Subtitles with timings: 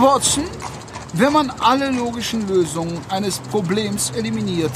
[0.00, 0.44] Watson,
[1.14, 4.70] wenn man alle logischen Lösungen eines Problems eliminiert,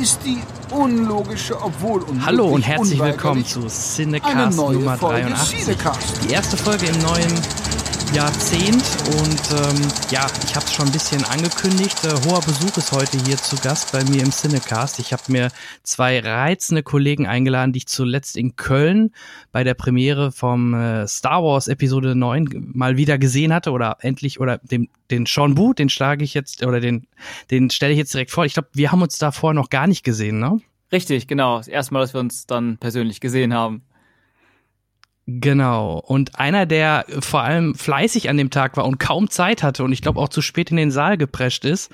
[0.00, 0.38] ist die
[0.70, 5.64] unlogische, obwohl unmöglich, Hallo und herzlich willkommen zu Cinecast Nummer Folge 83.
[5.64, 6.20] Cinecast.
[6.24, 7.32] Die erste Folge im neuen
[8.14, 8.84] Jahrzehnt
[9.20, 12.04] und ähm, ja, ich habe es schon ein bisschen angekündigt.
[12.04, 14.98] Äh, hoher Besuch ist heute hier zu Gast bei mir im Cinecast.
[14.98, 15.50] Ich habe mir
[15.82, 19.12] zwei reizende Kollegen eingeladen, die ich zuletzt in Köln
[19.52, 24.40] bei der Premiere vom äh, Star Wars Episode 9 mal wieder gesehen hatte oder endlich
[24.40, 27.06] oder dem den Sean Bu, den schlage ich jetzt oder den
[27.50, 28.44] den stelle ich jetzt direkt vor.
[28.44, 30.60] Ich glaube, wir haben uns davor noch gar nicht gesehen, ne?
[30.90, 31.58] Richtig, genau.
[31.58, 33.82] Das erste Mal, dass wir uns dann persönlich gesehen haben.
[35.30, 35.98] Genau.
[35.98, 39.92] Und einer, der vor allem fleißig an dem Tag war und kaum Zeit hatte und
[39.92, 41.92] ich glaube auch zu spät in den Saal geprescht ist,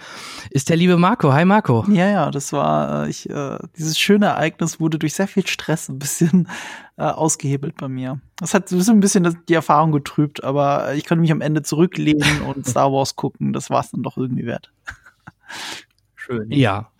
[0.51, 1.33] ist der liebe Marco.
[1.33, 1.85] Hi Marco.
[1.91, 5.89] Ja, ja, das war, äh, ich, äh, dieses schöne Ereignis wurde durch sehr viel Stress
[5.89, 6.49] ein bisschen
[6.97, 8.21] äh, ausgehebelt bei mir.
[8.37, 12.43] Das hat so ein bisschen die Erfahrung getrübt, aber ich konnte mich am Ende zurücklehnen
[12.43, 13.53] und Star Wars gucken.
[13.53, 14.71] Das war es dann doch irgendwie wert.
[16.25, 16.51] Schön.
[16.51, 16.91] Ja.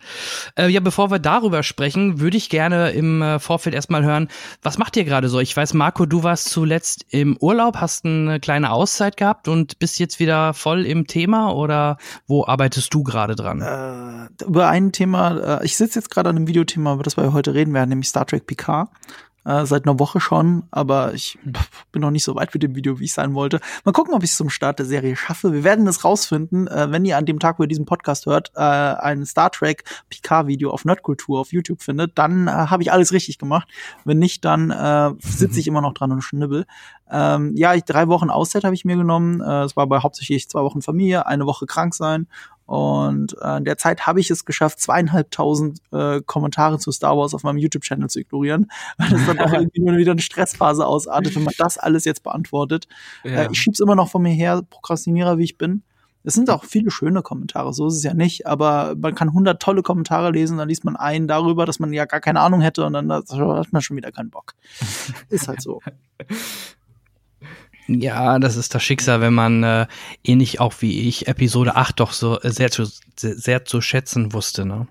[0.55, 4.27] Äh, ja, bevor wir darüber sprechen, würde ich gerne im äh, Vorfeld erstmal hören,
[4.61, 5.39] was macht ihr gerade so?
[5.39, 9.97] Ich weiß, Marco, du warst zuletzt im Urlaub, hast eine kleine Auszeit gehabt und bist
[9.97, 13.61] jetzt wieder voll im Thema oder wo arbeitest du gerade dran?
[13.61, 17.33] Äh, über ein Thema, äh, ich sitze jetzt gerade an einem Videothema, über das wir
[17.33, 18.89] heute reden werden, nämlich Star Trek Picard.
[19.45, 21.37] Äh, seit einer Woche schon, aber ich
[21.91, 23.59] bin noch nicht so weit mit dem Video, wie ich sein wollte.
[23.83, 25.53] Mal gucken, ob ich es zum Start der Serie schaffe.
[25.53, 28.51] Wir werden es rausfinden, äh, wenn ihr an dem Tag, wo ihr diesen Podcast hört,
[28.55, 33.11] äh, ein Star Trek Picard-Video auf Nerdkultur auf YouTube findet, dann äh, habe ich alles
[33.11, 33.67] richtig gemacht.
[34.03, 36.65] Wenn nicht, dann äh, sitze ich immer noch dran und schnibbel.
[37.11, 39.41] Ähm, ja, ich, drei Wochen Auszeit habe ich mir genommen.
[39.41, 42.27] Äh, Es war bei hauptsächlich zwei Wochen Familie, eine Woche krank sein.
[42.65, 47.35] Und äh, in der Zeit habe ich es geschafft, zweieinhalbtausend äh, Kommentare zu Star Wars
[47.35, 51.35] auf meinem YouTube-Channel zu ignorieren, weil das dann auch irgendwie nur wieder eine Stressphase ausartet,
[51.35, 52.87] wenn man das alles jetzt beantwortet.
[53.23, 53.43] Ja.
[53.43, 55.83] Äh, ich schieb's immer noch von mir her, Prokrastinierer, wie ich bin.
[56.23, 59.61] Es sind auch viele schöne Kommentare, so ist es ja nicht, aber man kann hundert
[59.61, 62.83] tolle Kommentare lesen, dann liest man einen darüber, dass man ja gar keine Ahnung hätte
[62.83, 64.53] und dann hat man schon wieder keinen Bock.
[65.29, 65.81] ist halt so.
[67.87, 69.87] Ja, das ist das Schicksal, wenn man äh,
[70.23, 72.85] ähnlich auch wie ich Episode 8 doch so äh, sehr zu,
[73.15, 74.65] sehr, sehr zu schätzen wusste.
[74.65, 74.87] Ne?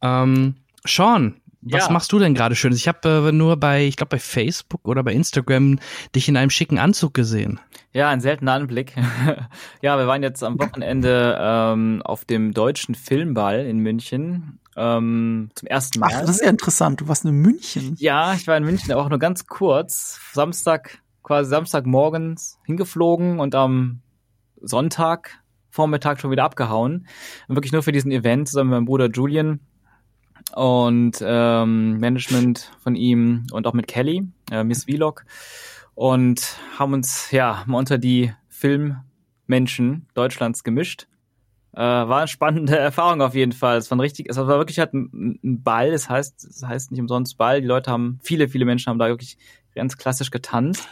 [0.00, 0.54] Ähm,
[0.86, 1.92] Sean, was Ja.
[1.92, 2.78] machst du denn gerade Schönes?
[2.78, 5.78] Ich habe äh, nur bei, ich glaube bei Facebook oder bei Instagram
[6.14, 7.60] dich in einem schicken Anzug gesehen.
[7.92, 8.94] Ja, ein seltener Anblick.
[9.82, 15.66] ja, wir waren jetzt am Wochenende ähm, auf dem deutschen Filmball in München ähm, zum
[15.66, 16.10] ersten Mal.
[16.14, 17.00] Ach, das ist ja interessant.
[17.00, 17.96] Du warst in München.
[17.98, 20.20] Ja, ich war in München, aber auch nur ganz kurz.
[20.32, 20.98] Samstag,
[21.30, 24.00] quasi Samstagmorgens hingeflogen und am
[24.60, 25.38] Sonntag
[25.70, 27.06] Vormittag schon wieder abgehauen.
[27.46, 29.60] Und wirklich nur für diesen Event zusammen mit meinem Bruder Julian
[30.56, 35.24] und ähm, Management von ihm und auch mit Kelly, äh, Miss Vlog.
[35.94, 41.06] Und haben uns ja mal unter die Filmmenschen Deutschlands gemischt.
[41.74, 43.76] Äh, war eine spannende Erfahrung auf jeden Fall.
[43.76, 45.92] Es war richtig, es war wirklich halt ein, ein Ball.
[45.92, 47.60] Das heißt, es heißt nicht umsonst Ball.
[47.60, 49.38] Die Leute haben, viele, viele Menschen haben da wirklich
[49.76, 50.88] ganz klassisch getanzt.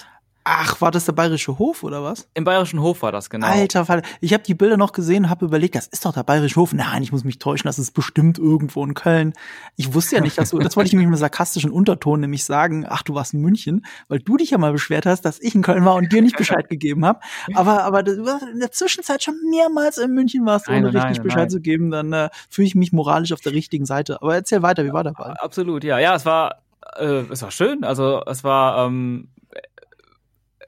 [0.51, 2.27] Ach, war das der Bayerische Hof oder was?
[2.33, 3.47] Im Bayerischen Hof war das genau.
[3.47, 4.01] Alter Fall.
[4.23, 6.73] Ich habe die Bilder noch gesehen und habe überlegt, das ist doch der Bayerische Hof.
[6.73, 9.35] Nein, ich muss mich täuschen, das ist bestimmt irgendwo in Köln.
[9.77, 12.87] Ich wusste ja nicht, dass du, das wollte ich nämlich mit sarkastischen Unterton nämlich sagen,
[12.89, 15.61] ach, du warst in München, weil du dich ja mal beschwert hast, dass ich in
[15.61, 17.21] Köln war und dir nicht Bescheid gegeben habe.
[17.53, 18.17] Aber, aber das,
[18.51, 21.61] in der Zwischenzeit schon mehrmals in München warst, ohne Nein, nein, richtig nein, Bescheid zu
[21.61, 24.23] geben, dann äh, fühle ich mich moralisch auf der richtigen Seite.
[24.23, 25.35] Aber erzähl weiter, wie war der Ball?
[25.41, 25.99] Absolut, ja.
[25.99, 26.63] Ja, es war,
[26.97, 27.85] äh, es war schön.
[27.85, 29.29] Also es war ähm,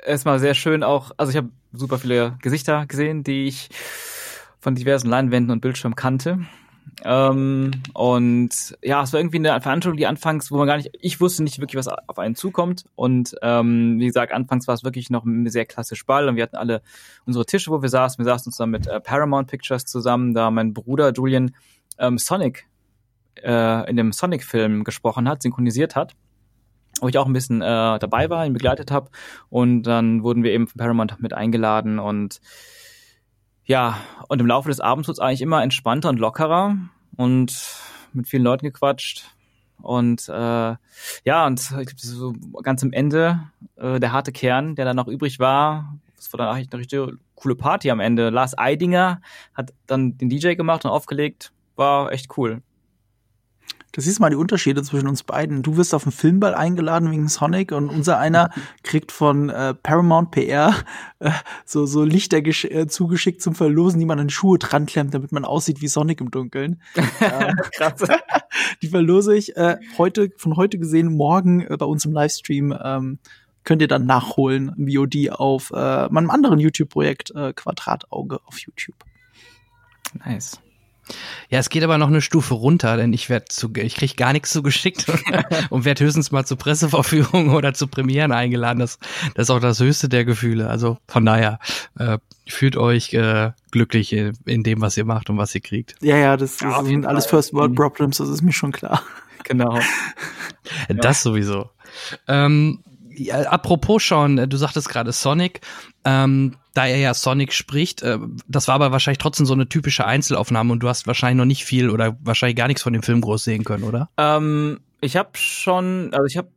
[0.04, 3.68] erstmal sehr schön auch, also ich habe super viele Gesichter gesehen, die ich
[4.58, 6.40] von diversen Leinwänden und Bildschirmen kannte.
[7.02, 8.50] Ähm, und
[8.82, 11.58] ja, es war irgendwie eine Veranstaltung, die anfangs, wo man gar nicht, ich wusste nicht
[11.58, 12.84] wirklich, was auf einen zukommt.
[12.94, 16.42] Und ähm, wie gesagt, anfangs war es wirklich noch ein sehr klassisch Ball und wir
[16.42, 16.82] hatten alle
[17.26, 18.18] unsere Tische, wo wir saßen.
[18.18, 21.54] Wir saßen zusammen mit äh, Paramount Pictures zusammen, da mein Bruder Julian
[21.98, 22.66] ähm, Sonic
[23.42, 26.14] äh, in dem Sonic-Film gesprochen hat, synchronisiert hat
[27.00, 29.10] wo ich auch ein bisschen äh, dabei war, ihn begleitet habe.
[29.48, 32.40] Und dann wurden wir eben von Paramount mit eingeladen und
[33.64, 33.98] ja,
[34.28, 36.76] und im Laufe des Abends wurde es eigentlich immer entspannter und lockerer
[37.16, 37.76] und
[38.12, 39.30] mit vielen Leuten gequatscht.
[39.80, 40.74] Und äh,
[41.24, 41.60] ja, und
[41.96, 43.40] so ganz am Ende
[43.76, 47.20] äh, der harte Kern, der dann noch übrig war, das war dann eigentlich eine richtig
[47.34, 48.30] coole Party am Ende.
[48.30, 49.22] Lars Eidinger
[49.54, 51.52] hat dann den DJ gemacht und aufgelegt.
[51.76, 52.62] War echt cool.
[53.92, 55.62] Du siehst mal die Unterschiede zwischen uns beiden.
[55.62, 58.50] Du wirst auf den Filmball eingeladen wegen Sonic und unser einer
[58.84, 60.74] kriegt von äh, Paramount PR
[61.18, 61.30] äh,
[61.64, 65.44] so, so Lichter äh, zugeschickt zum Verlosen, die man an Schuhe dran klemmt, damit man
[65.44, 66.80] aussieht wie Sonic im Dunkeln.
[67.20, 68.02] ähm, Krass.
[68.82, 73.18] die verlose ich äh, heute, von heute gesehen, morgen äh, bei uns im Livestream ähm,
[73.64, 78.96] könnt ihr dann nachholen, VOD auf äh, meinem anderen YouTube-Projekt Quadratauge auf YouTube.
[80.14, 80.60] Nice.
[81.48, 84.32] Ja, es geht aber noch eine Stufe runter, denn ich werde zu, ich krieg gar
[84.32, 85.06] nichts zugeschickt
[85.70, 88.78] und werde höchstens mal zur Presseverführung oder zu Premieren eingeladen.
[88.78, 88.98] Das,
[89.34, 90.68] das ist auch das höchste der Gefühle.
[90.68, 91.58] Also von daher
[91.98, 95.96] äh, fühlt euch äh, glücklich in, in, dem, was ihr macht und was ihr kriegt.
[96.00, 98.18] Ja, ja, das, das ja, sind alles First World Problems.
[98.18, 99.02] Das ist mir schon klar.
[99.44, 99.80] Genau.
[100.88, 101.70] Das sowieso.
[102.28, 105.60] Ähm, ja, apropos schon, du sagtest gerade Sonic.
[106.04, 110.06] Ähm, da er ja Sonic spricht, äh, das war aber wahrscheinlich trotzdem so eine typische
[110.06, 113.20] Einzelaufnahme und du hast wahrscheinlich noch nicht viel oder wahrscheinlich gar nichts von dem Film
[113.20, 114.08] groß sehen können, oder?
[114.16, 116.50] Ähm, ich habe schon, also ich habe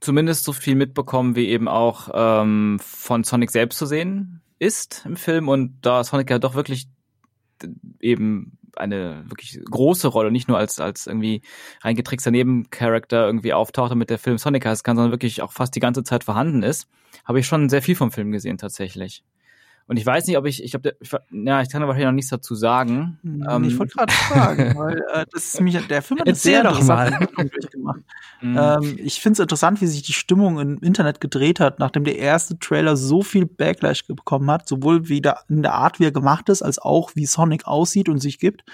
[0.00, 5.16] zumindest so viel mitbekommen, wie eben auch ähm, von Sonic selbst zu sehen ist im
[5.16, 6.86] Film und da Sonic ja doch wirklich
[8.00, 11.42] eben eine wirklich große Rolle, nicht nur als, als irgendwie
[11.82, 15.80] reingetrickster Nebencharakter irgendwie auftaucht, damit der Film Sonic heißt kann, sondern wirklich auch fast die
[15.80, 16.88] ganze Zeit vorhanden ist,
[17.24, 19.22] habe ich schon sehr viel vom Film gesehen tatsächlich.
[19.86, 20.96] Und ich weiß nicht, ob ich, ich glaube,
[21.30, 23.18] ja, ich kann aber wahrscheinlich noch nichts dazu sagen.
[23.22, 26.34] Hm, ähm, ich wollte gerade fragen, weil äh, das ist mich, der Film hat eine
[26.34, 27.28] sehr doch mal.
[27.36, 28.00] durchgemacht.
[28.40, 28.56] Mhm.
[28.58, 32.16] Ähm, ich finde es interessant, wie sich die Stimmung im Internet gedreht hat, nachdem der
[32.16, 36.12] erste Trailer so viel Backlash bekommen hat, sowohl wie der, in der Art, wie er
[36.12, 38.64] gemacht ist, als auch wie Sonic aussieht und sich gibt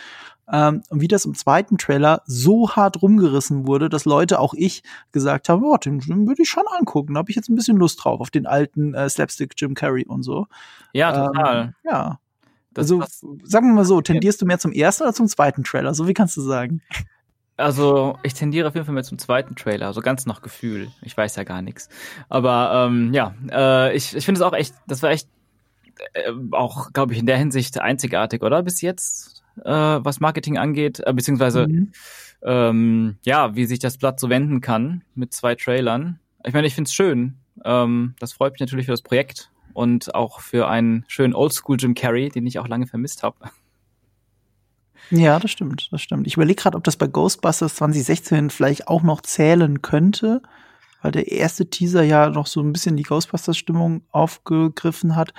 [0.52, 4.82] ähm, wie das im zweiten Trailer so hart rumgerissen wurde, dass Leute, auch ich,
[5.12, 7.14] gesagt haben, oh, den, den würde ich schon angucken.
[7.14, 10.06] Da habe ich jetzt ein bisschen Lust drauf, auf den alten äh, Slapstick Jim Carrey
[10.06, 10.46] und so.
[10.92, 11.62] Ja, total.
[11.62, 12.18] Ähm, ja.
[12.72, 13.04] Das, also,
[13.42, 15.94] sagen wir mal so, tendierst du mehr zum ersten oder zum zweiten Trailer?
[15.94, 16.82] So wie kannst du sagen?
[17.56, 20.88] Also, ich tendiere auf jeden Fall mehr zum zweiten Trailer, also ganz nach Gefühl.
[21.02, 21.88] Ich weiß ja gar nichts.
[22.28, 25.28] Aber ähm, ja, äh, ich, ich finde es auch echt, das war echt
[26.14, 28.62] äh, auch, glaube ich, in der Hinsicht einzigartig, oder?
[28.62, 31.92] Bis jetzt äh, was Marketing angeht, äh, beziehungsweise mhm.
[32.42, 36.20] ähm, ja, wie sich das Blatt so wenden kann mit zwei Trailern.
[36.44, 37.38] Ich meine, ich finde es schön.
[37.64, 41.94] Ähm, das freut mich natürlich für das Projekt und auch für einen schönen Oldschool Jim
[41.94, 43.36] Carrey, den ich auch lange vermisst habe.
[45.10, 46.26] Ja, das stimmt, das stimmt.
[46.26, 50.40] Ich überlege gerade, ob das bei Ghostbusters 2016 vielleicht auch noch zählen könnte,
[51.02, 55.34] weil der erste Teaser ja noch so ein bisschen die Ghostbusters-Stimmung aufgegriffen hat.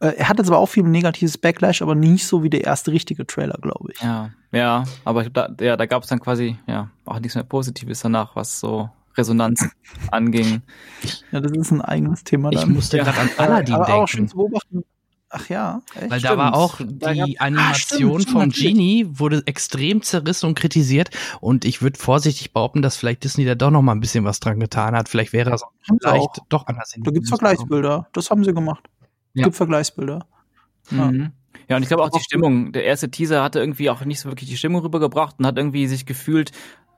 [0.00, 2.92] Äh, er hat jetzt aber auch viel negatives Backlash, aber nicht so wie der erste
[2.92, 4.00] richtige Trailer, glaube ich.
[4.00, 8.00] Ja, ja, aber da, ja, da gab es dann quasi ja auch nichts mehr Positives
[8.00, 9.68] danach, was so Resonanz
[10.10, 10.62] anging.
[11.32, 12.50] Ja, das ist ein eigenes Thema.
[12.50, 12.60] Dann.
[12.60, 13.04] Ich musste ja.
[13.04, 14.00] gerade an Aladdin aber denken.
[14.02, 14.84] Auch schon zu beobachten.
[15.30, 16.10] Ach ja, echt?
[16.10, 21.10] Weil da war auch die Animation ah, vom Genie wurde extrem zerrissen und kritisiert
[21.40, 24.40] und ich würde vorsichtig behaupten, dass vielleicht Disney da doch noch mal ein bisschen was
[24.40, 25.10] dran getan hat.
[25.10, 25.64] Vielleicht wäre das
[26.00, 26.94] vielleicht doch anders.
[26.96, 28.08] Da gibt's Vergleichsbilder.
[28.14, 28.88] Das haben sie gemacht.
[29.38, 29.44] Ja.
[29.44, 30.26] Gibt Vergleichsbilder.
[30.90, 31.32] Mhm.
[31.68, 32.72] Ja, und ich glaube auch die Stimmung.
[32.72, 35.86] Der erste Teaser hatte irgendwie auch nicht so wirklich die Stimmung rübergebracht und hat irgendwie
[35.86, 36.52] sich gefühlt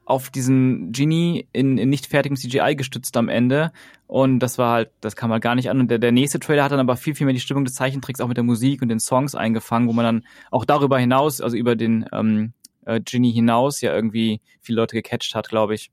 [0.05, 3.73] auf diesen Genie in, in nicht fertigem CGI gestützt am Ende.
[4.07, 5.81] Und das war halt, das kam halt gar nicht an.
[5.81, 8.21] Und der, der nächste Trailer hat dann aber viel, viel mehr die Stimmung des Zeichentricks
[8.21, 11.57] auch mit der Musik und den Songs eingefangen, wo man dann auch darüber hinaus, also
[11.57, 12.53] über den ähm,
[12.87, 15.91] äh, Genie hinaus, ja irgendwie viele Leute gecatcht hat, glaube ich.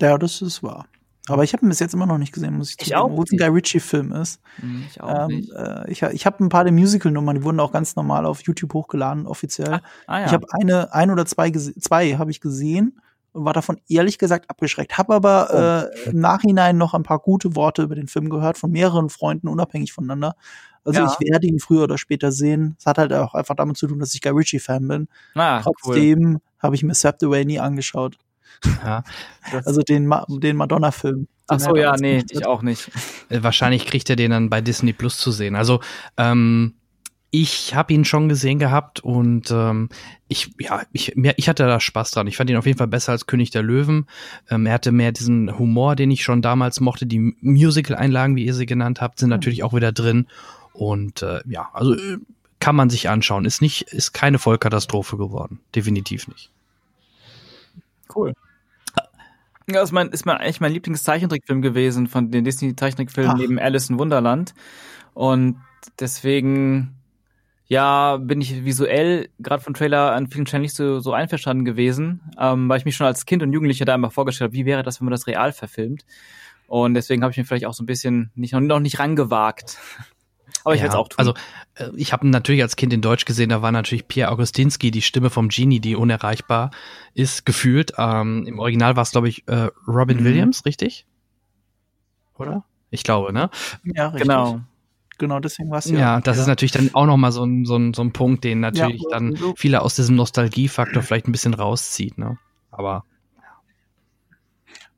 [0.00, 0.86] Ja, das ist wahr.
[1.30, 3.10] Aber ich habe ihn bis jetzt immer noch nicht gesehen, muss ich, ich auch.
[3.10, 4.40] Wo es ein Guy Ritchie-Film ist.
[4.56, 5.52] Hm, ich auch ähm, nicht.
[5.52, 8.74] Äh, ich ich habe ein paar der Musical-Nummern, die wurden auch ganz normal auf YouTube
[8.74, 9.74] hochgeladen, offiziell.
[9.74, 10.26] Ah, ah, ja.
[10.26, 13.00] Ich habe eine, ein oder zwei, zwei habe ich gesehen
[13.32, 14.98] und war davon ehrlich gesagt abgeschreckt.
[14.98, 16.06] Habe aber oh.
[16.06, 19.48] äh, im Nachhinein noch ein paar gute Worte über den Film gehört von mehreren Freunden,
[19.48, 20.34] unabhängig voneinander.
[20.84, 21.12] Also ja.
[21.20, 22.76] ich werde ihn früher oder später sehen.
[22.78, 25.08] Es hat halt auch einfach damit zu tun, dass ich Guy Ritchie-Fan bin.
[25.34, 26.40] Ah, Trotzdem cool.
[26.58, 28.16] habe ich mir Swept Away nie angeschaut.
[28.84, 29.02] Ja,
[29.64, 31.26] also den, Ma den Madonna-Film.
[31.48, 32.90] Ach so, ja, nee, ich auch nicht.
[33.28, 35.56] Äh, wahrscheinlich kriegt er den dann bei Disney Plus zu sehen.
[35.56, 35.80] Also,
[36.16, 36.74] ähm,
[37.32, 39.88] ich habe ihn schon gesehen gehabt und ähm,
[40.26, 42.26] ich, ja, ich, mir, ich hatte da Spaß dran.
[42.26, 44.06] Ich fand ihn auf jeden Fall besser als König der Löwen.
[44.48, 47.06] Ähm, er hatte mehr diesen Humor, den ich schon damals mochte.
[47.06, 49.34] Die Musical-Einlagen, wie ihr sie genannt habt, sind mhm.
[49.34, 50.26] natürlich auch wieder drin.
[50.72, 52.18] Und äh, ja, also äh,
[52.58, 53.44] kann man sich anschauen.
[53.44, 55.60] Ist nicht, ist keine Vollkatastrophe geworden.
[55.74, 56.50] Definitiv nicht.
[58.14, 58.32] Cool.
[59.68, 63.98] Ja, ist mein, ist mein, eigentlich mein Lieblingszeichentrickfilm gewesen von den Disney-Zeichentrickfilmen neben Alice in
[63.98, 64.52] Wunderland.
[65.14, 65.60] Und
[66.00, 66.96] deswegen,
[67.66, 72.20] ja, bin ich visuell gerade von Trailer an vielen Stellen nicht so, so einverstanden gewesen,
[72.38, 74.82] ähm, weil ich mich schon als Kind und Jugendlicher da immer vorgestellt habe, wie wäre
[74.82, 76.04] das, wenn man das real verfilmt.
[76.66, 79.78] Und deswegen habe ich mir vielleicht auch so ein bisschen nicht, noch nicht rangewagt.
[80.64, 81.18] Aber ich ja, werde es auch tun.
[81.18, 81.34] Also
[81.74, 85.02] äh, ich habe natürlich als Kind in Deutsch gesehen, da war natürlich Pierre Augustinski, die
[85.02, 86.70] Stimme vom Genie, die unerreichbar
[87.14, 87.92] ist, gefühlt.
[87.98, 90.24] Ähm, Im Original war es, glaube ich, äh, Robin mhm.
[90.24, 91.06] Williams, richtig?
[92.36, 92.64] Oder?
[92.90, 93.50] Ich glaube, ne?
[93.84, 94.22] Ja, richtig.
[94.22, 94.60] Genau.
[95.18, 95.98] Genau, deswegen war es ja.
[95.98, 96.42] Ja, das ja.
[96.42, 99.10] ist natürlich dann auch nochmal so ein, so, ein, so ein Punkt, den natürlich ja,
[99.10, 102.38] dann viele aus diesem Nostalgiefaktor vielleicht ein bisschen rauszieht, ne?
[102.70, 103.04] Aber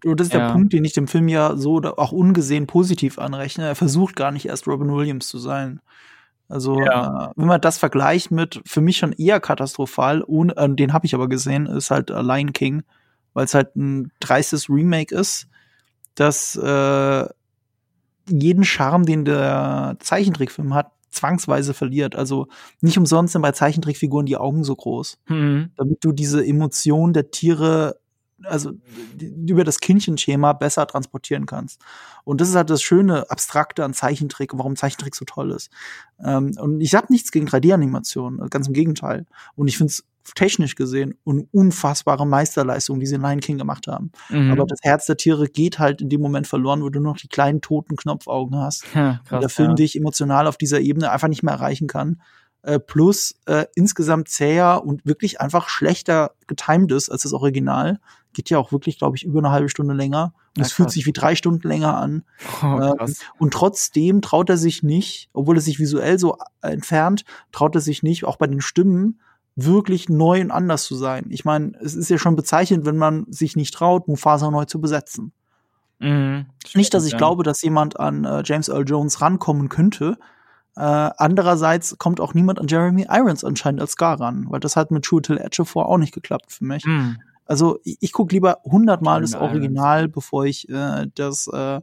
[0.04, 0.46] das ist Ja.
[0.46, 3.66] der Punkt, den ich dem Film ja so auch ungesehen positiv anrechne.
[3.66, 5.80] Er versucht gar nicht erst Robin Williams zu sein.
[6.48, 7.28] Also, Ja.
[7.28, 11.06] äh, wenn man das vergleicht mit für mich schon eher katastrophal, ohne, äh, den habe
[11.06, 12.82] ich aber gesehen, ist halt äh, Lion King,
[13.32, 15.46] weil es halt ein dreistes Remake ist,
[16.14, 17.26] das äh,
[18.28, 22.16] jeden Charme, den der Zeichentrickfilm hat, zwangsweise verliert.
[22.16, 22.46] Also
[22.80, 25.70] nicht umsonst sind bei Zeichentrickfiguren die Augen so groß Mhm.
[25.76, 27.96] damit du diese Emotion der Tiere,
[28.44, 28.72] also
[29.18, 31.80] über das Kindchenschema besser transportieren kannst.
[32.24, 35.70] Und das ist halt das Schöne, Abstrakte an Zeichentrick und warum Zeichentrick so toll ist.
[36.24, 39.26] Ähm, und ich habe nichts gegen 3D-Animationen, ganz im Gegenteil.
[39.54, 43.86] Und ich finde es technisch gesehen eine unfassbare Meisterleistung, die sie in Lion King gemacht
[43.86, 44.12] haben.
[44.28, 44.52] Mhm.
[44.52, 47.28] Aber das Herz der Tiere geht halt in dem Moment verloren, wo du noch die
[47.28, 49.74] kleinen toten Knopfaugen hast ja, und der krass, Film ja.
[49.76, 52.20] dich emotional auf dieser Ebene einfach nicht mehr erreichen kann.
[52.62, 57.98] Äh, plus äh, insgesamt zäher und wirklich einfach schlechter getimed ist als das Original.
[58.34, 60.32] Geht ja auch wirklich, glaube ich, über eine halbe Stunde länger.
[60.56, 62.24] Und es fühlt sich wie drei Stunden länger an.
[62.62, 62.66] Oh,
[63.00, 63.14] Ähm.
[63.38, 68.02] Und trotzdem traut er sich nicht, obwohl er sich visuell so entfernt, traut er sich
[68.02, 69.20] nicht, auch bei den Stimmen,
[69.54, 71.26] wirklich neu und anders zu sein.
[71.28, 74.80] Ich meine, es ist ja schon bezeichnend, wenn man sich nicht traut, Mufasa neu zu
[74.80, 75.32] besetzen.
[75.98, 76.46] Mhm.
[76.74, 77.18] Nicht, dass ich Ja.
[77.18, 80.16] glaube, dass jemand an äh, James Earl Jones rankommen könnte.
[80.74, 84.90] Äh, andererseits kommt auch niemand an Jeremy Irons anscheinend als Scar ran, weil das hat
[84.90, 86.84] mit True Till Ejiofor auch nicht geklappt für mich.
[86.86, 87.18] Mhm.
[87.44, 89.34] Also ich, ich gucke lieber hundertmal das.
[89.34, 91.80] Original, bevor ich äh, das äh,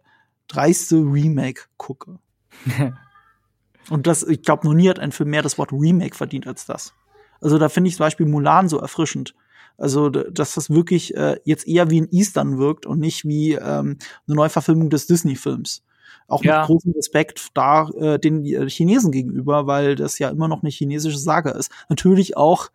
[0.48, 2.20] dreiste Remake gucke.
[3.90, 6.66] Und das, ich glaube, noch nie hat ein Film mehr das Wort Remake verdient als
[6.66, 6.94] das.
[7.42, 9.34] Also da finde ich zum Beispiel Mulan so erfrischend.
[9.78, 13.98] Also, dass das wirklich äh, jetzt eher wie ein Eastern wirkt und nicht wie ähm,
[14.28, 15.84] eine Neuverfilmung des Disney-Films.
[16.28, 16.60] Auch Ja.
[16.60, 20.70] mit großem Respekt da äh, den äh, Chinesen gegenüber, weil das ja immer noch eine
[20.70, 21.72] chinesische Saga ist.
[21.88, 22.70] Natürlich auch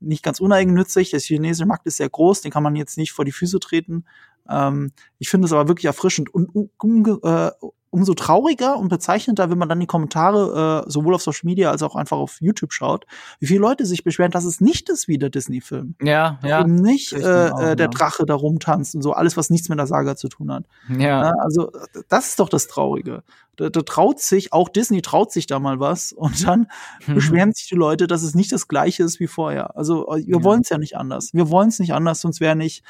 [0.00, 1.10] nicht ganz uneigennützig.
[1.10, 4.04] Der chinesische Markt ist sehr groß, den kann man jetzt nicht vor die Füße treten.
[4.50, 7.50] Ähm, ich finde es aber wirklich erfrischend und um, um, äh,
[7.90, 11.82] umso trauriger und bezeichnender, wenn man dann die Kommentare äh, sowohl auf Social Media als
[11.82, 13.06] auch einfach auf YouTube schaut,
[13.40, 15.94] wie viele Leute sich beschweren, dass es nicht ist wie der Disney-Film.
[16.02, 16.60] Ja, ja.
[16.60, 17.90] Eben nicht äh, auch, äh, der ja.
[17.90, 20.64] Drache da rumtanzt und so, alles, was nichts mit der Saga zu tun hat.
[20.90, 20.98] Ja.
[21.26, 21.70] Ja, also
[22.08, 23.22] das ist doch das Traurige.
[23.56, 26.66] Da, da traut sich, auch Disney traut sich da mal was und dann
[27.06, 27.14] Mhm.
[27.14, 29.74] beschweren sich die Leute, dass es nicht das gleiche ist wie vorher.
[29.74, 30.44] Also äh, wir Ja.
[30.44, 31.32] wollen es ja nicht anders.
[31.32, 32.82] Wir wollen es nicht anders, sonst wäre nicht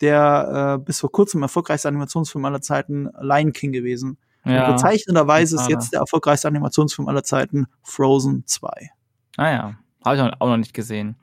[0.00, 4.18] der äh, bis vor kurzem erfolgreichste Animationsfilm aller Zeiten Lion King gewesen.
[4.44, 4.66] ja.
[4.66, 8.90] Und bezeichnenderweise ist jetzt der erfolgreichste Animationsfilm aller Zeiten Frozen 2.
[9.36, 9.74] Ah ja,
[10.04, 11.16] habe ich auch noch nicht gesehen.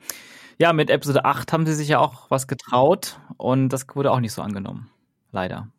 [0.57, 4.19] Ja, mit Episode 8 haben sie sich ja auch was getraut und das wurde auch
[4.19, 4.89] nicht so angenommen.
[5.31, 5.69] Leider.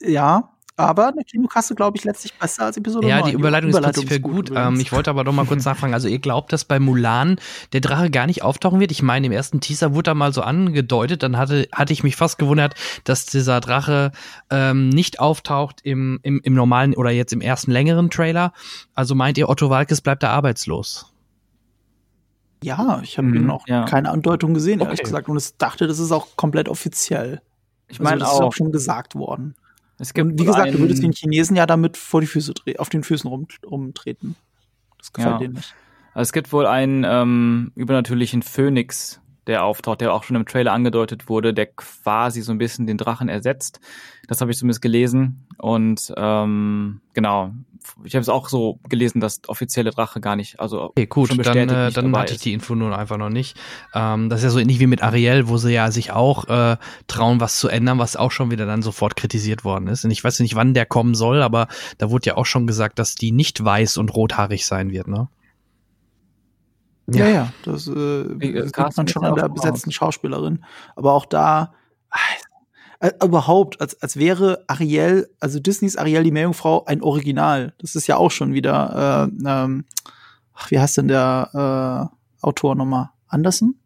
[0.00, 3.30] Ja, aber der Kinokasse, glaube ich, letztlich besser als Episode Ja, 9.
[3.30, 4.50] die Überleitung, ist prinzipiell gut.
[4.50, 4.80] Ähm, übrigens.
[4.82, 5.94] ich wollte aber doch mal kurz nachfragen.
[5.94, 7.38] Also ihr glaubt, dass bei Mulan
[7.72, 8.90] der Drache gar nicht auftauchen wird?
[8.90, 11.22] Ich meine, im ersten Teaser wurde da mal so angedeutet.
[11.22, 14.12] Dann hatte, hatte ich mich fast gewundert, dass dieser Drache
[14.50, 18.52] ähm, nicht auftaucht im, im, im normalen oder jetzt im ersten längeren Trailer.
[18.94, 21.12] Also meint ihr, Otto Walkes bleibt da arbeitslos?
[22.62, 23.84] ja, ich habe Mhm, noch ja.
[23.84, 25.04] keine Andeutung gesehen, ehrlich Okay.
[25.04, 25.28] gesagt.
[25.28, 27.42] Und ich dachte, das ist auch komplett offiziell.
[27.88, 29.54] Ich meine also, das ist auch, auch schon gesagt worden.
[29.98, 32.88] Es gibt Und wie gesagt, du würdest den Chinesen ja damit vor die Füße auf
[32.88, 34.36] den Füßen rum, rumtreten.
[34.98, 35.38] Das gefällt Ja.
[35.38, 35.74] denen nicht.
[36.14, 40.72] Also es gibt wohl einen ähm, übernatürlichen Phönix, der auftaucht, der auch schon im Trailer
[40.72, 43.80] angedeutet wurde, der quasi so ein bisschen den Drachen ersetzt.
[44.28, 45.46] Das habe ich zumindest gelesen.
[45.58, 47.52] Und ähm, genau,
[48.04, 51.38] ich habe es auch so gelesen, dass offizielle Drache gar nicht, also Okay, gut, schon
[51.38, 53.56] dann, äh, dann hatte ich die Info nun einfach noch nicht.
[53.94, 56.76] Ähm, das ist ja so ähnlich wie mit Ariel, wo sie ja sich auch äh,
[57.06, 60.04] trauen, was zu ändern, was auch schon wieder dann sofort kritisiert worden ist.
[60.04, 62.98] Und ich weiß nicht, wann der kommen soll, aber da wurde ja auch schon gesagt,
[62.98, 65.28] dass die nicht weiß und rothaarig sein wird, ne?
[67.08, 67.92] Ja, ja, das, äh,
[68.40, 70.64] Wie, äh, das sieht man schon an der besetzten Schauspielerin.
[70.96, 71.72] Aber auch da,
[73.00, 77.74] äh, überhaupt, als, als wäre Ariel, also Disneys Ariel, die Meerjungfrau, ein Original.
[77.78, 79.84] Das ist ja auch schon wieder, äh, ähm,
[80.54, 82.10] ach, wie heißt denn der
[82.42, 83.10] äh, Autor nochmal?
[83.28, 83.80] Andersen?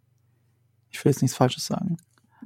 [0.91, 1.97] Ich will jetzt nichts Falsches sagen.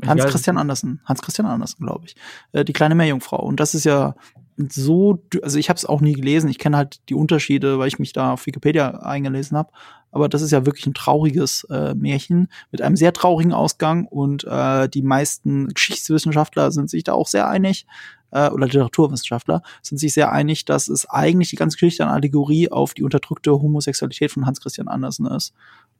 [0.05, 1.01] Hans Christian Andersen.
[1.05, 2.17] Hans Christian Andersen, glaube ich.
[2.53, 3.41] Äh, die kleine Meerjungfrau.
[3.41, 4.15] Und das ist ja
[4.57, 6.49] so, also ich habe es auch nie gelesen.
[6.49, 9.71] Ich kenne halt die Unterschiede, weil ich mich da auf Wikipedia eingelesen habe.
[10.15, 14.07] Aber das ist ja wirklich ein trauriges äh, Märchen mit einem sehr traurigen Ausgang.
[14.07, 17.85] Und äh, die meisten Geschichtswissenschaftler sind sich da auch sehr einig,
[18.31, 22.71] äh, oder Literaturwissenschaftler sind sich sehr einig, dass es eigentlich die ganze Geschichte eine Allegorie
[22.71, 25.53] auf die unterdrückte Homosexualität von Hans Christian Andersen ist.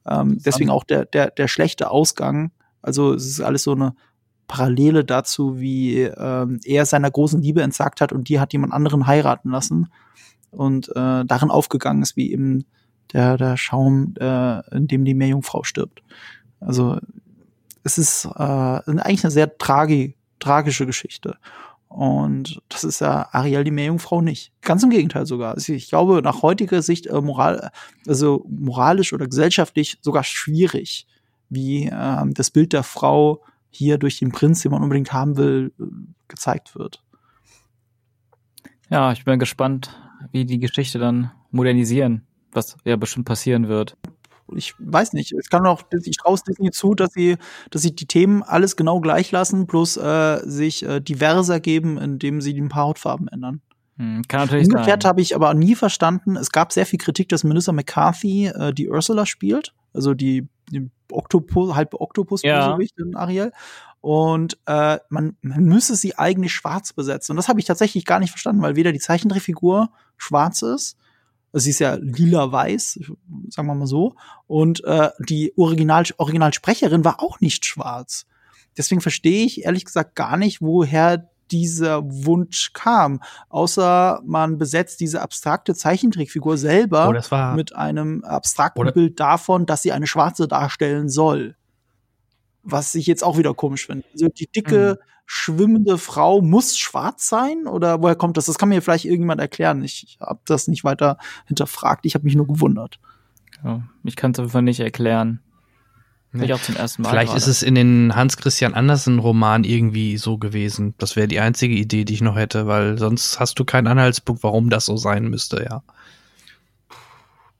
[0.05, 2.51] Ähm, deswegen auch der, der, der schlechte Ausgang.
[2.81, 3.95] Also es ist alles so eine
[4.47, 9.07] Parallele dazu, wie ähm, er seiner großen Liebe entsagt hat und die hat jemand anderen
[9.07, 9.91] heiraten lassen
[10.51, 12.65] und äh, darin aufgegangen ist, wie eben
[13.13, 16.01] der, der Schaum, äh, in dem die Meerjungfrau stirbt.
[16.59, 16.99] Also
[17.83, 21.37] es ist äh, eigentlich eine sehr tragi tragische Geschichte.
[21.87, 24.51] Und das ist ja Ariel die Meerjungfrau nicht.
[24.61, 25.57] Ganz im Gegenteil sogar.
[25.57, 27.71] Ich glaube, nach heutiger Sicht äh, moral,
[28.07, 31.07] also moralisch oder gesellschaftlich sogar schwierig,
[31.49, 35.71] wie äh, das Bild der Frau hier durch den Prinz, den man unbedingt haben will,
[35.79, 35.83] äh,
[36.27, 37.01] gezeigt wird.
[38.89, 39.97] Ja, ich bin gespannt,
[40.31, 43.95] wie die Geschichte dann modernisieren, was ja bestimmt passieren wird.
[44.55, 45.31] Ich weiß nicht.
[45.33, 47.37] Es kann auch, ich traue es Disney zu, dass sie,
[47.71, 52.41] dass sie die Themen alles genau gleich lassen, plus äh, sich äh, diverser geben, indem
[52.41, 53.61] sie ein paar Hautfarben ändern.
[53.97, 57.43] Hm, kann natürlich Umgekehrt habe ich aber nie verstanden, es gab sehr viel Kritik, dass
[57.43, 62.77] Melissa McCarthy äh, die Ursula spielt, also die, die Oktopus, halbe oktopus Ja.
[62.97, 63.51] in Ariel.
[64.01, 67.31] Und äh, man, man müsse sie eigentlich schwarz besetzen.
[67.31, 70.97] Und das habe ich tatsächlich gar nicht verstanden, weil weder die Zeichentrickfigur schwarz ist,
[71.55, 72.99] also sie ist ja lila-weiß,
[73.47, 74.13] sagen wir mal so,
[74.45, 78.25] und äh, die Original Originalsprecherin war auch nicht schwarz.
[78.77, 83.21] Deswegen verstehe ich ehrlich gesagt gar nicht, woher dieser Wunsch kam.
[83.47, 89.93] Außer man besetzt diese abstrakte Zeichentrickfigur selber Oh, mit einem abstrakten Bild davon, dass sie
[89.93, 91.55] eine Schwarze darstellen soll.
[92.65, 94.05] Was ich jetzt auch wieder komisch finde.
[94.13, 97.67] Also die dicke, schwimmende Frau muss schwarz sein?
[97.67, 98.45] Oder woher kommt das?
[98.45, 99.83] Das kann mir vielleicht irgendjemand erklären.
[99.83, 102.05] Ich, ich habe das nicht weiter hinterfragt.
[102.05, 102.99] Ich habe mich nur gewundert.
[103.63, 105.39] Ja, ich kann es auf jeden Fall nicht erklären.
[106.31, 107.09] Bin ich auch zum ersten Mal.
[107.09, 107.37] Vielleicht gerade.
[107.37, 110.93] ist es in den Hans Christian Andersen Roman irgendwie so gewesen.
[110.97, 114.43] Das wäre die einzige Idee, die ich noch hätte, weil sonst hast du keinen Anhaltspunkt,
[114.43, 115.83] warum das so sein müsste, ja.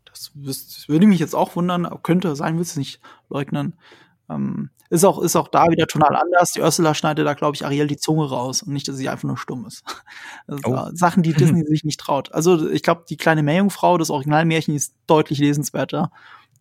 [0.10, 0.32] Das,
[0.88, 1.88] würde mich jetzt auch wundern.
[2.04, 3.74] Könnte sein, willst du nicht leugnen.
[4.30, 6.52] Ähm, ist auch, ist auch da wieder tonal anders.
[6.52, 9.28] Die Ursula schneidet da, glaube ich, Ariel die Zunge raus und nicht, dass sie einfach
[9.28, 9.84] nur stumm ist.
[10.48, 10.90] Sind Oh.
[10.94, 12.32] Sachen, die Disney sich nicht traut.
[12.34, 16.12] Also ich glaube, die kleine Meerjungfrau, das Originalmärchen, ist deutlich lesenswerter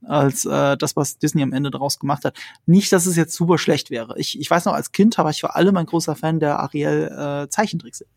[0.06, 2.36] als äh, das, was Disney am Ende daraus gemacht hat.
[2.66, 4.18] Nicht, dass es jetzt super schlecht wäre.
[4.18, 7.44] Ich, ich weiß noch, als Kind war ich vor allem ein großer Fan der Ariel
[7.44, 8.10] äh, Zeichentrickserie.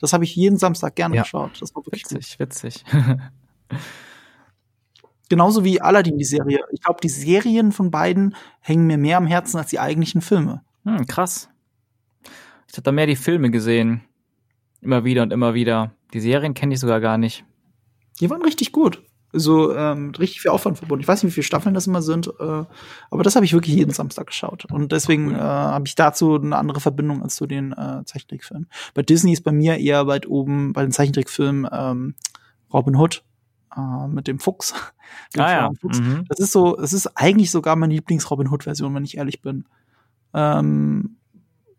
[0.00, 1.22] Das habe ich jeden Samstag gerne Ja.
[1.22, 1.60] geschaut.
[1.60, 2.14] Das war wirklich gut.
[2.18, 2.84] witzig, witzig.
[5.32, 6.60] Genauso wie Aladdin, die Serie.
[6.72, 10.60] Ich glaube, die Serien von beiden hängen mir mehr am Herzen als die eigentlichen Filme.
[10.84, 11.48] hm, krass.
[12.68, 14.02] Ich habe da mehr die Filme gesehen.
[14.82, 15.92] Immer wieder und immer wieder.
[16.12, 17.46] Die Serien kenne ich sogar gar nicht.
[18.20, 19.02] Die waren richtig gut.
[19.32, 21.00] So ähm, richtig viel Aufwand verbunden.
[21.00, 22.64] Ich weiß nicht, wie viele Staffeln das immer sind, äh,
[23.10, 24.66] aber das habe ich wirklich jeden Samstag geschaut.
[24.66, 28.68] Und deswegen äh, habe ich dazu eine andere Verbindung als zu den äh, Zeichentrickfilmen.
[28.92, 32.16] Bei Disney ist bei mir eher weit oben bei den Zeichentrickfilmen ähm,
[32.70, 33.24] Robin Hood
[33.76, 34.74] äh, mit dem Fuchs.
[35.34, 35.70] Dem Ah ja.
[35.80, 36.00] Fuchs.
[36.00, 36.24] Mhm.
[36.28, 39.66] Das ist so, es ist eigentlich sogar meine Lieblings-Robin Hood-Version, wenn ich ehrlich bin.
[40.34, 41.16] Ähm,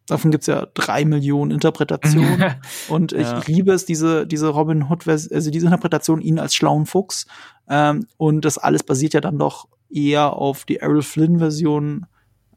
[0.07, 2.55] davon gibt's ja drei Millionen Interpretationen.
[2.89, 3.41] Und ich Ja.
[3.47, 7.25] liebe es, diese, diese Robin Hood, also diese Interpretation, ihn als schlauen Fuchs.
[7.67, 12.05] Ähm, und das alles basiert ja dann doch eher auf die Errol Flynn-Version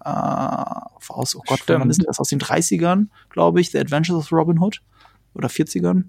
[0.04, 2.18] äh, aus, oh Gott, wann ist das?
[2.18, 4.82] Aus den 30ern, glaube ich, The Adventures of Robin Hood.
[5.34, 6.04] Oder 40ern.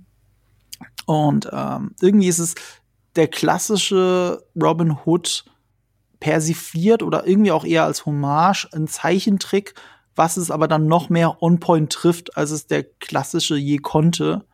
[1.05, 2.55] Und ähm, irgendwie ist es
[3.17, 5.43] der klassische Robin Hood
[6.19, 9.73] persifliert oder irgendwie auch eher als Hommage, ein Zeichentrick,
[10.15, 14.45] was es aber dann noch mehr on-point trifft, als es der klassische je konnte.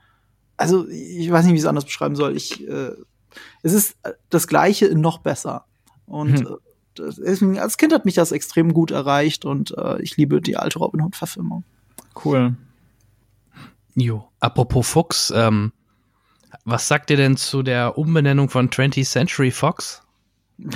[0.58, 2.36] Also, ich weiß nicht, wie ich es anders beschreiben soll.
[2.36, 2.92] Ich, äh,
[3.62, 5.66] es ist äh, das Gleiche in noch besser.
[6.06, 6.48] Und Hm.
[6.48, 10.58] äh, deswegen, als Kind hat mich das extrem gut erreicht und äh, ich liebe die
[10.58, 11.64] alte Robin Hood-Verfilmung.
[12.24, 12.56] Cool.
[13.96, 14.28] Jo.
[14.40, 15.72] Apropos Fuchs, ähm,
[16.66, 20.02] was sagt ihr denn zu der Umbenennung von 20th Century Fox?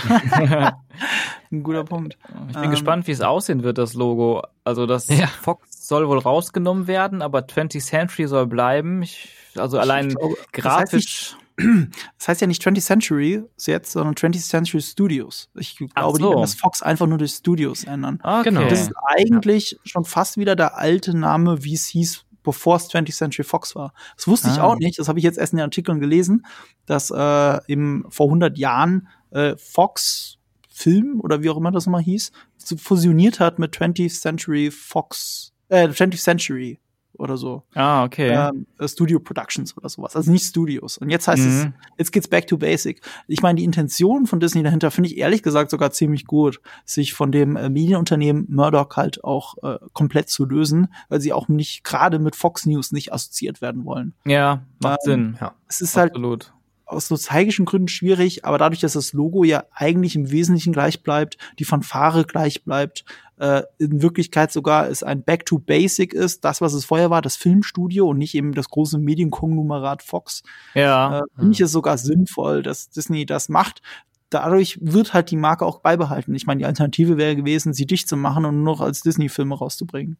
[1.51, 2.17] Ein guter Punkt.
[2.49, 4.43] Ich bin Ähm, gespannt, wie es aussehen wird, das Logo.
[4.63, 5.27] Also das Ja.
[5.27, 9.01] Fox soll wohl rausgenommen werden, aber 20th Century soll bleiben.
[9.03, 11.35] Ich, also allein Ich glaube, das heißt grafisch.
[12.19, 15.49] Das heißt ja nicht 20th Century jetzt, sondern 20th Century Studios.
[15.55, 16.29] Ich glaube, die so.
[16.29, 18.19] werden das Fox einfach nur durch Studios ändern.
[18.23, 18.43] okay.
[18.43, 18.65] Genau.
[18.69, 23.15] Das ist eigentlich schon fast wieder der alte Name, wie es hieß, bevor es 20th
[23.17, 23.93] Century Fox war.
[24.15, 24.63] Das wusste ich Ah.
[24.63, 24.97] auch nicht.
[24.97, 26.45] Das habe ich jetzt erst in den Artikeln gelesen,
[26.85, 30.37] dass äh, im, vor 100 Jahren äh, Fox
[30.69, 32.31] Film oder wie auch immer das mal hieß,
[32.77, 36.79] fusioniert hat mit 20th Century Fox, äh, 20th Century
[37.19, 37.63] oder so.
[37.75, 38.29] ah, okay.
[38.29, 40.15] Ähm, äh, Studio Productions oder sowas.
[40.15, 40.97] Also nicht Studios.
[40.97, 41.73] Und jetzt heißt es, Mhm.
[41.97, 43.01] jetzt geht's back to basic.
[43.27, 47.13] Ich meine, die Intention von Disney dahinter finde ich ehrlich gesagt sogar ziemlich gut, sich
[47.13, 51.83] von dem äh, Medienunternehmen Murdoch halt auch äh, komplett zu lösen, weil sie auch nicht
[51.83, 54.13] gerade mit Fox News nicht assoziiert werden wollen.
[54.25, 55.37] Ja, macht Ähm, Sinn.
[55.41, 55.53] ja.
[55.67, 56.53] Es ist halt Absolut.
[56.87, 61.37] Aus nostalgischen Gründen schwierig, aber dadurch, dass das Logo ja eigentlich im Wesentlichen gleich bleibt,
[61.59, 63.03] die Fanfare gleich bleibt,
[63.37, 67.21] äh, in Wirklichkeit sogar es ein Back to Basic ist, das, was es vorher war,
[67.21, 71.19] das Filmstudio und nicht eben das große Medienkonglomerat Fox, Ja.
[71.19, 73.81] äh, finde ich es sogar sinnvoll, dass Disney das macht.
[74.29, 76.35] Dadurch wird halt die Marke auch beibehalten.
[76.35, 79.55] Ich meine, die Alternative wäre gewesen, sie dicht zu machen und nur noch als Disney-Filme
[79.55, 80.17] rauszubringen.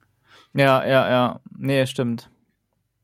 [0.54, 1.40] Ja, ja, ja.
[1.58, 2.30] Nee, stimmt.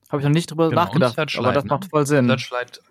[0.09, 1.69] Habe ich noch nicht drüber Genau, nachgedacht, aber das ne?
[1.71, 2.27] macht voll Sinn.
[2.27, 2.81] Searchlight,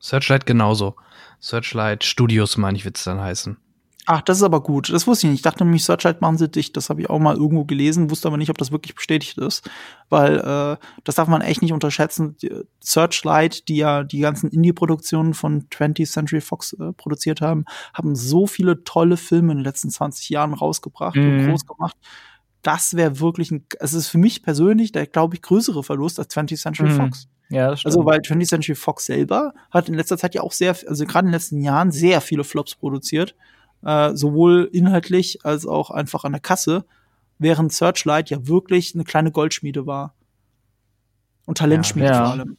[0.00, 0.96] Searchlight genauso.
[1.40, 3.56] Searchlight Studios, meine ich, wird's dann heißen.
[4.10, 4.90] Ach, das ist aber gut.
[4.90, 5.38] Das wusste ich nicht.
[5.40, 6.74] Ich dachte nämlich, Searchlight machen sie dicht.
[6.78, 9.68] Das habe ich auch mal irgendwo gelesen, wusste aber nicht, ob das wirklich bestätigt ist.
[10.08, 12.34] Weil äh, das darf man echt nicht unterschätzen.
[12.38, 18.16] Die- Searchlight, die ja die ganzen Indie-Produktionen von 20th Century Fox äh, produziert haben, haben
[18.16, 21.50] so viele tolle Filme in den letzten 20 Jahren rausgebracht und Mhm.
[21.50, 21.96] groß gemacht.
[22.68, 26.28] Das wäre wirklich ein, es ist für mich persönlich der, glaube ich, größere Verlust als
[26.34, 26.96] 20th Century Mhm.
[26.96, 27.28] Fox.
[27.48, 27.94] ja, das stimmt.
[27.94, 31.24] Also, weil 20th Century Fox selber hat in letzter Zeit ja auch sehr, also gerade
[31.26, 33.34] in den letzten Jahren sehr viele Flops produziert.
[33.84, 36.84] Äh, sowohl inhaltlich als auch einfach an der Kasse,
[37.38, 40.14] während Searchlight ja wirklich eine kleine Goldschmiede war.
[41.46, 42.14] Und Talentschmiede Ja.
[42.16, 42.30] vor Ja.
[42.32, 42.56] allem.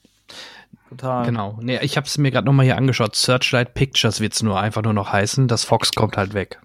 [0.90, 1.26] Total.
[1.26, 1.60] Genau.
[1.62, 3.16] Nee, ich habe es mir gerade noch mal hier angeschaut.
[3.16, 5.48] Searchlight Pictures wird's nur einfach nur noch heißen.
[5.48, 6.60] Das Fox kommt halt weg.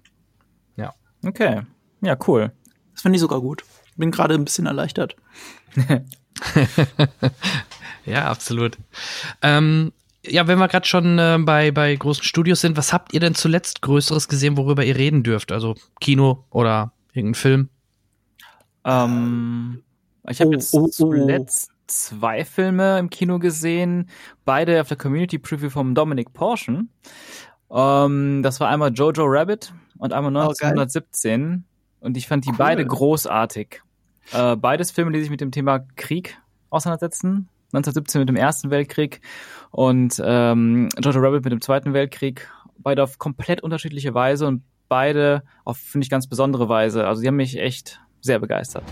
[1.23, 1.61] Okay.
[2.01, 2.51] Ja, cool.
[2.95, 3.63] Das finde ich sogar gut.
[3.95, 5.15] Bin gerade ein bisschen erleichtert.
[8.05, 8.77] Ja, absolut.
[9.41, 9.91] Ähm,
[10.25, 13.35] ja, wenn wir gerade schon äh, bei, bei großen Studios sind, was habt ihr denn
[13.35, 15.51] zuletzt Größeres gesehen, worüber ihr reden dürft?
[15.51, 17.69] Also Kino oder irgendein Film?
[18.83, 19.83] Ähm,
[20.27, 20.87] ich habe Oh, jetzt oh, oh.
[20.87, 24.09] zuletzt zwei Filme im Kino gesehen,
[24.43, 26.89] beide auf der Community Preview vom Dominic Porschen.
[27.71, 30.71] Ähm, das war einmal Jojo Rabbit und einmal Oh, geil.
[30.71, 31.65] 1917
[32.05, 32.55] und ich fand die Cool.
[32.57, 33.81] beide großartig.
[34.31, 36.37] Äh, beides Filme, die sich mit dem Thema Krieg
[36.69, 37.49] auseinandersetzen.
[37.73, 39.19] 1917 mit dem Ersten Weltkrieg
[39.71, 42.49] und ähm, Jojo Rabbit mit dem Zweiten Weltkrieg.
[42.77, 47.05] Beide auf komplett unterschiedliche Weise und beide auf, finde ich, ganz besondere Weise.
[47.07, 48.83] Also die haben mich echt sehr begeistert.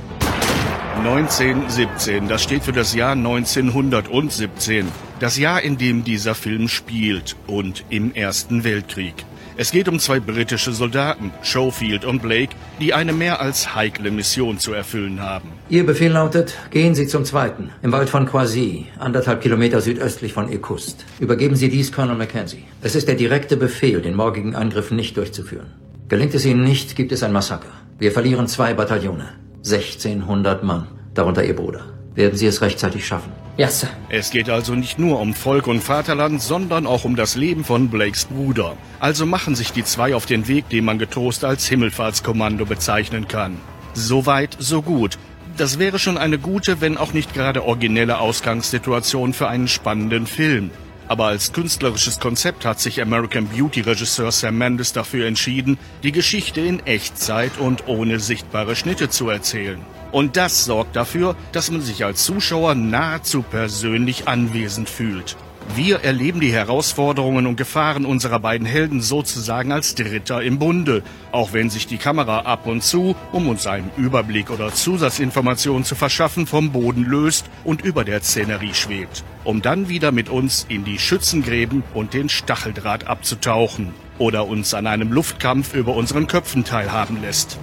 [0.97, 4.87] 1917, das steht für das Jahr 1917.
[5.19, 9.25] Das Jahr, in dem dieser Film spielt und im Ersten Weltkrieg.
[9.55, 14.57] Es geht um zwei britische Soldaten, Schofield und Blake, die eine mehr als heikle Mission
[14.57, 15.49] zu erfüllen haben.
[15.69, 20.51] Ihr Befehl lautet, gehen Sie zum Zweiten, im Wald von Quasi, anderthalb Kilometer südöstlich von
[20.51, 21.05] Ekust.
[21.19, 22.63] Übergeben Sie dies Colonel Mackenzie.
[22.81, 25.71] Es ist der direkte Befehl, den morgigen Angriff nicht durchzuführen.
[26.07, 27.69] Gelingt es Ihnen nicht, gibt es ein Massaker.
[27.99, 31.92] Wir verlieren zwei Bataillone, 1600 Mann, darunter Ihr Bruder.
[32.15, 33.31] Werden Sie es rechtzeitig schaffen?
[33.57, 33.89] Ja, Sir.
[34.09, 37.89] Es geht also nicht nur um Volk und Vaterland, sondern auch um das Leben von
[37.89, 38.77] Blakes Bruder.
[38.99, 43.57] Also machen sich die zwei auf den Weg, den man getrost als Himmelfahrtskommando bezeichnen kann.
[43.93, 45.17] So weit, so gut.
[45.57, 50.71] Das wäre schon eine gute, wenn auch nicht gerade originelle Ausgangssituation für einen spannenden Film.
[51.07, 56.61] Aber als künstlerisches Konzept hat sich American Beauty Regisseur Sam Mendes dafür entschieden, die Geschichte
[56.61, 59.81] in Echtzeit und ohne sichtbare Schnitte zu erzählen.
[60.11, 65.35] Und das sorgt dafür, dass man sich als Zuschauer nahezu persönlich anwesend fühlt.
[65.75, 71.51] Wir erleben die Herausforderungen und Gefahren unserer beiden Helden sozusagen als Dritter im Bunde, auch
[71.53, 76.45] wenn sich die Kamera ab und zu, um uns einen Überblick oder Zusatzinformationen zu verschaffen,
[76.45, 80.99] vom Boden löst und über der Szenerie schwebt, um dann wieder mit uns in die
[80.99, 87.57] Schützengräben und den Stacheldraht abzutauchen oder uns an einem Luftkampf über unseren Köpfen teilhaben lässt.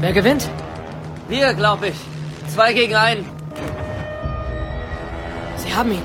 [0.00, 0.50] Wer gewinnt?
[1.28, 1.94] Wir, glaube ich.
[2.52, 3.24] Zwei gegen einen.
[5.56, 6.02] Sie haben ihn.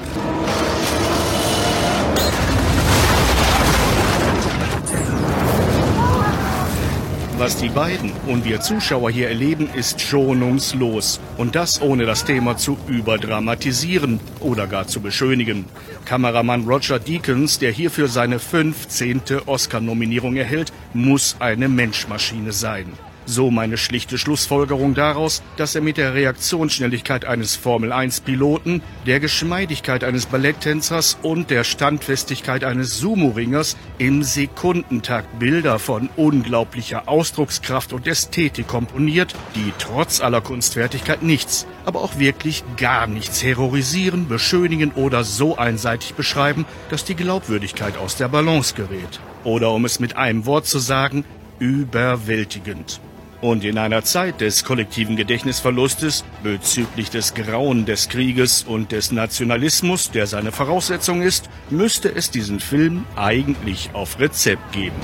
[7.40, 11.22] Was die beiden und wir Zuschauer hier erleben, ist schonungslos.
[11.38, 15.64] Und das ohne das Thema zu überdramatisieren oder gar zu beschönigen.
[16.04, 19.22] Kameramann Roger Deakins, der hierfür seine 15.
[19.46, 22.88] Oscar-Nominierung erhält, muss eine Menschmaschine sein.
[23.32, 30.26] So meine schlichte Schlussfolgerung daraus, dass er mit der Reaktionsschnelligkeit eines Formel-1-Piloten, der Geschmeidigkeit eines
[30.26, 39.36] Balletttänzers und der Standfestigkeit eines Sumo-Ringers im Sekundentakt Bilder von unglaublicher Ausdruckskraft und Ästhetik komponiert,
[39.54, 46.16] die trotz aller Kunstfertigkeit nichts, aber auch wirklich gar nichts terrorisieren, beschönigen oder so einseitig
[46.16, 49.20] beschreiben, dass die Glaubwürdigkeit aus der Balance gerät.
[49.44, 51.26] Oder um es mit einem Wort zu sagen,
[51.60, 53.00] überwältigend.
[53.42, 60.12] Und in einer Zeit des kollektiven Gedächtnisverlustes bezüglich des Grauen des Krieges und des Nationalismus,
[60.12, 64.96] der seine Voraussetzung ist, müsste es diesen Film eigentlich auf Rezept geben.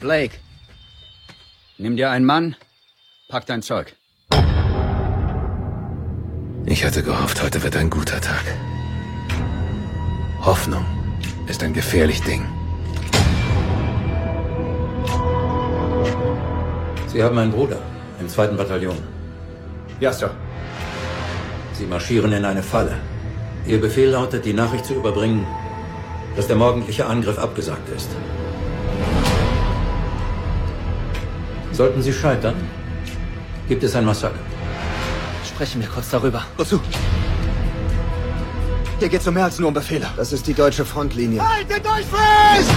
[0.00, 0.36] Blake,
[1.78, 2.56] nimm dir einen Mann,
[3.28, 3.94] pack dein Zeug.
[6.66, 8.44] Ich hatte gehofft, heute wird ein guter Tag.
[10.40, 10.84] Hoffnung
[11.46, 12.59] ist ein gefährlich Ding.
[17.12, 17.78] Sie haben einen Bruder
[18.20, 18.96] im zweiten Bataillon.
[19.98, 20.30] Ja, Sir.
[21.72, 22.98] Sie marschieren in eine Falle.
[23.66, 25.44] Ihr Befehl lautet, die Nachricht zu überbringen,
[26.36, 28.10] dass der morgendliche Angriff abgesagt ist.
[31.72, 32.54] Sollten Sie scheitern,
[33.68, 34.38] gibt es ein Massaker.
[35.44, 36.44] Sprechen wir kurz darüber.
[36.56, 36.80] Wozu?
[39.00, 40.06] Hier geht's um mehr als nur um Befehle.
[40.16, 41.40] Das ist die deutsche Frontlinie.
[41.42, 42.70] Haltet euch fest!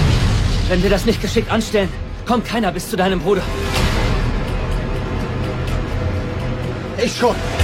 [0.69, 1.89] Wenn wir das nicht geschickt anstellen,
[2.25, 3.43] kommt keiner bis zu deinem Bruder.
[7.03, 7.62] Ich schon.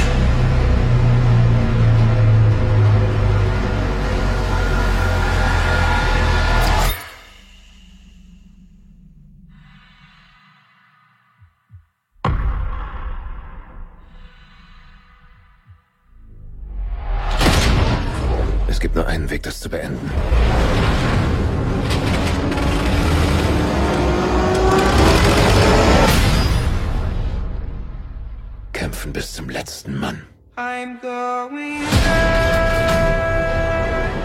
[30.82, 31.82] I'm going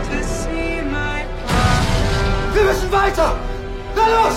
[0.06, 1.26] to see my
[2.54, 3.34] Wir müssen weiter!
[3.96, 4.34] Na los!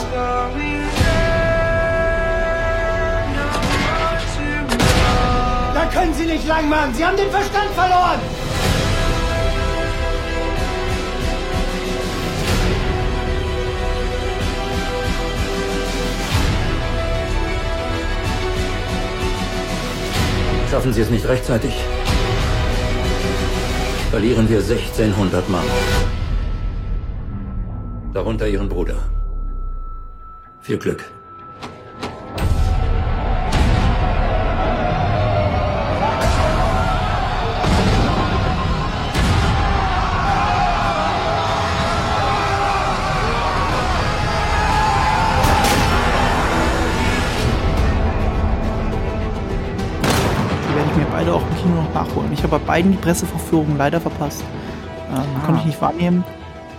[5.76, 6.96] Da können Sie nicht lang machen!
[6.96, 8.20] Sie haben den Verstand verloren!
[20.72, 21.74] Schaffen Sie es nicht rechtzeitig,
[24.10, 25.66] verlieren wir 1600 Mann.
[28.14, 28.98] Darunter Ihren Bruder.
[30.62, 31.04] Viel Glück.
[52.18, 52.34] Nachholen.
[52.34, 54.44] Ich habe bei beiden die Presseverführung leider verpasst.
[55.10, 56.24] Ähm, Konnte ich nicht wahrnehmen.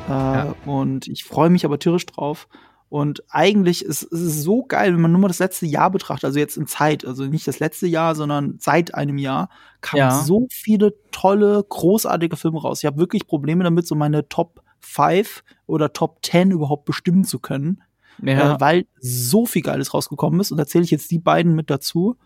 [0.08, 2.48] Äh, Und ich freue mich aber tierisch drauf.
[2.90, 6.24] Und eigentlich ist ist es so geil, wenn man nur mal das letzte Jahr betrachtet,
[6.24, 9.50] also jetzt in Zeit, also nicht das letzte Jahr, sondern seit einem Jahr,
[9.82, 10.10] kamen Ja.
[10.22, 12.78] so viele tolle, großartige Filme raus.
[12.82, 17.38] Ich habe wirklich Probleme damit, so meine Top 5 oder Top 10 überhaupt bestimmen zu
[17.40, 17.82] können
[18.22, 18.54] Ja.
[18.54, 20.50] äh, weil so viel Geiles rausgekommen ist.
[20.50, 22.16] Und da zähle ich jetzt die beiden mit dazu.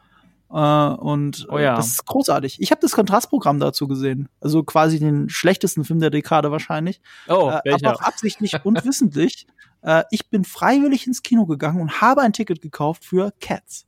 [0.52, 1.76] Äh, und Oh ja.
[1.76, 2.60] das ist großartig.
[2.60, 4.28] Ich habe das Kontrastprogramm dazu gesehen.
[4.40, 7.00] Also quasi den schlechtesten Film der Dekade wahrscheinlich.
[7.28, 7.88] Oh, äh, welcher?
[7.88, 9.46] aber auch absichtlich und wissentlich.
[9.82, 13.86] Äh, ich bin freiwillig ins Kino gegangen und habe ein Ticket gekauft für Cats.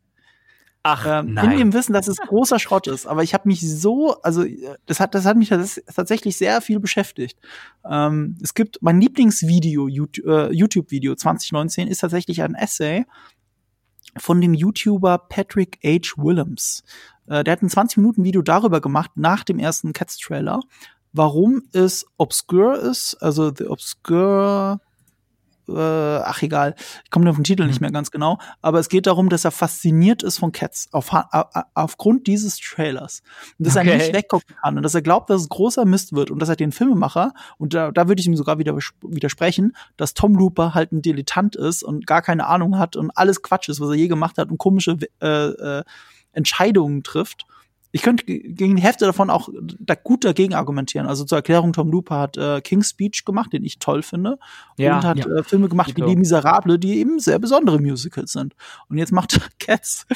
[0.86, 1.52] Ach, Ähm, nein.
[1.52, 3.06] in dem Wissen, dass es großer Schrott ist.
[3.06, 6.60] Aber ich habe mich so, also äh, das hat, das hat mich tats- tatsächlich sehr
[6.60, 7.38] viel beschäftigt.
[7.90, 13.06] Ähm, es gibt mein Lieblingsvideo, YouTube- äh, YouTube-Video 2019 ist tatsächlich ein Essay
[14.16, 16.16] von dem YouTuber Patrick H.
[16.16, 16.84] Willems.
[17.26, 20.60] Äh, der hat ein 20-Minuten-Video darüber gemacht, nach dem ersten Cats-Trailer,
[21.12, 24.80] warum es obscure ist, also The Obscure
[25.68, 26.74] äh, ach egal,
[27.04, 29.50] ich komme auf den Titel nicht mehr ganz genau, aber es geht darum, dass er
[29.50, 31.10] fasziniert ist von Cats auf,
[31.74, 33.22] aufgrund dieses Trailers
[33.58, 33.90] und dass Okay.
[33.90, 36.48] er nicht weggucken kann und dass er glaubt, dass es großer Mist wird und dass
[36.48, 40.74] er den Filmemacher und da, da würde ich ihm sogar wieder widersprechen, dass Tom Looper
[40.74, 43.94] halt ein Dilettant ist und gar keine Ahnung hat und alles Quatsch ist, was er
[43.94, 45.82] je gemacht hat und komische äh, äh,
[46.32, 47.46] Entscheidungen trifft.
[47.94, 51.06] Ich könnte ge- gegen die Hälfte davon auch da gut dagegen argumentieren.
[51.06, 54.40] Also zur Erklärung, Tom Looper hat äh, King's Speech gemacht, den ich toll finde.
[54.76, 55.26] Ja, und hat ja.
[55.26, 56.02] äh, Filme gemacht wie.
[56.02, 58.56] Die Miserable, die eben sehr besondere Musicals sind.
[58.88, 60.08] Und jetzt macht er Cats.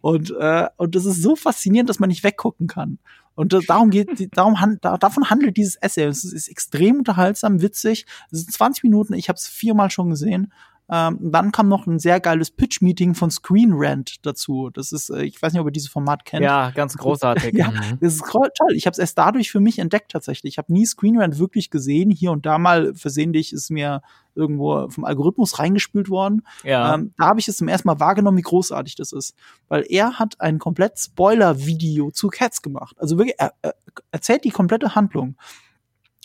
[0.00, 2.98] Und, äh, und das ist so faszinierend, dass man nicht weggucken kann.
[3.36, 6.06] Und äh, darum geht, darum han, da, davon handelt dieses Essay.
[6.06, 8.06] Es ist, ist extrem unterhaltsam, witzig.
[8.32, 10.52] Es sind 20 Minuten, ich habe es viermal schon gesehen.
[10.92, 14.70] Ähm, dann kam noch ein sehr geiles Pitch-Meeting von Screen Rant dazu.
[14.70, 16.42] Das ist, äh, ich weiß nicht, ob ihr dieses Format kennt.
[16.42, 17.54] Ja, ganz großartig.
[17.60, 18.48] Ja, das ist toll.
[18.74, 20.54] Ich habe es erst dadurch für mich entdeckt tatsächlich.
[20.54, 22.10] Ich habe nie Screen Rant wirklich gesehen.
[22.10, 24.02] Hier und da mal versehentlich ist mir
[24.34, 26.42] irgendwo vom Algorithmus reingespült worden.
[26.64, 26.94] Ja.
[26.94, 29.34] Ähm, da habe ich es zum ersten Mal wahrgenommen, wie großartig das ist.
[29.68, 32.96] Weil er hat ein komplett Spoiler-Video zu Cats gemacht.
[32.98, 33.74] Also wirklich, er, er
[34.10, 35.36] erzählt die komplette Handlung.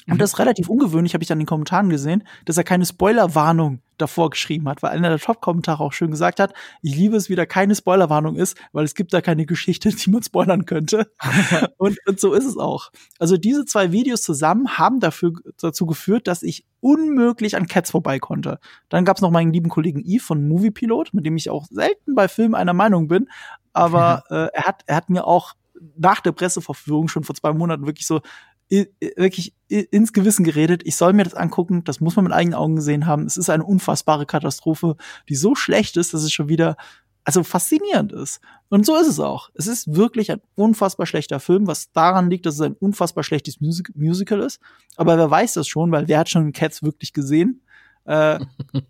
[0.07, 2.85] Und das ist relativ ungewöhnlich, habe ich dann in den Kommentaren gesehen, dass er keine
[2.85, 7.29] Spoilerwarnung davor geschrieben hat, weil einer der Top-Kommentare auch schön gesagt hat, ich liebe es,
[7.29, 11.11] wie da keine Spoilerwarnung ist, weil es gibt da keine Geschichte, die man spoilern könnte.
[11.77, 12.91] und, und so ist es auch.
[13.19, 18.19] Also diese zwei Videos zusammen haben dafür, dazu geführt, dass ich unmöglich an Cats vorbei
[18.19, 18.59] konnte.
[18.89, 21.65] Dann gab es noch meinen lieben Kollegen Yves von Movie Pilot, mit dem ich auch
[21.69, 23.27] selten bei Filmen einer Meinung bin,
[23.73, 25.53] aber äh, er, hat, er hat mir auch
[25.97, 28.21] nach der Presseverführung schon vor zwei Monaten wirklich so
[28.69, 30.82] wirklich ins Gewissen geredet.
[30.86, 31.84] Ich soll mir das angucken.
[31.84, 33.25] Das muss man mit eigenen Augen gesehen haben.
[33.25, 34.95] Es ist eine unfassbare Katastrophe,
[35.30, 36.75] die so schlecht ist, dass es schon wieder
[37.25, 38.39] also faszinierend ist.
[38.69, 39.49] Und so ist es auch.
[39.56, 43.60] Es ist wirklich ein unfassbar schlechter Film, was daran liegt, dass es ein unfassbar schlechtes
[43.60, 44.60] Music Musical ist.
[44.95, 47.62] Aber wer weiß das schon, weil wer hat schon Cats wirklich gesehen?
[48.05, 48.39] Äh,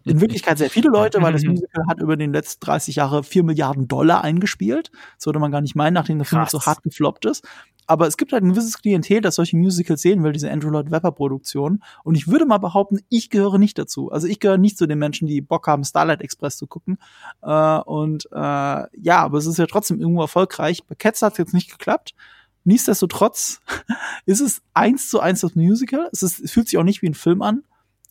[0.04, 3.44] in Wirklichkeit sehr viele Leute, weil das Musical hat über den letzten 30 Jahre 4
[3.44, 4.92] Milliarden Dollar eingespielt.
[5.18, 7.48] Das würde man gar nicht meinen, nachdem der Film so hart gefloppt ist.
[7.88, 10.92] Aber es gibt halt ein gewisses Klientel, das solche Musicals sehen will, diese Andrew Lloyd
[10.92, 11.84] Webber Produktion.
[12.04, 14.12] Und ich würde mal behaupten, ich gehöre nicht dazu.
[14.12, 16.98] Also ich gehöre nicht zu den Menschen, die Bock haben, Starlight Express zu gucken.
[17.42, 20.84] Äh, und äh, ja, aber es ist ja trotzdem irgendwo erfolgreich.
[20.86, 22.16] Bei Cats hat es jetzt nicht geklappt.
[22.64, 23.62] Nichtsdestotrotz
[24.26, 26.10] ist es eins zu eins das Musical.
[26.12, 27.64] Es, ist, es fühlt sich auch nicht wie ein Film an.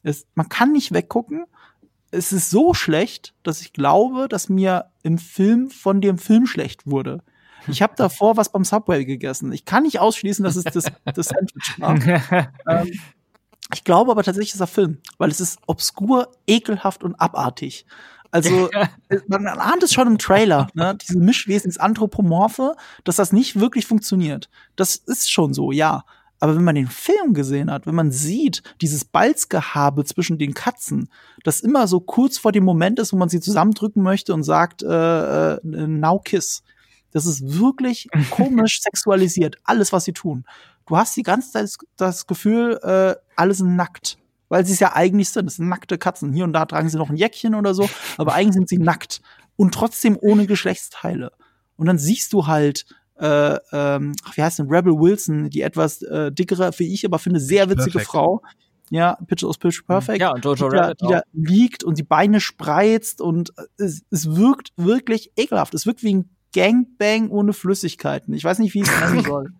[0.05, 1.47] Es, man kann nicht weggucken.
[2.13, 6.87] Es ist so schlecht, dass ich glaube, dass mir im Film von dem Film schlecht
[6.87, 7.25] wurde.
[7.67, 9.51] Ich habe davor was beim Subway gegessen.
[9.53, 11.97] Ich kann nicht ausschließen, dass es das, das Sandwich war.
[12.69, 13.01] ähm,
[13.73, 17.87] ich glaube aber tatsächlich, ist ein Film, weil es ist obskur, ekelhaft und abartig.
[18.31, 18.69] Also,
[19.29, 20.97] man ahnt es schon im Trailer, ne?
[21.01, 24.51] diese Mischwesen, das Anthropomorphe, dass das nicht wirklich funktioniert.
[24.77, 26.05] Das ist schon so, ja.
[26.41, 31.09] Aber wenn man den Film gesehen hat, wenn man sieht, dieses Balzgehabe zwischen den Katzen,
[31.43, 34.83] das immer so kurz vor dem Moment ist, wo man sie zusammendrücken möchte und sagt,
[34.83, 36.63] äh, äh, now kiss.
[37.13, 40.45] Das ist wirklich komisch sexualisiert, alles, was sie tun.
[40.87, 44.19] Du hast die ganze Zeit das, Gefühl, äh, alle sind nackt.
[44.51, 45.47] Weil sie es ja eigentlich sind.
[45.47, 46.33] Das sind nackte Katzen.
[46.33, 49.23] Hier und da tragen sie noch ein Jäckchen oder so, aber eigentlich sind sie nackt.
[49.57, 51.33] Und trotzdem ohne Geschlechtsteile.
[51.77, 52.85] Und dann siehst du halt,
[53.19, 57.41] äh, ähm, wie heißt denn, Rebel Wilson, die etwas äh, dickere, wie ich aber finde,
[57.41, 58.11] sehr witzige Perfect.
[58.11, 58.43] Frau.
[58.91, 60.21] Ja, Pitch aus Pitch Perfect.
[60.21, 64.37] Ja, und Jojo die, da, die da liegt und die Beine spreizt und es, es
[64.37, 65.75] wirkt wirklich ekelhaft.
[65.75, 68.33] Es wirkt wie ein Gangbang ohne Flüssigkeiten.
[68.33, 69.53] Ich weiß nicht, wie ich es nennen soll.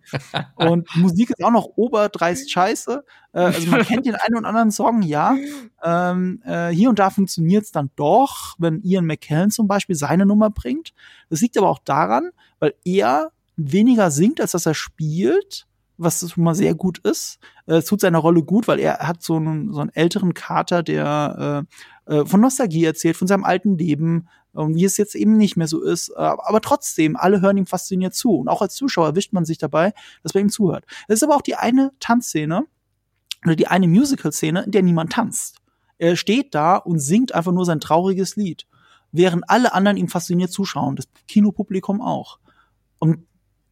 [0.55, 3.03] Und die Musik ist auch noch oberdreist scheiße.
[3.33, 5.35] Äh, also man kennt den einen und anderen Song, ja.
[5.83, 10.25] Ähm, äh, hier und da funktioniert es dann doch, wenn Ian McKellen zum Beispiel seine
[10.25, 10.93] Nummer bringt.
[11.29, 16.43] Das liegt aber auch daran, weil er weniger singt, als dass er spielt, was schon
[16.43, 17.39] mal sehr gut ist.
[17.67, 20.83] Äh, Es tut seiner Rolle gut, weil er hat so einen, so einen älteren Kater,
[20.83, 21.65] der
[22.07, 25.57] äh, äh, von Nostalgie erzählt, von seinem alten Leben, und wie es jetzt eben nicht
[25.57, 26.09] mehr so ist.
[26.09, 28.35] Äh, Aber trotzdem, alle hören ihm fasziniert zu.
[28.35, 30.85] Und auch als Zuschauer erwischt man sich dabei, dass man ihm zuhört.
[31.07, 32.65] Es ist aber auch die eine Tanzszene
[33.45, 35.57] oder die eine Musical-Szene, in der niemand tanzt.
[35.97, 38.65] Er steht da und singt einfach nur sein trauriges Lied,
[39.11, 42.39] während alle anderen ihm fasziniert zuschauen, das Kinopublikum auch.
[42.99, 43.25] Und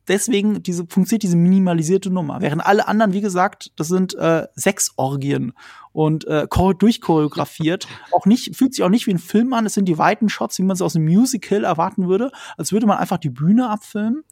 [0.07, 2.41] deswegen diese, funktioniert diese minimalisierte Nummer.
[2.41, 5.53] Während alle anderen, wie gesagt, das sind äh, Sexorgien
[5.91, 7.87] und äh, chor- durchchoreografiert.
[8.11, 9.65] auch nicht, fühlt sich auch nicht wie ein Film an.
[9.65, 12.87] Es sind die weiten Shots, wie man es aus einem Musical erwarten würde, als würde
[12.87, 14.23] man einfach die Bühne abfilmen.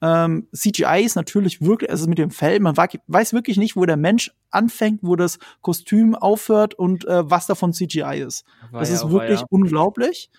[0.00, 3.96] Ähm, CGI ist natürlich wirklich, also mit dem Fell, man weiß wirklich nicht, wo der
[3.96, 8.44] Mensch anfängt, wo das Kostüm aufhört und äh, was davon CGI ist.
[8.70, 9.46] War das ja, ist wirklich ja.
[9.50, 10.30] unglaublich.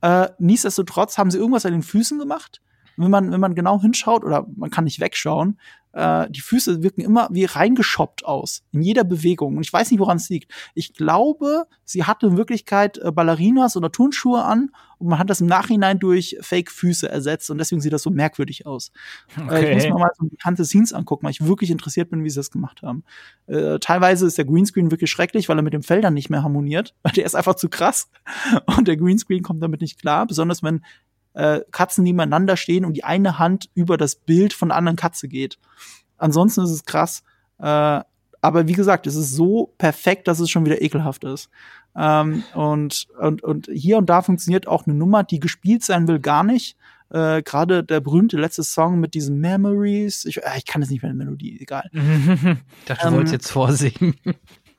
[0.00, 2.60] Äh, nichtsdestotrotz haben sie irgendwas an den Füßen gemacht.
[2.96, 5.58] Wenn man, wenn man genau hinschaut, oder man kann nicht wegschauen,
[5.92, 8.64] äh, die Füße wirken immer wie reingeschoppt aus.
[8.72, 9.56] In jeder Bewegung.
[9.56, 10.52] Und ich weiß nicht, woran es liegt.
[10.74, 15.40] Ich glaube, sie hatte in Wirklichkeit äh, Ballerinas oder Turnschuhe an und man hat das
[15.40, 18.90] im Nachhinein durch Fake-Füße ersetzt und deswegen sieht das so merkwürdig aus.
[19.48, 19.74] Äh, ich Okay.
[19.74, 22.50] muss mir mal so bekannte Scenes angucken, weil ich wirklich interessiert bin, wie sie das
[22.50, 23.04] gemacht haben.
[23.46, 26.42] Äh, teilweise ist der Greenscreen wirklich schrecklich, weil er mit dem Fell dann nicht mehr
[26.42, 28.08] harmoniert, weil der ist einfach zu krass
[28.76, 30.82] und der Greenscreen kommt damit nicht klar, besonders wenn
[31.34, 35.28] äh, Katzen nebeneinander stehen und die eine Hand über das Bild von der anderen Katze
[35.28, 35.58] geht.
[36.16, 37.22] Ansonsten ist es krass.
[37.58, 38.00] Äh,
[38.40, 41.48] aber wie gesagt, es ist so perfekt, dass es schon wieder ekelhaft ist.
[41.96, 46.20] Ähm, und, und, und hier und da funktioniert auch eine Nummer, die gespielt sein will,
[46.20, 46.76] gar nicht.
[47.10, 50.24] Äh, Gerade der berühmte letzte Song mit diesen Memories.
[50.24, 51.88] Ich, äh, ich kann es nicht mehr in Melodie, egal.
[51.92, 54.14] Ich dachte, du Ähm, wolltest jetzt vorsingen.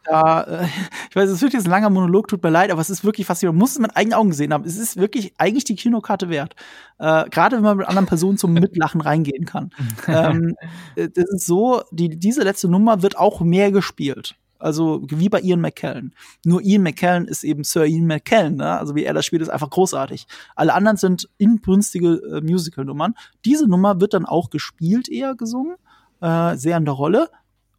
[0.05, 0.65] Da, äh,
[1.09, 3.27] ich weiß, es wird jetzt ein langer Monolog, tut mir leid, aber es ist wirklich
[3.27, 3.57] faszinierend.
[3.57, 4.63] Man muss es mit eigenen Augen gesehen haben.
[4.65, 6.55] Es ist wirklich eigentlich die Kinokarte wert.
[6.99, 9.71] Äh, Gerade wenn man mit anderen Personen zum Mitlachen reingehen kann.
[10.07, 10.55] ähm,
[10.95, 14.35] äh, das ist so, die, diese letzte Nummer wird auch mehr gespielt.
[14.57, 16.13] Also wie bei Ian McKellen.
[16.45, 18.79] Nur Ian McKellen ist eben Sir Ian McKellen, ne?
[18.79, 20.27] Also wie er das spielt, ist einfach großartig.
[20.55, 23.15] Alle anderen sind inbrünstige äh, Musical-Nummern.
[23.43, 25.75] Diese Nummer wird dann auch gespielt, eher gesungen,
[26.21, 27.29] äh, sehr in der Rolle.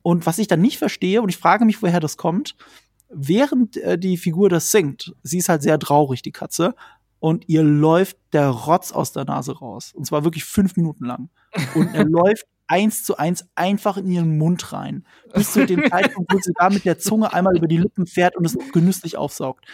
[0.07, 2.54] Und was ich dann nicht verstehe, und ich frage mich, woher das kommt,
[3.09, 6.76] während äh, die Figur das singt, sie ist halt sehr traurig, die Katze,
[7.18, 9.92] und ihr läuft der Rotz aus der Nase raus.
[9.92, 11.28] Und zwar wirklich fünf Minuten lang.
[11.74, 15.04] Und er läuft eins zu eins einfach in ihren Mund rein.
[15.34, 18.36] Bis zu dem Zeitpunkt, wo sie da mit der Zunge einmal über die Lippen fährt
[18.36, 19.64] und es genüsslich aufsaugt.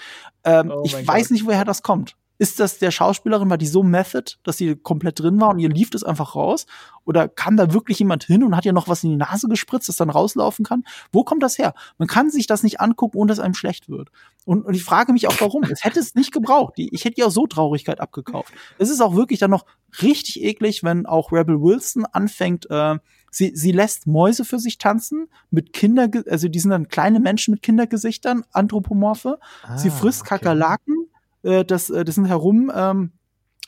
[0.45, 1.31] Ähm, Oh ich weiß Gott.
[1.31, 2.17] nicht, woher das kommt.
[2.43, 5.69] Ist das der Schauspielerin, war die so method, dass sie komplett drin war und ihr
[5.69, 6.67] lief das einfach raus?
[7.05, 9.89] Oder kam da wirklich jemand hin und hat ihr noch was in die Nase gespritzt,
[9.89, 10.83] das dann rauslaufen kann?
[11.13, 11.73] Wo kommt das her?
[11.99, 14.11] Man kann sich das nicht angucken, ohne dass einem schlecht wird.
[14.45, 15.63] Und, und ich frage mich auch, warum.
[15.63, 16.75] Es hätte es nicht gebraucht.
[16.77, 18.53] Ich hätte ja auch so Traurigkeit abgekauft.
[18.79, 19.65] Es ist auch wirklich dann noch
[20.03, 22.99] richtig eklig, wenn auch Rebel Wilson anfängt, äh,
[23.35, 27.53] Sie, sie lässt Mäuse für sich tanzen mit Kinder, also die sind dann kleine Menschen
[27.55, 29.39] mit Kindergesichtern, Anthropomorphe.
[29.77, 30.29] sie Ah, frisst okay.
[30.29, 31.07] Kakerlaken,
[31.43, 33.13] äh, das, äh, das sind herum ähm,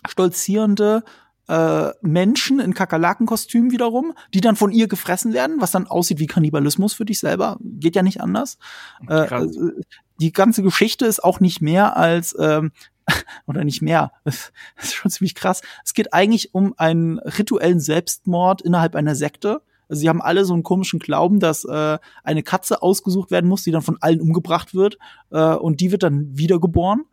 [0.07, 1.03] stolzierende
[1.49, 6.27] äh, Menschen in Kakerlakenkostümen wiederum, die dann von ihr gefressen werden, was dann aussieht wie
[6.27, 7.59] Kannibalismus für dich selber.
[7.61, 8.59] Geht ja nicht anders.
[9.09, 9.73] Äh, äh,
[10.21, 12.73] die ganze Geschichte ist auch nicht mehr als ähm,
[13.47, 14.13] oder nicht mehr.
[14.25, 14.53] Das
[14.83, 15.61] ist schon ziemlich krass.
[15.85, 19.63] Es geht eigentlich um einen rituellen Selbstmord innerhalb einer Sekte.
[19.89, 23.65] Also sie haben alle so einen komischen Glauben, dass äh, eine Katze ausgesucht werden muss,
[23.65, 24.99] die dann von allen umgebracht wird
[25.31, 27.05] äh, und die wird dann wiedergeboren.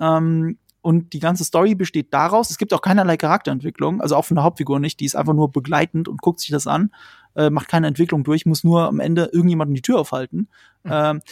[0.00, 4.36] Ähm, und die ganze Story besteht daraus, es gibt auch keinerlei Charakterentwicklung, also auch von
[4.36, 6.92] der Hauptfigur nicht, die ist einfach nur begleitend und guckt sich das an,
[7.34, 10.48] äh, macht keine Entwicklung durch, muss nur am Ende irgendjemanden die Tür aufhalten.
[10.84, 11.22] Ähm,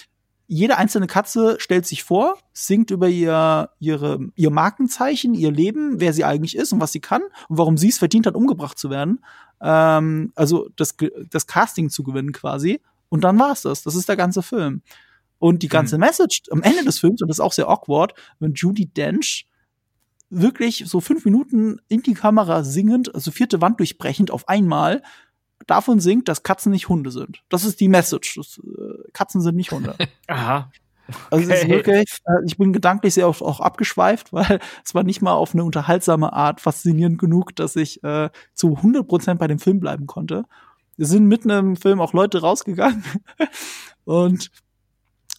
[0.47, 6.13] jede einzelne Katze stellt sich vor, singt über ihr, ihre, ihr Markenzeichen, ihr Leben, wer
[6.13, 8.91] sie eigentlich ist und was sie kann und warum sie es verdient hat, umgebracht zu
[8.91, 9.25] werden.
[9.61, 10.97] Ähm, also das,
[11.31, 12.81] das Casting zu gewinnen quasi.
[13.09, 13.83] Und dann war's das.
[13.85, 14.83] Das ist der ganze Film.
[15.45, 18.55] Und die ganze Message am Ende des Films, und das ist auch sehr awkward, wenn
[18.55, 19.47] Judy Dench
[20.31, 25.03] wirklich so fünf Minuten in die Kamera singend, also vierte Wand durchbrechend auf einmal
[25.67, 27.43] davon singt, dass Katzen nicht Hunde sind.
[27.51, 28.37] Das ist die Message.
[28.37, 29.95] Das, äh, Katzen sind nicht Hunde.
[30.29, 30.71] Aha.
[31.31, 31.75] Also es ist Okay.
[31.75, 35.53] wirklich, äh, ich bin gedanklich sehr auch, auch abgeschweift, weil es war nicht mal auf
[35.53, 40.45] eine unterhaltsame Art faszinierend genug, dass ich äh, zu 100% bei dem Film bleiben konnte.
[40.97, 43.05] Es sind mitten im Film auch Leute rausgegangen
[44.05, 44.51] und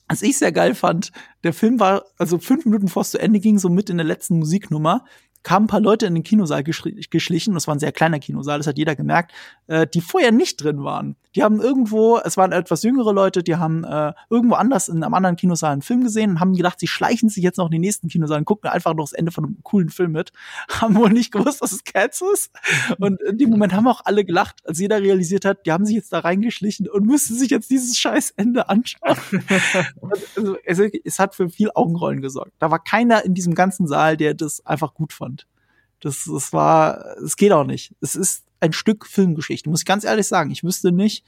[0.08, 1.12] was ich sehr geil fand,
[1.44, 4.06] der Film war, also fünf Minuten vor es zu Ende ging, so mit in der
[4.06, 5.06] letzten Musiknummer,
[5.44, 8.68] kamen ein paar Leute in den Kinosaal geschlichen, das war ein sehr kleiner Kinosaal, das
[8.68, 9.32] hat jeder gemerkt,
[9.68, 11.16] äh, die vorher nicht drin waren.
[11.36, 15.14] Die haben irgendwo, es waren etwas jüngere Leute, die haben äh, irgendwo anders in einem
[15.14, 17.82] anderen Kinosaal einen Film gesehen und haben gedacht, sie schleichen sich jetzt noch in den
[17.82, 20.32] nächsten Kinosaal und gucken einfach noch das Ende von einem coolen Film mit.
[20.70, 22.52] Haben wohl nicht gewusst, dass es Cats ist.
[23.00, 25.96] Und in dem Moment haben auch alle gelacht, als jeder realisiert hat, die haben sich
[25.96, 29.18] jetzt da reingeschlichen und müssen sich jetzt dieses scheiß Ende anschauen.
[30.36, 32.52] Also, es, es hat für viel Augenrollen gesorgt.
[32.60, 35.48] Da war keiner in diesem ganzen Saal, der das einfach gut fand.
[36.00, 37.96] Das, das war, es geht auch nicht.
[38.02, 40.52] Es ist ein Stück Filmgeschichte, muss ich ganz ehrlich sagen.
[40.52, 41.26] Ich wüsste nicht,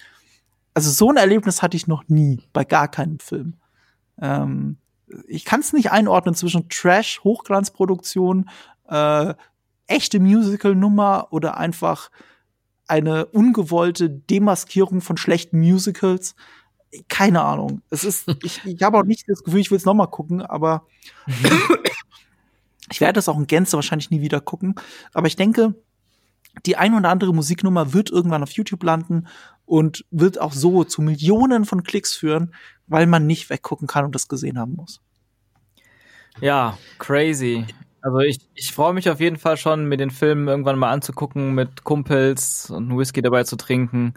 [0.74, 3.56] also so ein Erlebnis hatte ich noch nie bei gar keinem Film.
[4.22, 4.78] Ähm,
[5.28, 8.50] ich kann es nicht einordnen zwischen Trash, Hochglanzproduktion,
[8.90, 9.34] äh,
[9.88, 12.12] echte Musical-Nummer oder einfach
[12.88, 16.36] eine ungewollte Demaskierung von schlechten Musicals.
[17.10, 17.82] Keine Ahnung.
[17.90, 20.86] Es ist, ich, ich habe auch nicht das Gefühl, ich will es nochmal gucken, aber
[22.92, 24.76] ich werde das auch in Gänze wahrscheinlich nie wieder gucken.
[25.14, 25.76] Aber ich denke,
[26.66, 29.28] die ein oder andere Musiknummer wird irgendwann auf YouTube landen
[29.66, 32.54] und wird auch so zu Millionen von Klicks führen,
[32.88, 35.02] weil man nicht weggucken kann und das gesehen haben muss.
[36.40, 37.66] Ja, crazy.
[38.02, 41.54] Also ich, ich freue mich auf jeden Fall schon, mir den Film irgendwann mal anzugucken
[41.54, 44.14] mit Kumpels und Whisky dabei zu trinken.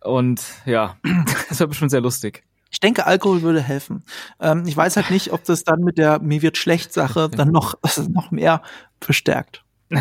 [0.00, 0.96] Und ja,
[1.48, 2.44] das wird bestimmt sehr lustig.
[2.70, 4.04] Ich denke, Alkohol würde helfen.
[4.38, 7.48] Ähm, ich weiß halt nicht, ob das dann mit der mir wird schlecht Sache dann
[7.48, 7.74] noch,
[8.08, 8.62] noch mehr
[9.00, 9.64] verstärkt.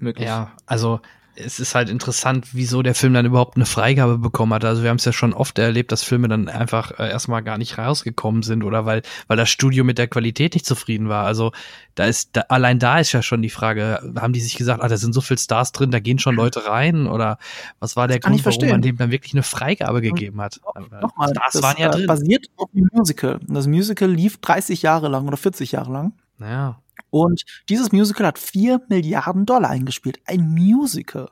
[0.00, 0.26] Möglich.
[0.26, 1.00] Ja, also
[1.44, 4.64] es ist halt interessant, wieso der Film dann überhaupt eine Freigabe bekommen hat.
[4.64, 7.58] Also wir haben es ja schon oft erlebt, dass Filme dann einfach äh, erstmal gar
[7.58, 11.24] nicht rausgekommen sind oder weil weil das Studio mit der Qualität nicht zufrieden war.
[11.24, 11.52] Also
[11.94, 14.88] da ist da, allein da ist ja schon die Frage, haben die sich gesagt, ah,
[14.88, 17.38] da sind so viele Stars drin, da gehen schon Leute rein oder
[17.78, 18.70] was war der Grund, warum verstehen.
[18.70, 20.60] man dem dann wirklich eine Freigabe gegeben hat?
[21.00, 22.06] Nochmal, Stars das waren ja äh, drin.
[22.06, 23.40] basiert auf dem Musical.
[23.46, 26.12] Und das Musical lief 30 Jahre lang oder 40 Jahre lang.
[26.38, 26.80] Ja.
[27.10, 30.20] Und dieses Musical hat 4 Milliarden Dollar eingespielt.
[30.26, 31.28] Ein Musical.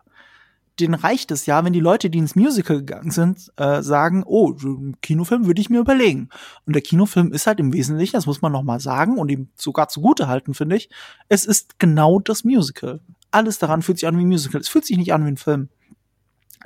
[0.80, 4.54] Den reicht es ja, wenn die Leute, die ins Musical gegangen sind, äh, sagen, oh,
[5.02, 6.28] Kinofilm würde ich mir überlegen.
[6.66, 9.48] Und der Kinofilm ist halt im Wesentlichen, das muss man noch mal sagen und ihm
[9.56, 10.88] sogar zugute halten, finde ich,
[11.28, 13.00] es ist genau das Musical.
[13.32, 14.60] Alles daran fühlt sich an wie ein Musical.
[14.60, 15.68] Es fühlt sich nicht an wie ein Film.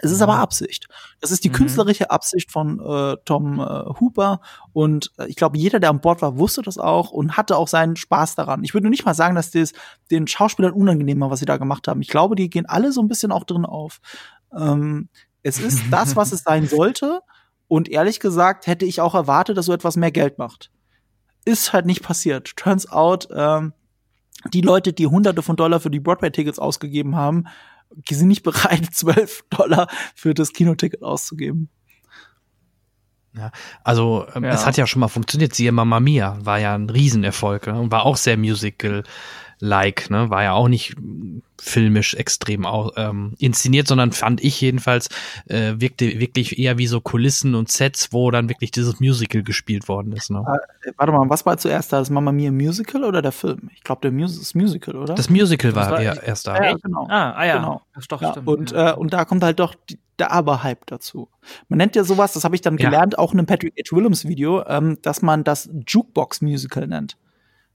[0.00, 0.88] Es ist aber Absicht.
[1.20, 1.54] Das ist die Mhm.
[1.54, 3.64] künstlerische Absicht von äh, Tom äh,
[4.00, 4.40] Hooper.
[4.72, 7.68] Und äh, ich glaube, jeder, der an Bord war, wusste das auch und hatte auch
[7.68, 8.64] seinen Spaß daran.
[8.64, 9.72] Ich würde nicht mal sagen, dass das
[10.10, 12.00] den Schauspielern unangenehm war, was sie da gemacht haben.
[12.00, 14.00] Ich glaube, die gehen alle so ein bisschen auch drin auf.
[14.56, 15.08] Ähm,
[15.42, 17.20] es ist das, was es sein sollte.
[17.68, 20.70] Und ehrlich gesagt hätte ich auch erwartet, dass so etwas mehr Geld macht.
[21.44, 22.56] Ist halt nicht passiert.
[22.56, 23.72] Turns out, ähm,
[24.52, 27.46] die Leute, die hunderte von Dollar für die Broadway-Tickets ausgegeben haben,
[28.10, 31.68] sind nicht bereit, 12 Dollar für das Kinoticket auszugeben.
[33.36, 33.50] Ja,
[33.82, 34.50] also ähm, Ja.
[34.50, 35.54] es hat ja schon mal funktioniert.
[35.54, 37.80] Siehe Mamma Mia war ja ein Riesenerfolg ne?
[37.80, 39.04] und war auch sehr musical
[39.62, 40.28] like, ne?
[40.28, 40.96] War ja auch nicht
[41.60, 45.08] filmisch extrem ähm, inszeniert, sondern fand ich jedenfalls
[45.46, 49.86] äh, wirkte wirklich eher wie so Kulissen und Sets, wo dann wirklich dieses Musical gespielt
[49.86, 50.30] worden ist.
[50.30, 50.44] Ne?
[50.84, 52.00] Äh, warte mal, was war zuerst da?
[52.00, 53.70] Das Mama Mia Musical oder der Film?
[53.76, 55.14] Ich glaube, der Mus das Musical, oder?
[55.14, 56.60] Das Musical war, war- eher erst da.
[56.60, 57.06] ja, genau.
[57.08, 57.56] Ah, ah ja.
[57.58, 57.82] Genau.
[57.94, 58.48] Das doch, Ja, stimmt.
[58.48, 58.90] und, ja.
[58.90, 61.28] äh, und da kommt halt doch die, der Aber-Hype dazu.
[61.68, 62.90] Man nennt ja sowas, das habe ich dann Ja.
[62.90, 63.94] gelernt, auch in einem Patrick H.
[63.96, 67.16] Williams Video, ähm, dass man das Jukebox-Musical nennt.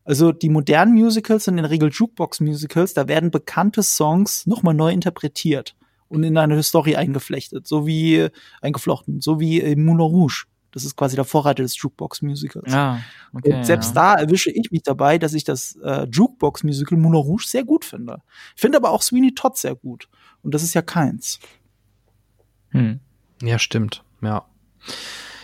[0.08, 4.90] Also die modernen Musicals sind in der Regel Jukebox-Musicals, da werden bekannte Songs nochmal neu
[4.90, 5.76] interpretiert
[6.08, 8.30] und in eine Story eingeflechtet, so wie
[8.62, 10.46] eingeflochten, so wie äh, Moulin Rouge.
[10.72, 12.72] Das ist quasi der Vorreiter des Jukebox-Musicals.
[12.72, 13.02] ja,
[13.34, 14.16] okay, Und selbst ja.
[14.16, 18.22] da erwische ich mich dabei, dass ich das äh, Jukebox-Musical Moulin Rouge sehr gut finde.
[18.56, 20.08] Ich finde aber auch Sweeney Todd sehr gut.
[20.42, 21.40] Und das ist ja keins.
[22.70, 23.02] Hm.
[23.42, 24.04] Ja, stimmt.
[24.22, 24.46] Ja.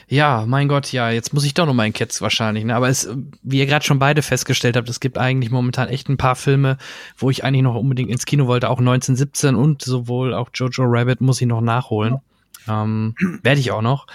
[0.07, 2.75] Ja, mein Gott, ja, jetzt muss ich doch noch mal in Cats wahrscheinlich, ne?
[2.75, 3.09] Aber es,
[3.41, 6.77] wie ihr gerade schon beide festgestellt habt, es gibt eigentlich momentan echt ein paar Filme,
[7.17, 11.21] wo ich eigentlich noch unbedingt ins Kino wollte, auch 1917 und sowohl auch Jojo Rabbit
[11.21, 12.17] muss ich noch nachholen.
[12.67, 14.07] Ähm, Werde ich auch noch.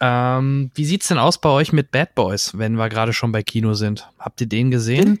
[0.00, 3.42] Ähm, wie sieht's denn aus bei euch mit Bad Boys, wenn wir gerade schon bei
[3.42, 4.08] Kino sind?
[4.18, 5.20] Habt ihr den gesehen?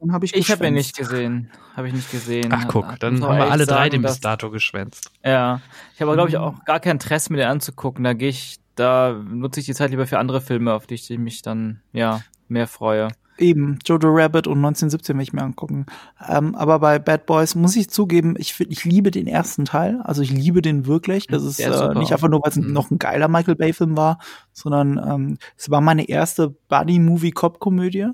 [0.00, 1.50] Dann habe ich Ich habe ihn nicht gesehen.
[1.76, 2.50] Habe ich nicht gesehen.
[2.52, 5.12] Ach guck, dann haben wir alle drei den bis dato geschwänzt.
[5.22, 5.60] Ja.
[5.94, 8.02] Ich habe, glaube ich, auch gar kein Interesse, mir den anzugucken.
[8.02, 11.08] Da gehe ich, da nutze ich die Zeit lieber für andere Filme, auf die ich
[11.10, 13.08] mich dann, ja, mehr freue.
[13.38, 15.86] Eben, Jojo Rabbit und 1917 will ich mir angucken.
[16.28, 20.00] Ähm, aber bei Bad Boys muss ich zugeben, ich, ich liebe den ersten Teil.
[20.04, 21.26] Also ich liebe den wirklich.
[21.26, 22.72] Das ist, Der ist äh, nicht einfach nur, weil es Mhm.
[22.74, 24.18] noch ein geiler Michael Bay-Film war,
[24.52, 28.08] sondern ähm, es war meine erste Buddy-Movie-Cop-Komödie.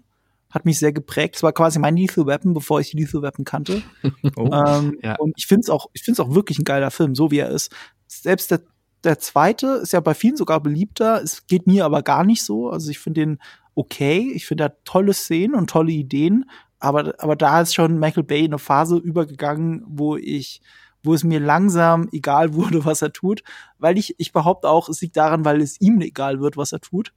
[0.51, 1.35] Hat mich sehr geprägt.
[1.37, 3.83] Es war quasi mein Lethal Weapon, bevor ich Lethal Weapon kannte.
[4.37, 4.51] Oh.
[4.53, 5.17] Ähm, Ja.
[5.17, 7.39] Und ich finde es auch, ich finde es auch wirklich ein geiler Film, so wie
[7.39, 7.75] er ist.
[8.07, 8.61] Selbst der,
[9.05, 11.23] der zweite ist ja bei vielen sogar beliebter.
[11.23, 12.71] Es geht mir aber gar nicht so.
[12.71, 13.39] Also ich finde den
[13.75, 14.33] okay.
[14.35, 16.51] Ich finde hat tolle Szenen und tolle Ideen.
[16.79, 20.61] Aber, aber da ist schon Michael Bay in eine Phase übergegangen, wo ich,
[21.03, 23.43] wo es mir langsam egal wurde, was er tut.
[23.79, 26.81] Weil ich, ich behaupte auch, es liegt daran, weil es ihm egal wird, was er
[26.81, 27.13] tut.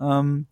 [0.00, 0.46] Ähm,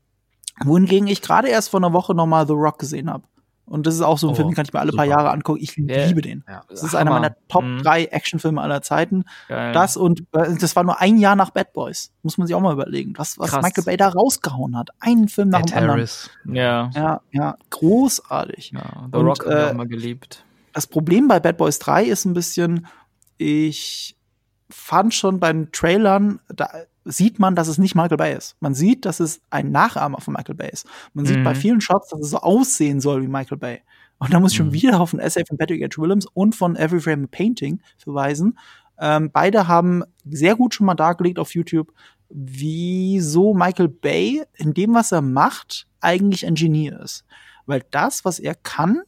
[0.64, 3.24] wohingegen ich gerade erst vor einer Woche noch mal The Rock gesehen habe.
[3.68, 5.16] Und das ist auch so ein Oh, Film, den kann ich mir alle paar super.
[5.18, 5.60] Jahre angucken.
[5.62, 6.42] Ich Der- liebe den.
[6.48, 6.62] Ja.
[6.68, 7.20] Das ist einer Hammer.
[7.20, 7.78] meiner Top Mhm.
[7.82, 9.24] drei Actionfilme aller Zeiten.
[9.48, 9.72] Geil.
[9.72, 12.10] Das und äh, das war nur ein Jahr nach Bad Boys.
[12.22, 13.62] Muss man sich auch mal überlegen, was, was Krass.
[13.62, 14.90] Michael Bay da rausgehauen hat.
[15.00, 15.90] Einen Film nach Ed dem anderen.
[15.98, 16.30] Harris.
[16.46, 16.90] Ja.
[16.94, 18.72] Ja, ja, großartig.
[18.74, 19.08] ja.
[19.12, 20.44] The Und, Rock ich äh, mal geliebt.
[20.72, 22.86] Das Problem bei Bad Boys 3 ist ein bisschen,
[23.36, 24.16] ich
[24.70, 26.68] fand schon bei den Trailern, da
[27.04, 28.56] sieht man, dass es nicht Michael Bay ist.
[28.60, 30.86] Man sieht, dass es ein Nachahmer von Michael Bay ist.
[31.14, 31.44] Man sieht Mhm.
[31.44, 33.80] bei vielen Shots, dass es so aussehen soll wie Michael Bay.
[34.18, 34.72] Und da muss ich schon Mhm.
[34.74, 36.00] wieder auf ein Essay von Patrick H.
[36.02, 38.58] Williams und von Every Frame a Painting verweisen.
[39.00, 41.92] Ähm, beide haben sehr gut schon mal dargelegt auf YouTube,
[42.62, 47.24] wieso Michael Bay in dem, was er macht, eigentlich ein Genie ist.
[47.66, 49.00] Weil das, was er kann,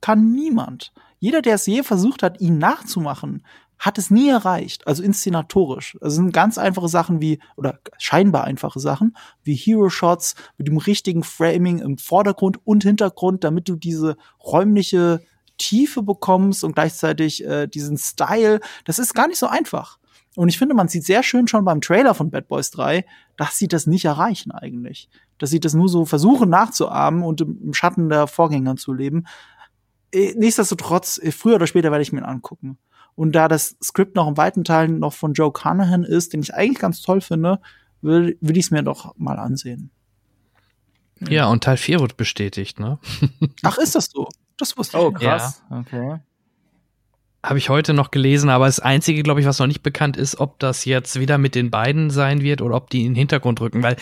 [0.00, 0.92] kann niemand.
[1.20, 3.44] Jeder, der es je versucht hat, ihn nachzumachen,
[3.78, 4.86] hat es nie erreicht.
[4.86, 5.96] Also inszenatorisch.
[6.00, 10.68] Also es sind ganz einfache Sachen wie, oder scheinbar einfache Sachen, wie Hero Shots mit
[10.68, 15.20] dem richtigen Framing im Vordergrund und Hintergrund, damit du diese räumliche
[15.58, 18.60] Tiefe bekommst und gleichzeitig äh, diesen Style.
[18.84, 19.98] Das ist gar nicht so einfach.
[20.36, 23.04] Und ich finde, man sieht sehr schön schon beim Trailer von Bad Boys 3,
[23.36, 25.08] dass sie das nicht erreichen eigentlich.
[25.38, 29.26] Dass sie das nur so versuchen nachzuahmen und im Schatten der Vorgänger zu leben.
[30.12, 32.78] Äh, Nichtsdestotrotz, äh, früher oder später werde ich mir ihn angucken.
[33.18, 36.54] Und da das Skript noch in weiten Teilen noch von Joe Carnahan ist, den ich
[36.54, 37.58] eigentlich ganz toll finde,
[38.00, 39.90] will, will ich es mir doch mal ansehen.
[41.28, 43.00] Ja, und Teil 4 wird bestätigt, ne?
[43.64, 44.28] Ach, ist das so?
[44.56, 45.22] Das wusste Oh, ich nicht.
[45.22, 45.64] krass.
[45.68, 46.20] Okay.
[47.40, 50.40] Habe ich heute noch gelesen, aber das Einzige, glaube ich, was noch nicht bekannt ist,
[50.40, 53.60] ob das jetzt wieder mit den beiden sein wird oder ob die in den Hintergrund
[53.60, 53.94] rücken, weil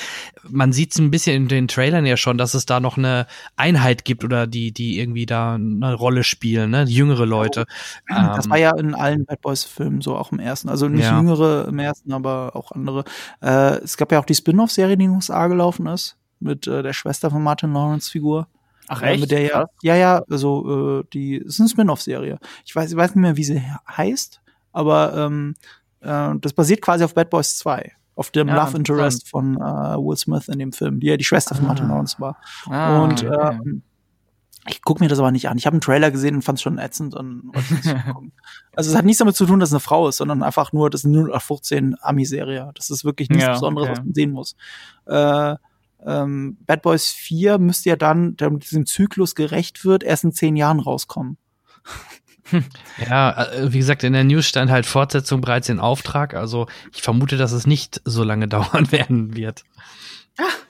[0.48, 3.26] man sieht es ein bisschen in den Trailern ja schon, dass es da noch eine
[3.56, 6.84] Einheit gibt oder die, die irgendwie da eine Rolle spielen, ne?
[6.84, 7.66] jüngere Leute.
[8.08, 10.70] Das Ähm, war ja in allen Bad Boys Filmen so, auch im ersten.
[10.70, 11.18] Also nicht Ja.
[11.18, 13.04] jüngere im ersten, aber auch andere.
[13.42, 16.82] Äh, es gab ja auch die Spin-off-Serie, die in den USA gelaufen ist, mit äh,
[16.82, 18.48] der Schwester von Martin Lawrence Figur.
[18.88, 19.20] Ach echt?
[19.20, 22.38] Mit der ja, ja, ja, also äh, die es ist eine Spin-off-Serie.
[22.64, 24.40] Ich weiß, ich weiß nicht mehr, wie sie he- heißt,
[24.72, 25.54] aber ähm,
[26.00, 27.92] äh, das basiert quasi auf Bad Boys 2.
[28.14, 31.24] Auf dem Ja, Love Interest von äh, Will Smith in dem Film, die ja die
[31.24, 31.88] Schwester von Martin Ah.
[31.88, 32.38] Lawrence war.
[32.70, 33.50] Ah, und okay.
[33.60, 33.82] ähm,
[34.68, 35.58] ich gucke mir das aber nicht an.
[35.58, 37.14] Ich habe einen Trailer gesehen und fand es schon ätzend.
[37.14, 37.52] Und
[38.74, 40.90] also es hat nichts damit zu tun, dass es eine Frau ist, sondern einfach nur,
[40.90, 42.70] das ist eine 0815 Ami-Serie.
[42.74, 43.98] Das ist wirklich nichts Ja, Besonderes, okay.
[43.98, 44.56] was man sehen muss.
[45.06, 45.56] Äh,
[46.04, 50.56] ähm, Bad Boys 4 müsste ja dann, damit diesem Zyklus gerecht wird, erst in zehn
[50.56, 51.38] Jahren rauskommen.
[53.08, 56.34] Ja, äh, wie gesagt, in der News stand halt Fortsetzung bereits in Auftrag.
[56.34, 59.64] Also ich vermute, dass es nicht so lange dauern werden wird.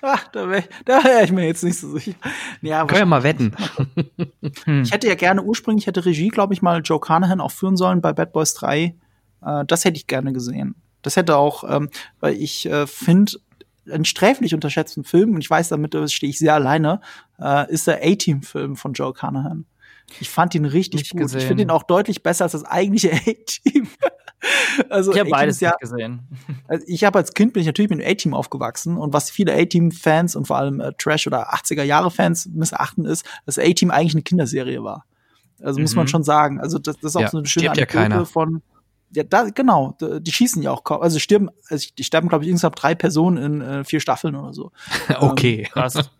[0.00, 2.14] Ah, da wäre wär ich mir jetzt nicht so sicher.
[2.62, 3.54] Ja, Können wir mal wetten.
[4.66, 8.00] Ich hätte ja gerne ursprünglich hätte Regie, glaube ich, mal Joe Carnahan auch führen sollen
[8.00, 8.94] bei Bad Boys 3.
[9.44, 10.76] Äh, das hätte ich gerne gesehen.
[11.02, 13.32] Das hätte auch, ähm, weil ich äh, finde,
[13.90, 17.00] einen sträflich unterschätzten Film, und ich weiß, damit stehe ich sehr alleine,
[17.40, 19.66] äh, ist der A-Team-Film von Joe Carnahan.
[20.20, 21.20] Ich fand ihn richtig Nicht gut.
[21.22, 21.48] Ich gesehen.
[21.48, 23.88] finde ihn auch deutlich besser als das eigentliche A-Team.
[24.88, 26.20] also Ich habe beides ja, gesehen.
[26.68, 29.52] also ich habe als Kind bin ich natürlich mit dem A-Team aufgewachsen und was viele
[29.54, 34.82] A-Team-Fans und vor allem äh, Trash- oder 80er-Jahre-Fans missachten ist, dass A-Team eigentlich eine Kinderserie
[34.84, 35.04] war.
[35.62, 36.08] Also muss man Mhm.
[36.08, 36.60] schon sagen.
[36.60, 38.26] Also das, das ist auch Ja, so eine schöne ja Anekdote keiner.
[38.26, 38.62] von
[39.12, 42.50] ja, da, genau, die schießen ja auch kaum, also sterben, also die sterben, glaube ich,
[42.50, 44.72] insgesamt drei Personen in äh, vier Staffeln oder so.
[45.20, 45.68] Okay.
[45.72, 46.10] Krass.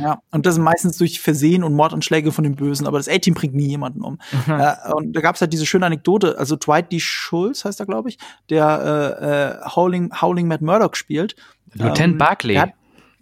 [0.00, 3.34] Ja, und das sind meistens durch Versehen und Mordanschläge von den Bösen, aber das A-Team
[3.34, 4.18] bringt nie jemanden um.
[4.46, 7.00] äh, und da gab's halt diese schöne Anekdote, also Dwight D.
[7.00, 8.18] Schultz heißt er, glaube ich,
[8.50, 11.34] der äh, äh, Howling, Howling Matt Murdoch spielt.
[11.72, 12.54] Lieutenant Barclay.
[12.54, 12.70] der hat-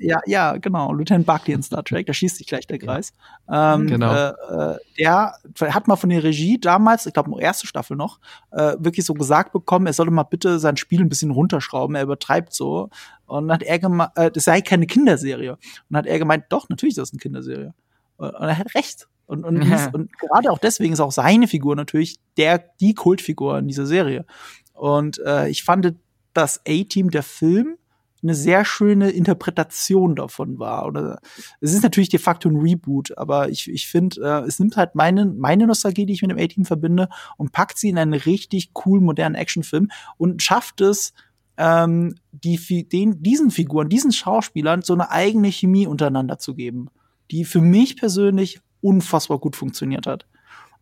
[0.03, 3.13] ja, ja, genau, Lieutenant Barclay in Star Trek, da schließt sich gleich der Kreis.
[3.51, 4.13] Ähm, Genau.
[4.13, 8.19] äh, äh, der hat mal von der Regie damals, ich glaube, erste Staffel noch,
[8.51, 12.03] äh, wirklich so gesagt bekommen, er solle mal bitte sein Spiel ein bisschen runterschrauben, er
[12.03, 12.91] übertreibt so.
[13.27, 15.53] Und dann hat er gemeint, äh, das sei keine Kinderserie.
[15.53, 17.75] Und dann hat er gemeint, doch, natürlich ist das eine Kinderserie.
[18.17, 19.09] Und und er hat recht.
[19.27, 19.91] Und, und, Ja.
[19.93, 24.27] und gerade auch deswegen ist auch seine Figur natürlich der, die Kultfigur in dieser Serie.
[24.75, 25.95] Und äh, ich fand,
[26.35, 27.77] das A-Team der Film
[28.23, 30.87] eine sehr schöne Interpretation davon war.
[30.87, 31.21] Oder
[31.61, 34.95] es ist natürlich de facto ein Reboot, aber ich, ich finde, äh, es nimmt halt
[34.95, 38.73] meine, meine Nostalgie, die ich mit dem A-Team verbinde, und packt sie in einen richtig
[38.75, 41.13] coolen, modernen Actionfilm und schafft es,
[41.57, 46.89] ähm, die, den, diesen Figuren, diesen Schauspielern so eine eigene Chemie untereinander zu geben,
[47.31, 50.27] die für mich persönlich unfassbar gut funktioniert hat.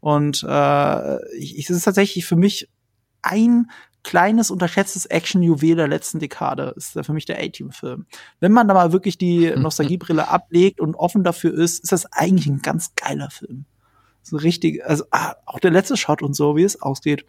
[0.01, 2.69] Und äh, ich, es ist tatsächlich für mich
[3.23, 3.71] ein
[4.03, 6.75] kleines, unterschätztes Action-Juwel der letzten Dekade.
[6.77, 8.07] Ist für mich der A-Team-Film.
[8.41, 12.47] Wenn man da mal wirklich die Nostalgiebrille ablegt und offen dafür ist, ist das eigentlich
[12.47, 13.67] ein ganz geiler Film.
[14.23, 17.25] So richtig, also ah, auch der letzte Shot und so, wie es ausgeht.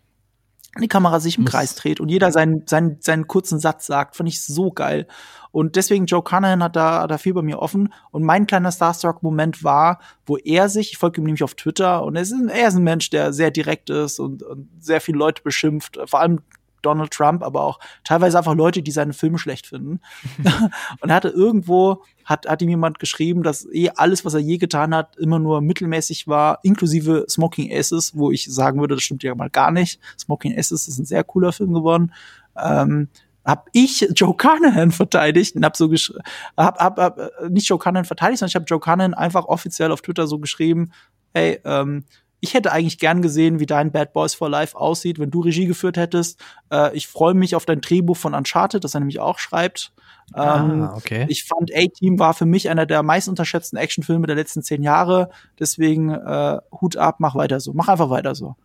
[0.80, 4.30] Die Kamera sich im Kreis dreht und jeder seinen, seinen, seinen kurzen Satz sagt, fand
[4.30, 5.05] ich so geil.
[5.51, 7.93] Und deswegen, Joe Carnahan hat da, hat da viel bei mir offen.
[8.11, 12.15] Und mein kleiner Starstruck-Moment war, wo er sich, ich folge ihm nämlich auf Twitter, und
[12.15, 15.17] er ist, ein, er ist ein Mensch, der sehr direkt ist und, und sehr viele
[15.17, 16.39] Leute beschimpft, vor allem
[16.82, 20.00] Donald Trump, aber auch teilweise einfach Leute, die seine Filme schlecht finden.
[21.02, 24.58] und er hatte irgendwo, hat, hat ihm jemand geschrieben, dass eh alles, was er je
[24.58, 29.24] getan hat, immer nur mittelmäßig war, inklusive Smoking Aces, wo ich sagen würde, das stimmt
[29.24, 30.00] ja mal gar nicht.
[30.20, 32.14] Smoking Aces ist ein sehr cooler Film geworden.
[32.58, 33.08] Ähm,
[33.44, 36.14] hab ich Joe Carnahan verteidigt und hab so gesch
[36.56, 39.92] hab, hab, hab äh, nicht Joe Carnahan verteidigt, sondern ich habe Joe Carnahan einfach offiziell
[39.92, 40.92] auf Twitter so geschrieben,
[41.34, 42.04] hey, ähm,
[42.42, 45.68] ich hätte eigentlich gern gesehen, wie dein Bad Boys for Life aussieht, wenn du Regie
[45.68, 46.44] geführt hättest.
[46.72, 49.94] Äh, ich freue mich auf dein Drehbuch von Uncharted, das er nämlich auch schreibt.
[50.36, 51.26] Ähm, Ah, okay.
[51.30, 55.30] Ich fand A-Team war für mich einer der meist unterschätzten Actionfilme der letzten zehn Jahre.
[55.60, 57.74] Deswegen äh, Hut ab, mach weiter so.
[57.74, 58.56] Mach einfach weiter so.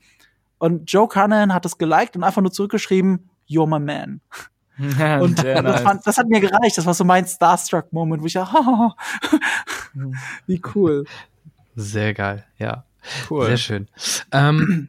[0.58, 4.20] Und Joe Carnahan hat das geliked und einfach nur zurückgeschrieben, You're my man.
[5.22, 5.80] Und das, nice.
[5.80, 6.76] fand, das hat mir gereicht.
[6.76, 8.58] Das war so mein Starstruck-Moment, wo ich dachte,
[10.46, 11.04] wie cool.
[11.76, 12.84] Sehr geil, ja.
[13.30, 13.46] Cool.
[13.46, 13.88] Sehr schön.
[14.32, 14.88] Ähm,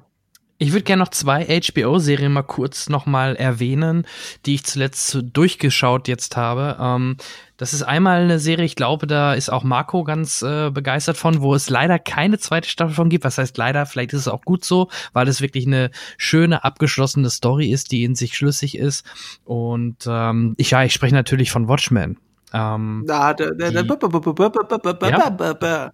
[0.59, 4.07] ich würde gerne noch zwei HBO-Serien mal kurz noch mal erwähnen,
[4.47, 6.77] die ich zuletzt durchgeschaut jetzt habe.
[6.79, 7.17] Ähm,
[7.57, 11.41] das ist einmal eine Serie, ich glaube, da ist auch Marco ganz äh, begeistert von,
[11.41, 13.23] wo es leider keine zweite Staffel von gibt.
[13.23, 13.85] Was heißt leider?
[13.85, 18.03] Vielleicht ist es auch gut so, weil es wirklich eine schöne, abgeschlossene Story ist, die
[18.03, 19.05] in sich schlüssig ist.
[19.45, 22.17] Und ähm, ich, ja, ich spreche natürlich von Watchmen.
[22.53, 23.43] Ähm, Da, Die-
[23.87, 25.87] b- b- b- b- b- b- Ja?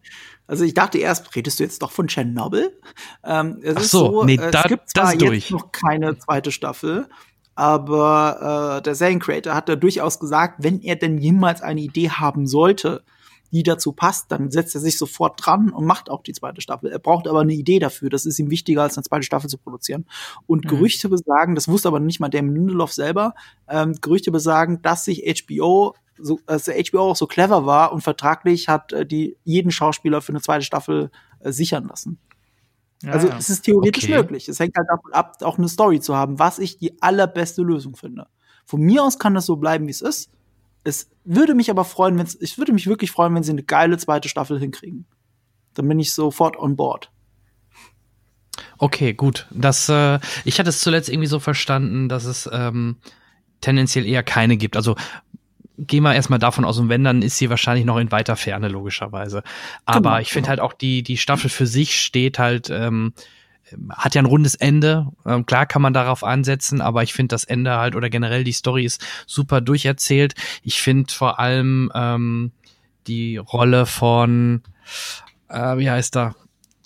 [0.48, 2.78] Also ich dachte erst, redest du jetzt doch von Tschernobyl?
[3.24, 6.52] Ähm, es Ach ist so, nee, da- es gibt das zwar jetzt noch keine zweite
[6.52, 7.08] Staffel,
[7.56, 12.48] aber äh, der Seriencreator hat da durchaus gesagt, wenn er denn jemals eine Idee haben
[12.48, 13.04] sollte,
[13.52, 16.92] die dazu passt, dann setzt er sich sofort dran und macht auch die zweite Staffel.
[16.92, 18.10] Er braucht aber eine Idee dafür.
[18.10, 20.06] Das ist ihm wichtiger, als eine zweite Staffel zu produzieren.
[20.48, 20.70] Und Mhm.
[20.70, 23.36] Gerüchte besagen, das wusste aber nicht mal Damon Lindelof selber,
[23.70, 28.02] ähm, Gerüchte besagen, dass sich HBO so, dass der HBO auch so clever war und
[28.02, 32.20] vertraglich hat äh, die jeden Schauspieler für eine zweite Staffel äh, sichern lassen.
[33.06, 33.38] Also ja.
[33.38, 34.18] es ist theoretisch Okay.
[34.18, 34.48] möglich.
[34.48, 37.96] Es hängt halt davon ab, auch eine Story zu haben, was ich die allerbeste Lösung
[37.96, 38.28] finde.
[38.66, 40.30] Von mir aus kann das so bleiben, wie es ist.
[40.86, 43.98] Es würde mich aber freuen, wenn ich würde mich wirklich freuen, wenn sie eine geile
[43.98, 45.06] zweite Staffel hinkriegen.
[45.74, 47.12] Dann bin ich sofort on board.
[48.78, 49.48] Okay, gut.
[49.52, 52.98] Das, äh, ich hatte es zuletzt irgendwie so verstanden, dass es ähm,
[53.62, 54.76] tendenziell eher keine gibt.
[54.76, 54.96] Also
[55.78, 58.68] gehen wir erstmal davon aus, und wenn, dann ist sie wahrscheinlich noch in weiter Ferne,
[58.68, 59.44] logischerweise.
[59.86, 60.50] Aber Genau, ich finde genau.
[60.50, 63.14] halt auch die, die Staffel für sich steht halt ähm,
[63.90, 65.08] hat ja ein rundes Ende.
[65.26, 68.52] Ähm, klar kann man darauf ansetzen, aber ich finde das Ende halt oder generell die
[68.52, 70.36] Story ist super durcherzählt.
[70.64, 72.52] Ich finde vor allem ähm,
[73.08, 74.62] die Rolle von,
[75.50, 76.36] äh, wie heißt er?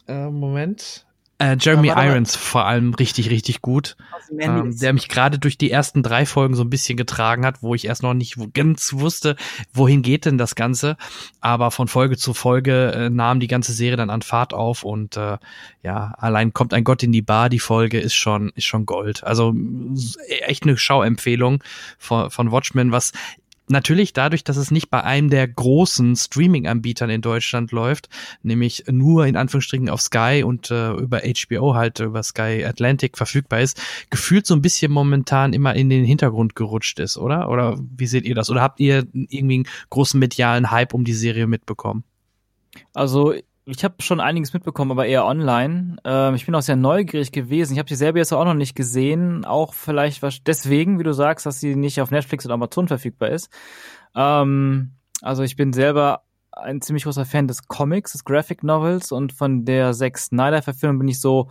[0.07, 1.06] Äh, Moment.
[1.39, 1.89] Äh, Jeremy.
[2.07, 3.95] Irons vor allem richtig, richtig gut.
[4.39, 7.75] Ähm, der mich gerade durch die ersten drei Folgen so ein bisschen getragen hat, wo
[7.75, 9.35] ich erst noch nicht ganz wusste,
[9.71, 10.97] wohin geht denn das Ganze.
[11.39, 15.15] Aber von Folge zu Folge äh, nahm die ganze Serie dann an Fahrt auf und
[15.15, 15.37] äh,
[15.83, 19.23] ja, allein kommt ein Gott in die Bar, die Folge ist schon, ist schon Gold.
[19.23, 19.53] Also
[19.93, 21.63] s- echt eine Schauempfehlung
[21.99, 23.11] von, von Watchmen, was
[23.69, 28.07] Natürlich dadurch, dass es nicht bei einem der großen Streaming-Anbietern in Deutschland läuft,
[28.41, 33.59] nämlich nur in Anführungsstrichen auf Sky und äh, über HBO halt über Sky Atlantic verfügbar
[33.59, 37.49] ist, gefühlt so ein bisschen momentan immer in den Hintergrund gerutscht ist, oder?
[37.49, 38.49] Oder wie seht ihr das?
[38.49, 42.05] Oder habt ihr irgendwie einen großen medialen Hype um die Serie mitbekommen?
[42.93, 43.33] Also
[43.69, 45.97] ich habe schon einiges mitbekommen, aber eher online.
[46.05, 47.73] Ähm, ich bin auch sehr neugierig gewesen.
[47.73, 49.43] Ich habe die Serie jetzt auch noch nicht gesehen.
[49.43, 53.29] Auch vielleicht was deswegen, wie du sagst, dass sie nicht auf Netflix und Amazon verfügbar
[53.29, 53.49] ist.
[54.15, 59.33] Ähm, also ich bin selber ein ziemlich großer Fan des Comics, des Graphic Novels und
[59.33, 61.49] von der Zack Snyder Verfilmung bin ich so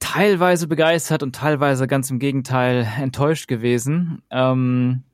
[0.00, 4.22] teilweise begeistert und teilweise ganz im Gegenteil enttäuscht gewesen.
[4.30, 5.04] Ähm,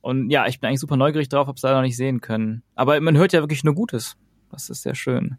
[0.00, 2.62] und ja, ich bin eigentlich super neugierig drauf, hab's leider noch nicht sehen können.
[2.74, 4.16] Aber man hört ja wirklich nur Gutes.
[4.52, 5.36] Das ist sehr schön.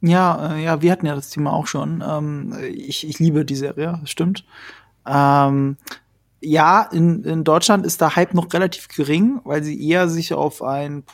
[0.00, 2.04] Ja, äh, ja, wir hatten ja das Thema auch schon.
[2.06, 4.44] Ähm, ich, ich liebe die Serie, das stimmt.
[5.06, 5.76] Ähm,
[6.40, 10.62] ja, in, in Deutschland ist der Hype noch relativ gering, weil sie eher sich auf
[10.62, 11.04] ein,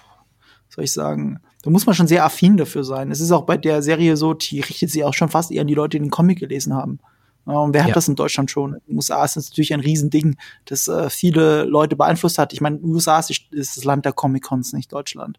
[0.68, 3.11] soll ich sagen, da muss man schon sehr affin dafür sein.
[3.12, 5.66] Es ist auch bei der Serie so, die richtet sich auch schon fast eher an
[5.68, 6.99] die Leute, die den Comic gelesen haben.
[7.45, 7.95] Und wer hat Ja.
[7.95, 8.74] das in Deutschland schon?
[8.74, 12.53] In den USA ist das natürlich ein Riesending, das äh, viele Leute beeinflusst hat.
[12.53, 15.38] Ich meine, USA ist, ist das Land der Comic-Cons, nicht Deutschland.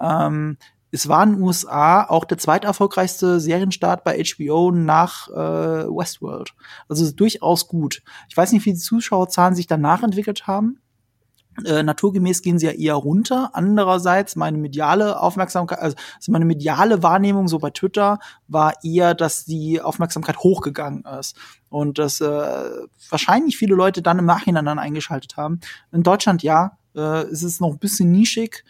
[0.00, 0.56] Ähm,
[0.90, 6.54] es war in den USA auch der zweiterfolgreichste Serienstart bei HBO nach äh, Westworld.
[6.88, 8.02] Also es durchaus gut.
[8.28, 10.80] Ich weiß nicht, wie die Zuschauerzahlen sich danach entwickelt haben.
[11.64, 13.50] Äh, naturgemäß gehen sie ja eher runter.
[13.52, 19.44] Andererseits meine mediale Aufmerksamkeit, also also meine mediale Wahrnehmung so bei Twitter war eher, dass
[19.44, 21.36] die Aufmerksamkeit hochgegangen ist
[21.68, 22.70] und dass äh,
[23.10, 25.60] wahrscheinlich viele Leute dann im Nachhinein dann eingeschaltet haben.
[25.90, 28.64] In Deutschland ja, äh, es ist noch ein bisschen nischig.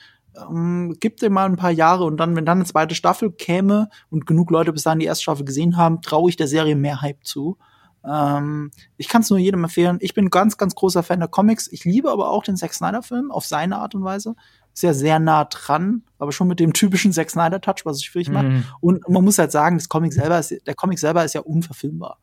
[0.49, 3.89] Ähm, gibt dir mal ein paar Jahre und dann, wenn dann eine zweite Staffel käme
[4.11, 7.01] und genug Leute bis dahin die erste Staffel gesehen haben, traue ich der Serie mehr
[7.01, 7.59] Hype zu.
[8.05, 9.99] Ähm, ich kann es nur jedem empfehlen.
[10.01, 11.70] Ich bin ganz, ganz großer Fan der Comics.
[11.70, 14.34] Ich liebe aber auch den Zack Snyder-Film auf seine Art und Weise.
[14.72, 18.30] Ist ja sehr nah dran, aber schon mit dem typischen Zack Snyder-Touch, was ich wirklich
[18.30, 18.45] mag.
[18.45, 18.64] Mhm.
[18.80, 22.18] Und man muss halt sagen, das Comic selber ist, der Comic selber ist ja unverfilmbar.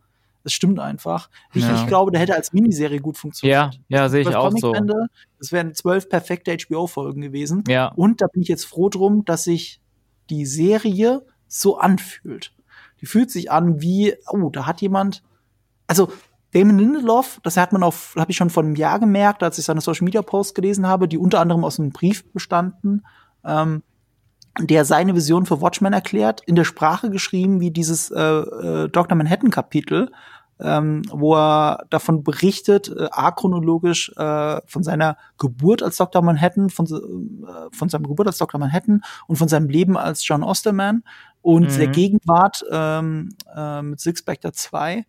[0.45, 1.31] Das stimmt einfach.
[1.55, 1.73] Ich, Ja.
[1.73, 3.73] ich glaube, der hätte als Miniserie gut funktioniert.
[3.89, 4.73] Ja, ja, sehe ich auch so.
[5.39, 7.63] Das wären zwölf perfekte HBO-Folgen gewesen.
[7.67, 7.87] Ja.
[7.95, 9.81] Und da bin ich jetzt froh drum, dass sich
[10.29, 12.53] die Serie so anfühlt.
[13.01, 15.23] Die fühlt sich an wie, oh, da hat jemand,
[15.87, 16.11] also
[16.53, 19.65] Damon Lindelof, das hat man auf, habe ich schon vor einem Jahr gemerkt, als ich
[19.65, 23.03] seine Social Media Posts gelesen habe, die unter anderem aus einem Brief bestanden,
[23.43, 23.81] ähm,
[24.59, 29.17] der seine Vision für Watchmen erklärt, in der Sprache geschrieben wie dieses äh, äh, Dr.
[29.17, 30.11] Manhattan Kapitel,
[30.59, 36.21] ähm, wo er davon berichtet, äh, achronologisch äh, von seiner Geburt als Dr.
[36.21, 38.59] Manhattan, von, äh, von seinem Geburt als Dr.
[38.59, 41.03] Manhattan und von seinem Leben als John Osterman
[41.41, 41.77] und Mhm.
[41.77, 45.05] der Gegenwart ähm, äh, mit Six Spectre 2.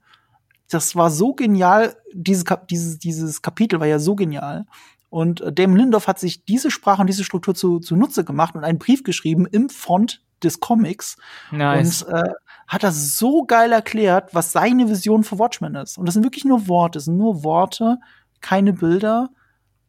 [0.69, 4.67] Das war so genial, dieses, Kap dieses, dieses Kapitel war ja so genial.
[5.11, 8.65] Und äh, Damon Lindelof hat sich diese Sprache und diese Struktur zu, zunutze gemacht und
[8.65, 11.17] einen Brief geschrieben im Font des Comics
[11.53, 12.03] Nice.
[12.03, 12.31] und äh,
[12.67, 15.99] hat das so geil erklärt, was seine Vision für Watchmen ist.
[15.99, 17.99] Und das sind wirklich nur Worte, es sind nur Worte,
[18.41, 19.31] keine Bilder.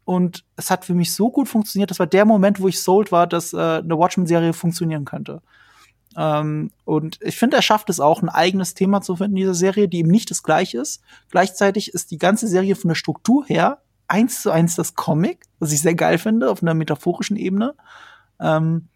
[0.05, 1.91] Und es hat für mich so gut funktioniert.
[1.91, 5.41] Das war der Moment, wo ich sold war, dass äh, eine Watchmen-Serie funktionieren könnte.
[6.15, 9.53] Ähm, und ich finde, er schafft es auch, ein eigenes Thema zu finden in dieser
[9.53, 11.01] Serie, die eben nicht das gleiche ist.
[11.29, 15.73] Gleichzeitig ist die ganze Serie von der Struktur her eins zu eins das Comic, was
[15.73, 17.75] ich sehr geil finde, auf einer metaphorischen Ebene.
[18.39, 18.87] Ähm,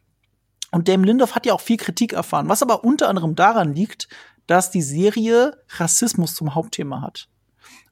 [0.72, 4.08] und Damon Lindelof hat ja auch viel Kritik erfahren, was aber unter anderem daran liegt,
[4.48, 7.28] dass die Serie Rassismus zum Hauptthema hat.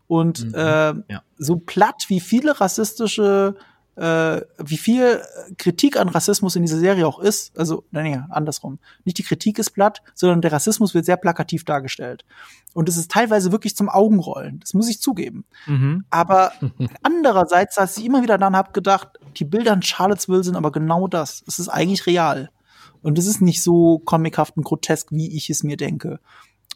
[0.07, 1.21] Und Mhm, äh, ja.
[1.37, 3.55] so platt wie viele rassistische,
[3.95, 5.21] äh, wie viel
[5.57, 8.79] Kritik an Rassismus in dieser Serie auch ist, also, nein, nee, andersrum.
[9.03, 12.25] Nicht die Kritik ist platt, sondern der Rassismus wird sehr plakativ dargestellt.
[12.73, 14.61] Und es ist teilweise wirklich zum Augenrollen.
[14.61, 15.45] Das muss ich zugeben.
[15.67, 16.05] Mhm.
[16.09, 16.53] Aber
[17.03, 21.07] andererseits, als ich immer wieder dann hab gedacht, die Bilder in Charlottesville sind aber genau
[21.07, 21.43] das.
[21.45, 22.49] Es ist eigentlich real.
[23.01, 26.19] Und es ist nicht so comichaft und grotesk, wie ich es mir denke.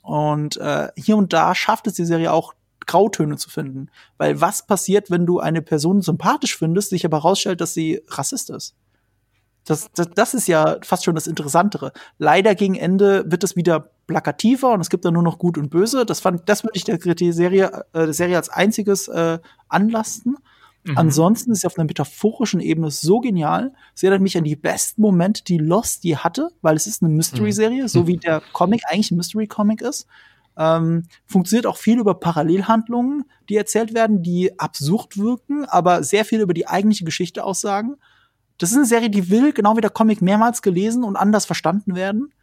[0.01, 2.53] Und äh, hier und da schafft es die Serie auch,
[2.85, 3.89] Grautöne zu finden.
[4.17, 8.49] Weil was passiert, wenn du eine Person sympathisch findest, sich aber herausstellt, dass sie Rassist
[8.49, 8.75] ist?
[9.65, 11.93] das, das, das ist ja fast schon das Interessantere.
[12.17, 15.69] Leider gegen Ende wird es wieder plakativer und es gibt dann nur noch Gut und
[15.69, 16.05] Böse.
[16.05, 16.99] Das fand, das würde ich der,
[17.33, 20.37] Serie, äh, der Serie als einziges äh, anlasten.
[20.83, 20.97] Mhm.
[20.97, 23.73] Ansonsten ist sie auf einer metaphorischen Ebene so genial.
[23.93, 27.13] Sie erinnert mich an die besten Momente, die Lost je hatte, weil es ist eine
[27.13, 30.07] Mystery-Serie, so wie der Comic eigentlich ein Mystery-Comic ist.
[30.55, 36.41] Ähm, funktioniert auch viel über Parallelhandlungen, die erzählt werden, die absurd wirken, aber sehr viel
[36.41, 37.95] über die eigentliche Geschichte aussagen.
[38.57, 41.95] Das ist eine Serie, die will, genau wie der Comic, mehrmals gelesen und anders verstanden
[41.95, 42.33] werden.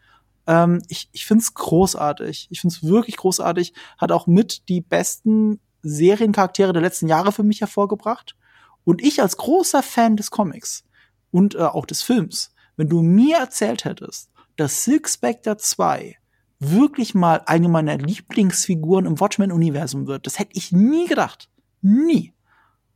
[0.47, 2.49] Ähm, ich ich finde es großartig.
[2.51, 3.74] Ich finde es wirklich großartig.
[3.99, 8.37] Hat auch mit die besten Seriencharaktere der letzten Jahre für mich hervorgebracht.
[8.85, 10.85] Und ich als großer Fan des Comics
[11.31, 16.16] und äh, auch des Films, wenn du mir erzählt hättest, dass Silk Spectre 2
[16.59, 21.49] wirklich mal eine meiner Lieblingsfiguren im Watchmen-Universum wird, das hätte ich nie gedacht.
[21.81, 22.35] Nie.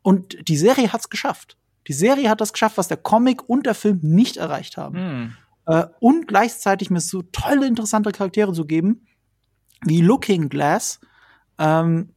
[0.03, 1.57] Und die Serie hat's geschafft.
[1.89, 4.97] Die Serie hat das geschafft, was der Comic und der Film nicht erreicht haben.
[4.97, 5.37] Hm.
[5.67, 9.07] Äh, und gleichzeitig mir so tolle, interessante Charaktere zu geben,
[9.83, 11.01] wie Looking Glass,
[11.59, 12.11] ähm,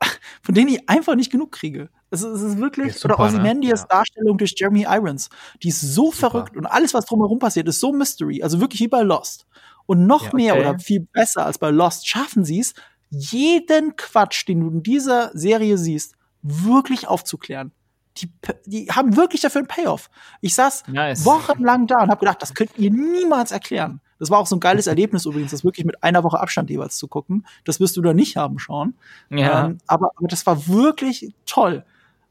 [0.42, 1.88] von denen ich einfach nicht genug kriege.
[2.10, 3.86] Es ist, es ist wirklich, Ist super, oder Ozymandias ne?
[3.90, 5.28] Darstellung durch Jeremy Irons,
[5.62, 8.88] die ist so verrückt und alles, was drumherum passiert, ist so Mystery, also wirklich wie
[8.88, 9.46] bei Lost.
[9.86, 10.60] Und noch Ja, mehr okay.
[10.68, 12.74] oder viel besser als bei Lost schaffen sie es,
[13.10, 17.72] jeden Quatsch, den du in dieser Serie siehst, wirklich aufzuklären.
[18.16, 18.30] Die,
[18.66, 20.10] die haben wirklich dafür einen Payoff.
[20.40, 21.24] Ich saß Nice.
[21.24, 24.00] wochenlang da und habe gedacht, das könnt ihr niemals erklären.
[24.20, 26.96] Das war auch so ein geiles Erlebnis übrigens, das wirklich mit einer Woche Abstand jeweils
[26.98, 27.46] zu gucken.
[27.64, 28.94] Das wirst du da nicht haben schauen.
[29.30, 29.66] Ja.
[29.66, 31.84] Ähm, aber, aber das war wirklich toll.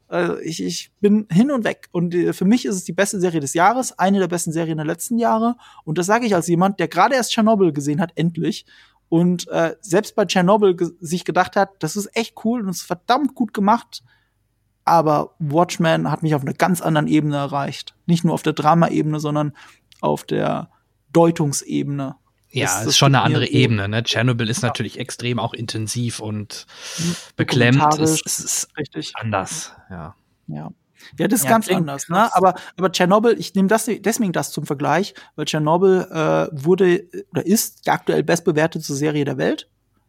[0.06, 1.88] Also ich, ich bin hin und weg.
[1.92, 4.78] Und äh, für mich ist es die beste Serie des Jahres, eine der besten Serien
[4.78, 5.56] der letzten Jahre.
[5.84, 8.66] Und das sage ich als jemand, der gerade erst Tschernobyl gesehen hat, endlich.
[9.08, 12.82] Und äh, selbst bei Tschernobyl ge sich gedacht hat, das ist echt cool und ist
[12.82, 14.04] verdammt gut gemacht.
[14.84, 17.94] Aber Watchmen hat mich auf einer ganz anderen Ebene erreicht.
[18.06, 19.52] Nicht nur auf der Drama-Ebene, sondern
[20.00, 20.70] auf der
[21.12, 22.16] Deutungsebene.
[22.52, 23.88] Ja, das ist schon eine andere Ebene.
[23.88, 24.02] Ne?
[24.02, 26.66] Tschernobyl ist natürlich extrem auch intensiv und
[27.36, 27.80] beklemmt.
[27.80, 29.12] Dokumentarisch, Es, es ist richtig.
[29.14, 29.72] anders.
[29.88, 30.14] Ja.
[30.48, 30.70] Ja.
[31.18, 32.34] Ja, das ist Ja, ganz anders, ne?
[32.34, 37.46] Aber, aber Tschernobyl, ich nehme das deswegen das zum Vergleich, weil Tschernobyl äh, wurde oder
[37.46, 39.68] ist die aktuell bestbewertete Serie der Welt.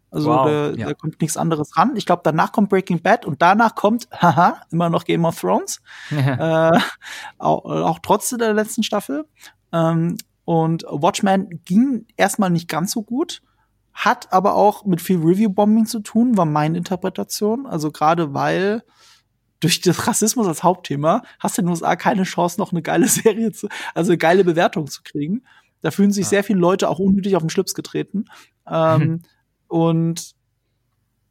[0.10, 0.88] Also Wow, da, ja.
[0.88, 1.96] da kommt nichts anderes ran.
[1.96, 5.82] Ich glaube, danach kommt Breaking Bad und danach kommt, haha, immer noch Game of Thrones.
[6.10, 6.78] äh,
[7.38, 9.26] auch, auch trotz der letzten Staffel.
[9.72, 13.42] Ähm, und Watchmen ging erstmal nicht ganz so gut,
[13.94, 17.66] hat aber auch mit viel Review-Bombing zu tun, war meine Interpretation.
[17.66, 18.84] Also gerade weil
[19.60, 23.08] durch das Rassismus als Hauptthema hast du in den USA keine Chance, noch eine geile
[23.10, 25.44] Serie zu, also eine geile Bewertung zu kriegen.
[25.82, 28.26] Da fühlen sich sehr viele Leute auch unnötig auf den Schlips getreten.
[28.68, 29.22] Ähm,
[29.68, 30.36] und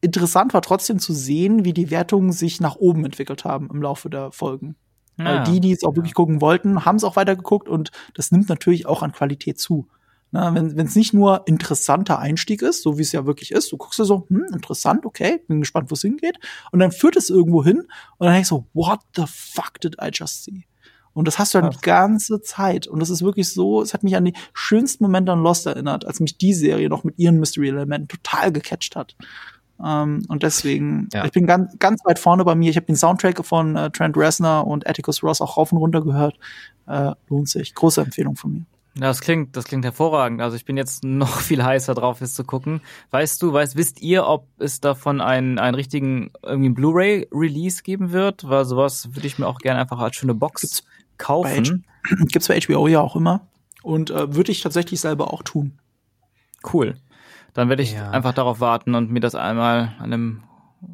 [0.01, 4.11] interessant war trotzdem zu sehen, wie die Wertungen sich nach oben entwickelt haben im Laufe
[4.11, 4.77] der Folgen.
[5.25, 5.45] Ja.
[5.45, 8.49] die, die es auch wirklich gucken wollten, haben es auch weiter geguckt und das nimmt
[8.49, 9.87] natürlich auch an Qualität zu.
[10.33, 13.77] Na, wenn es nicht nur interessanter Einstieg ist, so wie es ja wirklich ist, du
[13.77, 16.39] guckst dir so, hm, interessant, okay, bin gespannt, wo es hingeht.
[16.71, 19.97] Und dann führt es irgendwo hin und dann denkst du so, what the fuck did
[20.01, 20.67] I just see?
[21.13, 22.87] Und das hast du dann die ganze Zeit.
[22.87, 26.07] Und das ist wirklich so, es hat mich an die schönsten Momente an Lost erinnert,
[26.07, 29.17] als mich die Serie noch mit ihren Mystery-Elementen total gecatcht hat.
[29.85, 31.25] Ähm, und deswegen, Ja.
[31.25, 32.71] ich bin ganz, ganz weit vorne bei mir.
[32.71, 36.03] Ich habe den Soundtrack von äh, Trent Reznor und Atticus Ross auch rauf und runter
[36.03, 36.37] gehört.
[36.87, 37.75] Äh, lohnt sich.
[37.75, 38.65] Große Empfehlung von mir.
[38.97, 40.41] Ja, das klingt, das klingt hervorragend.
[40.41, 42.81] Also ich bin jetzt noch viel heißer drauf, es zu gucken.
[43.11, 48.49] Weißt du, weißt, wisst ihr, ob es davon einen, einen richtigen irgendwie Blu-ray-Release geben wird?
[48.49, 50.83] Weil sowas würde ich mir auch gerne einfach als schöne Box
[51.19, 51.85] kaufen.
[52.29, 53.47] Gibt's bei HBO ja auch immer.
[53.83, 55.79] Und äh, würde ich tatsächlich selber auch tun.
[56.71, 56.97] Cool.
[57.55, 58.11] Dann werde ich Ja.
[58.11, 60.43] einfach darauf warten und mir das einmal an einem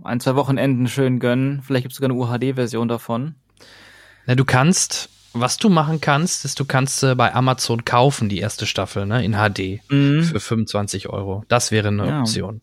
[0.05, 1.63] ein, zwei Wochenenden schön gönnen.
[1.63, 3.35] Vielleicht gibt es sogar eine UHD-Version davon.
[4.27, 8.39] Na, du kannst, was du machen kannst, ist, du kannst äh, bei Amazon kaufen, die
[8.39, 10.25] erste Staffel, ne, in HD Mhm.
[10.25, 11.45] für 25 Euro.
[11.49, 12.21] Das wäre eine Ja.
[12.21, 12.61] Option.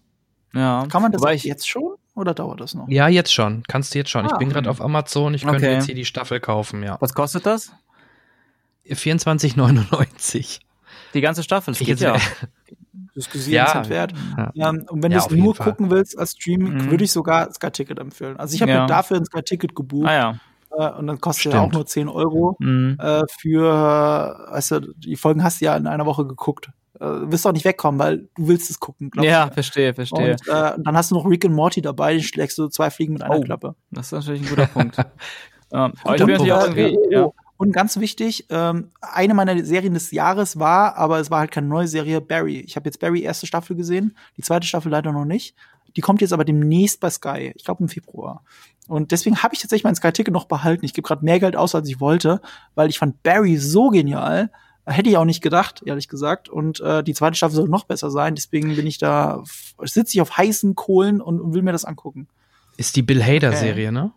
[0.54, 0.86] Ja.
[0.90, 2.88] Kann man das Wobei ich, jetzt schon oder dauert das noch?
[2.90, 3.64] Ja, jetzt schon.
[3.68, 4.26] Kannst du jetzt schon.
[4.26, 4.38] ich Ah.
[4.38, 5.34] bin gerade auf Amazon.
[5.34, 5.74] Ich könnte Okay.
[5.74, 6.98] jetzt hier die Staffel kaufen, ja.
[7.00, 7.72] was kostet das?
[8.86, 10.60] 24,99.
[11.14, 11.74] Die ganze Staffel.
[11.74, 12.16] Das Ich geht jetzt- ja.
[13.16, 13.66] Das gesehen Ja.
[13.74, 13.90] ja.
[13.90, 14.14] wert.
[14.54, 14.70] Ja.
[14.70, 15.66] Ähm, und wenn Ja, du es nur Fall.
[15.72, 16.92] gucken willst als Streaming, Mhm.
[16.92, 18.38] würde ich sogar Sky Ticket empfehlen.
[18.38, 18.82] Also ich habe Ja.
[18.82, 20.40] mir dafür ein Sky Ticket gebucht Ah ja.
[20.78, 22.98] äh, und dann kostet ja auch nur 10 Euro Mhm.
[23.00, 23.64] äh, für,
[24.52, 26.70] weißt du, die Folgen hast du ja in einer Woche geguckt.
[27.00, 29.10] Äh, wirst auch nicht wegkommen, weil du willst es gucken.
[29.10, 29.54] glaub Ja, ich.
[29.54, 30.32] verstehe, verstehe.
[30.34, 33.14] Und äh, dann hast du noch Rick and Morty dabei, den schlägst du zwei Fliegen
[33.14, 33.42] mit einer Oh.
[33.42, 33.76] Klappe.
[33.90, 34.98] Das ist natürlich ein guter Punkt.
[35.72, 37.28] ähm, aber ich bin natürlich auch irgendwie, ja.
[37.58, 41.68] Und ganz wichtig, ähm, eine meiner Serien des Jahres war, aber es war halt keine
[41.68, 42.60] neue Serie, Barry.
[42.60, 45.56] Ich habe jetzt Barry erste Staffel gesehen, die zweite Staffel leider noch nicht.
[45.96, 47.54] Die kommt jetzt aber demnächst bei Sky.
[47.56, 48.44] Ich glaube im Februar.
[48.88, 50.84] Und deswegen habe ich tatsächlich mein Sky-Ticket noch behalten.
[50.84, 52.42] Ich gebe gerade mehr Geld aus, als ich wollte,
[52.76, 54.50] weil ich fand Barry so genial.
[54.86, 56.50] Hätte ich auch nicht gedacht, ehrlich gesagt.
[56.50, 58.36] Und äh, die zweite Staffel soll noch besser sein.
[58.36, 59.44] Deswegen bin ich da,
[59.84, 62.28] sitze ich auf heißen Kohlen und, und will mir das angucken.
[62.76, 64.12] Ist die Bill Hader-Serie, ne?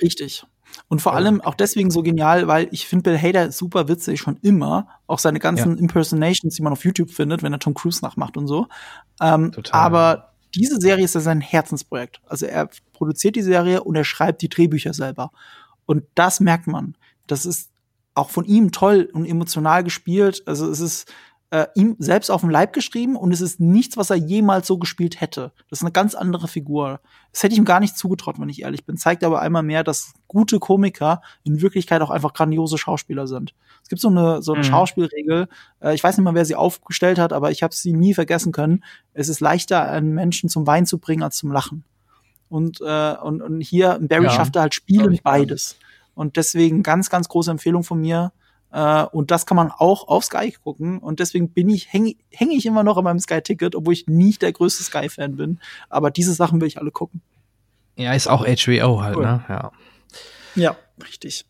[0.00, 0.46] Richtig.
[0.88, 4.38] Und vor allem auch deswegen so genial, weil ich finde Bill Hader super witzig, schon
[4.42, 4.88] immer.
[5.06, 5.78] Auch seine ganzen Ja.
[5.80, 8.66] Impersonations, die man auf YouTube findet, wenn er Tom Cruise nachmacht und so.
[9.20, 9.80] Ähm, Total.
[9.80, 12.20] aber diese Serie ist ja sein Herzensprojekt.
[12.26, 15.30] Also er produziert die Serie und er schreibt die Drehbücher selber.
[15.86, 16.96] Und das merkt man.
[17.26, 17.70] Das ist
[18.14, 20.42] auch von ihm toll und emotional gespielt.
[20.46, 21.12] Also es ist
[21.54, 24.76] äh, ihm selbst auf dem Leib geschrieben und es ist nichts, was er jemals so
[24.76, 25.52] gespielt hätte.
[25.70, 26.98] Das ist eine ganz andere Figur.
[27.30, 28.96] Das hätte ich ihm gar nicht zugetraut, wenn ich ehrlich bin.
[28.96, 33.54] Zeigt aber einmal mehr, dass gute Komiker in Wirklichkeit auch einfach grandiose Schauspieler sind.
[33.84, 34.68] Es gibt so eine, so eine Mhm.
[34.68, 35.46] Schauspielregel.
[35.80, 38.50] Äh, ich weiß nicht mal, wer sie aufgestellt hat, aber ich habe sie nie vergessen
[38.50, 38.82] können.
[39.12, 41.84] Es ist leichter, einen Menschen zum Wein zu bringen als zum Lachen.
[42.48, 44.30] Und, äh, und, und hier, Barry Ja.
[44.30, 45.76] schafft halt spielend beides.
[46.14, 48.32] Und deswegen ganz, ganz große Empfehlung von mir.
[48.74, 50.98] Äh, und das kann man auch auf Sky gucken.
[50.98, 54.42] Und deswegen bin ich, hänge häng ich immer noch an meinem Sky-Ticket, obwohl ich nicht
[54.42, 55.60] der größte Sky-Fan bin.
[55.88, 57.22] Aber diese Sachen will ich alle gucken.
[57.96, 59.22] Ja, ist auch HBO halt, Cool.
[59.24, 59.44] ne?
[59.48, 59.70] Ja.
[60.56, 61.44] Ja, richtig.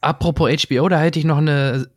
[0.00, 1.88] Apropos HBO, da hätte ich noch eine,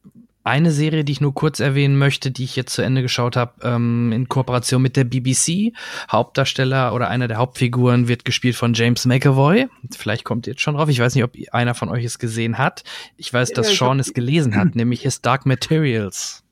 [0.48, 3.54] eine Serie, die ich nur kurz erwähnen möchte, die ich jetzt zu Ende geschaut habe,
[3.64, 5.74] ähm, in Kooperation mit der BBC.
[6.10, 9.68] Hauptdarsteller oder einer der Hauptfiguren wird gespielt von James McAvoy.
[9.95, 10.89] Vielleicht kommt ihr jetzt schon drauf.
[10.89, 12.84] Ich weiß nicht, ob einer von euch es gesehen hat.
[13.18, 16.43] Ich weiß, dass Sean es gelesen hat, nämlich His Dark Materials.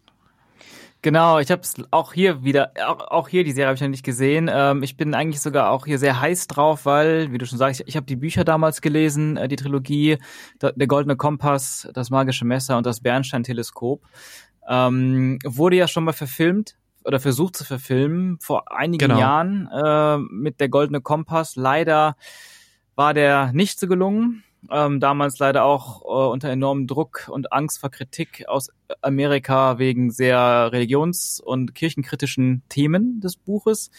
[1.05, 3.89] Genau, ich habe es auch hier wieder, auch, auch hier die Serie habe ich noch
[3.89, 4.49] nicht gesehen.
[4.51, 7.81] Ähm, ich bin eigentlich sogar auch hier sehr heiß drauf, weil, wie du schon sagst,
[7.81, 10.17] ich, ich habe die Bücher damals gelesen, äh, die Trilogie,
[10.57, 14.01] da, der Goldene Kompass, das magische Messer und das Bernstein-Teleskop.
[14.67, 19.19] Ähm, wurde ja schon mal verfilmt oder versucht zu verfilmen vor einigen Genau.
[19.19, 21.55] Jahren äh, mit der Goldene Kompass.
[21.55, 22.15] Leider
[22.95, 24.43] war der nicht so gelungen.
[24.71, 28.69] Ähm, damals leider auch äh, unter enormem Druck und Angst vor Kritik aus
[29.01, 33.91] Amerika wegen sehr religions- und kirchenkritischen Themen des Buches.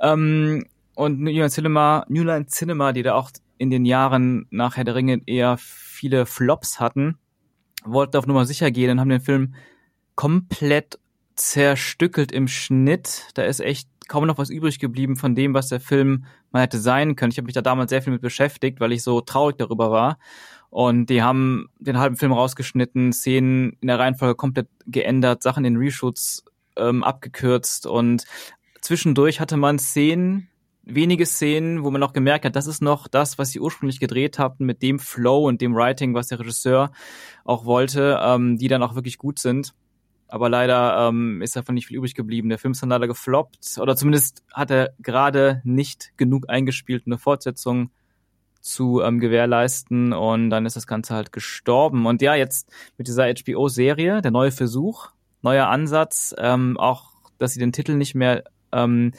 [0.00, 4.76] Ähm, und New Line Cinema, New Line Cinema, die da auch in den Jahren nach
[4.76, 7.18] Herr der Ringe eher viele Flops hatten,
[7.84, 9.54] wollten auf Nummer sicher gehen und haben den Film
[10.14, 10.98] komplett
[11.36, 13.28] zerstückelt im Schnitt.
[13.34, 16.78] Da ist echt kaum noch was übrig geblieben von dem, was der Film mal hätte
[16.78, 17.32] sein können.
[17.32, 20.18] Ich habe mich da damals sehr viel mit beschäftigt, weil ich so traurig darüber war.
[20.70, 25.76] Und die haben den halben Film rausgeschnitten, Szenen in der Reihenfolge komplett geändert, Sachen in
[25.76, 26.44] Reshoots
[26.76, 28.24] ähm, abgekürzt und
[28.80, 30.48] zwischendurch hatte man Szenen,
[30.82, 34.38] wenige Szenen, wo man noch gemerkt hat, das ist noch das, was sie ursprünglich gedreht
[34.38, 36.92] hatten, mit dem Flow und dem Writing, was der Regisseur
[37.44, 39.74] auch wollte, ähm, die dann auch wirklich gut sind.
[40.28, 42.48] Aber leider ähm, ist davon nicht viel übrig geblieben.
[42.48, 43.58] Der Film ist dann leider gefloppt.
[43.78, 47.90] Oder zumindest hat er gerade nicht genug eingespielt, eine Fortsetzung
[48.60, 50.12] zu ähm, gewährleisten.
[50.12, 52.06] Und dann ist das Ganze halt gestorben.
[52.06, 52.68] Und ja, jetzt
[52.98, 55.10] mit dieser HBO-Serie, der neue Versuch,
[55.42, 59.12] neuer Ansatz, ähm, auch, dass sie den Titel nicht mehr ähm,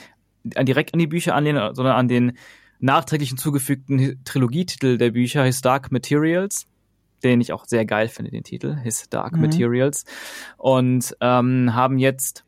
[0.44, 2.38] direkt an die Bücher anlehnen, sondern an den
[2.80, 6.68] nachträglich hinzugefügten Hi- Trilogietitel der Bücher, His Dark Materials
[7.24, 9.42] den ich auch sehr geil finde, den Titel, His Dark Mhm.
[9.42, 10.06] Materials.
[10.58, 12.46] Und ähm, haben jetzt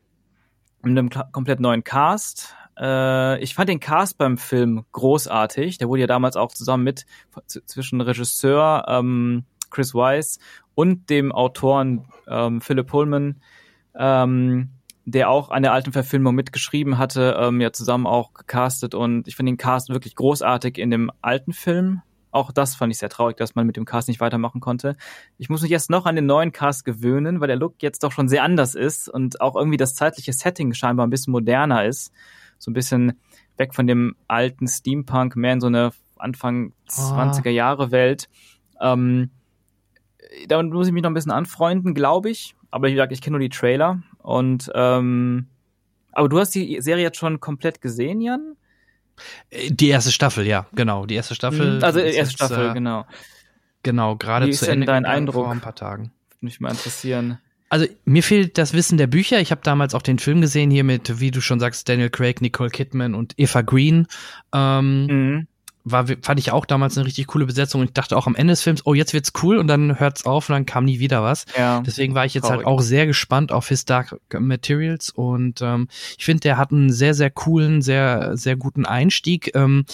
[0.82, 2.54] mit einem komplett neuen Cast.
[2.78, 5.78] Äh, ich fand den Cast beim Film großartig.
[5.78, 7.04] Der wurde ja damals auch zusammen mit
[7.46, 10.38] zwischen Regisseur ähm, Chris Weiss
[10.74, 13.40] und dem Autoren ähm, Philip Pullman,
[13.94, 14.70] ähm,
[15.04, 18.94] der auch an der alten Verfilmung mitgeschrieben hatte, ähm, ja zusammen auch gecastet.
[18.94, 22.02] Und ich finde den Cast wirklich großartig in dem alten Film.
[22.32, 24.96] Auch das fand ich sehr traurig, dass man mit dem Cast nicht weitermachen konnte.
[25.38, 28.12] Ich muss mich jetzt noch an den neuen Cast gewöhnen, weil der Look jetzt doch
[28.12, 32.12] schon sehr anders ist und auch irgendwie das zeitliche Setting scheinbar ein bisschen moderner ist.
[32.58, 33.18] So ein bisschen
[33.56, 37.30] weg von dem alten Steampunk, mehr in so eine Anfang Ah.
[37.32, 38.28] 20er Jahre Welt.
[38.80, 39.30] Ähm,
[40.48, 42.54] damit muss ich mich noch ein bisschen anfreunden, glaube ich.
[42.70, 44.02] Aber wie gesagt, ich kenne nur die Trailer.
[44.18, 45.46] Und ähm,
[46.12, 48.56] aber du hast die Serie jetzt schon komplett gesehen, Jan?
[49.50, 51.06] Äh, Die erste Staffel, ja, genau.
[51.06, 51.76] Die erste Staffel.
[51.78, 51.84] Mhm.
[51.84, 53.06] Also ist erste jetzt, Staffel, äh, genau.
[53.82, 55.44] Genau, gerade Wie zu ist denn Ende dein Eindruck?
[55.44, 56.12] vor ein paar Tagen.
[56.30, 57.38] Würde mich mal interessieren.
[57.70, 59.40] Also mir fehlt das Wissen der Bücher.
[59.40, 62.40] Ich habe damals auch den Film gesehen hier mit, wie du schon sagst, Daniel Craig,
[62.40, 64.06] Nicole Kidman und Eva Green.
[64.52, 65.46] Ähm, Mhm.
[65.84, 67.80] War, fand ich auch damals eine richtig coole Besetzung.
[67.80, 70.26] Und ich dachte auch am Ende des Films, oh, jetzt wird's cool und dann hört's
[70.26, 71.46] auf und dann kam nie wieder was.
[71.56, 71.80] Ja.
[71.80, 72.66] Deswegen war ich jetzt halt Traurig.
[72.66, 77.14] auch sehr gespannt auf His Dark Materials und ähm, ich finde, der hat einen sehr,
[77.14, 79.54] sehr coolen, sehr, sehr guten Einstieg.
[79.54, 79.84] Ähm,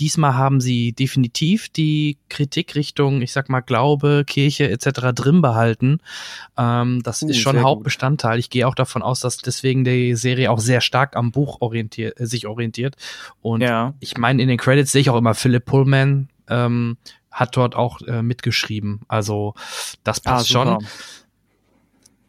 [0.00, 5.12] diesmal haben sie definitiv die Kritikrichtung, ich sag mal, Glaube, Kirche etc.
[5.14, 5.98] drin behalten.
[6.56, 7.68] Ähm, das Uh, ist schon sehr gut.
[7.70, 8.38] Hauptbestandteil.
[8.38, 12.18] Ich gehe auch davon aus, dass deswegen die Serie auch sehr stark am Buch orientiert,
[12.18, 12.96] äh, sich orientiert.
[13.42, 13.94] Und Ja.
[14.00, 16.96] ich meine, in den Credits sehe ich auch immer Philip Pullman ähm,
[17.30, 19.02] hat dort auch äh, mitgeschrieben.
[19.06, 19.54] Also
[20.02, 20.80] das Ah, passt super.
[20.80, 20.86] schon.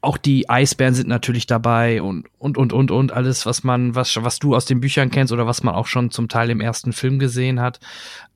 [0.03, 4.15] Auch die Eisbären sind natürlich dabei und und und und und alles, was man, was
[4.23, 6.91] was du aus den Büchern kennst oder was man auch schon zum Teil im ersten
[6.91, 7.79] Film gesehen hat.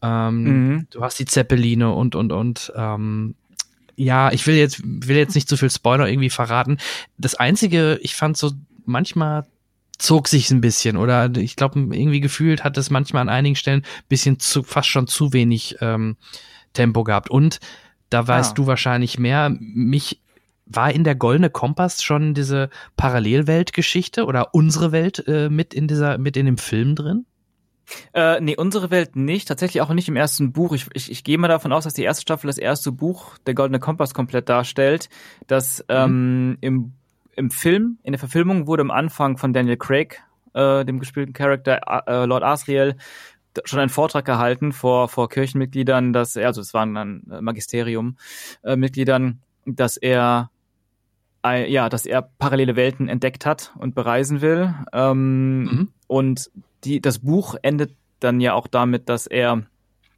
[0.01, 0.87] Ähm, Mhm.
[0.91, 2.71] Du hast die Zeppeline und und und.
[2.75, 3.35] Ähm,
[3.95, 6.77] ja, ich will jetzt will jetzt nicht zu viel Spoiler irgendwie verraten.
[7.17, 8.51] Das einzige, ich fand so
[8.85, 9.45] manchmal
[9.97, 13.79] zog sich ein bisschen oder ich glaube irgendwie gefühlt hat es manchmal an einigen Stellen
[13.83, 16.17] ein bisschen zu fast schon zu wenig ähm,
[16.73, 17.59] Tempo gehabt und
[18.09, 18.53] da weißt Ah.
[18.55, 19.49] du wahrscheinlich mehr.
[19.57, 20.19] Mich
[20.65, 26.17] war in der Goldene Kompass schon diese Parallelweltgeschichte oder unsere Welt äh, mit in dieser
[26.17, 27.25] mit in dem Film drin?
[28.13, 29.47] Äh, nee, unsere Welt nicht.
[29.47, 30.73] Tatsächlich auch nicht im ersten Buch.
[30.73, 33.53] Ich, ich, ich gehe mal davon aus, dass die erste Staffel das erste Buch, der
[33.53, 35.09] Goldene Kompass, komplett darstellt.
[35.47, 36.93] Das ähm, im,
[37.35, 41.79] im Film, in der Verfilmung wurde am Anfang von Daniel Craig, äh, dem gespielten Charakter,
[42.07, 42.95] äh, Lord Asriel,
[43.63, 49.41] schon einen Vortrag gehalten vor, vor Kirchenmitgliedern, dass er, also es waren dann äh, Magisterium-Mitgliedern,
[49.65, 50.49] dass er
[51.53, 54.73] ja, dass er parallele Welten entdeckt hat und bereisen will.
[54.93, 55.67] Ähm,
[56.07, 56.51] Und
[56.83, 59.63] die, das Buch endet dann ja auch damit, dass er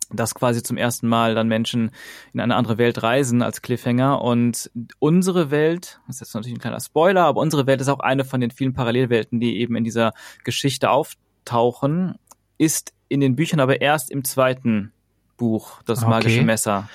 [0.10, 1.92] dass quasi zum ersten Mal dann Menschen
[2.34, 4.22] in eine andere Welt reisen als Cliffhanger.
[4.22, 8.00] Und unsere Welt, das ist jetzt natürlich ein kleiner Spoiler, aber unsere Welt ist auch
[8.00, 10.14] eine von den vielen Parallelwelten, die eben in dieser
[10.46, 12.16] Geschichte auftauchen,
[12.58, 14.94] ist in den Büchern aber erst im zweiten
[15.36, 16.10] Buch, das Okay.
[16.10, 16.90] magische Messer,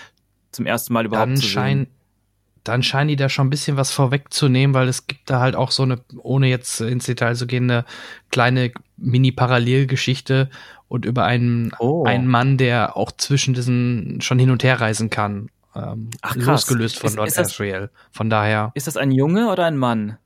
[0.50, 1.86] zum ersten Mal überhaupt Dann zu sehen.
[2.64, 5.70] Dann scheinen die da schon ein bisschen was vorwegzunehmen, weil es gibt da halt auch
[5.70, 7.84] so eine, ohne jetzt ins Detail zu gehen, eine
[8.30, 10.48] kleine Mini-Parallelgeschichte
[10.88, 12.04] und über einen, Oh.
[12.04, 15.48] einen Mann, der auch zwischen diesen schon hin und her reisen kann.
[15.74, 16.44] Ähm, Ach, krass.
[16.46, 17.90] losgelöst von Ist- Lord ist das- Asriel.
[18.10, 18.72] Von daher.
[18.74, 20.18] Ist das ein Junge oder ein Mann?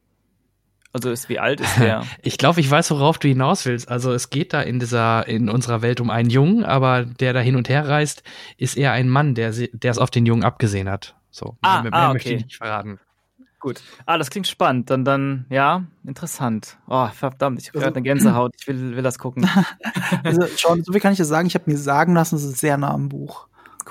[0.92, 2.04] Also ist, wie alt ist der?
[2.22, 3.88] Ich glaube, ich weiß, worauf du hinaus willst.
[3.88, 7.40] Also es geht da in dieser, in unserer Welt um einen Jungen, aber der da
[7.40, 8.22] hin und her reist,
[8.56, 11.14] ist eher ein Mann, der, sie- der es auf den Jungen abgesehen hat.
[11.36, 11.54] So.
[11.60, 12.44] Ah, mehr, ah, mehr möchte ich okay.
[12.44, 12.98] nicht verraten.
[13.60, 13.82] Gut.
[14.06, 14.88] Ah, das klingt spannend.
[14.88, 16.78] Dann, dann, ja, interessant.
[16.88, 18.54] Oh, verdammt, ich habe Also- gerade eine Gänsehaut.
[18.58, 19.46] Ich will, will das gucken.
[20.24, 21.46] Also, schon, so viel kann ich dir sagen.
[21.46, 23.48] Ich habe mir sagen lassen, es ist sehr nah am Buch.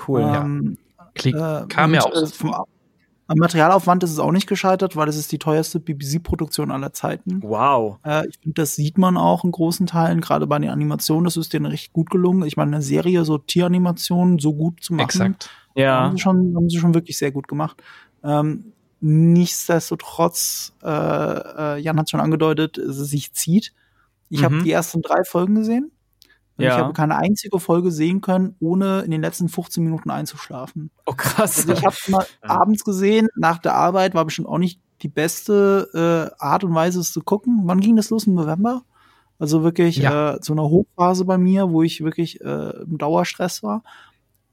[0.08, 0.22] Cool.
[0.22, 0.78] Ähm,
[1.14, 2.54] Klingt, äh, kam ja auch äh, vom,
[3.28, 7.42] am Materialaufwand ist es auch nicht gescheitert, weil es ist die teuerste BBC-Produktion aller Zeiten.
[7.42, 7.98] Wow.
[8.04, 11.24] Äh, ich finde, das sieht man auch in großen Teilen, gerade bei den Animationen.
[11.24, 12.44] Das ist denen recht gut gelungen.
[12.44, 15.04] Ich meine, eine Serie, so Tieranimationen, so gut zu machen.
[15.04, 15.50] Exakt.
[15.76, 16.00] Ja.
[16.02, 17.82] Haben sie schon, haben sie schon wirklich sehr gut gemacht.
[18.24, 23.72] Ähm, nichtsdestotrotz, äh, äh, Jan hat schon angedeutet, es sich zieht.
[24.28, 24.64] Ich habe Mhm.
[24.64, 25.92] die ersten drei Folgen gesehen.
[26.58, 26.68] Ja.
[26.70, 30.90] Ich habe keine einzige Folge sehen können, ohne in den letzten 15 Minuten einzuschlafen.
[31.04, 31.58] Oh, krass.
[31.58, 36.32] Also ich habe mal abends gesehen, nach der Arbeit war bestimmt auch nicht die beste
[36.32, 37.60] äh, Art und Weise, es zu gucken.
[37.64, 38.26] Wann ging das los?
[38.26, 38.82] Im November?
[39.38, 40.36] Also wirklich Ja.
[40.36, 43.82] äh, zu einer Hochphase bei mir, wo ich wirklich äh, im Dauerstress war.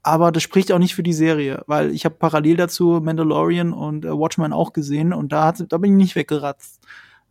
[0.04, 4.04] Aber das spricht auch nicht für die Serie, weil ich habe parallel dazu Mandalorian und
[4.04, 6.80] äh, Watchmen auch gesehen und da, hat, da bin ich nicht weggeratzt.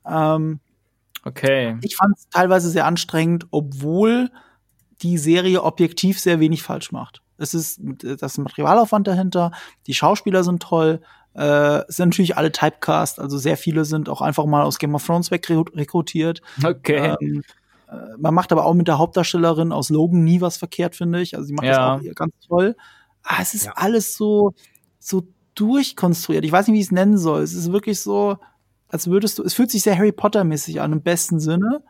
[0.05, 0.59] Ähm,
[1.25, 1.77] Okay.
[1.81, 4.29] ich fand es teilweise sehr anstrengend, obwohl
[5.01, 7.21] die Serie objektiv sehr wenig falsch macht.
[7.37, 9.51] Es ist äh, das Materialaufwand dahinter,
[9.87, 11.01] die Schauspieler sind toll,
[11.35, 14.95] äh, es sind natürlich alle Typecast, also sehr viele sind auch einfach mal aus Game
[14.95, 16.41] of Thrones wegrekrutiert.
[16.63, 17.15] Okay.
[17.21, 17.41] Ähm, äh,
[18.17, 21.35] man macht aber auch mit der Hauptdarstellerin aus Logan nie was verkehrt, finde ich.
[21.35, 21.97] Also sie macht Ja.
[21.97, 22.75] das auch ganz toll.
[23.23, 24.53] Ah, es ist alles so,
[24.99, 25.23] so
[25.55, 26.43] durchkonstruiert.
[26.45, 27.41] Ich weiß nicht, wie ich es nennen soll.
[27.41, 28.37] Es ist wirklich so,
[28.89, 31.81] als würdest du, es fühlt sich sehr Harry Potter-mäßig an, im besten Sinne.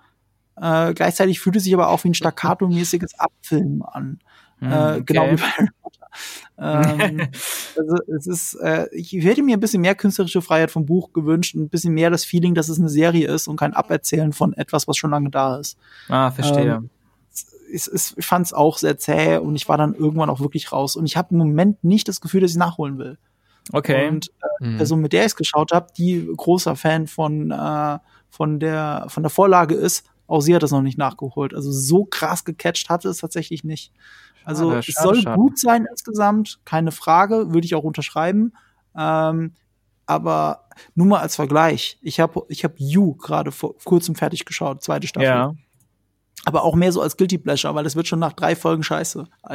[0.55, 4.19] Äh, gleichzeitig fühlt es sich aber auch wie ein staccato-mäßiges Abfilmen an.
[4.59, 5.31] Hm, äh, Genau okay.
[5.31, 6.02] wie bei Harry Potter.
[6.57, 7.29] Ähm,
[7.77, 11.55] also es ist, äh, ich hätte mir ein bisschen mehr künstlerische Freiheit vom Buch gewünscht
[11.55, 14.53] und ein bisschen mehr das Feeling, dass es eine Serie ist und kein Aberzählen von
[14.53, 15.77] etwas, was schon lange da ist.
[16.09, 16.75] Ah, verstehe.
[16.75, 16.89] Ähm,
[17.73, 20.71] es, es, ich fand es auch sehr zäh und ich war dann irgendwann auch wirklich
[20.71, 20.95] raus.
[20.95, 23.17] Und ich habe im Moment nicht das Gefühl, dass ich nachholen will.
[23.71, 24.07] okay.
[24.09, 24.71] Und äh, Mhm.
[24.71, 29.05] die Person, mit der ich es geschaut habe, die großer Fan von, äh, von, der,
[29.09, 31.53] von der Vorlage ist, auch sie hat das noch nicht nachgeholt.
[31.53, 33.91] Also so krass gecatcht hatte es tatsächlich nicht.
[34.45, 35.35] Also Schade, es soll schade.
[35.37, 38.53] gut sein insgesamt, keine Frage, würde ich auch unterschreiben.
[38.97, 39.53] Ähm,
[40.05, 40.65] aber
[40.95, 45.07] nur mal als Vergleich, ich habe ich hab You gerade vor kurzem fertig geschaut, zweite
[45.07, 45.27] Staffel.
[45.27, 45.53] ja.
[46.45, 49.27] Aber auch mehr so als Guilty Pleasure, weil das wird schon nach drei Folgen scheiße.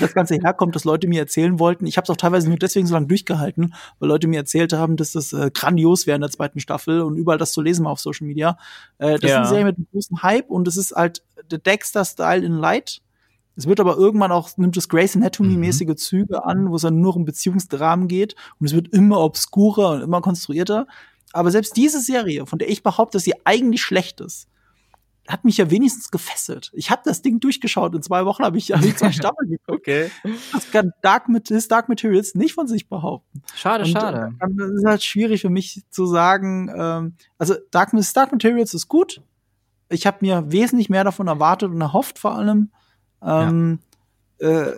[0.00, 1.86] das, Ganze, herkommt, dass Leute mir erzählen wollten.
[1.86, 4.96] Ich habe es auch teilweise nur deswegen so lange durchgehalten, weil Leute mir erzählt haben,
[4.98, 7.92] dass das äh, grandios wäre in der zweiten Staffel und überall das zu lesen war
[7.92, 8.58] auf Social Media.
[8.98, 9.36] Äh, das ist Ja.
[9.38, 13.00] eine Serie mit einem großen Hype und es ist halt der Dexter-Style in Light.
[13.56, 17.14] Es wird aber irgendwann auch, nimmt es Grace Anatomy-mäßige Züge an, wo es dann nur
[17.16, 20.86] um Beziehungsdramen geht und es wird immer obskurer und immer konstruierter.
[21.32, 24.48] Aber selbst diese Serie, von der ich behaupte, dass sie eigentlich schlecht ist,
[25.28, 26.70] hat mich ja wenigstens gefesselt.
[26.74, 27.94] Ich habe das Ding durchgeschaut.
[27.94, 29.80] In zwei Wochen habe ich, hab ich zwei Staffeln geguckt.
[29.80, 30.10] Okay.
[30.52, 33.42] Das kann Dark, Mat- Dark Materials nicht von sich behaupten.
[33.54, 34.34] Schade, Und, schade.
[34.40, 36.70] äh, Das ist halt schwierig für mich zu sagen.
[36.76, 39.22] Ähm, also Dark, Dark Materials ist gut.
[39.90, 42.70] Ich habe mir wesentlich mehr davon erwartet und erhofft vor allem.
[43.24, 43.78] Ähm,
[44.38, 44.72] äh,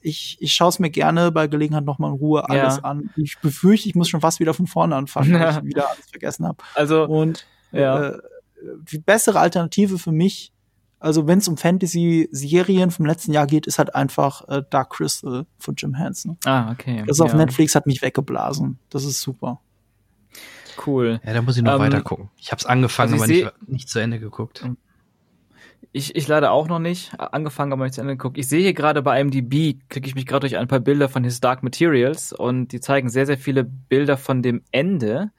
[0.00, 2.82] ich ich schaue es mir gerne bei Gelegenheit noch mal in Ruhe alles Ja.
[2.82, 3.10] an.
[3.16, 6.46] Ich befürchte, ich muss schon fast wieder von vorne anfangen, weil ich wieder alles vergessen
[6.46, 6.58] habe.
[6.74, 8.08] Also, Und ja.
[8.10, 8.18] äh,
[8.90, 10.52] die bessere Alternative für mich,
[11.00, 15.46] also wenn es um Fantasy-Serien vom letzten Jahr geht, ist halt einfach äh, Dark Crystal
[15.58, 16.36] von Jim Henson.
[16.44, 17.04] Ah, okay.
[17.06, 17.36] Das auf ja.
[17.36, 18.78] Netflix hat mich weggeblasen.
[18.90, 19.60] Das ist super.
[20.86, 21.20] Cool.
[21.24, 22.30] Ja, da muss ich noch Ähm, weiter gucken.
[22.36, 24.64] Ich habe es angefangen, also aber ich nicht, nicht zu Ende geguckt.
[25.92, 27.18] Ich, ich leider auch noch nicht.
[27.18, 28.38] Angefangen, aber nicht zu Ende geguckt.
[28.38, 31.24] Ich sehe hier gerade bei IMDb, klicke ich mich gerade durch ein paar Bilder von
[31.24, 35.30] His Dark Materials und die zeigen sehr, sehr viele Bilder von dem Ende.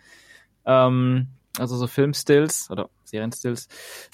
[0.66, 1.28] Ähm,
[1.58, 3.68] also so Filmstills oder Serienstills.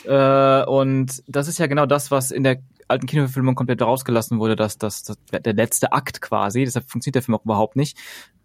[0.05, 4.55] Äh, und das ist ja genau das, was in der alten Kinoverfilmung komplett rausgelassen wurde,
[4.55, 6.65] dass das, das der letzte Akt quasi.
[6.65, 7.97] Deshalb funktioniert der Film auch überhaupt nicht.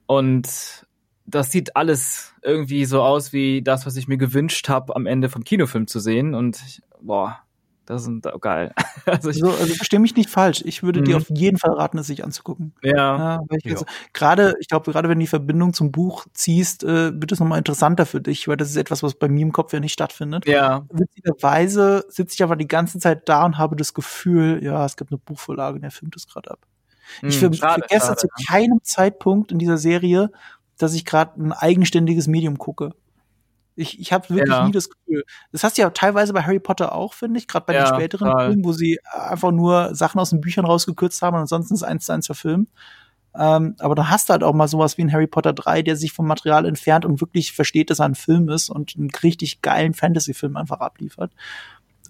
[0.07, 0.87] Und
[1.27, 5.29] das sieht alles irgendwie so aus wie das, was ich mir gewünscht habe, am Ende
[5.29, 6.35] vom Kinofilm zu sehen.
[6.35, 7.41] Und ich, boah,
[7.87, 8.73] das ist oh, geil.
[9.07, 10.63] also ich, So, also verstehe mich nicht falsch.
[10.67, 11.23] Ich würde dir Mhm.
[11.23, 12.75] auf jeden Fall raten, es sich anzugucken.
[12.83, 13.71] ja, weil ich Ja.
[13.73, 17.41] jetzt- Gerade, ich glaube, gerade wenn du die Verbindung zum Buch ziehst, äh, wird es
[17.41, 19.93] nochmal interessanter für dich, weil das ist etwas, was bei mir im Kopf ja nicht
[19.95, 20.47] stattfindet.
[20.47, 24.97] ja, Witzigerweise sitze ich aber die ganze Zeit da und habe das Gefühl, ja, es
[24.97, 26.59] gibt eine Buchvorlage und er filmt es gerade ab.
[27.23, 28.17] Ich Hm, ver schade, vergesse schade.
[28.19, 30.31] zu keinem Zeitpunkt in dieser Serie,
[30.79, 32.91] dass ich gerade ein eigenständiges Medium gucke.
[33.77, 34.65] Ich, ich habe wirklich Ja.
[34.65, 35.25] nie das Gefühl.
[35.53, 37.95] Das hast du ja teilweise bei Harry Potter auch, finde ich, gerade bei den Ja,
[37.95, 38.47] späteren total.
[38.49, 42.07] Filmen, wo sie einfach nur Sachen aus den Büchern rausgekürzt haben und ansonsten ist eins
[42.07, 42.71] zu eins verfilmt.
[43.39, 45.97] Ähm, aber da hast du halt auch mal sowas wie ein Harry Potter 3, der
[45.97, 49.61] sich vom Material entfernt und wirklich versteht, dass er ein Film ist und einen richtig
[49.61, 51.33] geilen Fantasy-Film einfach abliefert.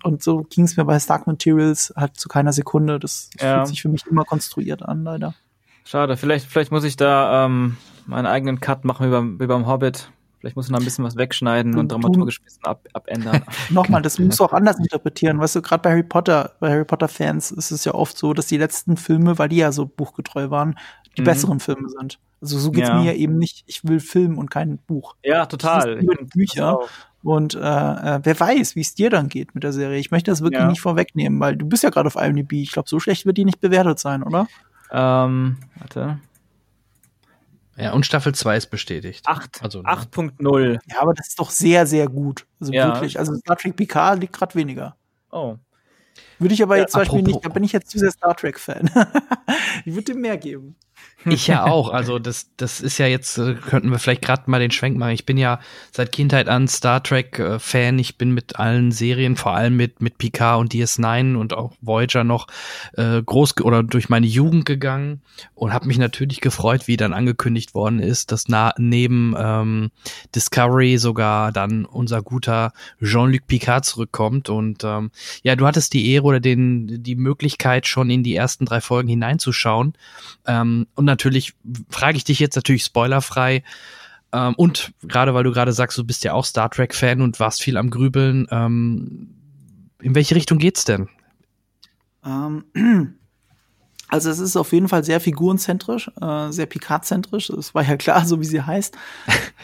[0.04, 3.00] Und so ging es mir bei Stark Materials halt zu keiner Sekunde.
[3.00, 3.56] Das Ja.
[3.56, 5.34] fühlt sich für mich immer konstruiert an, leider.
[5.84, 6.16] schade.
[6.16, 7.76] Vielleicht, vielleicht muss ich da ähm,
[8.06, 10.10] meinen eigenen Cut machen wie beim, wie beim Hobbit.
[10.46, 13.42] Vielleicht muss ich noch ein bisschen was wegschneiden Du- und dramaturgisch ein bisschen ab, abändern.
[13.70, 15.40] Nochmal, das musst du auch anders interpretieren.
[15.40, 18.46] Weißt du, gerade bei Harry Potter, bei Harry Potter-Fans ist es ja oft so, dass
[18.46, 20.78] die letzten Filme, weil die ja so buchgetreu waren,
[21.16, 21.24] die Mhm.
[21.24, 22.20] besseren Filme sind.
[22.40, 23.00] Also so geht's Ja.
[23.02, 23.64] mir eben nicht.
[23.66, 25.16] Ich will Film und kein Buch.
[25.24, 25.98] ja, total.
[26.00, 26.78] Ich find Bücher.
[27.24, 29.98] Und äh, äh, wer weiß, wie es dir dann geht mit der Serie.
[29.98, 30.68] Ich möchte das wirklich Ja.
[30.68, 32.52] nicht vorwegnehmen, weil du bist ja gerade auf IMDb.
[32.62, 34.46] Ich glaube, so schlecht wird die nicht bewertet sein, oder?
[34.92, 36.20] Ähm, warte.
[37.78, 39.24] Ja, und Staffel 2 ist bestätigt.
[39.26, 39.62] Acht.
[39.62, 39.88] Also, ne?
[39.88, 40.78] 8.0.
[40.86, 42.46] Ja, aber das ist doch sehr, sehr gut.
[42.60, 42.88] Also Ja.
[42.94, 43.18] wirklich.
[43.18, 44.96] Also Star Trek Picard liegt gerade weniger.
[45.30, 45.56] Oh.
[46.38, 48.10] Würde ich aber Ja, jetzt zum Beispiel apropos- nicht, da bin ich jetzt zu sehr
[48.10, 48.90] Star Trek-Fan.
[49.84, 50.76] ich würde dem mehr geben.
[51.28, 51.90] Ich ja auch.
[51.90, 55.10] Also das, das ist ja jetzt, äh, könnten wir vielleicht gerade mal den Schwenk machen.
[55.10, 55.58] Ich bin ja
[55.90, 57.98] seit Kindheit an Star Trek-Fan.
[57.98, 62.22] Ich bin mit allen Serien, vor allem mit, mit Picard und DS9 und auch Voyager
[62.22, 62.46] noch
[62.96, 65.20] äh, groß oder durch meine Jugend gegangen
[65.54, 69.90] und habe mich natürlich gefreut, wie dann angekündigt worden ist, dass na, neben ähm,
[70.34, 72.72] Discovery sogar dann unser guter
[73.02, 74.48] Jean-Luc Picard zurückkommt.
[74.48, 75.10] Und ähm,
[75.42, 79.08] ja, du hattest die Ehre oder den, die Möglichkeit, schon in die ersten drei Folgen
[79.08, 79.94] hineinzuschauen.
[80.46, 81.54] Ähm, und natürlich
[81.88, 83.62] frage ich dich jetzt natürlich spoilerfrei.
[84.32, 87.62] Ähm, und gerade weil du gerade sagst, du bist ja auch Star Trek-Fan und warst
[87.62, 89.28] viel am Grübeln, ähm,
[90.02, 91.08] in welche Richtung geht's denn?
[92.24, 92.64] Ähm,
[94.08, 97.48] also es ist auf jeden Fall sehr figurenzentrisch, äh, sehr Picard-zentrisch.
[97.48, 98.96] Das war ja klar, so wie sie heißt.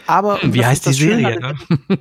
[0.07, 1.39] Aber Wie heißt die Serie?
[1.41, 1.55] Ne?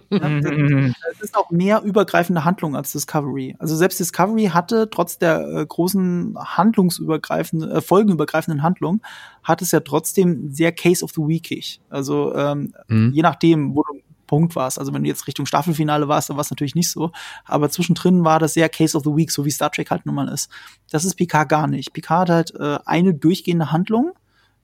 [1.12, 3.56] Es ist auch mehr übergreifende Handlung als Discovery.
[3.60, 9.02] Also selbst Discovery hatte trotz der äh, großen handlungsübergreifenden, äh, folgenübergreifenden Handlung,
[9.44, 11.80] hat es ja trotzdem sehr Case of the Weekig.
[11.90, 13.12] Also ähm, Mhm.
[13.14, 14.00] je nachdem, wo du
[14.32, 14.80] Punkt warst.
[14.80, 17.12] Also wenn du jetzt Richtung Staffelfinale warst, dann war es natürlich nicht so.
[17.44, 20.16] Aber zwischendrin war das sehr Case of the Week, so wie Star Trek halt nun
[20.16, 20.50] mal ist.
[20.90, 21.92] Das ist Picard gar nicht.
[21.92, 24.14] Picard hat halt äh, eine durchgehende Handlung,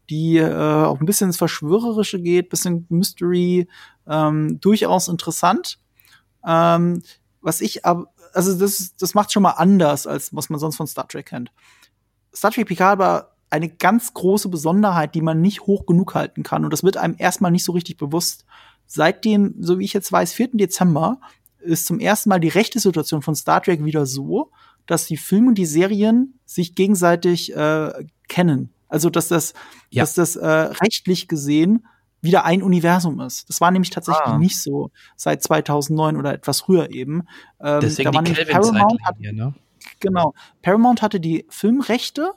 [0.10, 3.68] die äh, auch ein bisschen ins Verschwörerische geht, bisschen Mystery,
[4.08, 5.80] ähm, durchaus interessant.
[6.46, 7.04] Ähm,
[7.42, 10.88] was ich aber, also das, das macht schon mal anders, als was man sonst von
[10.88, 11.52] Star Trek kennt.
[12.34, 16.64] Star Trek Picard war eine ganz große Besonderheit, die man nicht hoch genug halten kann.
[16.64, 18.46] Und das wird einem erstmal nicht so richtig bewusst.
[18.88, 20.50] Seit dem, so wie ich jetzt weiß, 4.
[20.54, 21.20] Dezember
[21.60, 24.52] ist zum ersten Mal die rechte Situation von Star Trek wieder so,
[24.86, 27.92] dass die Filme und die Serien sich gegenseitig äh,
[28.30, 28.70] kennen.
[28.88, 29.54] Also dass das,
[29.90, 30.04] Ja.
[30.04, 31.86] dass das äh, rechtlich gesehen
[32.22, 33.48] wieder ein Universum ist.
[33.50, 34.38] Das war nämlich tatsächlich Ah.
[34.38, 37.24] nicht so seit 2009 oder etwas früher eben.
[37.62, 39.54] Ähm, Deswegen da war die nämlich Kelvin-Zeitlinie, ne?
[40.00, 40.34] Genau.
[40.62, 42.32] Paramount hatte die Filmrechte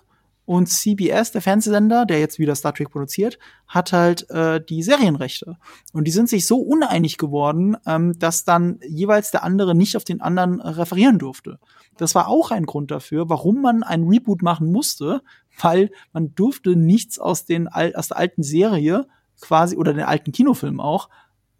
[0.50, 5.58] und CBS, der Fernsehsender, der jetzt wieder Star Trek produziert, hat halt äh, die Serienrechte.
[5.92, 10.02] Und die sind sich so uneinig geworden, ähm, dass dann jeweils der andere nicht auf
[10.02, 11.60] den anderen äh, referieren durfte.
[11.98, 15.22] Das war auch ein Grund dafür, warum man ein Reboot machen musste,
[15.62, 19.06] weil man durfte nichts aus, den, aus der alten Serie
[19.40, 21.10] quasi oder den alten Kinofilm auch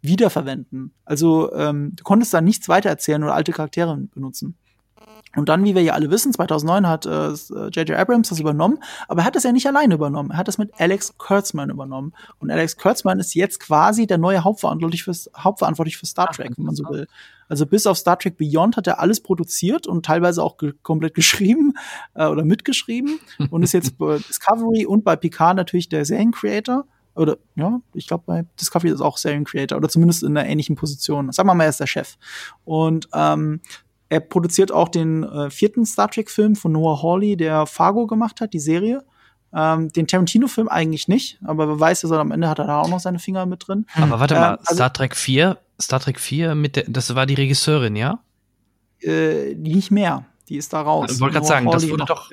[0.01, 0.93] wiederverwenden.
[1.05, 4.57] Also ähm, du konntest da nichts weiter erzählen oder alte Charaktere benutzen.
[5.35, 7.91] Und dann, wie wir ja alle wissen, 2009 hat äh, J.J.
[7.91, 10.31] Abrams das übernommen, aber er hat das ja nicht alleine übernommen.
[10.31, 12.13] Er hat das mit Alex Kurtzman übernommen.
[12.39, 16.65] Und Alex Kurtzman ist jetzt quasi der neue Hauptverantwortlich für, Hauptverantwortlich für Star Trek, wenn
[16.65, 17.07] man so will.
[17.47, 21.13] Also bis auf Star Trek Beyond hat er alles produziert und teilweise auch ge komplett
[21.15, 21.73] geschrieben
[22.13, 26.85] äh, oder mitgeschrieben und ist jetzt bei Discovery und bei Picard natürlich der Seriencreator.
[27.13, 31.31] Oder ja, ich glaube bei Discovery ist auch Seriencreator oder zumindest in einer ähnlichen Position.
[31.31, 32.17] Sagen wir mal, er ist der Chef.
[32.63, 33.59] Und ähm,
[34.11, 38.51] er produziert auch den äh, vierten Star Trek-Film von Noah Hawley, der Fargo gemacht hat,
[38.53, 39.03] die Serie.
[39.53, 42.81] Ähm, den Tarantino-Film eigentlich nicht, aber wer weiß, dass er am Ende hat er da
[42.81, 43.85] auch noch seine Finger mit drin.
[43.95, 47.25] Aber warte mal, Ähm, also- Star Trek 4, Star Trek 4 mit der, das war
[47.25, 48.19] die Regisseurin, ja?
[48.99, 50.25] Äh, die nicht mehr.
[50.49, 51.11] Die ist da raus.
[51.11, 52.29] Ich wollte gerade sagen, das Hawley wurde noch- doch.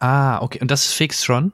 [0.00, 0.58] Ah, okay.
[0.60, 1.52] Und das ist fix schon?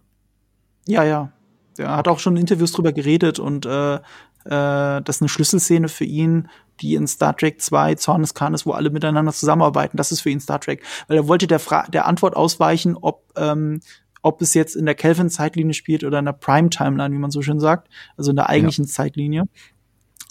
[0.86, 1.30] Ja, ja.
[1.78, 3.98] Der hat auch schon in Interviews drüber geredet und äh,
[4.46, 6.48] äh, das ist eine Schlüsselszene für ihn,
[6.80, 9.96] die in Star Trek 2 Zorn des ist, wo alle miteinander zusammenarbeiten.
[9.96, 10.82] Das ist für ihn Star Trek.
[11.08, 13.80] Weil er wollte der, Fra der Antwort ausweichen, ob, ähm,
[14.22, 17.60] ob es jetzt in der Kelvin-Zeitlinie spielt oder in der Prime-Timeline, wie man so schön
[17.60, 19.44] sagt, also in der eigentlichen Zeitlinie.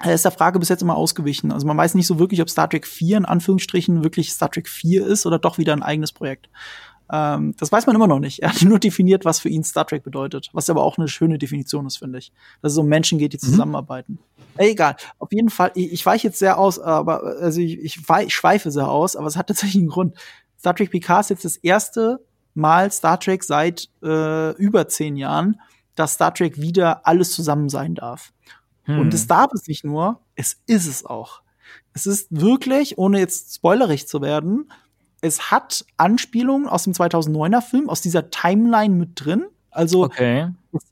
[0.04, 1.52] Er ist der Frage bis jetzt immer ausgewichen.
[1.52, 4.68] Also man weiß nicht so wirklich, ob Star Trek 4 in Anführungsstrichen wirklich Star Trek
[4.68, 6.50] 4 ist oder doch wieder ein eigenes Projekt.
[7.12, 8.42] Ähm, das weiß man immer noch nicht.
[8.42, 10.50] Er hat nur definiert, was für ihn Star Trek bedeutet.
[10.54, 12.32] Was aber auch eine schöne Definition ist, finde ich.
[12.62, 14.20] Dass es um Menschen geht, die zusammenarbeiten.
[14.58, 14.96] Äh, Egal.
[15.20, 18.72] Auf jeden Fall, ich, ich weiche jetzt sehr aus, aber also ich, ich, ich schweife
[18.72, 20.16] sehr aus, aber es hat tatsächlich einen Grund.
[20.60, 22.20] Star Trek Picard ist jetzt das erste
[22.54, 25.60] Mal Star Trek seit äh, über zehn Jahren,
[25.96, 28.32] dass Star Trek wieder alles zusammen sein darf.
[28.84, 29.00] Hm.
[29.00, 31.42] Und es darf es nicht nur, es ist es auch.
[31.94, 34.72] Es ist wirklich, ohne jetzt spoilerig zu werden,
[35.26, 39.46] es hat Anspielungen aus dem 2009er Film, aus dieser Timeline mit drin.
[39.72, 40.48] Also Okay.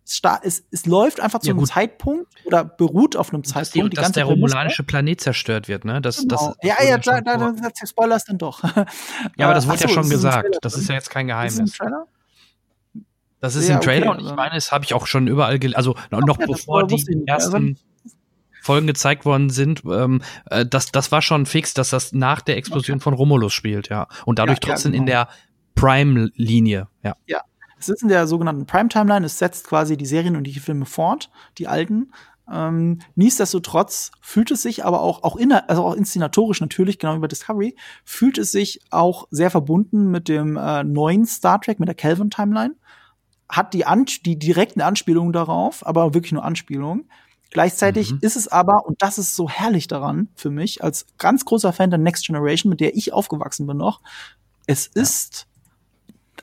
[0.06, 1.66] es, es, es läuft einfach zu Ja, einem.
[1.66, 3.98] Zeitpunkt oder beruht auf einem Dass, die, Zeitpunkt.
[3.98, 6.02] dass der romulanische Planet zerstört wird, ne?
[6.02, 6.54] Das, das, Genau.
[6.62, 8.64] das ja, wurde ja, da, da, da, da Spoiler ist dann doch.
[9.38, 10.44] Ja, aber das Äh, wurde ja ach so, schon ist gesagt.
[10.44, 11.60] Trailer Das ist ja jetzt kein Ist Geheimnis.
[11.60, 12.08] im Trailer?
[13.40, 15.60] Das ist Ja, im Trailer okay, und ich meine, das habe ich auch schon überall
[15.60, 15.78] gelesen.
[15.78, 17.78] Also noch das bevor die ersten
[18.64, 22.56] Folgen gezeigt worden sind, ähm, äh, das, das war schon fix, dass das nach der
[22.56, 24.08] Explosion von Romulus spielt, ja.
[24.26, 25.26] Und dadurch Ja, trotzdem in genau.
[25.26, 25.28] der
[25.76, 27.16] Prime-Linie, ja.
[27.28, 27.42] Ja.
[27.78, 31.30] Es ist in der sogenannten Prime-Timeline, es setzt quasi die Serien und die Filme fort,
[31.58, 32.14] die alten.
[32.50, 37.20] Ähm, nichtsdestotrotz fühlt es sich aber auch, auch, inner, also auch inszenatorisch natürlich, genau wie
[37.20, 37.76] bei Discovery,
[38.06, 42.76] fühlt es sich auch sehr verbunden mit dem äh, neuen Star Trek, mit der Kelvin-Timeline.
[43.50, 47.10] Hat die, An die direkten Anspielungen darauf, aber wirklich nur Anspielungen.
[47.54, 48.18] Gleichzeitig Mhm.
[48.22, 51.92] ist es aber, und das ist so herrlich daran für mich, als ganz großer Fan
[51.92, 54.02] der Next Generation, mit der ich aufgewachsen bin noch,
[54.66, 55.48] es ist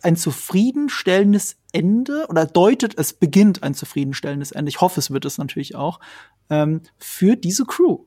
[0.03, 4.69] ein zufriedenstellendes Ende oder deutet, es beginnt ein zufriedenstellendes Ende.
[4.71, 6.01] Ich hoffe, es wird es natürlich auch
[6.49, 8.05] ähm, für diese Crew.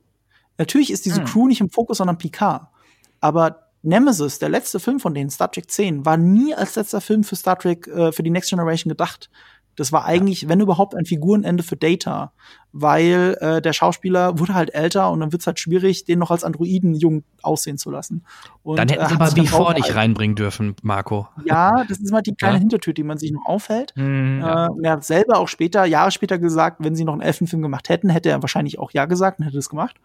[0.58, 1.24] Natürlich ist diese Hm.
[1.26, 2.68] Crew nicht im Fokus, sondern Picard.
[3.20, 7.22] Aber Nemesis, der letzte Film von denen, Star Trek 10, war nie als letzter Film
[7.22, 9.30] für Star Trek, äh, für die Next Generation gedacht.
[9.76, 12.32] Das war eigentlich, wenn überhaupt, ein Figurenende für Data,
[12.72, 16.44] weil äh, der Schauspieler wurde halt älter und dann wird's halt schwierig, den noch als
[16.44, 18.24] Androiden jung aussehen zu lassen.
[18.62, 21.28] Und, Dann hätten äh, sie hat mal sich dann Before nicht reinbringen dürfen, Marco.
[21.44, 22.60] Ja, das ist mal die kleine Ja.
[22.60, 23.92] Hintertür, die man sich noch aufhält.
[23.96, 27.22] Hm, Äh, und er hat selber auch später, Jahre später gesagt, wenn sie noch einen
[27.22, 29.96] Elfenfilm gemacht hätten, hätte er wahrscheinlich auch ja gesagt und hätte es gemacht.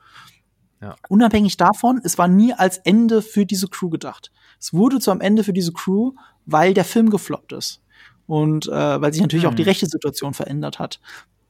[0.82, 0.96] Ja.
[1.10, 4.32] Unabhängig davon, es war nie als Ende für diese Crew gedacht.
[4.60, 6.14] Es wurde zu einem Ende für diese Crew,
[6.46, 7.82] weil der Film gefloppt ist.
[8.30, 9.52] Und äh, weil sich natürlich Hm.
[9.52, 11.00] auch die rechte Situation verändert hat.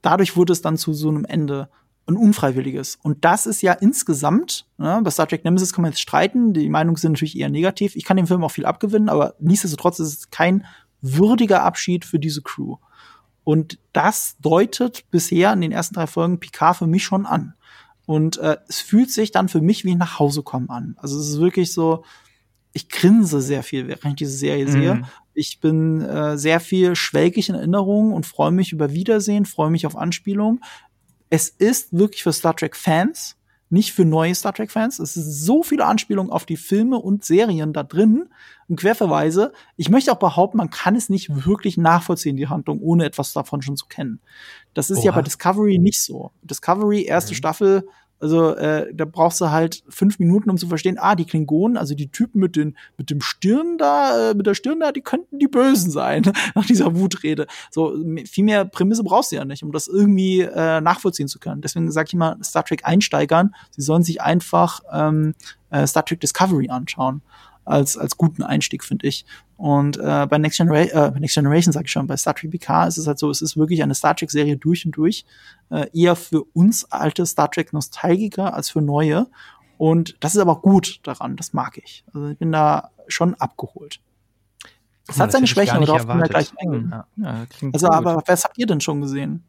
[0.01, 1.67] Dadurch wurde es dann zu so einem Ende
[2.07, 2.97] ein unfreiwilliges.
[3.03, 6.69] Und das ist ja insgesamt, ne, bei Star Trek Nemesis kann man jetzt streiten, die
[6.69, 7.97] Meinungen sind natürlich eher negativ.
[7.97, 10.65] Ich kann dem Film auch viel abgewinnen, aber nichtsdestotrotz ist es kein
[11.01, 12.77] würdiger Abschied für diese Crew.
[13.43, 17.55] Und das deutet bisher in den ersten drei Folgen Picard für mich schon an.
[18.05, 20.95] Und äh, es fühlt sich dann für mich wie nach Hause kommen an.
[20.97, 22.05] Also es ist wirklich so,
[22.71, 25.01] ich grinse sehr viel, während ich diese Serie sehe.
[25.33, 25.39] Mhm.
[25.39, 29.85] Ich bin äh, sehr viel schwelgig in Erinnerungen und freue mich über Wiedersehen, freue mich
[29.85, 30.61] auf Anspielungen.
[31.29, 33.37] Es ist wirklich für Star Trek Fans,
[33.69, 34.97] nicht für neue Star Trek Fans.
[34.99, 38.29] Es ist so viele Anspielungen auf die Filme und Serien da drin
[38.67, 39.53] und Querverweise.
[39.77, 43.61] Ich möchte auch behaupten, man kann es nicht wirklich nachvollziehen, die Handlung, ohne etwas davon
[43.61, 44.21] schon zu kennen.
[44.73, 45.17] Das ist ja Oha.
[45.19, 46.31] bei Discovery nicht so.
[46.41, 47.87] Discovery, erste Staffel,
[48.19, 51.95] Also äh, da brauchst du halt fünf Minuten, um zu verstehen, ah, die Klingonen, also
[51.95, 55.39] die Typen mit den mit dem Stirn da, äh, mit der Stirn da, die könnten
[55.39, 56.23] die Bösen sein
[56.55, 57.47] nach dieser Wutrede.
[57.71, 61.61] So viel mehr Prämisse brauchst du ja nicht, um das irgendwie äh, nachvollziehen zu können.
[61.61, 65.33] Deswegen sage ich immer Star Trek Einsteigern, sie sollen sich einfach ähm,
[65.69, 67.21] äh, Star Trek Discovery anschauen
[67.69, 69.25] als als guten Einstieg finde ich.
[69.57, 72.51] Und äh, bei Next Generation, äh, bei Next Generation sage ich schon, bei Star Trek
[72.51, 75.25] PK ist es halt so, es ist wirklich eine Star Trek Serie durch und durch,
[75.69, 79.27] äh, eher für uns alte Star Trek Nostalgiker als für neue.
[79.77, 82.03] Und das ist aber auch gut daran, das mag ich.
[82.13, 83.99] Also ich bin da schon abgeholt.
[85.07, 86.89] Es hat seine Schwächen, aber darauf können wir gleich eingehen.
[86.91, 87.07] Ja.
[87.17, 87.95] Ja, Also, gut.
[87.95, 89.43] aber was habt ihr denn schon gesehen?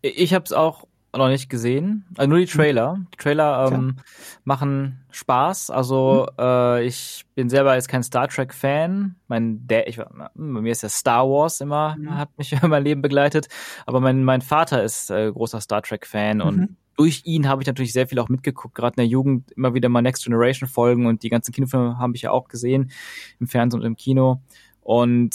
[0.00, 0.86] Ich habe es auch
[1.18, 2.04] noch nicht gesehen.
[2.16, 2.98] Also nur die Trailer.
[3.12, 3.96] Die Trailer ähm,
[4.44, 5.70] machen Spaß.
[5.70, 9.16] Also äh, ich bin selber jetzt kein Star Trek Fan.
[9.28, 13.48] Mein der ich bei mir ist ja Star Wars immer hat mich mein Leben begleitet,
[13.86, 16.76] aber mein mein Vater ist äh, großer Star Trek Fan und Mhm.
[16.96, 19.88] durch ihn habe ich natürlich sehr viel auch mitgeguckt, gerade in der Jugend immer wieder
[19.88, 22.90] mal Next Generation Folgen und die ganzen Kinofilme habe ich ja auch gesehen
[23.40, 24.40] im Fernsehen und im Kino
[24.80, 25.34] und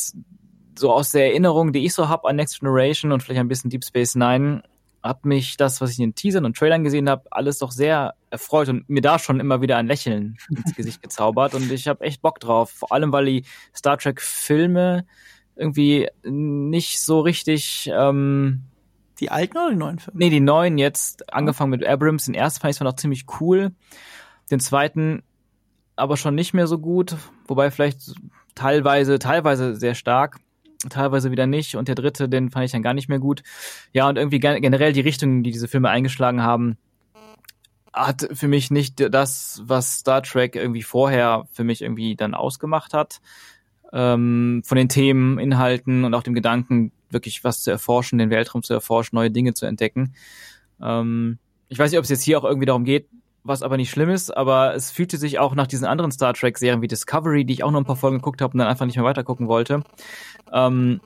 [0.78, 3.70] so aus der Erinnerung, die ich so habe an Next Generation und vielleicht ein bisschen
[3.70, 4.64] Deep Space Nine,
[5.02, 8.16] hat mich das, was ich in den Teasern und Trailern gesehen habe, alles doch sehr
[8.30, 12.04] erfreut und mir da schon immer wieder ein Lächeln ins Gesicht gezaubert und ich habe
[12.04, 13.46] echt Bock drauf, vor allem weil die
[13.76, 15.06] Star Trek Filme
[15.56, 18.64] irgendwie nicht so richtig ähm,
[19.20, 20.20] Die alten oder die neuen Filme?
[20.20, 22.26] Nee, die neuen jetzt, angefangen mit Abrams.
[22.26, 23.72] Den ersten fand ich zwar noch ziemlich cool.
[24.50, 25.24] Den zweiten
[26.00, 27.16] aber schon nicht mehr so gut.
[27.48, 28.14] Wobei vielleicht
[28.56, 30.38] teilweise, teilweise sehr stark,
[30.90, 31.76] teilweise wieder nicht.
[31.76, 33.44] Und der dritte, den fand ich dann gar nicht mehr gut.
[33.92, 36.78] Ja, und irgendwie gen- generell die Richtung, die diese Filme eingeschlagen haben,
[37.92, 42.94] hat für mich nicht das, was Star Trek irgendwie vorher für mich irgendwie dann ausgemacht
[42.94, 43.20] hat.
[43.92, 48.62] Ähm, von den Themen, Inhalten und auch dem Gedanken, wirklich was zu erforschen, den Weltraum
[48.62, 50.14] zu erforschen, neue Dinge zu entdecken.
[50.80, 51.40] Ähm,
[51.70, 53.10] ich weiß nicht, ob es jetzt hier auch irgendwie darum geht,
[53.44, 56.82] was aber nicht schlimm ist, aber es fühlte sich auch nach diesen anderen Star Trek-Serien
[56.82, 58.96] wie Discovery, die ich auch noch ein paar Folgen geguckt habe und dann einfach nicht
[58.96, 59.84] mehr weitergucken wollte,
[60.52, 61.02] ähm,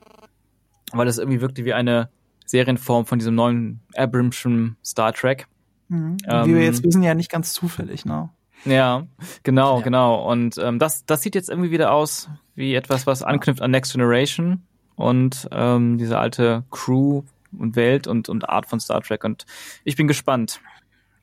[0.92, 2.08] weil es irgendwie wirkte wie eine
[2.46, 5.46] Serienform von diesem neuen Abramschen Star Trek.
[5.88, 6.16] Mhm.
[6.26, 8.30] Ähm, Wie wir jetzt wissen, ja nicht ganz zufällig, ne?
[8.64, 9.06] Ja,
[9.42, 10.30] genau, genau.
[10.30, 13.92] Und ähm, das, das sieht jetzt irgendwie wieder aus wie etwas, was anknüpft an Next
[13.92, 14.62] Generation
[14.96, 17.22] und ähm, diese alte Crew
[17.58, 19.24] und Welt und, und Art von Star Trek.
[19.24, 19.44] Und
[19.84, 20.60] ich bin gespannt.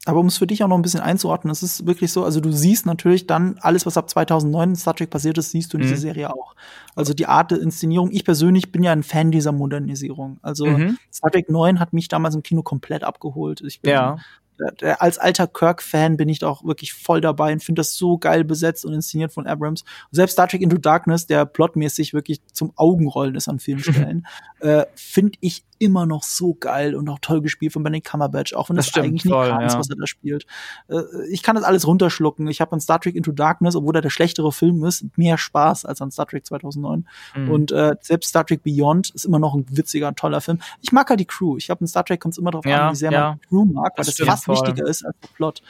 [0.05, 2.39] Aber um es für dich auch noch ein bisschen einzuordnen, es ist wirklich so, also
[2.41, 5.77] du siehst natürlich dann alles, was ab 2009 in Star Trek passiert ist, siehst du
[5.77, 5.87] in Mhm.
[5.87, 6.55] dieser Serie auch.
[6.95, 8.09] Also die Art der Inszenierung.
[8.11, 10.39] Ich persönlich bin ja ein Fan dieser Modernisierung.
[10.41, 10.97] Also Mhm.
[11.13, 13.61] Star Trek 9 hat mich damals im Kino komplett abgeholt.
[13.61, 14.17] Ich bin, Ja.
[14.61, 17.95] Der, der, als alter Kirk-Fan bin ich da auch wirklich voll dabei und finde das
[17.95, 19.81] so geil besetzt und inszeniert von Abrams.
[19.81, 24.27] Und selbst Star Trek Into Darkness, der plotmäßig wirklich zum Augenrollen ist an vielen Stellen,
[24.59, 28.69] äh, finde ich immer noch so geil und auch toll gespielt von Benedict Cumberbatch, auch
[28.69, 29.79] wenn Das das, eigentlich nicht voll, klar ist, ja.
[29.79, 30.45] was er da spielt.
[30.87, 31.01] Äh,
[31.31, 32.47] ich kann das alles runterschlucken.
[32.49, 35.85] Ich habe an Star Trek Into Darkness, obwohl er der schlechtere Film ist, mehr Spaß
[35.85, 37.07] als an Star Trek 2009.
[37.35, 37.51] Mhm.
[37.51, 40.59] Und äh, selbst Star Trek Beyond ist immer noch ein witziger, toller Film.
[40.81, 41.57] Ich mag halt die Crew.
[41.57, 43.29] Ich glaube, in Star Trek kommt es immer darauf Ja, an, wie sehr ja.
[43.29, 44.47] man die Crew mag, weil Das das, fast.
[44.51, 45.61] Wichtiger ist als der Plot.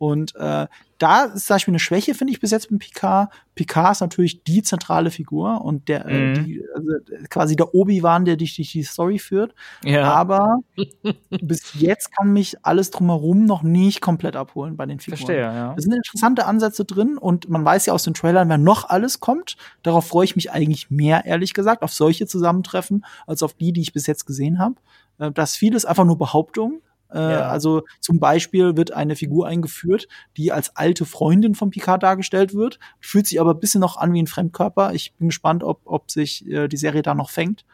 [0.00, 0.68] Und äh,
[0.98, 3.32] da ist zum Beispiel eine Schwäche, finde ich, bis jetzt mit Picard.
[3.56, 6.34] Picard ist natürlich die zentrale Figur und der äh, Mhm.
[6.44, 6.88] die, also
[7.28, 9.56] quasi der Obi-Wan, der dich durch die Story führt.
[9.82, 10.12] Ja.
[10.12, 10.58] Aber
[11.42, 15.18] bis jetzt kann mich alles drumherum noch nicht komplett abholen bei den Figuren.
[15.18, 15.74] Verstehe, ja.
[15.74, 19.18] Da sind interessante Ansätze drin und man weiß ja aus den Trailern, wer noch alles
[19.18, 19.56] kommt.
[19.82, 23.80] Darauf freue ich mich eigentlich mehr, ehrlich gesagt, auf solche Zusammentreffen, als auf die, die
[23.80, 24.76] ich bis jetzt gesehen habe.
[25.18, 26.82] Äh, Das vieles einfach nur Behauptungen.
[27.12, 27.48] Äh, Ja.
[27.48, 32.78] Also zum Beispiel wird eine Figur eingeführt, die als alte Freundin von Picard dargestellt wird,
[33.00, 34.92] fühlt sich aber ein bisschen noch an wie ein Fremdkörper.
[34.94, 37.64] Ich bin gespannt, ob, ob sich äh, die Serie da noch fängt.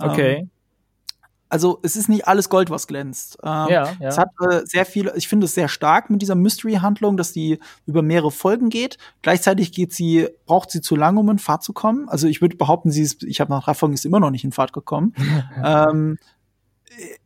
[0.00, 0.36] Okay.
[0.36, 0.50] Ähm,
[1.48, 3.38] also es ist nicht alles Gold, was glänzt.
[3.42, 3.92] Ähm, Ja, ja.
[4.00, 7.60] Es hat äh, sehr viel, ich finde es sehr stark mit dieser Mystery-Handlung, dass die
[7.86, 8.98] über mehrere Folgen geht.
[9.22, 12.08] Gleichzeitig geht sie, braucht sie zu lange, um in Fahrt zu kommen.
[12.08, 14.42] Also ich würde behaupten, sie ist, ich habe nach drei Folgen ist immer noch nicht
[14.44, 15.14] in Fahrt gekommen.
[15.64, 16.18] ähm,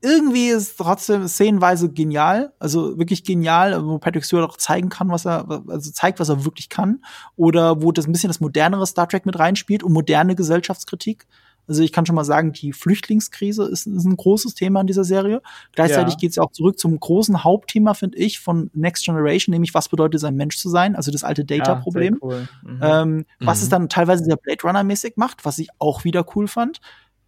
[0.01, 5.27] irgendwie ist trotzdem szenenweise genial, also wirklich genial, wo Patrick Stewart auch zeigen kann, was
[5.27, 7.05] er, also zeigt, was er wirklich kann,
[7.37, 11.27] oder wo das ein bisschen das modernere Star Trek mit reinspielt und moderne Gesellschaftskritik.
[11.69, 15.05] Also ich kann schon mal sagen, die Flüchtlingskrise ist, ist ein großes Thema in dieser
[15.05, 15.41] Serie.
[15.73, 16.19] Gleichzeitig Ja.
[16.19, 19.89] geht es ja auch zurück zum großen Hauptthema, finde ich, von Next Generation, nämlich was
[19.89, 22.15] bedeutet es, ein Mensch zu sein, also das alte Data-Problem.
[22.15, 22.49] Ja, cool.
[22.65, 22.81] Mhm.
[22.83, 23.63] Ähm, Was Mhm.
[23.63, 26.81] es dann teilweise sehr Blade Runner-mäßig macht, was ich auch wieder cool fand.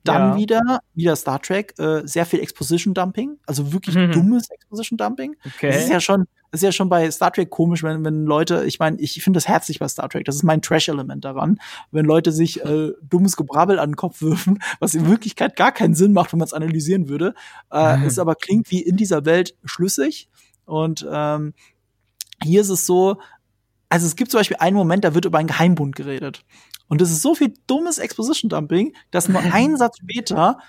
[0.05, 0.37] Dann Ja.
[0.37, 4.13] wieder, wieder Star Trek, äh, sehr viel Exposition-Dumping, also wirklich Mhm.
[4.13, 5.37] dummes Exposition-Dumping.
[5.47, 5.69] Okay.
[5.69, 8.65] Das ist ja schon, das ist ja schon bei Star Trek komisch, wenn, wenn Leute,
[8.65, 11.61] ich meine, ich finde das herzlich bei Star Trek, das ist mein Trash-Element daran,
[11.93, 15.95] wenn Leute sich äh, dummes Gebrabbel an den Kopf wirfen, was in Wirklichkeit gar keinen
[15.95, 17.35] Sinn macht, wenn man es analysieren würde,
[17.71, 18.05] äh, Mhm.
[18.05, 20.29] es aber klingt wie in dieser Welt schlüssig.
[20.65, 21.55] Und ähm,
[22.43, 23.19] hier ist es so,
[23.93, 26.47] also es gibt zum Beispiel einen Moment, da wird über einen Geheimbund geredet.
[26.89, 30.61] Und das ist so viel dummes Exposition-Dumping, dass nur ein Satz später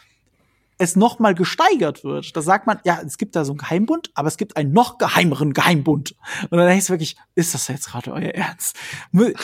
[0.77, 2.35] es noch mal gesteigert wird.
[2.35, 4.97] Da sagt man, ja, es gibt da so einen Geheimbund, aber es gibt einen noch
[4.97, 6.15] geheimeren Geheimbund.
[6.49, 8.77] Und dann denkst du wirklich, ist das jetzt gerade euer Ernst?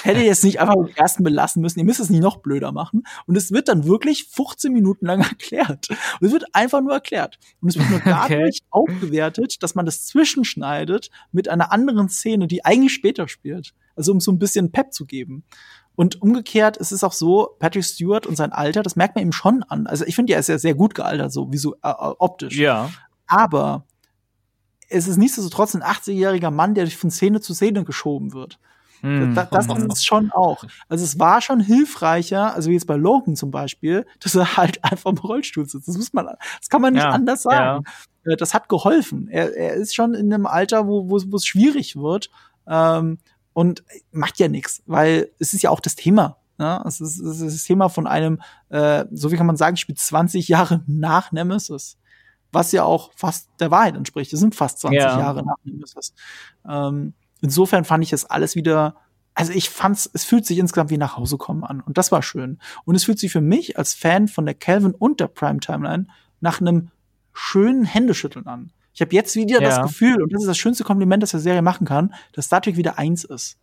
[0.03, 1.80] Hätte ihr es nicht einfach beim ersten belassen müssen?
[1.80, 3.03] Ihr müsst es nicht noch blöder machen.
[3.26, 5.89] Und es wird dann wirklich 15 Minuten lang erklärt.
[5.89, 7.39] Und es wird einfach nur erklärt.
[7.61, 12.65] Und es wird nur dadurch aufgewertet, dass man das zwischenschneidet mit einer anderen Szene, die
[12.65, 13.73] eigentlich später spielt.
[13.95, 15.43] Also um so ein bisschen Pep zu geben.
[15.99, 19.34] Und umgekehrt ist es auch so, Patrick Stewart und sein Alter, das merkt man ihm
[19.34, 19.85] schon an.
[19.85, 22.55] Also ich finde, er ist ja sehr gut gealtert, so wie so äh, äh, optisch.
[22.57, 22.89] Ja.
[23.27, 23.84] Aber
[24.88, 28.59] es ist nichtsdestotrotz ein 80-jähriger Mann, der von Szene zu Szene geschoben wird.
[29.01, 29.35] Hm.
[29.35, 30.63] Da- Das ist es schon auch.
[30.88, 34.81] Also es war schon hilfreicher, also wie jetzt bei Logan zum Beispiel, dass er halt
[34.89, 35.89] einfach im Rollstuhl sitzt.
[35.89, 36.27] Das muss man,
[36.61, 37.84] das kann man nicht Ja, anders sagen.
[38.23, 39.27] Äh, Das hat geholfen.
[39.30, 42.30] Er, er ist schon in einem Alter, wo, wo es schwierig wird.
[42.67, 43.17] Ähm,
[43.53, 46.38] und macht ja nichts, weil es ist ja auch das Thema.
[46.59, 46.84] Ja?
[46.85, 49.99] Es, ist, es ist das Thema von einem, äh, so wie kann man sagen, spielt
[49.99, 51.97] 20 Jahre nach Nemesis.
[52.51, 54.34] Was ja auch fast der Wahrheit entspricht.
[54.34, 55.19] Es sind fast 20 Ja.
[55.19, 56.13] Jahre nach Nemesis.
[56.67, 58.95] Ähm, insofern fand ich es alles wieder,
[59.35, 61.80] also ich fand's, es fühlt sich insgesamt wie nach Hause kommen an.
[61.81, 62.59] Und das war schön.
[62.85, 66.07] Und es fühlt sich für mich als Fan von der Calvin und der Prime Timeline
[66.41, 66.89] nach einem
[67.34, 68.71] schönen Händeschütteln an.
[68.94, 69.82] Ich habe jetzt wieder das Ja.
[69.84, 72.76] Gefühl, und das ist das schönste Kompliment, das der Serie machen kann, dass Star Trek
[72.78, 73.57] wieder eins ist.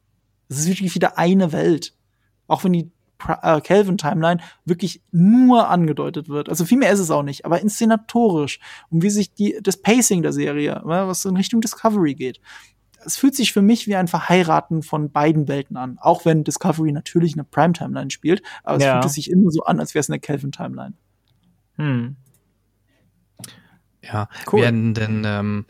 [0.49, 1.95] Es ist wirklich wieder eine Welt.
[2.47, 2.91] Auch wenn die
[3.43, 6.49] äh, Calvin Timeline wirklich nur angedeutet wird.
[6.49, 10.23] Also viel mehr ist es auch nicht, aber inszenatorisch und wie sich die das Pacing
[10.23, 12.41] der Serie, ja, was in Richtung Discovery geht.
[13.05, 16.93] Es fühlt sich für mich wie ein Verheiraten von beiden Welten an, auch wenn Discovery
[16.93, 18.93] natürlich eine Prime Timeline spielt, aber es Ja.
[18.95, 20.93] fühlt es sich immer so an, als wäre es eine Calvin Timeline.
[21.77, 22.17] Hm.
[24.07, 24.63] Ja, Cool.
[24.63, 25.65] werden denn ähm,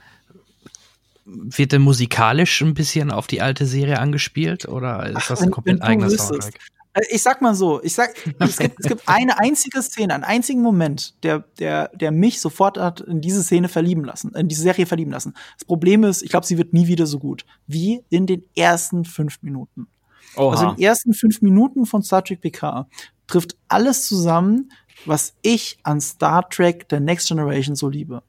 [1.24, 5.82] wird denn musikalisch ein bisschen auf die alte Serie angespielt oder ist das ein komplett
[5.82, 6.16] eigenes.
[6.16, 6.54] Soundtrack?
[6.94, 10.24] Äh, Ich sag mal so, ich sag, es gibt, es gibt eine einzige Szene, einen
[10.24, 14.62] einzigen Moment, der, der, der mich sofort hat in diese Szene verlieben lassen, in diese
[14.62, 15.34] Serie verlieben lassen.
[15.58, 19.04] Das Problem ist, ich glaube, sie wird nie wieder so gut wie in den ersten
[19.04, 19.88] fünf Minuten.
[20.36, 20.52] Oha.
[20.52, 22.86] Also in den ersten fünf Minuten von Star Trek PK
[23.26, 24.70] trifft alles zusammen,
[25.04, 28.22] was ich an Star Trek der Next Generation so liebe.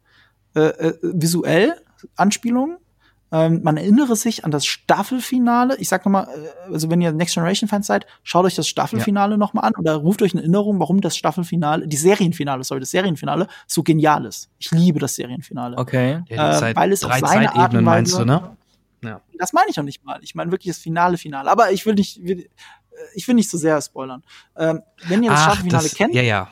[0.56, 1.74] Äh, äh, visuell,
[2.16, 2.78] Anspielungen,
[3.32, 5.76] ähm, man erinnere sich an das Staffelfinale.
[5.78, 6.28] Ich sag nochmal,
[6.70, 9.74] äh, also wenn ihr Next Generation Fans seid, schaut euch das Staffelfinale noch nochmal an
[9.78, 14.26] oder ruft euch in Erinnerung, warum das Staffelfinale, die Serienfinale, sorry, das Serienfinale so genial
[14.26, 14.50] ist.
[14.60, 15.78] Ich liebe das Serienfinale.
[15.78, 16.22] Okay.
[16.30, 18.58] Ja, Äh, weil es auf drei seine Art und Zeitebenen meinst Weise- du, ne?
[19.04, 19.22] Ja.
[19.38, 20.20] Das meine ich noch nicht mal.
[20.24, 21.52] Ich meine wirklich das Finale, Finale.
[21.52, 22.50] Aber ich will nicht, will,
[23.14, 24.24] ich will nicht zu sehr spoilern.
[24.56, 26.52] Ähm, wenn ihr das Ach, Staffelfinale das, kennt, ja, ja.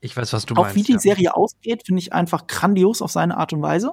[0.00, 0.76] Ich weiß, was du auch meinst.
[0.76, 0.98] wie die ja.
[0.98, 3.92] Serie ausgeht, finde ich einfach grandios auf seine Art und Weise.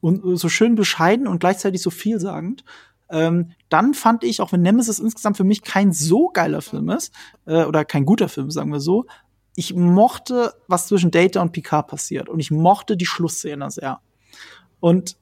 [0.00, 2.64] Und äh, so schön bescheiden und gleichzeitig so vielsagend.
[3.10, 7.12] Ähm, dann fand ich, auch wenn Nemesis insgesamt für mich kein so geiler Film ist,
[7.46, 9.06] äh, oder kein guter Film, sagen wir so,
[9.56, 12.28] ich mochte, was zwischen Data und Picard passiert.
[12.28, 14.00] Und ich mochte die Schlussszene sehr.
[14.80, 15.16] Und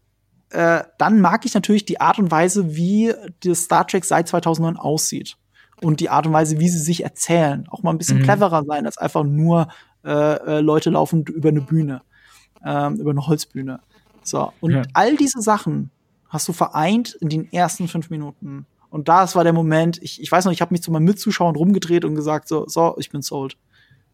[0.50, 3.12] äh, dann mag ich natürlich die Art und Weise, wie
[3.44, 5.36] das Star Trek seit 2009 aussieht.
[5.82, 7.66] Und die Art und Weise, wie sie sich erzählen.
[7.70, 8.22] Auch mal ein bisschen Mhm.
[8.22, 9.68] cleverer sein, als einfach nur
[10.04, 12.02] äh, äh, Leute laufen über eine Bühne.
[12.64, 13.80] Ähm, über eine Holzbühne.
[14.22, 14.52] So.
[14.60, 14.82] Und Ja.
[14.94, 15.90] all diese Sachen
[16.28, 18.66] hast du vereint in den ersten fünf Minuten.
[18.88, 21.56] Und das war der Moment, ich, ich weiß noch, ich habe mich zu meinen Mitzuschauern
[21.56, 23.56] rumgedreht und gesagt, so, so, ich bin sold.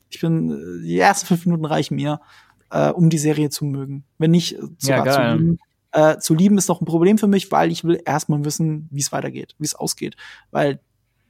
[0.09, 2.21] Ich bin, äh, die ersten fünf Minuten reichen mir,
[2.71, 4.05] äh, um die Serie zu mögen.
[4.19, 5.59] Wenn nicht äh, sogar Ja, zu lieben.
[5.93, 9.01] Äh, zu lieben ist noch ein Problem für mich, weil ich will erstmal wissen, wie
[9.01, 10.17] es weitergeht, wie es ausgeht.
[10.51, 10.81] Weil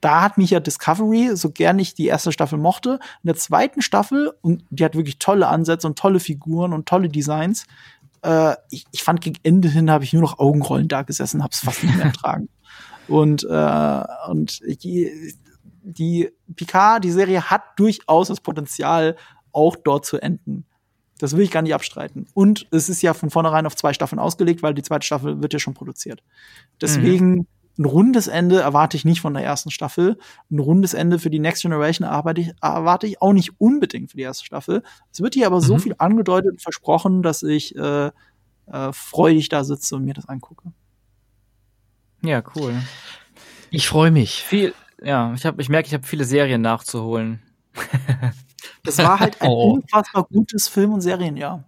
[0.00, 3.82] da hat mich ja Discovery, so gern ich die erste Staffel mochte, in der zweiten
[3.82, 7.64] Staffel, und die hat wirklich tolle Ansätze und tolle Figuren und tolle Designs,
[8.22, 11.60] äh, ich, ich fand gegen Ende hin habe ich nur noch Augenrollen da gesessen, hab's
[11.60, 12.48] fast nicht mehr ertragen.
[13.06, 15.34] Und, äh, und die,
[15.82, 19.16] die Picard, die Serie hat durchaus das Potenzial,
[19.52, 20.66] auch dort zu enden.
[21.18, 22.26] Das will ich gar nicht abstreiten.
[22.34, 25.52] Und es ist ja von vornherein auf zwei Staffeln ausgelegt, weil die zweite Staffel wird
[25.52, 26.22] ja schon produziert.
[26.80, 27.48] Deswegen
[27.78, 30.18] ein rundes Ende erwarte ich nicht von der ersten Staffel.
[30.50, 34.16] Ein rundes Ende für die Next Generation erwarte ich, erwarte ich auch nicht unbedingt für
[34.16, 34.82] die erste Staffel.
[35.12, 35.80] Es wird hier aber so Mhm.
[35.80, 38.06] viel angedeutet und versprochen, dass ich äh,
[38.66, 40.72] äh, freudig da sitze und mir das angucke.
[42.22, 42.74] Ja, cool.
[43.70, 44.42] Ich freue mich.
[44.42, 47.40] Viel, ja, ich habe, ich merke, ich habe viele Serien nachzuholen.
[48.82, 49.74] Das war halt ein Oh.
[49.74, 51.62] unfassbar gutes Film- und Serienjahr.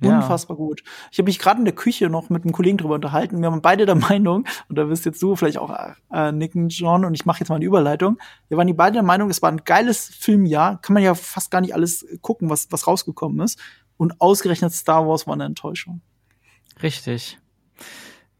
[0.00, 0.16] Ja.
[0.18, 0.82] Unfassbar gut.
[1.12, 3.40] Ich habe mich gerade in der Küche noch mit einem Kollegen drüber unterhalten.
[3.40, 5.74] Wir waren beide der Meinung, und da wirst jetzt du vielleicht auch
[6.12, 8.18] äh, nicken, John, und ich mache jetzt mal eine Überleitung.
[8.48, 10.80] Wir waren die beide der Meinung, es war ein geiles Filmjahr.
[10.82, 13.58] Kann man ja fast gar nicht alles gucken, was, was rausgekommen ist.
[13.96, 16.00] Und ausgerechnet Star Wars war eine Enttäuschung.
[16.82, 17.38] Richtig.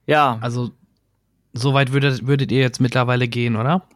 [0.06, 0.39] Ja.
[0.40, 0.70] Also,
[1.52, 3.86] so weit würdet, würdet ihr jetzt mittlerweile gehen, oder?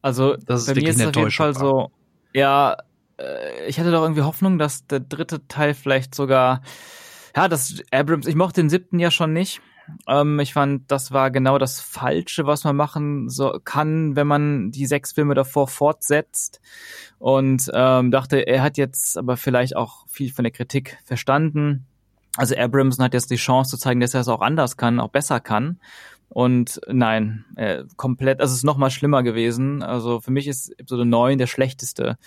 [0.00, 1.68] Also, Das ist bei mir wirklich ist es eine auf jeden Fall Enttäuschung.
[1.68, 1.90] so,
[2.32, 2.76] ja,
[3.66, 6.62] ich hatte doch irgendwie Hoffnung, dass der dritte Teil vielleicht sogar,
[7.36, 9.60] ja, das Abrams, ich mochte den siebten ja schon nicht.
[10.06, 14.70] Ähm, ich fand, das war genau das Falsche, was man machen so kann, wenn man
[14.70, 16.60] die sechs Filme davor fortsetzt.
[17.18, 21.86] Und ähm, dachte, er hat jetzt aber vielleicht auch viel von der Kritik verstanden.
[22.36, 25.08] Also Abrams hat jetzt die Chance zu zeigen, dass er es auch anders kann, auch
[25.08, 25.80] besser kann.
[26.28, 29.82] Und nein, äh, komplett, also es ist noch mal schlimmer gewesen.
[29.82, 32.18] Also für mich ist Episode 9 der schlechteste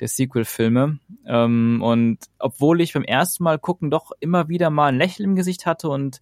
[0.00, 0.98] der Sequel-Filme.
[1.26, 5.36] Ähm, und obwohl ich beim ersten Mal gucken doch immer wieder mal ein Lächeln im
[5.36, 6.20] Gesicht hatte und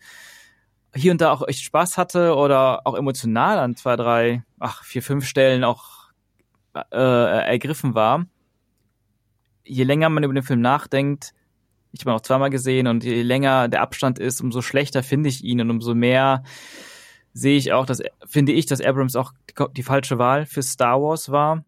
[0.94, 5.02] hier und da auch echt Spaß hatte oder auch emotional an zwei, drei, ach, vier,
[5.02, 6.10] fünf Stellen auch
[6.74, 8.26] äh, ergriffen war,
[9.64, 11.34] je länger man über den Film nachdenkt,
[11.92, 15.28] ich habe ihn auch zweimal gesehen und je länger der Abstand ist, umso schlechter finde
[15.28, 16.42] ich ihn und umso mehr
[17.38, 19.32] sehe ich auch, dass finde ich, dass Abrams auch
[19.76, 21.64] die, falsche Wahl für Star Wars war.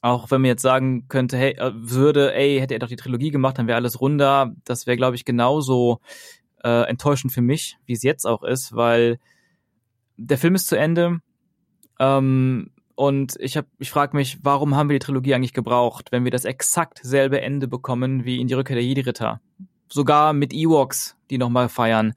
[0.00, 3.30] Auch wenn man jetzt sagen könnte, hey, äh, würde, ey, hätte er doch die Trilogie
[3.30, 4.54] gemacht, dann wäre alles runder.
[4.64, 6.00] Das wäre, glaube ich, genauso
[6.64, 9.18] äh, enttäuschend für mich, wie es jetzt auch ist, weil
[10.16, 11.20] der Film ist zu Ende.
[11.98, 16.24] Ähm, und ich hab, ich frage mich, warum haben wir die Trilogie eigentlich gebraucht, wenn
[16.24, 19.40] wir das exakt selbe Ende bekommen wie in die Rückkehr der Jedi-Ritter?
[19.88, 22.14] Sogar mit Ewoks, die nochmal feiern.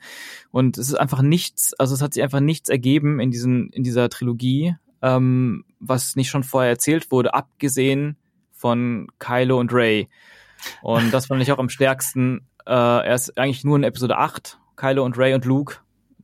[0.52, 3.84] Und es ist einfach nichts, also es hat sich einfach nichts ergeben in diesen, in
[3.84, 8.18] dieser Trilogie, ähm, was nicht schon vorher erzählt wurde, abgesehen
[8.52, 10.10] von Kylo und Ray.
[10.82, 12.48] Und das fand ich auch am stärksten.
[12.66, 15.78] Äh, er ist eigentlich nur in Episode 8, Kylo und Ray und Luke.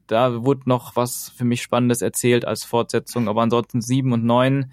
[0.06, 4.72] Da wurde noch was für mich Spannendes erzählt als Fortsetzung, aber ansonsten 7 und 9,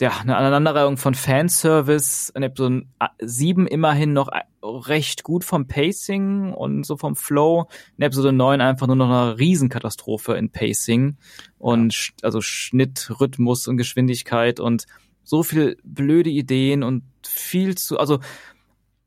[0.00, 2.30] ja, eine Aneinanderreihung von Fanservice.
[2.34, 2.82] In Episode
[3.20, 4.28] 7 immerhin noch
[4.62, 7.68] recht gut vom Pacing und so vom Flow.
[7.96, 11.16] In Episode 9 einfach nur noch eine Riesenkatastrophe in Pacing
[11.58, 14.86] und sch- also Schnitt, Rhythmus und Geschwindigkeit und
[15.22, 18.18] so viel blöde Ideen und viel zu, also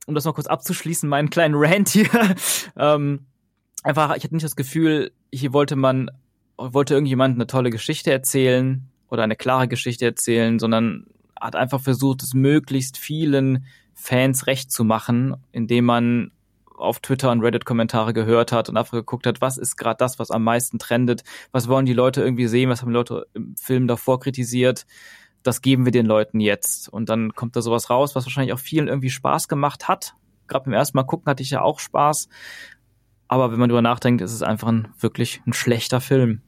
[0.06, 2.08] um das mal kurz abzuschließen, meinen kleinen Rant hier.
[2.78, 3.26] ähm,
[3.84, 6.10] einfach, ich hatte nicht das Gefühl, hier wollte man,
[6.58, 11.06] wollte irgendjemand eine tolle Geschichte erzählen oder eine klare Geschichte erzählen, sondern
[11.40, 16.32] hat einfach versucht, es möglichst vielen Fans recht zu machen, indem man
[16.78, 20.20] auf Twitter und Reddit Kommentare gehört hat und einfach geguckt hat, was ist gerade das,
[20.20, 23.56] was am meisten trendet, was wollen die Leute irgendwie sehen, was haben die Leute im
[23.56, 24.86] Film davor kritisiert,
[25.44, 26.90] das geben wir den Leuten jetzt.
[26.90, 30.14] Und dann kommt da sowas raus, was wahrscheinlich auch vielen irgendwie Spaß gemacht hat.
[30.48, 32.30] Gerade beim ersten Mal gucken hatte ich ja auch Spaß.
[33.28, 36.42] Aber wenn man drüber nachdenkt, ist es einfach ein wirklich ein schlechter Film.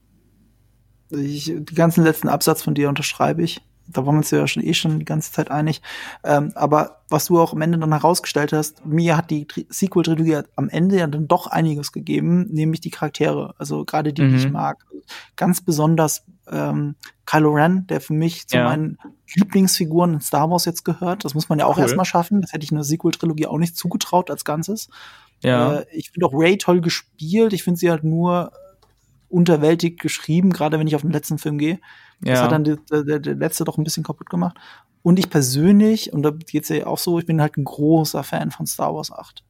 [1.12, 3.62] Ich, den ganzen letzten Absatz von dir unterschreibe ich.
[3.92, 5.82] Da waren wir uns ja schon eh schon die ganze Zeit einig.
[6.24, 10.42] Ähm, aber was du auch am Ende dann herausgestellt hast, mir hat die Tri Sequel-Trilogie
[10.56, 13.56] am Ende ja dann doch einiges gegeben, nämlich die Charaktere.
[13.58, 14.52] Also gerade die, die ich Mhm.
[14.52, 14.86] mag.
[15.36, 16.96] Ganz besonders ähm,
[17.26, 18.66] Kylo Ren, der für mich zu Ja.
[18.66, 19.00] meinen
[19.34, 21.26] Lieblingsfiguren in Star Wars jetzt gehört.
[21.26, 21.84] Das muss man ja auch Cool.
[21.84, 22.42] erstmal schaffen.
[22.42, 24.90] Das hätte ich einer Sequel-Trilogie auch nicht zugetraut als Ganzes.
[25.42, 25.78] Ja.
[25.80, 27.54] Äh, ich finde auch Ray toll gespielt.
[27.54, 28.52] Ich finde sie halt nur
[29.30, 31.80] unterwältigt geschrieben, gerade wenn ich auf den letzten Film gehe.
[32.22, 32.44] Das Ja.
[32.44, 34.58] hat dann der, der, der letzte doch ein bisschen kaputt gemacht.
[35.02, 38.52] Und ich persönlich, und da geht's ja auch so, ich bin halt ein großer Fan
[38.52, 39.44] von Star Wars 8.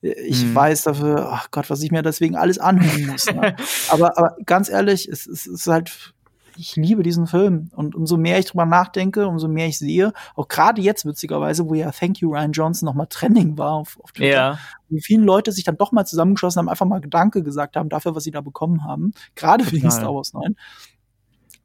[0.00, 0.54] Ich Mhm.
[0.54, 3.26] weiß dafür, ach Gott, was ich mir deswegen alles anhören muss.
[3.26, 3.56] Ne?
[3.90, 6.14] aber, aber ganz ehrlich, es, es ist halt,
[6.58, 7.70] ich liebe diesen Film.
[7.74, 11.74] Und umso mehr ich drüber nachdenke, umso mehr ich sehe, auch gerade jetzt witzigerweise, wo
[11.74, 14.58] ja Thank You Ryan Johnson nochmal Trending war auf, auf Twitter, Ja.
[14.88, 18.14] wie viele Leute sich dann doch mal zusammengeschlossen haben, einfach mal Gedanke gesagt haben dafür,
[18.14, 19.90] was sie da bekommen haben, gerade wegen Total.
[19.98, 20.56] Star Wars 9.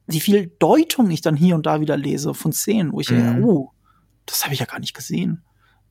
[0.06, 3.16] Wie viel Deutung ich dann hier und da wieder lese von Szenen, wo ich Mhm.
[3.16, 3.70] denke, oh,
[4.26, 5.42] das habe ich ja gar nicht gesehen.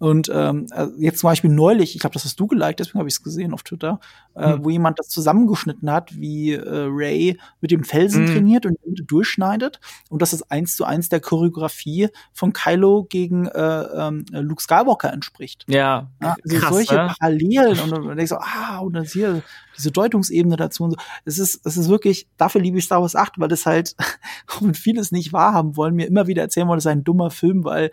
[0.01, 3.07] Und ähm, äh, jetzt zum Beispiel neulich, ich glaube, das hast du geliked, deswegen habe
[3.07, 3.99] ich es gesehen auf Twitter,
[4.33, 4.65] äh, Hm.
[4.65, 8.27] wo jemand das zusammengeschnitten hat, wie äh, Ray mit dem Felsen Mhm.
[8.27, 9.79] trainiert und durchschneidet.
[10.09, 15.13] Und das ist eins zu eins der Choreografie von Kylo gegen äh, ähm, Luke Skywalker
[15.13, 15.65] entspricht.
[15.67, 17.13] Ja, Ja, also krass, solche ne?
[17.19, 19.43] Parallelen und dann denkst du, ah, und dann hier
[19.77, 20.97] diese Deutungsebene dazu und so.
[21.25, 23.95] Es ist, es ist wirklich, dafür liebe ich Star Wars 8, weil das halt,
[24.47, 27.03] auch wenn viele es nicht wahrhaben wollen, mir immer wieder erzählen wollen, das sei ein
[27.03, 27.91] dummer Film, weil,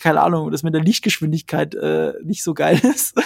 [0.00, 3.14] keine Ahnung, das mit der Lichtgeschwindigkeit äh, nicht so geil ist.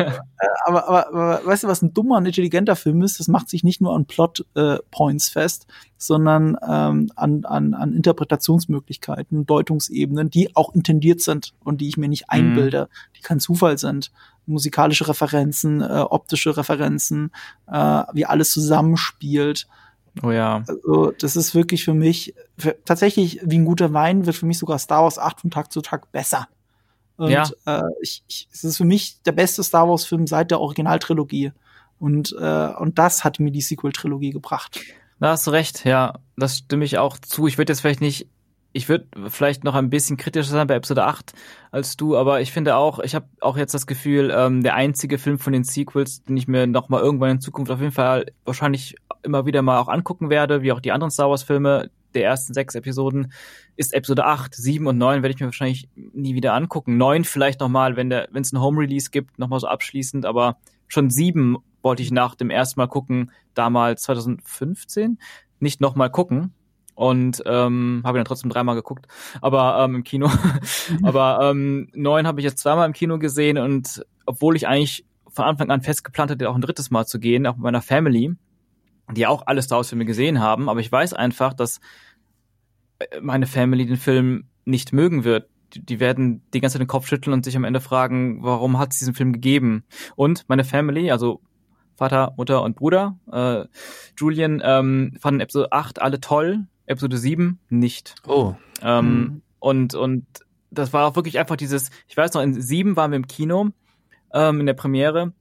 [0.00, 3.20] Äh, aber, aber, aber weißt du, was ein dummer und intelligenter Film ist?
[3.20, 4.78] Das macht sich nicht nur an Plot äh,
[5.20, 5.66] fest,
[5.98, 12.08] sondern ähm, an, an, an Interpretationsmöglichkeiten, Deutungsebenen, die auch intendiert sind und die ich mir
[12.08, 12.46] nicht Mhm.
[12.46, 14.10] einbilde, die kein Zufall sind.
[14.50, 17.32] Musikalische Referenzen, äh, optische Referenzen,
[17.66, 19.66] äh, wie alles zusammenspielt.
[20.22, 20.64] Oh ja.
[20.66, 24.58] Also, das ist wirklich für mich, für, tatsächlich wie ein guter Wein wird für mich
[24.58, 26.48] sogar Star Wars 8 von Tag zu Tag besser.
[27.16, 27.44] Und Ja.
[27.66, 31.52] äh, ich, ich, es ist für mich der beste Star Wars-Film seit der Originaltrilogie.
[31.98, 34.80] Und, äh, und das hat mir die Sequel-Trilogie gebracht.
[35.20, 37.46] Da hast du recht, ja, das stimme ich auch zu.
[37.46, 38.26] Ich würde jetzt vielleicht nicht,
[38.72, 41.32] ich würde vielleicht noch ein bisschen kritischer sein bei Episode 8
[41.72, 45.18] als du, aber ich finde auch, ich habe auch jetzt das Gefühl, ähm, der einzige
[45.18, 48.26] Film von den Sequels, den ich mir noch mal irgendwann in Zukunft auf jeden Fall
[48.44, 52.24] wahrscheinlich immer wieder mal auch angucken werde, wie auch die anderen Star Wars Filme der
[52.24, 53.32] ersten sechs Episoden,
[53.76, 56.96] ist Episode 8, 7 und 9 werde ich mir wahrscheinlich nie wieder angucken.
[56.96, 59.68] 9 vielleicht noch mal, wenn der wenn es ein Home Release gibt, noch mal so
[59.68, 60.56] abschließend, aber
[60.88, 65.18] schon 7 wollte ich nach dem ersten Mal gucken, damals 2015,
[65.60, 66.52] nicht noch mal gucken
[67.00, 69.06] und ähm, habe ihn dann trotzdem dreimal geguckt,
[69.40, 70.30] aber ähm, im Kino.
[71.02, 75.46] aber ähm, neun habe ich jetzt zweimal im Kino gesehen und obwohl ich eigentlich von
[75.46, 78.34] Anfang an fest geplant hatte, auch ein drittes Mal zu gehen, auch mit meiner Family,
[79.12, 81.80] die auch alle Star Wars Filme gesehen haben, aber ich weiß einfach, dass
[82.98, 85.48] äh, meine Family den Film nicht mögen wird.
[85.72, 88.78] Die, die werden die ganze Zeit den Kopf schütteln und sich am Ende fragen, warum
[88.78, 89.84] hat es diesen Film gegeben?
[90.16, 91.40] Und meine Family, also
[91.96, 93.64] Vater, Mutter und Bruder, äh,
[94.18, 98.14] Julian, ähm, fanden Episode 8 alle toll, Episode 7 nicht.
[98.26, 98.54] Oh.
[98.82, 99.42] Ähm, Mhm.
[99.58, 100.26] Und, und
[100.70, 103.68] das war auch wirklich einfach dieses, ich weiß noch, in 7 waren wir im Kino,
[104.32, 105.32] ähm, in der Premiere.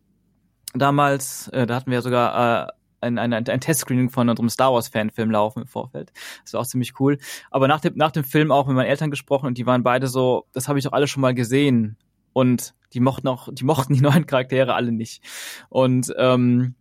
[0.73, 2.71] Damals, äh, da hatten wir sogar äh,
[3.01, 6.11] ein, ein, ein Testscreening von unserem Star Wars Fanfilm laufen im Vorfeld.
[6.43, 7.17] Das war auch ziemlich cool.
[7.49, 10.07] Aber nach dem, nach dem Film auch mit meinen Eltern gesprochen und die waren beide
[10.07, 11.97] so, das habe ich doch alle schon mal gesehen.
[12.33, 15.23] Und die mochten auch, die mochten die neuen Charaktere alle nicht.
[15.69, 16.75] Und ähm,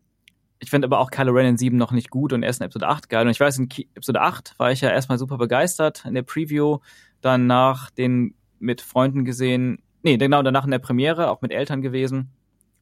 [0.60, 2.88] ich finde aber auch Kylo Ren in 7 noch nicht gut und erst in Episode
[2.88, 3.24] 8 geil.
[3.24, 6.78] Und ich weiß, in Episode 8 war ich ja erstmal super begeistert in der Preview,
[7.20, 11.82] dann nach den mit Freunden gesehen, nee, genau, danach in der Premiere, auch mit Eltern
[11.82, 12.30] gewesen.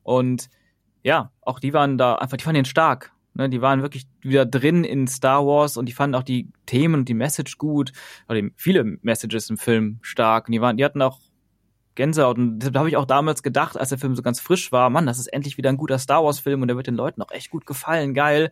[0.02, 0.48] Und
[1.02, 3.12] ja, auch die waren da einfach, die fanden den stark.
[3.34, 7.00] Ne, die waren wirklich wieder drin in Star Wars und die fanden auch die Themen
[7.00, 7.92] und die Message gut,
[8.30, 10.48] oder viele Messages im Film stark.
[10.48, 11.20] Und die waren, die hatten auch
[11.96, 12.38] Gänsehaut.
[12.38, 15.06] Und da habe ich auch damals gedacht, als der Film so ganz frisch war, Mann,
[15.06, 17.50] das ist endlich wieder ein guter Star Wars-Film und der wird den Leuten auch echt
[17.50, 18.50] gut gefallen, geil.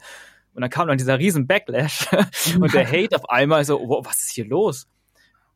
[0.54, 2.08] Und dann kam dann dieser riesen Backlash
[2.60, 4.88] und der Hate auf einmal so, wow, was ist hier los?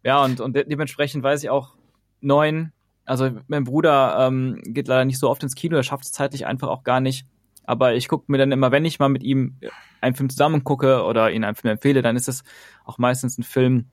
[0.04, 1.74] Ja, und, und de dementsprechend weiß ich auch,
[2.20, 2.72] neun,
[3.04, 6.46] also mein Bruder ähm, geht leider nicht so oft ins Kino, er schafft es zeitlich
[6.46, 7.26] einfach auch gar nicht.
[7.64, 9.56] Aber ich gucke mir dann immer, wenn ich mal mit ihm
[10.00, 12.42] einen Film zusammen gucke oder ihn einen Film empfehle, dann ist es
[12.84, 13.86] auch meistens ein Film,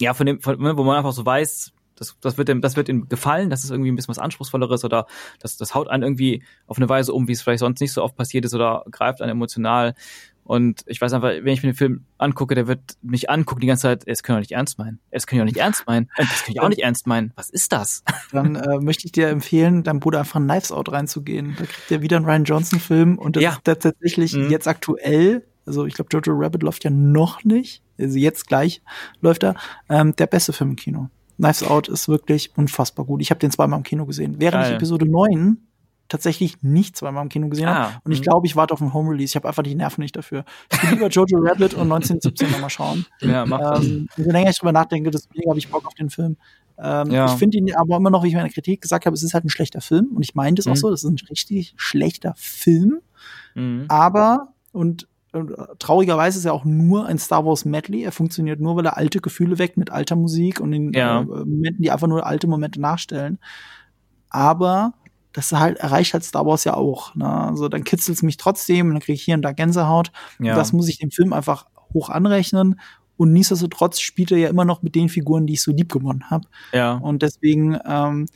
[0.00, 2.88] ja, von dem, von, wo man einfach so weiß, das, das wird ihm, das wird
[2.88, 5.06] ihm gefallen, das ist irgendwie ein bisschen was Anspruchsvolleres oder
[5.40, 8.02] das, das haut einen irgendwie auf eine Weise um, wie es vielleicht sonst nicht so
[8.02, 9.94] oft passiert ist oder greift einen emotional.
[10.44, 13.66] Und ich weiß einfach, wenn ich mir den Film angucke, der wird mich angucken die
[13.66, 15.00] ganze Zeit, es können doch nicht ernst meinen.
[15.10, 16.08] Es können ja auch nicht ernst meinen.
[16.16, 17.32] Das können ja auch nicht ernst meinen.
[17.34, 18.04] Was ist das?
[18.30, 21.56] Dann äh, möchte ich dir empfehlen, deinem Bruder einfach in Knives Out reinzugehen.
[21.58, 23.50] Da kriegt er wieder einen Ryan Johnson-Film und das Ja.
[23.54, 24.48] ist tatsächlich Mhm.
[24.50, 28.82] jetzt aktuell, also ich glaube, Jojo Rabbit läuft ja noch nicht, also jetzt gleich
[29.20, 29.56] läuft er,
[29.88, 31.08] ähm, der beste Film im Kino.
[31.36, 33.20] Knives Out ist wirklich unfassbar gut.
[33.22, 34.36] Ich habe den zweimal im Kino gesehen.
[34.38, 34.70] Während Geil.
[34.70, 35.58] ich Episode 9
[36.08, 37.94] tatsächlich nicht zweimal im Kino gesehen Ah, habe.
[38.04, 38.24] Und ich mhm.
[38.24, 39.32] glaube, ich warte auf einen Home Release.
[39.32, 40.44] Ich habe einfach die Nerven nicht dafür.
[40.72, 43.06] Ich will lieber Jojo Rabbit und 1917 nochmal schauen.
[43.20, 43.84] Ja, mach das.
[43.84, 46.36] Ähm, je länger ich drüber nachdenke, desto weniger habe ich Bock auf den Film.
[46.78, 47.26] Ähm, Ja.
[47.26, 49.34] Ich finde ihn aber immer noch, wie ich in meiner Kritik gesagt habe, es ist
[49.34, 50.10] halt ein schlechter Film.
[50.14, 50.76] Und ich meine das auch Mhm.
[50.76, 53.00] so, das ist ein richtig schlechter Film.
[53.56, 53.86] Mhm.
[53.88, 55.08] Aber, und,
[55.78, 58.02] traurigerweise ist er auch nur ein Star Wars Medley.
[58.02, 61.20] Er funktioniert nur, weil er alte Gefühle weckt mit alter Musik und in Ja.
[61.20, 63.38] äh, Momenten, die einfach nur alte Momente nachstellen.
[64.30, 64.94] Aber
[65.32, 67.14] das halt, erreicht halt Star Wars ja auch.
[67.14, 67.28] Ne?
[67.28, 70.10] Also dann kitzelt es mich trotzdem und dann kriege ich hier und da Gänsehaut.
[70.38, 70.54] Ja.
[70.54, 72.80] Das muss ich dem Film einfach hoch anrechnen.
[73.18, 76.24] Und nichtsdestotrotz spielt er ja immer noch mit den Figuren, die ich so lieb gewonnen
[76.30, 76.48] habe.
[76.72, 76.92] Ja.
[76.94, 78.26] Und deswegen ähm,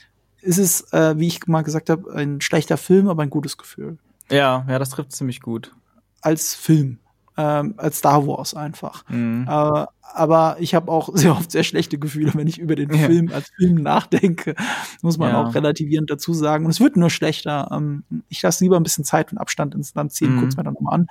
[0.41, 3.99] ist es, äh, wie ich mal gesagt habe, ein schlechter Film, aber ein gutes Gefühl.
[4.31, 5.73] Ja, ja, das trifft ziemlich gut.
[6.21, 6.99] Als Film.
[7.37, 9.09] Ähm, als Star Wars einfach.
[9.09, 9.47] Mhm.
[9.49, 13.07] Äh, aber ich habe auch sehr oft sehr schlechte Gefühle, wenn ich über den Ja.
[13.07, 14.55] Film als Film nachdenke.
[15.03, 15.43] Muss man Ja.
[15.43, 16.65] auch relativierend dazu sagen.
[16.65, 17.69] Und es wird nur schlechter.
[17.73, 20.41] Ähm, ich lasse lieber ein bisschen Zeit und Abstand ins Land ziehen, Mhm.
[20.41, 21.07] guck's mir dann nochmal an.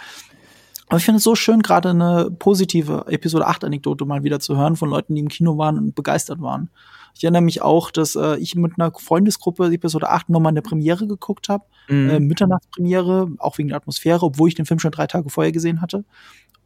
[0.88, 4.58] Aber ich finde es so schön, gerade eine positive Episode 8 Anekdote mal wieder zu
[4.58, 6.70] hören von Leuten, die im Kino waren und begeistert waren.
[7.16, 11.08] Ich erinnere mich auch, dass äh, ich mit einer Freundesgruppe Episode 8 nochmal eine Premiere
[11.08, 11.64] geguckt habe.
[11.88, 12.10] Mhm.
[12.10, 15.82] Äh, Mitternachtspremiere, auch wegen der Atmosphäre, obwohl ich den Film schon drei Tage vorher gesehen
[15.82, 16.06] hatte.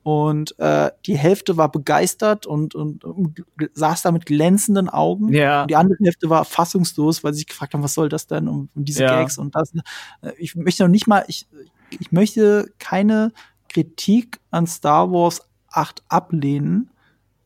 [0.03, 3.41] Und äh, die Hälfte war begeistert und, und, und
[3.73, 5.33] saß da mit glänzenden Augen.
[5.33, 5.61] Ja.
[5.61, 8.49] Und die andere Hälfte war fassungslos, weil sie sich gefragt haben, was soll das denn?
[8.49, 9.21] Und, und diese Ja.
[9.21, 9.73] Gags und das.
[10.21, 11.47] Äh, Ich möchte noch nicht mal, ich,
[11.89, 13.31] ich möchte keine
[13.69, 16.89] Kritik an Star Wars 8 ablehnen.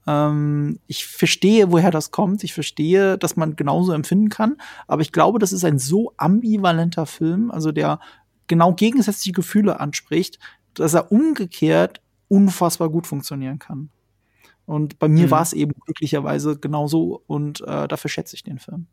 [0.08, 2.44] Ähm, ich verstehe, woher das kommt.
[2.44, 4.58] Ich verstehe, dass man genauso empfinden kann.
[4.88, 8.00] Aber ich glaube, das ist ein so ambivalenter Film, also der
[8.48, 10.40] genau gegensätzliche Gefühle anspricht,
[10.74, 13.90] dass er umgekehrt unfassbar gut funktionieren kann.
[14.66, 15.32] Und bei mir Mhm.
[15.32, 18.88] war es eben glücklicherweise genauso und äh, dafür schätze ich den Film.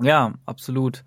[0.00, 1.04] Ja, absolut.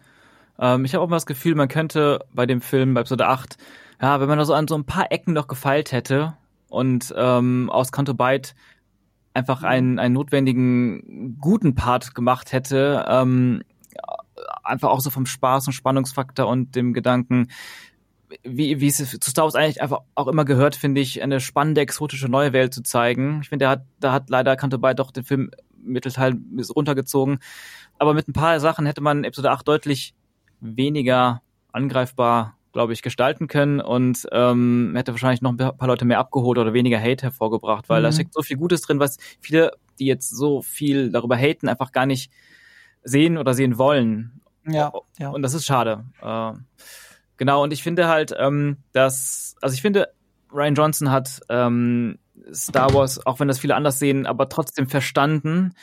[0.60, 3.58] Ähm, ich habe auch mal das Gefühl, man könnte bei dem Film, bei Episode 8,
[4.02, 6.36] ja, wenn man da so an so ein paar Ecken noch gefeilt hätte
[6.70, 8.56] und ähm, aus Canto Bight
[9.40, 13.64] einfach einen, einen notwendigen guten Part gemacht hätte, ähm,
[14.64, 17.48] einfach auch so vom Spaß und Spannungsfaktor und dem Gedanken,
[18.44, 21.82] wie, wie es zu Star Wars eigentlich einfach auch immer gehört, finde ich, eine spannende,
[21.82, 23.40] exotische neue Welt zu zeigen.
[23.41, 25.52] Ich finde, der hat, da hat leider Canto Bight doch den Film
[25.82, 26.38] Mittelteil
[26.76, 27.40] runtergezogen.
[27.98, 30.14] Aber mit ein paar Sachen hätte man Episode 8 deutlich
[30.60, 31.41] weniger
[31.72, 36.57] angreifbar, glaube ich, gestalten können und ähm, hätte wahrscheinlich noch ein paar Leute mehr abgeholt
[36.57, 38.03] oder weniger Hate hervorgebracht, weil Mhm.
[38.06, 41.91] da steckt so viel Gutes drin, was viele, die jetzt so viel darüber haten, einfach
[41.91, 42.31] gar nicht
[43.03, 44.39] sehen oder sehen wollen.
[44.65, 45.30] Ja, ja.
[45.30, 46.06] Und das ist schade.
[46.22, 46.53] Äh,
[47.35, 50.14] genau, und ich finde halt, ähm, dass, also ich finde,
[50.49, 52.18] Ryan Johnson hat ähm,
[52.53, 55.73] Star Wars, auch wenn das viele anders sehen, aber trotzdem verstanden,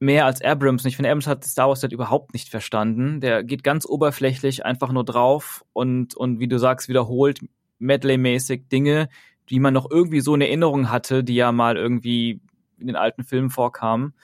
[0.00, 0.84] mehr als Abrams.
[0.84, 3.20] Und ich finde, Abrams hat Star Wars halt überhaupt nicht verstanden.
[3.20, 7.40] Der geht ganz oberflächlich einfach nur drauf und, und wie du sagst, wiederholt
[7.78, 9.08] Medley-mäßig Dinge,
[9.48, 12.40] die man noch irgendwie so in Erinnerung hatte, die ja mal irgendwie
[12.78, 14.14] in den alten Filmen vorkamen.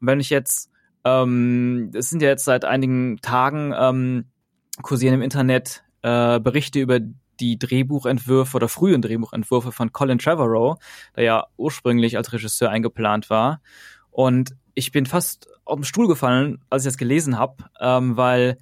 [0.00, 0.70] Und wenn ich jetzt,
[1.04, 4.26] ähm, es sind ja jetzt seit einigen Tagen ähm,
[4.82, 7.00] kursieren im Internet äh, Berichte über
[7.40, 10.78] die Drehbuchentwürfe oder frühen Drehbuchentwürfe von Colin Trevorrow,
[11.16, 13.60] der ja ursprünglich als Regisseur eingeplant war.
[14.10, 18.58] Und ich bin fast auf den Stuhl gefallen, als ich das gelesen habe, ähm, weil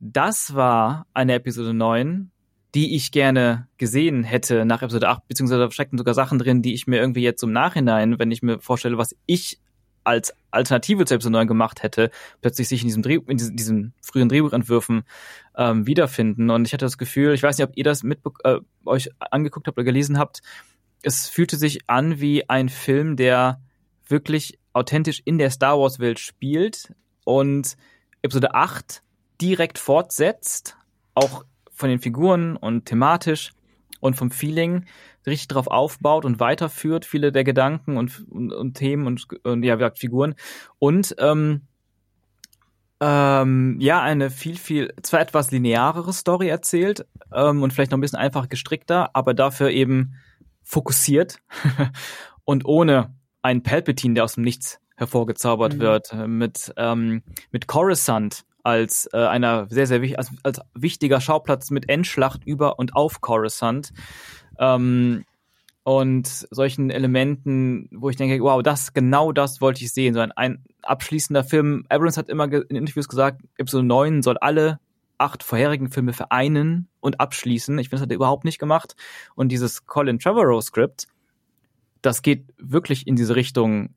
[0.00, 2.30] das war eine Episode 9,
[2.74, 6.74] die ich gerne gesehen hätte nach Episode 8, beziehungsweise da steckten sogar Sachen drin, die
[6.74, 9.58] ich mir irgendwie jetzt im Nachhinein, wenn ich mir vorstelle, was ich
[10.04, 12.10] als Alternative zu Episode 9 gemacht hätte,
[12.40, 15.02] plötzlich sich in diesem Dreh, in diesen, diesen frühen Drehbuchentwürfen
[15.56, 16.50] ähm, wiederfinden.
[16.50, 19.66] Und ich hatte das Gefühl, ich weiß nicht, ob ihr das mit äh, euch angeguckt
[19.66, 20.42] habt oder gelesen habt,
[21.02, 23.60] es fühlte sich an wie ein Film, der
[24.06, 27.76] wirklich authentisch in der Star Wars Welt spielt und
[28.22, 29.02] Episode 8
[29.40, 30.76] direkt fortsetzt,
[31.14, 33.52] auch von den Figuren und thematisch
[34.00, 34.86] und vom Feeling
[35.26, 39.74] richtig drauf aufbaut und weiterführt, viele der Gedanken und, und, und Themen und, und ja,
[39.74, 40.34] wie gesagt, Figuren.
[40.78, 41.62] Und ähm,
[43.00, 48.02] ähm, ja, eine viel, viel, zwar etwas linearere Story erzählt ähm, und vielleicht noch ein
[48.02, 50.14] bisschen einfach gestrickter, aber dafür eben
[50.62, 51.38] fokussiert
[52.44, 53.14] und ohne
[53.46, 55.80] einen Palpatine, der aus dem Nichts hervorgezaubert Mhm.
[55.80, 61.20] wird, äh, mit, ähm, mit Coruscant als äh, einer sehr, sehr wichtig, als, als wichtiger
[61.20, 63.92] Schauplatz mit Endschlacht über und auf Coruscant.
[64.58, 65.24] Ähm,
[65.84, 70.14] und solchen Elementen, wo ich denke, wow, das, genau das wollte ich sehen.
[70.14, 71.84] So ein, ein abschließender Film.
[71.88, 74.80] Abrams hat immer in Interviews gesagt, Episode 9 soll alle
[75.18, 77.78] acht vorherigen Filme vereinen und abschließen.
[77.78, 78.96] Ich finde, das hat er überhaupt nicht gemacht.
[79.36, 81.06] Und dieses Colin Trevorrow Skript,
[82.06, 83.90] das geht wirklich in diese Richtung,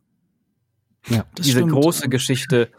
[1.08, 1.72] Ja, diese stimmt.
[1.72, 2.70] große Geschichte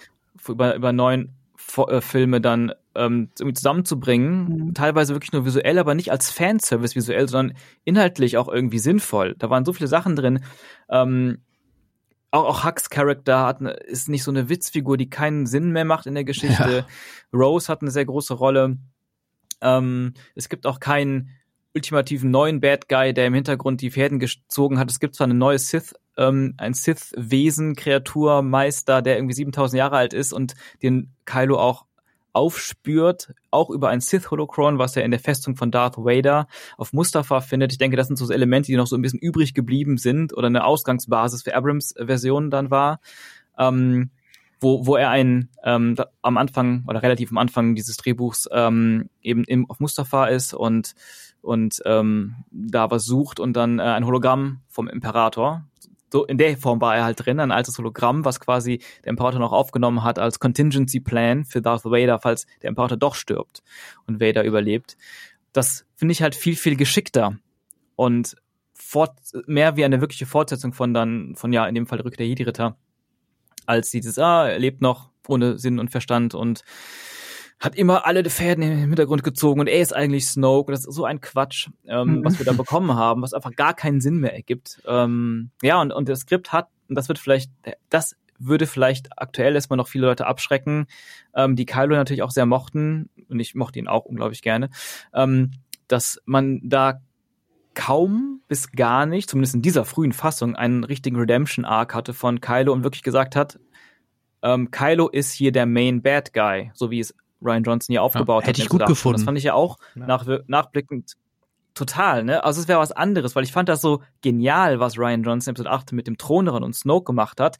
[0.48, 1.34] über, über neun
[1.76, 4.66] äh, Filme dann ähm, irgendwie zusammenzubringen.
[4.66, 4.74] Mhm.
[4.74, 9.36] Teilweise wirklich nur visuell, aber nicht als Fanservice visuell, sondern inhaltlich auch irgendwie sinnvoll.
[9.38, 10.42] Da waren so viele Sachen drin.
[10.88, 11.38] Ähm,
[12.32, 15.84] auch, auch Hucks Charakter hat ne, ist nicht so eine Witzfigur, die keinen Sinn mehr
[15.84, 16.84] macht in der Geschichte.
[17.32, 18.78] Rose hat eine sehr große Rolle.
[19.60, 21.30] Ähm, es gibt auch keinen
[21.74, 24.90] ultimativen neuen Bad Guy, der im Hintergrund die Fäden gezogen hat.
[24.90, 29.96] Es gibt zwar eine neue Sith, ähm, ein Sith-Wesen, Kreatur, Meister, der irgendwie 7000 Jahre
[29.96, 31.86] alt ist und den Kylo auch
[32.32, 37.40] aufspürt, auch über ein Sith-Holocron, was er in der Festung von Darth Vader auf Mustafa
[37.40, 37.72] findet.
[37.72, 40.46] Ich denke, das sind so Elemente, die noch so ein bisschen übrig geblieben sind oder
[40.46, 43.00] eine Ausgangsbasis für Abrams Version dann war.
[43.58, 44.10] Ähm,
[44.60, 49.44] wo, wo er ein ähm, am Anfang oder relativ am Anfang dieses Drehbuchs ähm, eben
[49.44, 50.94] im, auf Mustafa ist und
[51.42, 55.64] und ähm, da was sucht und dann äh, ein Hologramm vom Imperator.
[56.12, 59.38] So in der Form war er halt drin, ein altes Hologramm, was quasi der Imperator
[59.38, 63.62] noch aufgenommen hat als Contingency Plan für Darth Vader, falls der Imperator doch stirbt
[64.06, 64.96] und Vader überlebt.
[65.52, 67.38] Das finde ich halt viel viel geschickter
[67.96, 68.36] und
[68.74, 69.12] fort,
[69.46, 72.76] mehr wie eine wirkliche Fortsetzung von dann von ja in dem Fall Rückkehr der Jedi-Ritter
[73.66, 76.64] als dieses, ah, er lebt noch ohne Sinn und Verstand und
[77.60, 80.72] hat immer alle Fäden im Hintergrund gezogen und er ist eigentlich Snoke.
[80.72, 82.24] Das ist so ein Quatsch, ähm, Mhm.
[82.24, 84.80] was wir da bekommen haben, was einfach gar keinen Sinn mehr ergibt.
[84.86, 87.50] Ähm, ja, und, und das Skript hat, und das wird vielleicht,
[87.90, 90.86] das würde vielleicht aktuell erstmal noch viele Leute abschrecken,
[91.34, 94.70] ähm, die Kylo natürlich auch sehr mochten, und ich mochte ihn auch unglaublich gerne,
[95.12, 95.50] ähm,
[95.86, 97.02] dass man da
[97.74, 102.72] kaum bis gar nicht, zumindest in dieser frühen Fassung, einen richtigen Redemption-Arc hatte von Kylo
[102.72, 103.60] und wirklich gesagt hat,
[104.42, 108.42] ähm, Kylo ist hier der Main Bad Guy, so wie es Ryan Johnson hier aufgebaut
[108.42, 108.48] Ja, hat.
[108.48, 108.88] hätte ich gut Episode 8.
[108.90, 109.16] Und gefunden.
[109.18, 110.06] Das fand ich ja auch Ja.
[110.06, 111.14] nach, nachblickend
[111.74, 112.44] total, ne?
[112.44, 115.54] Also es wäre was anderes, weil ich fand das so genial, was Ryan Johnson in
[115.54, 117.58] Episode 8 mit dem Throneren und Snoke gemacht hat.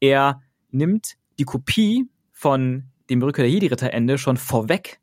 [0.00, 0.40] Er
[0.70, 5.00] nimmt die Kopie von dem Rückkehr der Jedi-Ritter-Ende schon vorweg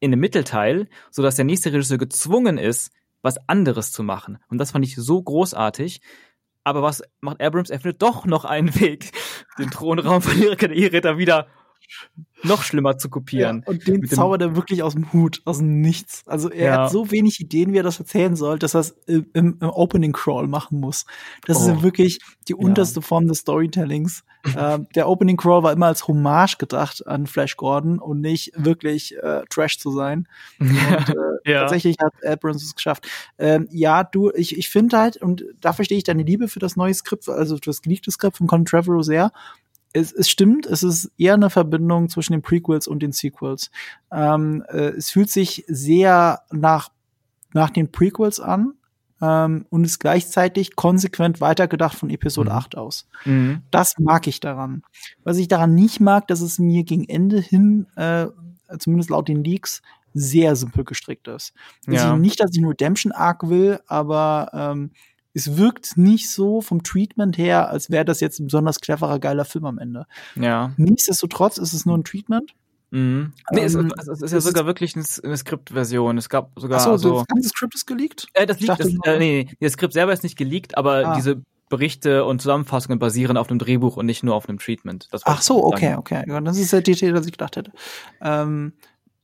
[0.00, 2.92] in dem Mittelteil, so dass der nächste Regisseur gezwungen ist,
[3.22, 4.38] was anderes zu machen.
[4.48, 6.00] Und das fand ich so großartig.
[6.64, 7.70] Aber was macht Abrams?
[7.70, 9.12] Er findet doch noch einen Weg,
[9.58, 11.46] den Thronraum von Erika der Irrita wieder
[12.44, 13.62] noch schlimmer zu kopieren.
[13.66, 16.22] Ja, und den Mit zaubert er wirklich aus dem Hut, aus dem Nichts.
[16.26, 16.82] Also er Ja.
[16.84, 20.12] hat so wenig Ideen, wie er das erzählen soll, dass er es im, im, Opening
[20.12, 21.04] Crawl machen muss.
[21.46, 21.70] Das ist Oh.
[21.70, 24.22] ja wirklich die unterste Form des Storytellings.
[24.56, 29.16] ähm, der Opening Crawl war immer als Hommage gedacht an Flash Gordon und nicht wirklich
[29.16, 30.28] äh, Trash zu sein.
[30.60, 31.60] Und äh, Ja.
[31.62, 33.08] tatsächlich hat Abrams es geschafft.
[33.38, 36.76] Ähm, ja, du, ich, ich finde halt, und da verstehe ich deine Liebe für das
[36.76, 39.32] neue Skript, also für das geleakte Skript von Colin Trevorrow sehr.
[39.92, 43.70] Es, es stimmt, es ist eher eine Verbindung zwischen den Prequels und den Sequels.
[44.12, 46.90] Ähm, äh, es fühlt sich sehr nach,
[47.54, 48.74] nach den Prequels an
[49.22, 53.08] ähm, und ist gleichzeitig konsequent weitergedacht von Episode 8 aus.
[53.24, 53.62] Mhm.
[53.70, 54.82] Das mag ich daran.
[55.24, 58.26] Was ich daran nicht mag, dass es mir gegen Ende hin, äh,
[58.78, 59.82] zumindest laut den Leaks,
[60.14, 61.52] sehr simpel gestrickt ist.
[61.86, 62.02] Ja.
[62.02, 64.90] Also nicht, dass ich einen Redemption Arc will, aber ähm,
[65.38, 69.44] es wirkt nicht so vom Treatment her, als wäre das jetzt ein besonders cleverer, geiler
[69.44, 70.06] Film am Ende.
[70.34, 70.72] Ja.
[70.76, 72.54] Nichtsdestotrotz ist es nur ein Treatment.
[72.90, 73.32] Mhm.
[73.52, 76.18] Nee, es, Ähm, es, es ist ja sogar wirklich eine, Skriptversion.
[76.18, 77.18] Es gab sogar Achso, so.
[77.18, 78.26] das ganze Skript ist geleakt?
[78.32, 81.14] Äh, das liegt, das, äh, nee, das Skript selber ist nicht geleakt, aber Ah.
[81.14, 85.08] diese Berichte und Zusammenfassungen basieren auf einem Drehbuch und nicht nur auf einem Treatment.
[85.24, 86.24] Ach so, okay, okay.
[86.26, 87.72] Ja, das ist der Detail, das ich gedacht hätte.
[88.22, 88.72] Ähm,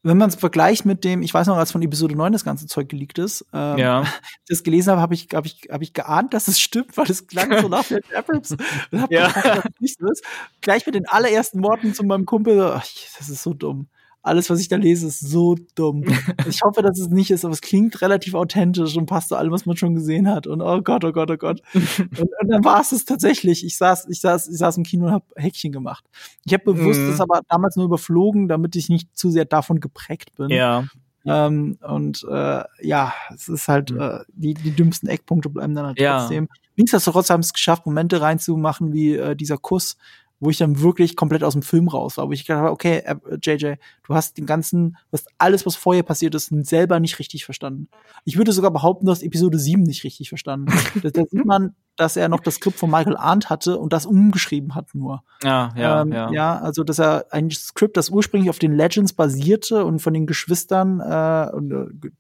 [0.04, 2.66] wenn man es vergleicht mit dem, ich weiß noch, als von Episode 9 das ganze
[2.66, 4.04] Zeug geleakt ist, ähm, Ja.
[4.48, 7.26] das gelesen habe, habe ich, hab ich, hab ich geahnt, dass es stimmt, weil es
[7.26, 8.14] klang so nach J.J.
[8.14, 8.52] Abrams.
[8.92, 9.28] Und hab Ja.
[9.28, 10.22] gedacht, dass es nicht so ist.
[10.60, 12.86] Gleich mit den allerersten Worten zu meinem Kumpel, ach,
[13.18, 13.88] das ist so dumm.
[14.24, 16.02] Alles, was ich da lese, ist so dumm.
[16.48, 19.52] Ich hoffe, dass es nicht ist, aber es klingt relativ authentisch und passt zu allem,
[19.52, 20.46] was man schon gesehen hat.
[20.46, 21.60] Und oh Gott, oh Gott, oh Gott.
[21.74, 23.64] und, und dann war es es tatsächlich.
[23.66, 26.04] Ich saß, ich saß, ich saß im Kino und habe Häkchen gemacht.
[26.46, 27.06] Ich habe bewusst Mhm.
[27.08, 30.48] das aber damals nur überflogen, damit ich nicht zu sehr davon geprägt bin.
[30.48, 30.84] Ja.
[31.26, 36.00] Ähm, und äh, ja, es ist halt, äh, die, die dümmsten Eckpunkte bleiben dann halt
[36.00, 36.18] Ja.
[36.20, 36.48] trotzdem.
[36.76, 39.96] Nichtsdestotrotz haben es geschafft, Momente reinzumachen, wie äh, dieser Kuss,
[40.40, 43.02] wo ich dann wirklich komplett aus dem Film raus war, wo ich gedacht habe, okay,
[43.04, 43.74] äh, JJ,
[44.06, 47.88] du hast den ganzen, hast alles, was vorher passiert ist, selber nicht richtig verstanden.
[48.24, 50.72] Ich würde sogar behaupten, du hast Episode 7 nicht richtig verstanden.
[51.02, 54.06] da, da sieht man, dass er noch das Skript von Michael Arndt hatte und das
[54.06, 55.22] umgeschrieben hat nur.
[55.42, 56.30] Ja, ja, ähm, ja.
[56.32, 60.26] ja, also dass er ein Skript, das ursprünglich auf den Legends basierte und von den
[60.26, 61.70] Geschwistern äh, und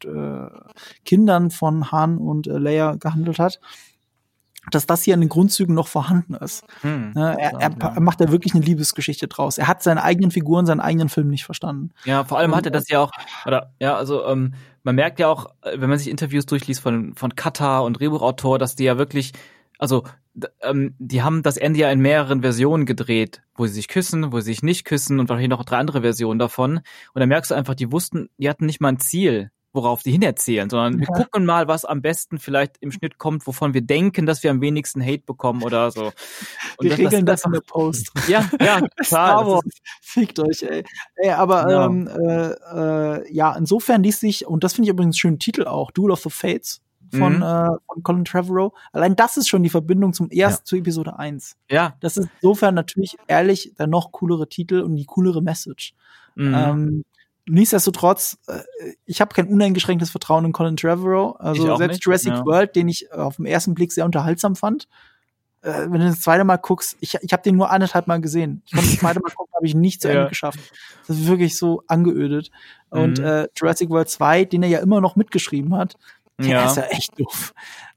[0.04, 0.50] äh, äh,
[1.04, 3.60] Kindern von Han und äh, Leia gehandelt hat,
[4.70, 6.64] dass das hier in den Grundzügen noch vorhanden ist.
[6.82, 9.58] Hm, Ne, er, er, er macht da wirklich eine Liebesgeschichte draus.
[9.58, 11.90] Er hat seine eigenen Figuren, seinen eigenen Film nicht verstanden.
[12.04, 13.10] Ja, vor allem hat er das ja auch,
[13.46, 17.14] oder ja, also ähm, man merkt ja auch, äh, wenn man sich Interviews durchliest von
[17.14, 19.32] von Katar und Drehbuchautor, dass die ja wirklich,
[19.78, 20.04] also
[20.62, 24.40] ähm, die haben das Ende ja in mehreren Versionen gedreht, wo sie sich küssen, wo
[24.40, 26.78] sie sich nicht küssen und wahrscheinlich noch drei andere Versionen davon.
[26.78, 30.12] Und da merkst du einfach, die wussten, die hatten nicht mal ein Ziel, worauf die
[30.12, 31.22] hinerzählen, sondern wir Ja.
[31.24, 34.60] gucken mal, was am besten vielleicht im Schnitt kommt, wovon wir denken, dass wir am
[34.60, 36.06] wenigsten Hate bekommen oder so.
[36.06, 36.12] Und
[36.80, 38.10] Wir das- regeln das, das in der Post.
[38.28, 39.46] Ja, ja, Star klar.
[39.46, 39.64] Wars.
[40.00, 40.84] Fickt euch, ey.
[41.16, 41.86] ey aber Ja.
[41.86, 42.50] ähm, äh,
[43.20, 46.12] äh, ja, insofern ließ sich, und das finde ich übrigens einen schönen Titel auch, Duel
[46.12, 46.80] of the Fates
[47.12, 47.42] von, Mhm.
[47.42, 48.72] äh, von Colin Trevorrow.
[48.92, 51.56] Allein das ist schon die Verbindung zum erst zu Episode 1.
[51.70, 51.96] Ja.
[52.00, 55.94] Das ist insofern natürlich ehrlich der noch coolere Titel und die coolere Message.
[56.36, 56.54] Mhm.
[56.54, 57.04] Ähm,
[57.46, 58.60] nichtsdestotrotz, äh,
[59.06, 61.36] ich habe kein uneingeschränktes Vertrauen in Colin Trevorrow.
[61.38, 62.44] Also selbst nicht, Jurassic ja.
[62.44, 64.88] World, den ich äh, auf den ersten Blick sehr unterhaltsam fand,
[65.62, 68.62] äh, wenn du das zweite Mal guckst, ich, ich habe den nur anderthalb Mal gesehen.
[68.66, 70.14] Ich konnte das zweite Mal gucken, habe ich nicht zu Ja.
[70.14, 70.58] Ende geschafft.
[71.06, 72.50] Das ist wirklich so angeödet.
[72.90, 73.24] Und Mhm.
[73.24, 75.96] äh, Jurassic World 2, den er ja immer noch mitgeschrieben hat,
[76.38, 76.66] der Ja.
[76.66, 77.54] ist ja echt doof.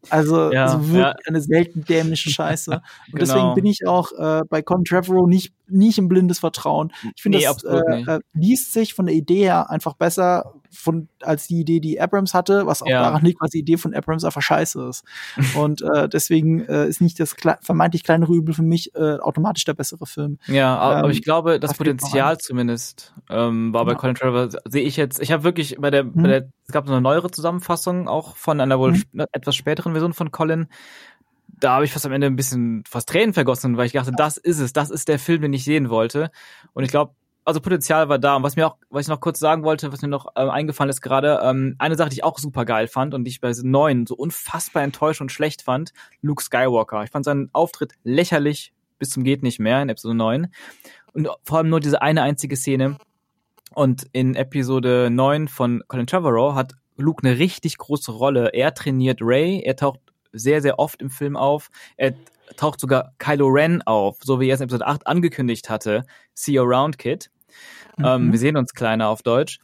[0.10, 1.16] Also, Ja, also wirklich ja.
[1.28, 2.72] eine selten dämliche Scheiße.
[2.72, 2.82] Und
[3.12, 3.20] Genau.
[3.20, 6.92] deswegen bin ich auch äh, bei Colin Trevorrow nicht, nicht im blindes Vertrauen.
[7.16, 7.78] Ich finde, Nee, das äh,
[8.16, 12.34] äh, liest sich von der Idee her einfach besser von, als die Idee, die Abrams
[12.34, 13.02] hatte, was auch Ja.
[13.04, 15.04] daran liegt, was die Idee von Abrams einfach scheiße ist.
[15.58, 19.64] Und äh, deswegen äh, ist nicht das klei vermeintlich kleinere Übel für mich äh, automatisch
[19.66, 20.38] der bessere Film.
[20.48, 23.96] Ja, aber Ähm, ich glaube, das da fehlt noch Potenzial zumindest ähm, war bei.
[23.96, 26.24] Colin Trevor, sehe ich jetzt, ich habe wirklich bei der, bei Hm.
[26.24, 28.98] der, es gab so eine neuere Zusammenfassung auch von einer wohl Hm.
[29.00, 30.68] sp- etwas späteren Version von Colin.
[31.48, 34.38] Da habe ich fast am Ende ein bisschen fast Tränen vergossen, weil ich dachte, das
[34.38, 36.30] ist es, das ist der Film, den ich sehen wollte.
[36.74, 37.14] Und ich glaube,
[37.46, 38.36] also Potenzial war da.
[38.36, 40.90] Und was mir auch, was ich noch kurz sagen wollte, was mir noch ähm, eingefallen
[40.90, 43.54] ist gerade, ähm, eine Sache, die ich auch super geil fand und die ich bei
[43.64, 47.04] neuen so unfassbar enttäuscht und schlecht fand, Luke Skywalker.
[47.04, 50.48] Ich fand seinen Auftritt lächerlich bis zum geht nicht mehr in Episode 9.
[51.14, 52.98] Und vor allem nur diese eine einzige Szene.
[53.74, 58.50] Und in Episode 9 von Colin Trevorrow hat Luke eine richtig große Rolle.
[58.54, 60.00] Er trainiert Ray, er taucht
[60.34, 61.70] sehr, sehr oft im Film auf.
[61.96, 62.14] Er
[62.56, 66.04] taucht sogar Kylo Ren auf, so wie er es in Episode 8 angekündigt hatte.
[66.34, 67.30] See you around, Kid.
[67.98, 68.32] Ähm, Mhm.
[68.32, 69.60] wir sehen uns kleiner auf Deutsch.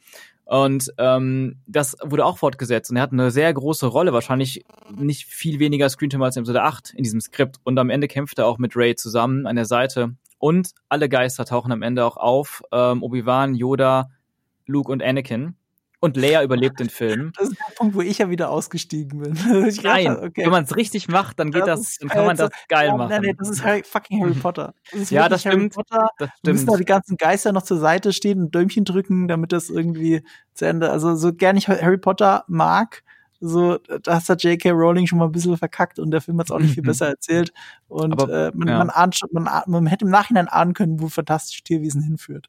[0.45, 5.25] Und ähm, das wurde auch fortgesetzt und er hat eine sehr große Rolle, wahrscheinlich nicht
[5.25, 7.57] viel weniger Screentime als in Episode 8 in diesem Skript.
[7.63, 10.15] Und am Ende kämpft er auch mit Ray zusammen an der Seite.
[10.39, 12.61] Und alle Geister tauchen am Ende auch auf.
[12.73, 14.09] Ähm, Obi-Wan, Yoda,
[14.65, 15.55] Luke und Anakin.
[16.03, 17.31] Und Leia überlebt den Film.
[17.39, 19.33] Das ist der Punkt, wo ich ja wieder ausgestiegen bin.
[19.67, 20.43] Ich Nein, dachte, okay.
[20.43, 22.89] wenn man es richtig macht, dann geht das, ist dann kann man halt das geil
[22.97, 23.07] machen.
[23.09, 24.73] Nein, nee, das ist Harry, fucking Harry Potter.
[24.91, 25.75] Das ist Ja, das Harry stimmt.
[25.75, 26.09] Potter.
[26.17, 26.79] Das Du müssen da stimmt.
[26.81, 30.23] die ganzen Geister noch zur Seite stehen und Däumchen drücken, damit das irgendwie
[30.53, 30.91] zu Ende.
[30.91, 33.03] Also so gern ich Harry Potter mag,
[33.45, 34.71] so das hat J.K.
[34.71, 37.07] Rowling schon mal ein bisschen verkackt und der Film hat es auch nicht viel besser
[37.07, 37.51] erzählt.
[37.89, 38.77] Und Aber, äh, man, ja.
[38.77, 42.47] man, ahnt schon, man, man hätte im Nachhinein ahnen können, wo fantastische Tierwesen hinführt.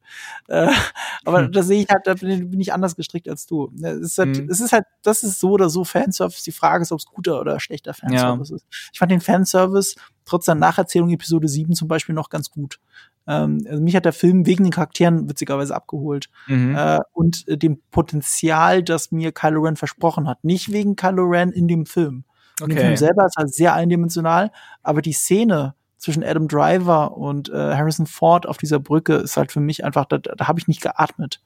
[0.49, 0.69] Äh,
[1.25, 1.53] aber Hm.
[1.53, 3.71] da sehe ich halt, da bin, ich anders gestrickt als du.
[3.83, 4.49] Es ist halt, Hm.
[4.49, 6.45] es ist halt, das ist so oder so Fanservice.
[6.45, 8.67] Die Frage ist, ob es guter oder schlechter Fanservice ist.
[8.93, 12.79] Ich fand den Fanservice trotz der Nacherzählung Episode 7 zum Beispiel noch ganz gut.
[13.27, 16.29] Ähm, also mich hat der Film wegen den Charakteren witzigerweise abgeholt.
[16.47, 16.75] Mhm.
[16.77, 20.45] Äh, und äh, dem Potenzial, das mir Kylo Ren versprochen hat.
[20.45, 22.25] Nicht wegen Kylo Ren in dem Film.
[22.61, 22.81] In dem Okay.
[22.81, 24.53] Film selber ist halt sehr eindimensional,
[24.83, 29.51] aber die Szene zwischen Adam Driver und äh, Harrison Ford auf dieser Brücke ist halt
[29.51, 31.41] für mich einfach, da, da habe ich nicht geatmet.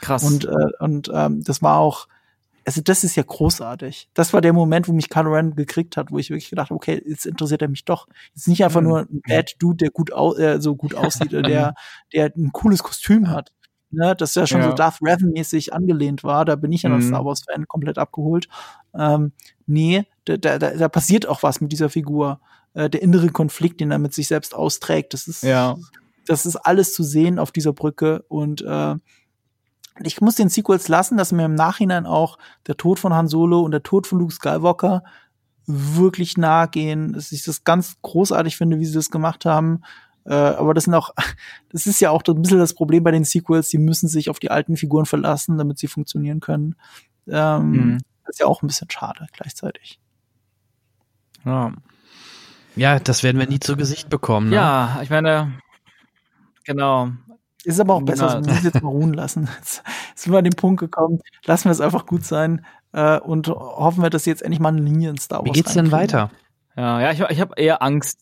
[0.00, 0.22] Krass.
[0.22, 2.06] Und, äh, und ähm, das war auch,
[2.66, 4.08] also das ist ja großartig.
[4.14, 6.76] Das war der Moment, wo mich Kylo Ren gekriegt hat, wo ich wirklich gedacht habe,
[6.76, 8.06] okay, jetzt interessiert er mich doch.
[8.34, 8.86] Jetzt nicht einfach Mhm.
[8.88, 11.74] nur ein Bad Dude, der gut au äh, so gut aussieht, der,
[12.14, 13.52] der ein cooles Kostüm hat.
[13.90, 14.70] Ne, das ja schon Ja.
[14.70, 16.44] so Darth Revan-mäßig angelehnt war.
[16.44, 17.08] Da bin ich ja noch Mhm.
[17.08, 18.48] Star Wars-Fan komplett abgeholt.
[18.98, 19.30] Ähm,
[19.66, 22.40] nee, da, da, da da passiert auch was mit dieser Figur.
[22.72, 25.76] Äh, der innere Konflikt, den er mit sich selbst austrägt, das ist, Ja.
[26.26, 28.96] das ist alles zu sehen auf dieser Brücke und äh,
[30.02, 33.60] ich muss den Sequels lassen, dass mir im Nachhinein auch der Tod von Han Solo
[33.60, 35.04] und der Tod von Luke Skywalker
[35.66, 39.82] wirklich nahe gehen, dass ich das ganz großartig finde, wie sie das gemacht haben.
[40.24, 41.10] Äh, aber das sind auch,
[41.70, 44.38] das ist ja auch ein bisschen das Problem bei den Sequels, die müssen sich auf
[44.38, 46.76] die alten Figuren verlassen, damit sie funktionieren können.
[47.26, 47.98] Ähm, Mhm.
[48.24, 50.00] Das ist ja auch ein bisschen schade gleichzeitig.
[51.44, 51.72] Ja.
[52.74, 54.48] Ja, das werden wir nie zu Gesicht bekommen.
[54.48, 54.56] Ne?
[54.56, 55.52] ja, ich meine,
[56.64, 57.12] genau.
[57.64, 59.48] Ist aber auch besser, also wir jetzt mal ruhen lassen.
[59.58, 59.82] Jetzt
[60.14, 64.02] sind wir an den Punkt gekommen, lassen wir es einfach gut sein äh, und hoffen
[64.02, 66.30] wir, dass sie jetzt endlich mal eine Linie in Star Wars Wie geht's denn weiter?
[66.76, 68.20] Ja, ja, ich, ich habe eher Angst.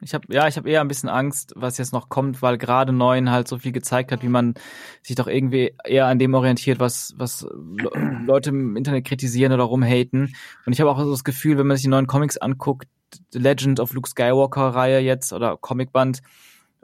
[0.00, 2.92] Ich habe ja, ich habe eher ein bisschen Angst, was jetzt noch kommt, weil gerade
[2.92, 4.54] neun halt so viel gezeigt hat, wie man
[5.02, 7.90] sich doch irgendwie eher an dem orientiert, was was Le
[8.26, 10.34] Leute im Internet kritisieren oder rumhaten.
[10.66, 12.88] Und ich habe auch so das Gefühl, wenn man sich die neuen Comics anguckt,
[13.32, 16.22] The Legend of Luke Skywalker Reihe jetzt oder Comicband,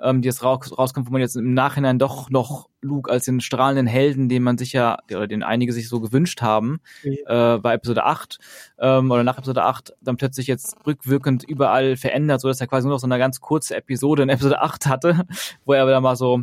[0.01, 3.41] ähm, die jetzt raus, rauskommt, wo man jetzt im Nachhinein doch noch Luke als den
[3.41, 7.75] strahlenden Helden, den man sich ja, oder den einige sich so gewünscht haben, äh, bei
[7.75, 8.39] Episode 8
[8.79, 12.87] ähm, oder nach Episode 8 dann plötzlich jetzt rückwirkend überall verändert, so dass er quasi
[12.87, 15.27] nur noch so eine ganz kurze Episode in Episode 8 hatte,
[15.65, 16.43] wo er wieder mal so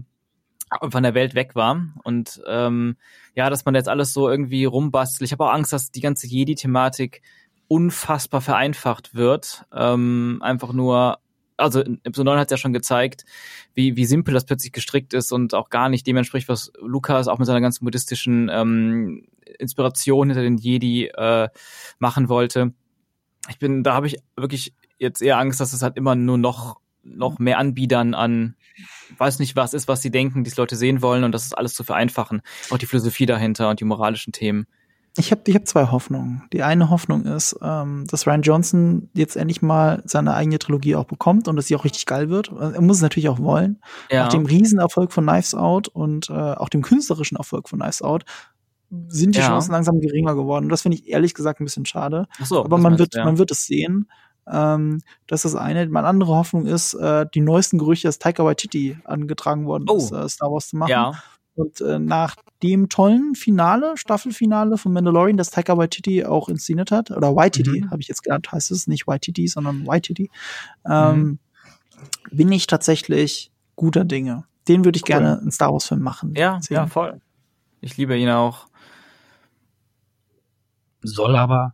[0.89, 1.81] von der Welt weg war.
[2.03, 2.97] Und ähm,
[3.35, 5.27] ja, dass man jetzt alles so irgendwie rumbastelt.
[5.27, 7.21] Ich habe auch Angst, dass die ganze Jedi-Thematik
[7.67, 9.65] unfassbar vereinfacht wird.
[9.73, 11.19] Ähm, einfach nur,
[11.57, 13.25] also in Episode 9 hat es ja schon gezeigt,
[13.73, 17.37] wie, wie simpel das plötzlich gestrickt ist und auch gar nicht dem was Lukas auch
[17.37, 19.27] mit seiner ganzen buddhistischen ähm,
[19.59, 21.49] Inspiration hinter den Jedi äh,
[21.99, 22.73] machen wollte.
[23.49, 26.79] Ich bin, da habe ich wirklich jetzt eher Angst, dass es halt immer nur noch
[27.07, 28.55] noch mehr Anbietern an,
[29.19, 31.75] weiß nicht was ist, was sie denken, die Leute sehen wollen und das ist alles
[31.75, 32.41] zu vereinfachen.
[32.71, 34.65] Auch die Philosophie dahinter und die moralischen Themen.
[35.17, 36.43] Ich habe ich hab zwei Hoffnungen.
[36.51, 41.05] Die eine Hoffnung ist, ähm, dass Ryan Johnson jetzt endlich mal seine eigene Trilogie auch
[41.05, 42.51] bekommt und dass sie auch richtig geil wird.
[42.51, 43.79] Er muss es natürlich auch wollen.
[44.11, 44.23] Ja.
[44.23, 48.25] Nach dem Riesenerfolg von Knives Out und äh, auch dem künstlerischen Erfolg von Knives Out
[49.07, 49.47] sind die Ja.
[49.47, 50.65] Chancen langsam geringer geworden.
[50.65, 52.27] Und das finde ich ehrlich gesagt ein bisschen schade.
[52.41, 53.25] Ach so, Aber man wird, ja.
[53.25, 54.09] man wird es sehen.
[54.51, 55.87] Ähm, das ist das eine.
[55.87, 60.27] Meine andere Hoffnung ist, äh, die neuesten Gerüchte, dass Taika Waititi angetragen worden ist, äh,
[60.29, 60.89] Star Wars zu machen.
[60.89, 60.93] Oh.
[60.93, 61.13] Ja.
[61.55, 67.11] Und äh, nach dem tollen Finale, Staffelfinale von Mandalorian, das Taika Waititi auch inszeniert hat,
[67.11, 67.91] oder Waititi, Mhm.
[67.91, 70.29] habe ich jetzt gelernt, heißt es nicht Waititi, sondern Waititi,
[70.85, 71.39] ähm, Mhm.
[72.31, 74.43] bin ich tatsächlich guter Dinge.
[74.67, 75.07] Den würde ich Cool.
[75.07, 76.33] gerne einen Star Wars Film machen.
[76.35, 76.75] Ja, sehen.
[76.75, 77.21] ja, voll.
[77.81, 78.67] Ich liebe ihn auch.
[81.03, 81.73] Soll aber.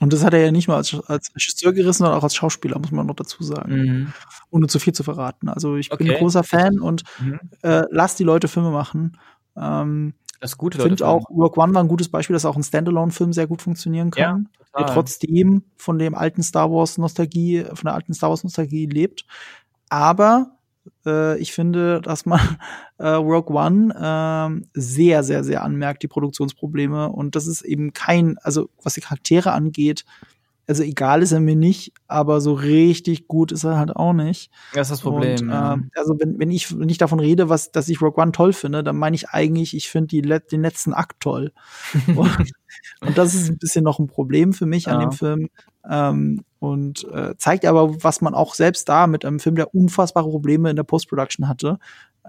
[0.00, 2.78] Und das hat er ja nicht nur als, als Regisseur gerissen, sondern auch als Schauspieler,
[2.78, 3.72] muss man noch dazu sagen.
[3.74, 4.12] Mhm.
[4.50, 5.48] Ohne zu viel zu verraten.
[5.48, 6.12] Also ich bin Okay.
[6.14, 7.40] ein großer Fan und Mhm.
[7.62, 9.18] äh, lass die Leute Filme machen.
[9.56, 12.54] Ähm, Das ist gute Ich finde auch, Rogue One war ein gutes Beispiel, dass auch
[12.56, 14.48] ein Standalone-Film sehr gut funktionieren kann.
[14.74, 18.86] Ja, der trotzdem von dem alten Star Wars Nostalgie, von der alten Star Wars Nostalgie
[18.86, 19.24] lebt.
[19.88, 20.57] Aber
[21.06, 22.40] äh, ich finde, dass man
[22.98, 27.10] äh, Rogue One ähm, sehr, sehr, sehr anmerkt, die Produktionsprobleme.
[27.10, 30.04] Und das ist eben kein, also was die Charaktere angeht,
[30.68, 34.50] also egal ist er mir nicht, aber so richtig gut ist er halt auch nicht.
[34.74, 35.40] Das ist das Problem.
[35.40, 35.74] Und, ja.
[35.74, 38.84] äh, also wenn, wenn ich ich davon rede, was, dass ich Rogue One toll finde,
[38.84, 41.52] dann meine ich eigentlich, ich finde let- den letzten Akt toll.
[42.14, 42.52] und,
[43.00, 45.06] und das ist ein bisschen noch ein Problem für mich an Ja.
[45.08, 45.48] dem Film.
[45.88, 50.28] Ähm, und äh, zeigt aber, was man auch selbst da mit einem Film, der unfassbare
[50.28, 51.78] Probleme in der Post-Production hatte,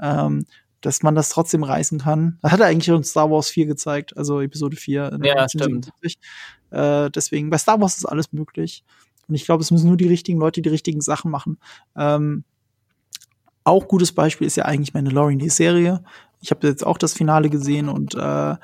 [0.01, 0.45] ähm,
[0.81, 2.37] dass man das trotzdem reißen kann.
[2.41, 5.11] Das hat er eigentlich schon Star Wars 4 gezeigt, also Episode 4.
[5.11, 6.19] in Ja, 1977.
[6.71, 8.83] Äh, deswegen, bei Star Wars ist alles möglich.
[9.27, 11.59] Und ich glaube, es müssen nur die richtigen Leute die richtigen Sachen machen.
[11.95, 12.43] Ähm,
[13.63, 16.03] auch gutes Beispiel ist ja eigentlich Mandalorian, die Serie.
[16.41, 18.55] Ich habe jetzt auch das Finale gesehen und äh,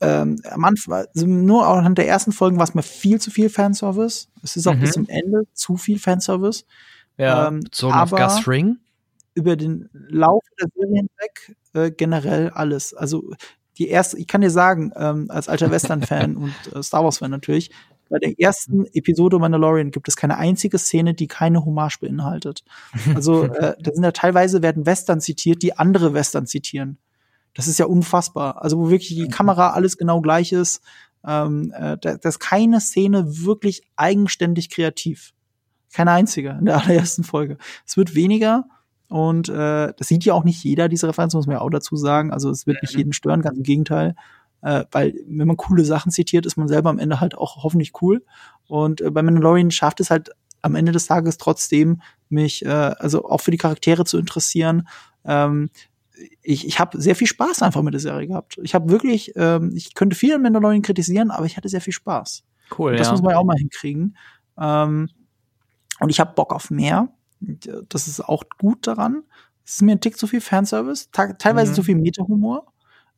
[0.00, 3.48] ähm, am Anfang, also nur anhand der ersten Folgen war es mir viel zu viel
[3.48, 4.28] Fanservice.
[4.42, 4.80] Es ist auch Mhm.
[4.80, 6.64] bis zum Ende zu viel Fanservice.
[7.16, 7.48] Ja.
[7.48, 8.78] Ähm, Bezogen auf Gus Fring?
[9.34, 12.94] über den Lauf der Serie hinweg äh, generell alles.
[12.94, 13.32] Also
[13.78, 17.70] die erste, ich kann dir sagen, ähm, als alter Western-Fan und äh, Star Wars-Fan natürlich,
[18.08, 22.62] bei der ersten Episode Mandalorian gibt es keine einzige Szene, die keine Hommage beinhaltet.
[23.14, 26.98] Also äh, da sind ja teilweise werden Western zitiert, die andere Western zitieren.
[27.54, 28.62] Das ist ja unfassbar.
[28.62, 30.82] Also wo wirklich die Kamera alles genau gleich ist.
[31.26, 35.32] Ähm, äh, da, da ist keine Szene wirklich eigenständig kreativ.
[35.92, 37.56] Keine einzige in der allerersten Folge.
[37.86, 38.66] Es wird weniger
[39.08, 41.96] und äh, das sieht ja auch nicht jeder, diese Referenz, muss man ja auch dazu
[41.96, 42.32] sagen.
[42.32, 44.14] Also es wird nicht jeden stören, ganz im Gegenteil.
[44.62, 47.92] Äh, weil wenn man coole Sachen zitiert, ist man selber am Ende halt auch hoffentlich
[48.00, 48.24] cool.
[48.66, 50.30] Und äh, bei Mandalorian schafft es halt
[50.62, 52.00] am Ende des Tages trotzdem,
[52.30, 54.88] mich äh, also auch für die Charaktere zu interessieren.
[55.26, 55.68] Ähm,
[56.42, 58.58] ich, ich habe sehr viel Spaß einfach mit der Serie gehabt.
[58.62, 61.92] Ich habe wirklich, ähm, ich könnte viel an Mandalorian kritisieren, aber ich hatte sehr viel
[61.92, 62.44] Spaß.
[62.78, 63.12] Cool, Und das ja.
[63.12, 64.16] muss man ja auch mal hinkriegen.
[64.58, 65.10] Ähm,
[66.00, 67.08] und ich habe Bock auf mehr.
[67.88, 69.22] Das ist auch gut daran.
[69.64, 71.74] Es ist mir ein Tick zu viel Fanservice, teilweise Mhm.
[71.74, 72.66] zu viel Meta-Humor.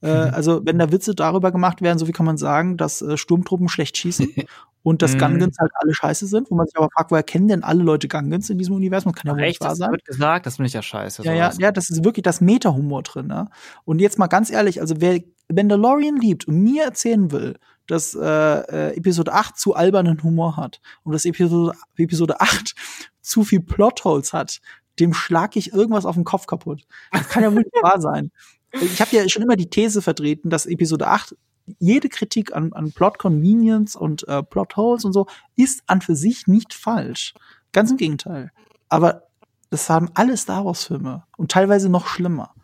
[0.02, 3.16] Äh, also, wenn da Witze darüber gemacht werden, so wie kann man sagen, dass äh,
[3.16, 4.28] Sturmtruppen schlecht schießen
[4.82, 5.18] und dass Mhm.
[5.18, 8.06] Gungans halt alle scheiße sind, wo man sich aber fragt, woher kennen denn alle Leute
[8.06, 9.12] Gungans in diesem Universum?
[9.12, 9.90] Das kann ja wohl nicht wahr das sein.
[9.90, 11.22] wird gesagt, das finde ich ja scheiße.
[11.24, 13.26] Ja, ja, ja, das ist wirklich das Meta-Humor drin.
[13.26, 13.48] Ne?
[13.84, 15.18] Und jetzt mal ganz ehrlich, also wer
[15.52, 20.80] Mandalorian liebt und mir erzählen will, dass äh, äh, Episode 8 zu albernen Humor hat
[21.04, 22.74] und dass Episode, Episode 8
[23.20, 24.60] zu viel Plotholes hat,
[24.98, 26.82] dem schlag ich irgendwas auf den Kopf kaputt.
[27.12, 28.30] Das kann ja wohl nicht wahr sein.
[28.72, 31.36] Ich habe ja schon immer die These vertreten, dass Episode 8
[31.78, 36.14] jede Kritik an, an Plot Convenience und äh, Plot Holes und so ist an für
[36.14, 37.34] sich nicht falsch.
[37.72, 38.52] Ganz im Gegenteil.
[38.88, 39.24] Aber
[39.70, 42.54] das haben alle Star Wars Filme und teilweise noch schlimmer.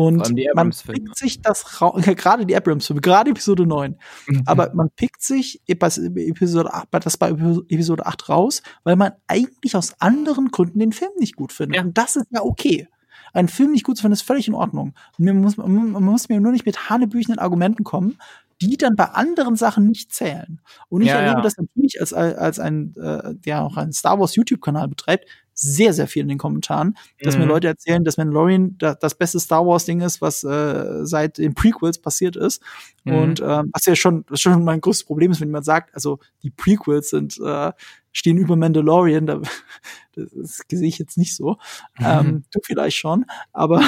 [0.00, 1.00] Und man Abrams-Filme.
[1.04, 3.96] pickt sich das Ra ja, gerade die Abrams Filme, gerade Episode 9.
[4.28, 4.42] Mhm.
[4.46, 9.74] Aber man pickt sich Episode 8, bei- das bei Episode 8 raus, weil man eigentlich
[9.76, 11.82] aus anderen Gründen den Film nicht gut findet.
[11.82, 12.88] Und das ist ja okay.
[13.32, 14.94] Einen Film nicht gut zu finden, ist völlig in Ordnung.
[15.18, 18.18] Man muss, man muss mir nur nicht mit hanebüchenden Argumenten kommen,
[18.62, 20.60] die dann bei anderen Sachen nicht zählen.
[20.88, 21.42] Und ich Ja, erlebe ja.
[21.42, 25.26] das natürlich als, als ein, äh, der auch einen Star Wars YouTube-Kanal betreibt,
[25.60, 27.48] sehr, sehr viel in den Kommentaren, dass mir Mhm.
[27.48, 31.98] Leute erzählen, dass Mandalorian da, das beste Star Wars-Ding ist, was äh, seit den Prequels
[31.98, 32.62] passiert ist.
[33.04, 33.12] Mhm.
[33.14, 36.20] Und ähm, was ja schon, was schon mein größtes Problem ist, wenn jemand sagt, also
[36.44, 37.72] die Prequels sind, äh,
[38.12, 39.40] stehen über Mandalorian, da,
[40.14, 41.56] das, das sehe ich jetzt nicht so.
[42.00, 43.82] Ähm, du vielleicht schon, aber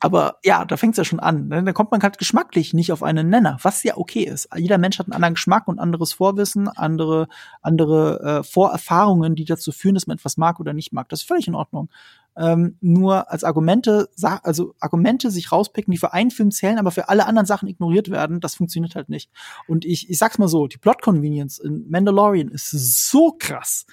[0.00, 1.48] aber ja, da fängt's ja schon an.
[1.48, 1.62] Ne?
[1.62, 4.48] Da kommt man halt geschmacklich nicht auf einen Nenner, was ja okay ist.
[4.56, 7.28] Jeder Mensch hat einen anderen Geschmack und anderes Vorwissen, andere,
[7.62, 11.08] andere äh, Vorerfahrungen, die dazu führen, dass man etwas mag oder nicht mag.
[11.08, 11.88] Das ist völlig in Ordnung.
[12.36, 14.08] Ähm, nur als Argumente,
[14.42, 18.10] also Argumente sich rauspicken, die für einen Film zählen, aber für alle anderen Sachen ignoriert
[18.10, 19.30] werden, das funktioniert halt nicht.
[19.68, 23.86] Und ich, ich sag's mal so, die Plot Convenience in Mandalorian ist so krass.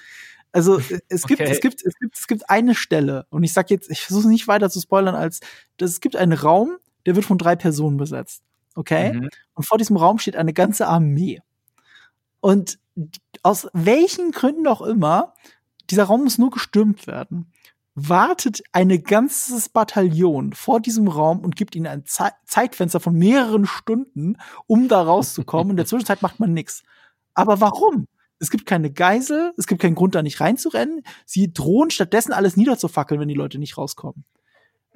[0.52, 1.50] Also äh, es gibt, Okay.
[1.50, 4.48] es gibt, es gibt, es gibt eine Stelle und ich sag jetzt, ich versuche nicht
[4.48, 5.40] weiter zu spoilern, als
[5.78, 6.76] dass es gibt einen Raum,
[7.06, 8.42] der wird von drei Personen besetzt,
[8.74, 9.12] okay?
[9.14, 9.28] Mhm.
[9.54, 11.40] Und vor diesem Raum steht eine ganze Armee.
[12.40, 12.78] Und
[13.42, 15.34] aus welchen Gründen auch immer,
[15.90, 17.52] dieser Raum muss nur gestürmt werden.
[17.94, 23.66] Wartet eine ganzes Bataillon vor diesem Raum und gibt ihnen ein Zei Zeitfenster von mehreren
[23.66, 25.72] Stunden, um da rauszukommen.
[25.72, 26.82] In der Zwischenzeit macht man nichts.
[27.34, 28.06] Aber warum?
[28.42, 31.02] Es gibt keine Geisel, es gibt keinen Grund, da nicht reinzurennen.
[31.24, 34.24] Sie drohen stattdessen alles niederzufackeln, wenn die Leute nicht rauskommen.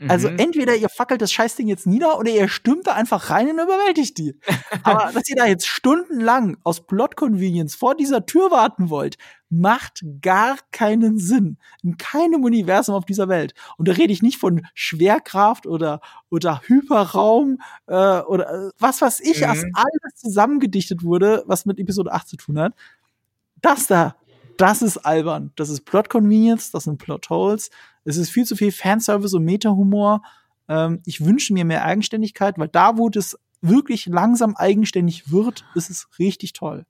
[0.08, 0.38] Also Mhm.
[0.38, 4.18] entweder ihr fackelt das Scheißding jetzt nieder oder ihr stürmt da einfach rein und überwältigt
[4.18, 4.38] die.
[4.82, 9.16] Aber dass ihr da jetzt stundenlang aus Plot Convenience vor dieser Tür warten wollt,
[9.48, 11.56] macht gar keinen Sinn.
[11.82, 13.54] In keinem Universum auf dieser Welt.
[13.78, 19.20] Und da rede ich nicht von Schwerkraft oder, oder Hyperraum äh, oder äh, was weiß
[19.20, 19.48] ich, Mhm.
[19.48, 22.74] was alles zusammengedichtet wurde, was mit Episode 8 zu tun hat.
[23.66, 24.14] Das da,
[24.58, 25.50] das ist albern.
[25.56, 27.70] Das ist Plot Convenience, das sind Plot Holes.
[28.04, 30.22] Es ist viel zu viel Fanservice und Meta-Humor.
[30.68, 35.90] Ähm, ich wünsche mir mehr Eigenständigkeit, weil da, wo das wirklich langsam eigenständig wird, ist
[35.90, 36.86] es richtig toll.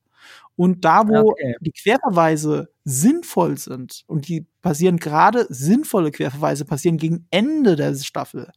[0.55, 1.55] Und da, wo Okay.
[1.61, 8.53] die Querverweise sinnvoll sind und die passieren gerade sinnvolle Querverweise passieren gegen Ende der Staffel,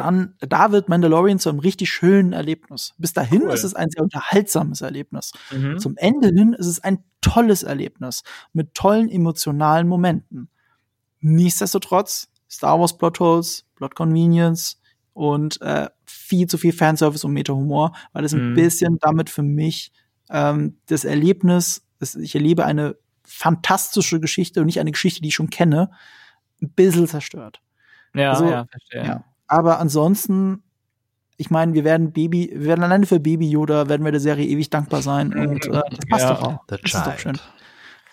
[0.00, 2.94] dann da wird Mandalorian zu einem richtig schönen Erlebnis.
[2.98, 3.52] Bis dahin Cool.
[3.52, 5.32] ist es ein sehr unterhaltsames Erlebnis.
[5.50, 5.78] Mhm.
[5.78, 8.22] Zum Ende hin ist es ein tolles Erlebnis
[8.52, 10.48] mit tollen emotionalen Momenten.
[11.20, 14.80] Nichtsdestotrotz Star Wars Plotholes, Plot Convenience
[15.12, 18.54] und äh, viel zu viel Fanservice und Meta-Humor, weil es ein Mhm.
[18.54, 19.92] bisschen damit für mich
[20.30, 25.34] ähm, das Erlebnis, das, ich erlebe eine fantastische Geschichte und nicht eine Geschichte, die ich
[25.34, 25.90] schon kenne,
[26.62, 27.60] ein bisschen zerstört.
[28.14, 29.04] Ja, Also, ja, verstehe.
[29.04, 29.24] Ja.
[29.50, 30.62] Aber ansonsten,
[31.36, 34.46] ich meine, wir werden Baby, wir werden alleine für Baby Yoda werden wir der Serie
[34.46, 36.34] ewig dankbar sein und äh, das passt Ja.
[36.34, 36.58] doch auch.
[36.68, 37.36] Das ist doch schön.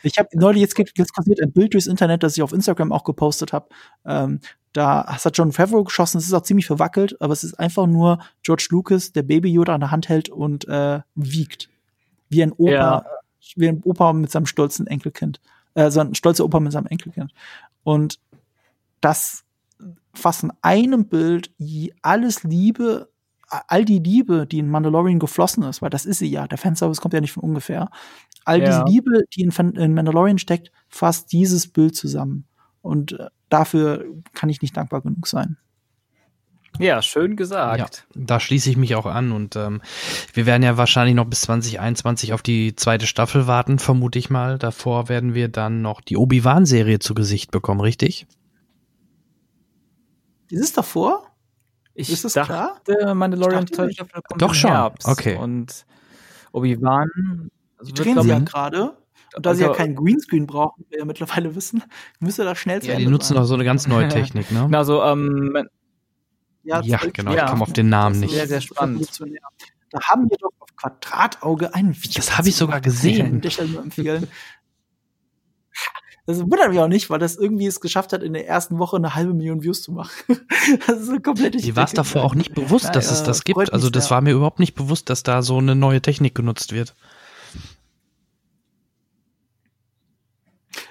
[0.01, 3.03] Ich habe neulich jetzt, jetzt kursiert ein Bild durchs Internet, das ich auf Instagram auch
[3.03, 3.67] gepostet habe.
[4.05, 4.39] Ähm,
[4.73, 6.17] da hat John Favreau geschossen.
[6.17, 9.75] Es ist auch ziemlich verwackelt, aber es ist einfach nur George Lucas, der Baby Yoda
[9.75, 11.69] an der Hand hält und äh, wiegt,
[12.29, 13.05] wie ein Opa, Ja.
[13.55, 15.39] wie ein Opa mit seinem stolzen Enkelkind,
[15.75, 17.31] äh, so ein stolzer Opa mit seinem Enkelkind.
[17.83, 18.19] Und
[19.01, 19.43] das
[20.17, 23.09] fast in einem Bild je- alles Liebe,
[23.49, 26.99] all die Liebe, die in Mandalorian geflossen ist, weil das ist sie ja, der Fanservice
[27.01, 27.89] kommt ja nicht von ungefähr,
[28.45, 28.65] all Ja.
[28.65, 32.45] diese Liebe, die in, in Mandalorian steckt, fasst dieses Bild zusammen.
[32.81, 35.57] Und äh, dafür kann ich nicht dankbar genug sein.
[36.79, 38.05] Ja, schön Ja, gesagt.
[38.13, 39.81] da schließe ich mich auch an und ähm,
[40.33, 44.59] wir werden ja wahrscheinlich noch bis 2021 auf die zweite Staffel warten, vermute ich mal.
[44.59, 48.27] Davor werden wir dann noch die Obi-Wan-Serie zu Gesicht bekommen, richtig?
[50.49, 51.27] Ist es davor?
[51.93, 53.15] Ich Ist das dachte, klar?
[53.15, 53.91] Mandalorian Ich dachte.
[53.93, 55.07] Staffel kommt Doch im schon, Herbst.
[55.07, 55.35] okay.
[55.37, 55.85] Und
[56.51, 57.49] Obi-Wan
[57.79, 58.97] also Die drehen sie ja ich, gerade.
[59.35, 61.83] Und da sie ja Also- keinen Greenscreen brauchen, wie wir ja mittlerweile wissen,
[62.19, 63.43] müsste das schnell zu Ja, die Ende nutzen sein.
[63.43, 64.61] auch so eine ganz neue Technik, ne?
[64.65, 65.67] Genau, so, ähm,
[66.63, 67.49] Ja, das- genau, ich Ja.
[67.49, 68.31] komme auf den Namen Das nicht.
[68.31, 69.09] ist Sehr, sehr spannend.
[69.89, 72.15] Da haben wir doch auf Quadratauge ein Video.
[72.17, 73.39] Das habe ich sogar gesehen.
[73.41, 74.27] Kann ich nur empfehlen.
[76.27, 78.97] Das wundert mich auch nicht, weil das irgendwie es geschafft hat, in der ersten Woche
[78.97, 80.11] eine halbe Million Views zu machen.
[80.87, 83.57] Das ist eine komplette Mir war es davor auch nicht bewusst, dass es das gibt.
[83.59, 84.11] mich Also das sehr.
[84.11, 86.95] war mir überhaupt nicht bewusst, dass da so eine neue Technik genutzt wird.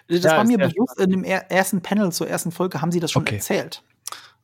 [0.09, 3.01] Das Ja, war mir bewusst, in dem er ersten Panel zur ersten Folge haben sie
[3.01, 3.37] das schon Okay.
[3.37, 3.83] erzählt.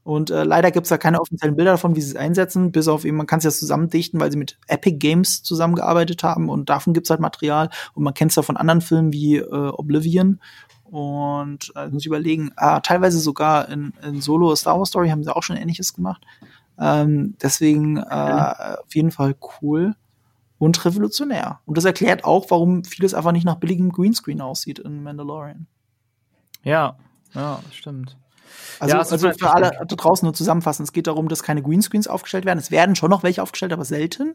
[0.05, 3.05] Und äh, leider gibt's da keine offiziellen Bilder davon, wie sie es einsetzen, bis auf
[3.05, 6.93] eben, man kann es ja zusammendichten, weil sie mit Epic Games zusammengearbeitet haben und davon
[6.93, 7.71] gibt's halt Material.
[7.95, 10.41] Und man kennt es ja von anderen Filmen wie äh, Oblivion.
[10.93, 15.25] Und äh, muss ich überlegen, ah, teilweise sogar in, in Solo Star Wars Story haben
[15.25, 16.23] sie auch schon ähnliches gemacht.
[16.79, 19.95] Ähm, deswegen äh, auf jeden Fall cool
[20.59, 21.61] und revolutionär.
[21.65, 25.67] Und das erklärt auch, warum vieles einfach nicht nach billigem Greenscreen aussieht in Mandalorian.
[26.63, 26.97] ja,
[27.33, 28.19] ja, stimmt.
[28.79, 30.83] Also, Ja, also halt für alle da draußen nur zusammenfassen.
[30.83, 32.59] Es geht darum, dass keine Greenscreens aufgestellt werden.
[32.59, 34.35] Es werden schon noch welche aufgestellt, aber selten.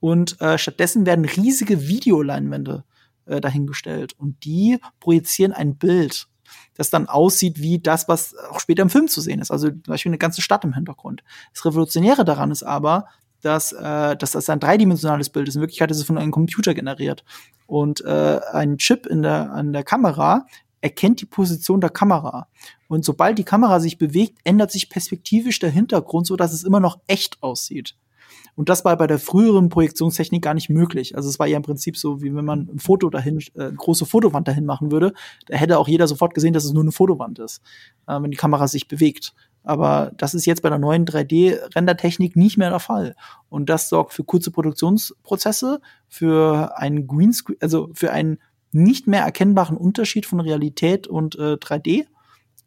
[0.00, 4.14] Und äh, stattdessen werden riesige Videoleinwände äh, dahingestellt.
[4.18, 6.28] Und die projizieren ein Bild,
[6.74, 9.50] das dann aussieht wie das, was auch später im Film zu sehen ist.
[9.50, 11.22] Also zum Beispiel eine ganze Stadt im Hintergrund.
[11.52, 13.06] Das Revolutionäre daran ist aber,
[13.42, 15.54] dass, äh, dass das ein dreidimensionales Bild ist.
[15.54, 17.24] In Wirklichkeit ist es von einem Computer generiert.
[17.66, 20.46] Und äh, ein Chip in der, an der Kamera
[20.80, 22.48] erkennt die Position der Kamera.
[22.88, 26.80] Und sobald die Kamera sich bewegt, ändert sich perspektivisch der Hintergrund, so dass es immer
[26.80, 27.96] noch echt aussieht.
[28.60, 31.16] Und das war bei der früheren Projektionstechnik gar nicht möglich.
[31.16, 33.72] Also es war ja im Prinzip so, wie wenn man ein Foto dahin, äh, eine
[33.72, 35.14] große Fotowand dahin machen würde.
[35.46, 37.62] Da hätte auch jeder sofort gesehen, dass es nur eine Fotowand ist,
[38.06, 39.32] äh, wenn die Kamera sich bewegt.
[39.62, 43.16] Aber das ist jetzt bei der neuen 3D-Rendertechnik nicht mehr der Fall.
[43.48, 48.40] Und das sorgt für kurze Produktionsprozesse, für einen Greenscreen, also für einen
[48.72, 52.04] nicht mehr erkennbaren Unterschied von Realität und äh, 3D,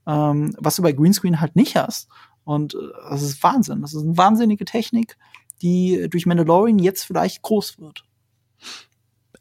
[0.08, 2.10] ähm, was du bei Greenscreen halt nicht hast.
[2.46, 2.78] Und äh,
[3.10, 3.82] das ist Wahnsinn.
[3.82, 5.18] Das ist eine wahnsinnige Technik,
[5.64, 8.04] die durch Mandalorian jetzt vielleicht groß wird.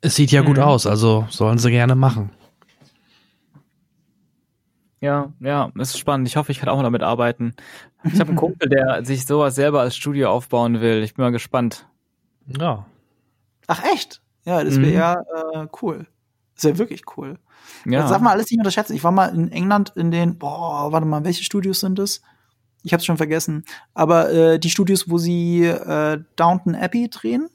[0.00, 0.62] Es sieht ja gut Mhm.
[0.62, 2.30] aus, also sollen sie gerne machen.
[5.00, 6.28] Ja, ja, es ist spannend.
[6.28, 7.54] Ich hoffe, ich kann auch mal damit arbeiten.
[8.04, 11.02] Ich habe einen Kumpel, der sich sowas selber als Studio aufbauen will.
[11.02, 11.88] Ich bin mal gespannt.
[12.46, 12.86] Ja.
[13.66, 14.22] Ach echt?
[14.44, 15.14] Ja, das wäre ja
[15.54, 16.06] äh, cool.
[16.54, 17.38] Das wäre wirklich cool.
[17.84, 18.02] Ja.
[18.02, 18.94] Das darf man alles nicht unterschätzen.
[18.94, 22.22] Ich war mal in England in den, boah, warte mal, welche Studios sind das?
[22.82, 23.64] Ich hab's schon vergessen.
[23.94, 27.48] Aber äh, die Studios, wo sie äh, Downton Abbey drehen.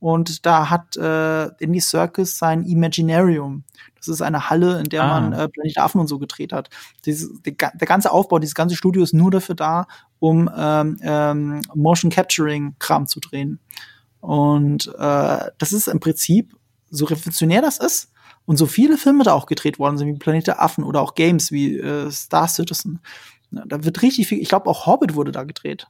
[0.00, 3.62] Und da hat äh, Indie Circus sein Imaginarium.
[3.96, 5.20] Das ist eine Halle, in der Ah.
[5.20, 6.70] man äh, Planet Affen und so gedreht hat.
[7.06, 9.86] Dieses, der, ga- der ganze Aufbau, dieses ganze Studio ist nur dafür da,
[10.18, 13.60] um ähm, ähm, Motion Capturing Kram zu drehen.
[14.20, 16.56] Und äh, das ist im Prinzip,
[16.90, 18.10] so revolutionär das ist,
[18.44, 21.14] und so viele Filme da auch gedreht worden sind, wie Planet der Affen oder auch
[21.14, 22.98] Games wie äh, Star Citizen.
[23.52, 25.86] Ja, da wird richtig viel, ich glaube auch Hobbit wurde da gedreht.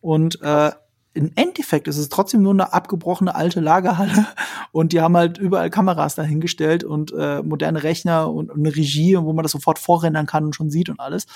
[0.00, 0.72] Und äh,
[1.14, 4.26] im Endeffekt ist es trotzdem nur eine abgebrochene alte Lagerhalle
[4.72, 9.16] und die haben halt überall Kameras dahingestellt und äh, moderne Rechner und, und eine Regie,
[9.18, 11.26] wo man das sofort vorrendern kann und schon sieht und alles.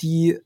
[0.00, 0.38] Die,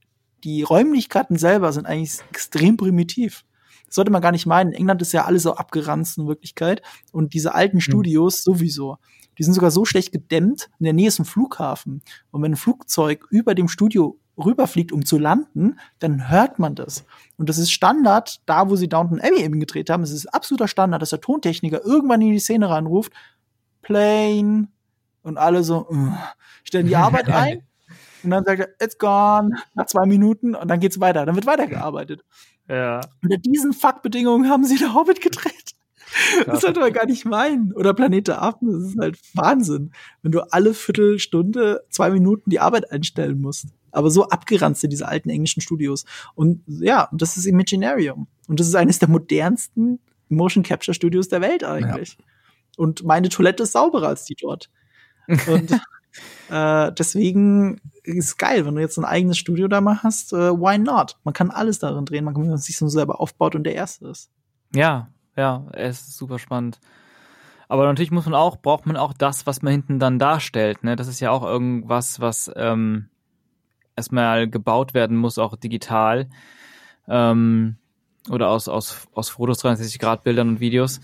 [0.42, 3.44] die Räumlichkeiten selber sind eigentlich extrem primitiv.
[3.86, 4.72] Das sollte man gar nicht meinen.
[4.72, 6.80] In England ist ja alles so abgeranzt in Wirklichkeit
[7.12, 8.96] und diese alten Studios sowieso.
[9.38, 10.70] Die sind sogar so schlecht gedämmt.
[10.78, 12.02] In der Nähe ist ein Flughafen.
[12.30, 17.04] Und wenn ein Flugzeug über dem Studio rüberfliegt, um zu landen, dann hört man das.
[17.36, 20.68] Und das ist Standard, da wo sie Downton Abbey eben gedreht haben, es ist absoluter
[20.68, 23.12] Standard, dass der Tontechniker irgendwann in die Szene reinruft,
[23.82, 24.68] Plane,
[25.22, 26.12] und alle so, uh,
[26.64, 27.62] stellen die Arbeit ein,
[28.22, 31.46] und dann sagt er, it's gone, nach zwei Minuten, und dann geht's weiter, dann wird
[31.46, 32.24] weitergearbeitet.
[32.68, 33.00] Ja.
[33.22, 35.74] Unter diesen Fuck-Bedingungen haben sie der Hobbit gedreht.
[36.46, 37.72] Das sollte man gar nicht meinen.
[37.72, 39.92] Oder Planet der Affen, das ist halt Wahnsinn.
[40.22, 43.68] Wenn du alle Viertelstunde, zwei Minuten die Arbeit einstellen musst.
[43.92, 46.04] Aber so abgeranzt sind diese alten englischen Studios.
[46.34, 48.26] Und ja, und das ist Imaginarium.
[48.48, 52.18] Und das ist eines der modernsten Motion Capture Studios der Welt eigentlich.
[52.76, 54.70] Und meine Toilette ist sauberer als die dort.
[55.28, 55.72] Und
[56.50, 60.52] äh, deswegen ist es geil, wenn du jetzt ein eigenes Studio da mal hast, äh,
[60.52, 61.18] why not?
[61.24, 63.74] Man kann alles darin drehen, man kann wenn man sich so selber aufbaut und der
[63.74, 64.30] Erste ist.
[64.74, 66.80] Ja, ja, es ist super spannend.
[67.68, 70.84] Aber natürlich muss man auch, braucht man auch das, was man hinten dann darstellt.
[70.84, 70.94] Ne?
[70.94, 73.08] Das ist ja auch irgendwas, was ähm,
[73.96, 76.28] erstmal gebaut werden muss, auch digital.
[77.08, 77.76] Ähm,
[78.30, 81.00] oder aus, aus, aus Fotos 360 Grad Bildern und Videos.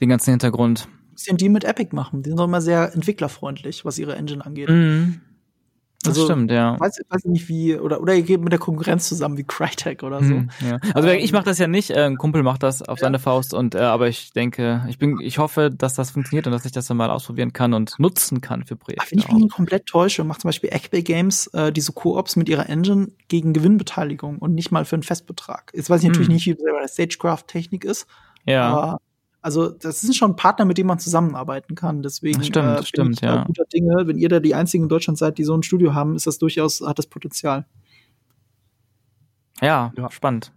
[0.00, 0.88] Den ganzen Hintergrund.
[1.12, 2.22] Bisschen die mit Epic machen.
[2.22, 4.68] Die sind doch immer sehr entwicklerfreundlich, was ihre Engine angeht.
[4.68, 5.20] Mhm.
[6.04, 6.78] Das Also, stimmt, ja.
[6.78, 10.22] Weiß, weiß nicht wie, oder, oder ihr geht mit der Konkurrenz zusammen wie Crytek oder
[10.22, 10.34] so.
[10.34, 10.78] Hm, ja.
[10.94, 13.74] Also ich mache das ja nicht, äh, ein Kumpel macht das auf seine Faust und
[13.74, 16.86] äh, aber ich denke, ich bin, ich hoffe, dass das funktioniert und dass ich das
[16.86, 19.10] dann mal ausprobieren kann und nutzen kann für Projekte.
[19.10, 22.48] Wenn ich mich nicht komplett täusche, macht zum Beispiel Eckbay Games äh, diese Koops mit
[22.48, 25.72] ihrer Engine gegen Gewinnbeteiligung und nicht mal für einen Festbetrag.
[25.74, 26.34] Jetzt weiß ich natürlich Hm.
[26.34, 28.06] nicht, wie selber Stagecraft-Technik ist.
[28.46, 28.68] Ja.
[28.68, 29.00] Aber
[29.44, 32.02] also das sind schon Partner, mit denen man zusammenarbeiten kann.
[32.02, 33.44] Deswegen Das stimmt, äh, stimmt, ja.
[33.44, 34.06] guter Dinge.
[34.06, 36.38] Wenn ihr da die einzigen in Deutschland seid, die so ein Studio haben, ist das
[36.38, 37.66] durchaus, hat das Potenzial.
[39.60, 40.50] Ja, spannend.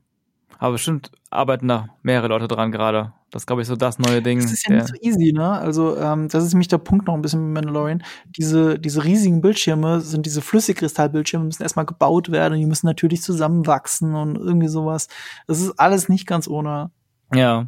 [0.57, 3.11] Aber bestimmt arbeiten da mehrere Leute dran gerade.
[3.30, 4.39] Das ist, glaube ich, so das neue Ding.
[4.39, 5.51] Das ist ja nicht so easy, ne?
[5.51, 8.03] Also, ähm, das ist nämlich der Punkt noch ein bisschen mit Mandalorian.
[8.38, 13.22] Diese, diese riesigen Bildschirme sind diese Flüssigkristallbildschirme, müssen erstmal gebaut werden und die müssen natürlich
[13.22, 15.09] zusammenwachsen und irgendwie sowas.
[15.45, 16.89] Das ist alles nicht ganz ohne.
[17.34, 17.68] ja.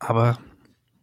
[0.00, 0.38] Aber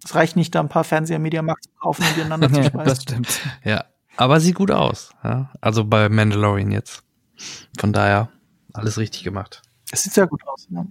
[0.04, 2.84] Es reicht nicht, da ein paar Fernseher Mediamarkt zu kaufen und die ineinander zu schmeißen.
[2.86, 3.40] das stimmt.
[3.64, 3.86] ja,
[4.18, 5.12] aber sieht gut aus.
[5.24, 5.52] Ja?
[5.62, 7.04] Also bei Mandalorian jetzt.
[7.80, 8.30] Von daher
[8.74, 9.62] alles richtig gemacht.
[9.92, 10.68] Es sieht sehr gut aus.
[10.70, 10.86] Ja.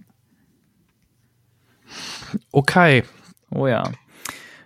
[2.51, 3.03] Okay.
[3.51, 3.83] Oh ja.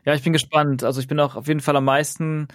[0.05, 0.83] Ja, ich bin gespannt.
[0.83, 2.47] Also ich bin auch auf jeden Fall am meisten.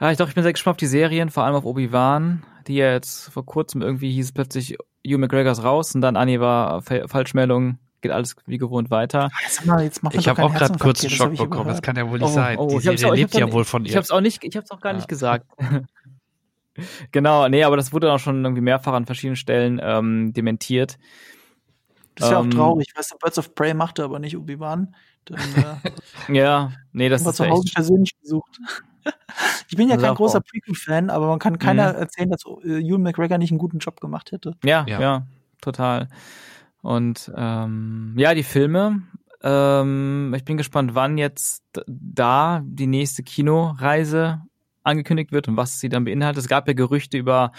[0.00, 2.74] Ja, ich doch, ich bin sehr gespannt auf die Serien, vor allem auf Obi-Wan, die
[2.76, 4.76] ja jetzt vor kurzem irgendwie hieß plötzlich
[5.06, 9.28] Hugh McGregor's raus und dann Annie war Fa- Falschmeldung, geht alles wie gewohnt weiter.
[9.64, 11.68] Mal, jetzt Ich habe auch gerade kurz einen Schock bekommen.
[11.68, 12.58] Das kann ja wohl nicht Oh, sein.
[12.58, 13.90] oh, Die Serie auch- lebt ja auch wohl nicht- von ihr.
[13.90, 14.96] Ich hab's auch nicht, ich hab's auch gar Ja.
[14.96, 15.46] nicht gesagt.
[17.12, 20.98] genau, nee, aber das wurde auch schon irgendwie mehrfach an verschiedenen Stellen ähm, dementiert.
[22.14, 22.92] Das ist ja auch Ähm, traurig.
[22.96, 24.94] Weißt du, Birds of Prey machte aber nicht Obi-Wan.
[25.24, 27.74] Dann äh, Ja, nee, das ist zu ja Hause echt.
[27.74, 28.58] persönlich besucht.
[29.68, 30.40] ich bin ja kein großer.
[30.40, 31.98] Prequel-Fan, aber man kann keiner Mhm.
[31.98, 34.54] erzählen, dass äh, Ewan McGregor nicht einen guten Job gemacht hätte.
[34.64, 35.00] Ja, Ja.
[35.00, 35.26] ja,
[35.60, 36.08] total.
[36.82, 39.02] Und ähm, ja, die Filme.
[39.42, 44.42] Ähm, ich bin gespannt, wann jetzt da die nächste Kinoreise
[44.82, 46.42] angekündigt wird und was sie dann beinhaltet.
[46.42, 47.52] Es gab ja Gerüchte über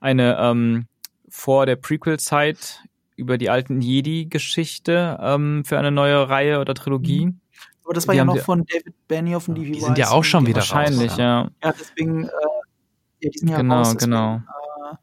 [0.00, 0.86] eine ähm,
[1.28, 2.82] vor der Prequel-Zeit
[3.16, 7.34] über die alten Jedi-Geschichte ähm, für eine neue Reihe oder Trilogie.
[7.84, 10.10] Aber das war Die ja noch sie- von David Benioff und Levy Die sind ja
[10.10, 10.70] auch schon die- wieder raus.
[10.72, 11.48] Wahrscheinlich, ja.
[11.62, 12.30] Ja, deswegen, äh,
[13.20, 14.36] ja, die sind ja Genau, raus, deswegen, genau.
[14.36, 14.96] Äh,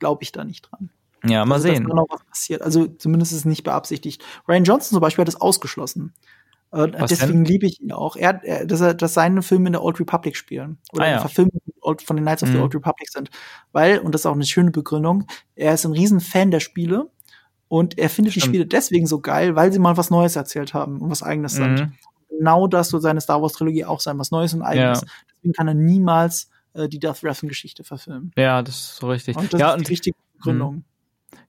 [0.00, 0.90] Glaube ich da nicht dran.
[1.24, 1.84] Ja, mal also, sehen.
[1.84, 2.62] Dass da noch was passiert.
[2.62, 4.22] Also zumindest ist es nicht beabsichtigt.
[4.48, 6.12] Ryan Johnson zum Beispiel hat es ausgeschlossen.
[6.72, 8.16] Äh, Was deswegen liebe ich ihn auch.
[8.16, 10.78] Er, hat- er, dass, er, dass seine Filme in der Old Republic spielen.
[10.92, 11.12] Oder Ah, ja.
[11.12, 12.62] eine Verfilmung von den Knights of the Mhm.
[12.62, 13.30] Old Republic sind.
[13.72, 17.10] Weil, und das ist auch eine schöne Begründung, er ist ein riesen Fan der Spiele
[17.68, 18.54] und er findet die Stimmt.
[18.54, 21.80] Spiele deswegen so geil, weil sie mal was Neues erzählt haben und was eigenes sind.
[21.80, 21.92] Mhm.
[22.38, 25.02] Genau das soll seine Star Wars Trilogie auch sein, was Neues und eigenes.
[25.02, 25.06] Ja.
[25.36, 28.32] Deswegen kann er niemals äh, die Death Wrath Geschichte verfilmen.
[28.36, 29.36] Ja, das ist so richtig.
[29.36, 30.84] Und das ja, ist die richtige Begründung.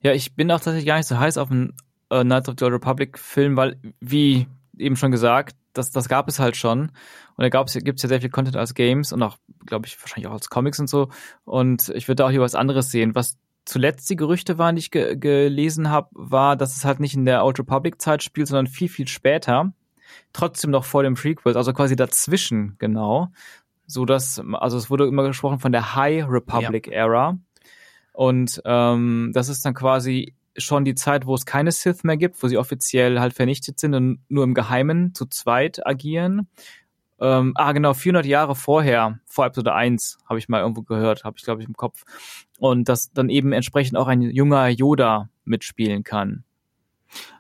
[0.02, 1.74] Ja, ich bin auch tatsächlich gar nicht so heiß auf einen
[2.10, 4.48] äh, Knights of the Old Republic Film, weil, wie
[4.78, 6.92] eben schon gesagt, das, das gab es halt schon.
[7.36, 10.28] Und da gab's, gibt's ja sehr viel Content als Games und auch, glaube ich, wahrscheinlich
[10.28, 11.10] auch als Comics und so.
[11.46, 13.16] Und ich würde auch hier was anderes sehen.
[13.16, 17.16] Was zuletzt die Gerüchte waren, die ich ge gelesen habe, war, dass es halt nicht
[17.16, 19.74] in der Old Republic Zeit spielt, sondern viel, viel später.
[20.32, 23.30] Trotzdem noch vor dem Prequel, also quasi dazwischen, genau.
[23.88, 27.38] So dass, also es wurde immer gesprochen von der High Republic Era.
[28.14, 32.42] Und ähm, das ist dann quasi schon die Zeit, wo es keine Sith mehr gibt,
[32.42, 36.48] wo sie offiziell halt vernichtet sind und nur im Geheimen zu zweit agieren.
[37.20, 41.38] Ähm, ah, genau, 400 Jahre vorher, vor Episode 1, habe ich mal irgendwo gehört, habe
[41.38, 42.04] ich, glaube ich, im Kopf.
[42.60, 46.44] Und dass dann eben entsprechend auch ein junger Yoda mitspielen kann.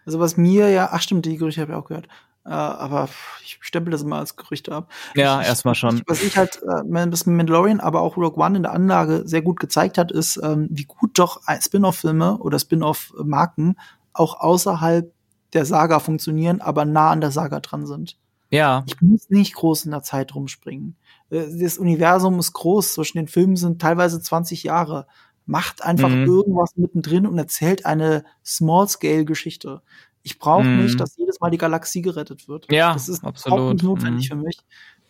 [0.05, 2.07] Also was mir ja, ach stimmt, die Gerüchte habe ich auch gehört.
[2.45, 3.07] Äh, aber
[3.43, 4.91] ich stempel das immer als Gerüchte ab.
[5.15, 6.01] Ja, erstmal schon.
[6.07, 9.59] Was ich halt äh, das Mandalorian, aber auch Rogue One in der Anlage sehr gut
[9.59, 13.77] gezeigt hat, ist, ähm, wie gut doch Spin-off-Filme oder Spin-off-Marken
[14.13, 15.11] auch außerhalb
[15.53, 18.17] der Saga funktionieren, aber nah an der Saga dran sind.
[18.49, 18.83] Ja.
[18.87, 20.95] Ich muss nicht groß in der Zeit rumspringen.
[21.29, 25.07] Äh, Das Universum ist groß, zwischen den Filmen sind teilweise 20 Jahre.
[25.45, 26.25] Macht einfach Mhm.
[26.25, 29.81] irgendwas mittendrin und erzählt eine Small-Scale-Geschichte.
[30.23, 30.83] Ich brauche Mhm.
[30.83, 32.71] nicht, dass jedes Mal die Galaxie gerettet wird.
[32.71, 33.73] Ja, das ist überhaupt absolut.
[33.73, 34.33] nicht notwendig Mhm.
[34.39, 34.57] für mich.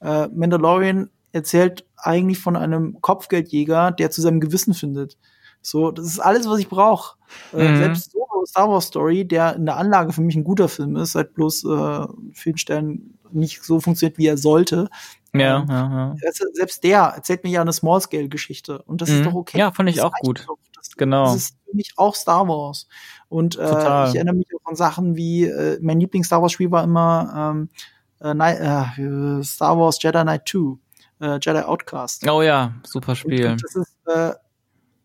[0.02, 5.18] Äh, Mandalorian erzählt eigentlich von einem Kopfgeldjäger, der zu seinem Gewissen findet.
[5.62, 7.16] So, das ist alles, was ich brauche.
[7.54, 7.76] Äh, Mhm.
[7.78, 11.14] Selbst so Star Wars Story, der in der Anlage für mich ein guter Film ist,
[11.14, 14.90] seit bloß äh, vielen Stellen nicht so funktioniert, wie er sollte.
[15.34, 16.32] Ja, Ähm, ja, ja.
[16.54, 18.82] Selbst der erzählt mir ja eine Small-Scale-Geschichte.
[18.84, 19.24] Und das ist Mhm.
[19.24, 19.58] doch okay.
[19.58, 20.44] Ja, fand ich Das auch gut.
[20.48, 20.58] doch.
[20.94, 21.24] Das, Genau.
[21.26, 22.88] das ist für mich auch Star Wars.
[23.30, 23.64] Und äh,
[24.10, 27.70] ich erinnere mich auch an Sachen wie, äh, mein Lieblings-Star Wars-Spiel war immer ähm,
[28.22, 30.78] äh, äh, Star Wars Jedi Knight 2,
[31.22, 32.28] äh, Jedi Outcast.
[32.30, 33.48] Oh ja, super Und, Spiel.
[33.52, 34.34] und das ist, äh,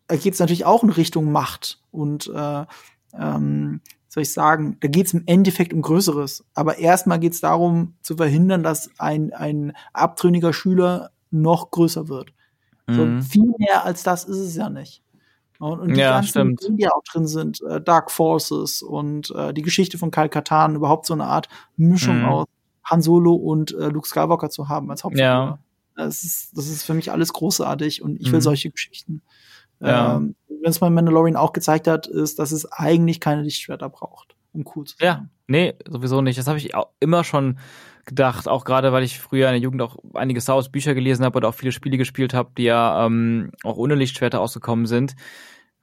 [0.07, 2.65] da geht es natürlich auch in Richtung Macht und äh,
[3.13, 6.43] ähm, soll ich sagen, da geht es im Endeffekt um Größeres.
[6.55, 12.33] Aber erstmal geht es darum, zu verhindern, dass ein, ein abtrünniger Schüler noch größer wird.
[12.89, 13.21] So, Mhm.
[13.21, 15.03] viel mehr als das ist es ja nicht.
[15.59, 16.63] Und, und die Ja, ganzen stimmt.
[16.63, 20.75] Dinge, die auch drin sind, äh, Dark Forces und äh, die Geschichte von Kal Katan,
[20.75, 22.25] überhaupt so eine Art Mischung Mhm.
[22.25, 22.45] aus
[22.85, 25.25] Han Solo und äh, Luke Skywalker zu haben als Hauptfigur.
[25.25, 25.59] Ja.
[25.95, 28.43] Das ist, das ist für mich alles großartig und ich will Mhm.
[28.43, 29.21] solche Geschichten.
[29.81, 30.15] Ja.
[30.17, 34.35] Ähm, Wenn es bei Mandalorian auch gezeigt hat, ist, dass es eigentlich keine Lichtschwerter braucht,
[34.53, 35.05] um cool zu sein.
[35.07, 36.37] Ja, nee, sowieso nicht.
[36.39, 37.59] Das habe ich auch immer schon
[38.09, 41.23] gedacht, auch gerade weil ich früher in der Jugend auch einige Star Wars Bücher gelesen
[41.23, 45.15] habe oder auch viele Spiele gespielt habe, die ja ähm, auch ohne Lichtschwerter ausgekommen sind,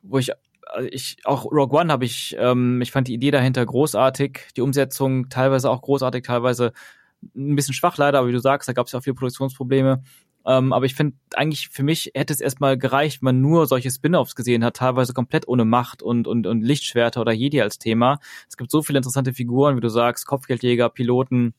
[0.02, 0.32] wo ich
[0.68, 4.60] also ich auch Rogue One habe ich ähm, ich fand die Idee dahinter großartig, die
[4.60, 6.72] Umsetzung teilweise auch großartig, teilweise
[7.34, 10.02] ein bisschen schwach leider, aber wie du sagst, da gab es ja auch viele Produktionsprobleme.
[10.44, 13.90] Ähm, aber ich finde eigentlich für mich hätte es erstmal gereicht, wenn man nur solche
[13.90, 18.18] Spin-offs gesehen hat, teilweise komplett ohne Macht und, und, und Lichtschwerter oder Jedi als Thema.
[18.48, 21.54] Es gibt so viele interessante Figuren, wie du sagst, Kopfgeldjäger, Piloten,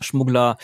[0.00, 0.56] Schmuggler.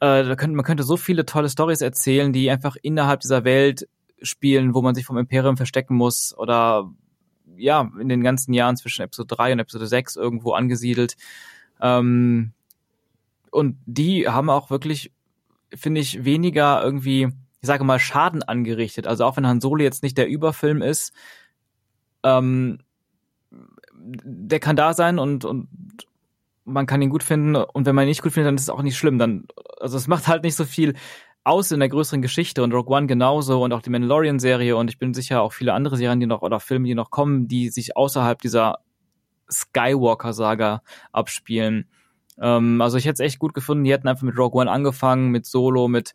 [0.00, 3.88] Äh, könnte, man könnte so viele tolle Stories erzählen, die einfach innerhalb dieser Welt
[4.22, 6.90] spielen, wo man sich vom Imperium verstecken muss oder
[7.56, 11.16] ja, in den ganzen Jahren zwischen Episode 3 und Episode 6 irgendwo angesiedelt.
[11.80, 12.52] Ähm,
[13.50, 15.12] und die haben auch wirklich,
[15.74, 17.28] finde ich, weniger irgendwie,
[17.60, 19.06] ich sage mal, Schaden angerichtet.
[19.06, 21.12] Also auch wenn Han Solo jetzt nicht der Überfilm ist,
[22.22, 22.78] ähm,
[23.94, 25.68] der kann da sein und, und
[26.64, 28.70] man kann ihn gut finden und wenn man ihn nicht gut findet, dann ist es
[28.70, 29.18] auch nicht schlimm.
[29.18, 29.46] Dann,
[29.80, 30.94] also es macht halt nicht so viel
[31.44, 34.98] aus in der größeren Geschichte und Rogue One genauso und auch die Mandalorian-Serie und ich
[34.98, 37.96] bin sicher auch viele andere Serien, die noch oder Filme, die noch kommen, die sich
[37.96, 38.78] außerhalb dieser
[39.50, 41.88] Skywalker-Saga abspielen.
[42.40, 45.30] Ähm, also ich hätte es echt gut gefunden, die hätten einfach mit Rogue One angefangen,
[45.30, 46.14] mit Solo, mit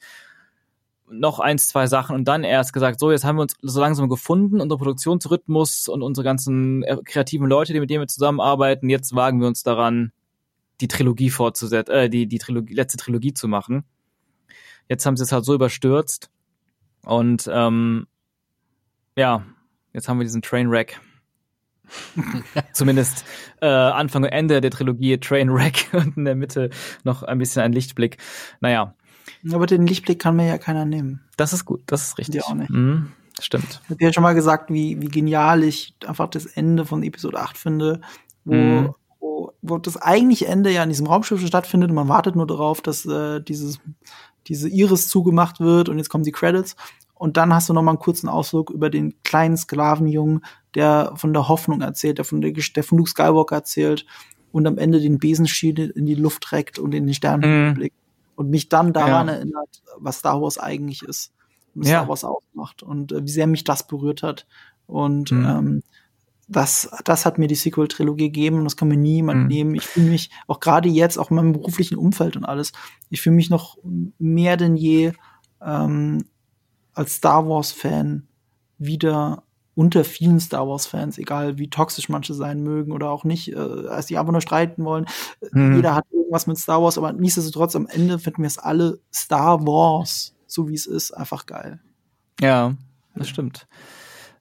[1.09, 4.09] noch eins, zwei Sachen und dann erst gesagt, so, jetzt haben wir uns so langsam
[4.09, 9.15] gefunden, unser Produktionsrhythmus und unsere ganzen äh, kreativen Leute, die mit denen wir zusammenarbeiten, jetzt
[9.15, 10.11] wagen wir uns daran,
[10.81, 13.83] die Trilogie fortzusetzen, äh, die, die Trilogie, letzte Trilogie zu machen.
[14.89, 16.29] Jetzt haben sie es halt so überstürzt
[17.03, 18.07] und ähm,
[19.15, 19.43] ja,
[19.93, 20.99] jetzt haben wir diesen Trainwreck.
[22.73, 23.25] Zumindest
[23.61, 26.69] äh, Anfang und Ende der Trilogie Trainwreck und in der Mitte
[27.03, 28.17] noch ein bisschen ein Lichtblick.
[28.59, 28.93] Naja,
[29.51, 31.21] Aber den Lichtblick kann mir ja keiner nehmen.
[31.37, 32.33] das ist gut, das ist richtig.
[32.33, 32.69] Die auch nicht.
[32.69, 33.81] Mhm, stimmt.
[33.85, 37.39] Ich habe ja schon mal gesagt, wie, wie genial ich einfach das Ende von Episode
[37.39, 38.01] 8 finde,
[38.45, 38.93] wo, Mhm.
[39.69, 43.05] Wo, das eigentliche Ende ja in diesem Raumschiff stattfindet und man wartet nur darauf, dass
[43.05, 43.79] äh, dieses,
[44.47, 46.75] diese Iris zugemacht wird und jetzt kommen die Credits.
[47.13, 50.41] Und dann hast du noch mal einen kurzen Ausflug über den kleinen Sklavenjungen,
[50.75, 54.05] der von der Hoffnung erzählt, der von, der, der von Luke Skywalker erzählt
[54.51, 57.73] und am Ende den Besenstiel in die Luft reckt und in den Sternenhimmel Mhm.
[57.75, 57.95] blickt.
[58.35, 59.33] Und mich dann daran Ja.
[59.33, 61.33] erinnert, was Star Wars eigentlich ist.
[61.73, 61.99] Und Ja.
[62.01, 64.45] Star Wars ausmacht und äh, wie sehr mich das berührt hat.
[64.85, 65.45] Und Mhm.
[65.45, 65.83] ähm,
[66.47, 69.47] das, das hat mir die Sequel-Trilogie gegeben und das kann mir nie jemand Mhm.
[69.47, 69.75] nehmen.
[69.75, 72.71] Ich fühle mich auch gerade jetzt, auch in meinem beruflichen Umfeld und alles,
[73.09, 73.77] ich fühle mich noch
[74.17, 75.11] mehr denn je
[75.61, 76.23] ähm,
[76.93, 78.27] als Star Wars-Fan
[78.77, 79.43] wieder
[79.75, 83.57] unter vielen Star Wars-Fans, egal wie toxisch manche sein mögen oder auch nicht, äh,
[83.89, 85.05] als die einfach nur streiten wollen.
[85.51, 85.75] Mhm.
[85.75, 89.67] Jeder hat irgendwas mit Star Wars, aber nichtsdestotrotz am Ende finden wir es alle Star
[89.67, 91.79] Wars, so wie es ist, einfach geil.
[92.41, 92.73] Ja,
[93.15, 93.67] das stimmt.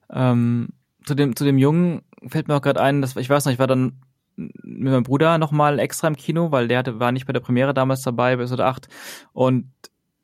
[0.09, 0.69] Ähm,
[1.07, 3.59] zu dem, zu dem Jungen fällt mir auch gerade ein, dass ich weiß noch, ich
[3.59, 4.01] war dann
[4.35, 7.73] mit meinem Bruder nochmal extra im Kino, weil der hatte, war nicht bei der Premiere
[7.73, 8.87] damals dabei, bei Episode 8.
[9.33, 9.71] Und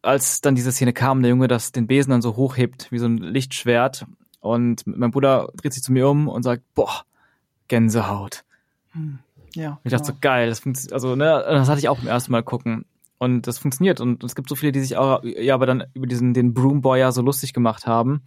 [0.03, 3.07] als dann diese Szene kam, der Junge das den Besen dann so hochhebt, wie so
[3.07, 4.05] ein Lichtschwert.
[4.39, 7.05] Und mein Bruder dreht sich zu mir um und sagt, boah,
[7.69, 8.43] Gänsehaut.
[8.91, 9.19] Hm.
[9.55, 9.79] Ja.
[9.83, 12.43] Ich dachte so, geil, das funktioniert, also, ne, das hatte ich auch beim ersten Mal
[12.43, 12.85] gucken.
[13.17, 14.01] Und das funktioniert.
[14.01, 16.81] Und es gibt so viele, die sich auch, ja, aber dann über diesen, den Broom
[16.81, 18.23] Boy ja so lustig gemacht haben.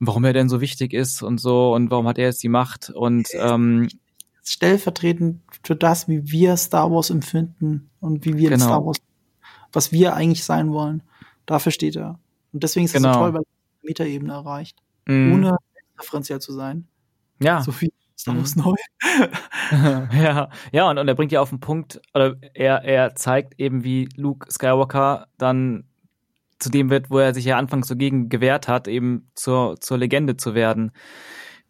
[0.00, 2.90] Warum er denn so wichtig ist und so und warum hat er jetzt die Macht
[2.90, 3.88] und, ähm,
[4.42, 8.64] stellvertretend für das, wie wir Star Wars empfinden und wie wir Genau.
[8.64, 8.96] Star Wars,
[9.72, 11.02] was wir eigentlich sein wollen.
[11.46, 12.18] Dafür steht er.
[12.52, 13.12] Und deswegen ist es Genau.
[13.12, 13.46] so toll, weil er
[13.82, 14.78] die Metaebene erreicht.
[15.06, 15.32] Mhm.
[15.34, 15.56] Ohne
[15.98, 16.86] referenziell zu sein.
[17.40, 17.62] ja.
[17.62, 18.38] So viel Star Mhm.
[18.40, 18.74] Wars neu.
[20.12, 23.84] ja, ja, und, und er bringt ja auf den Punkt, oder er, er zeigt eben,
[23.84, 25.84] wie Luke Skywalker dann
[26.60, 29.98] zu dem wird, wo er sich ja anfangs so gegen gewehrt hat, eben zur, zur
[29.98, 30.92] Legende zu werden,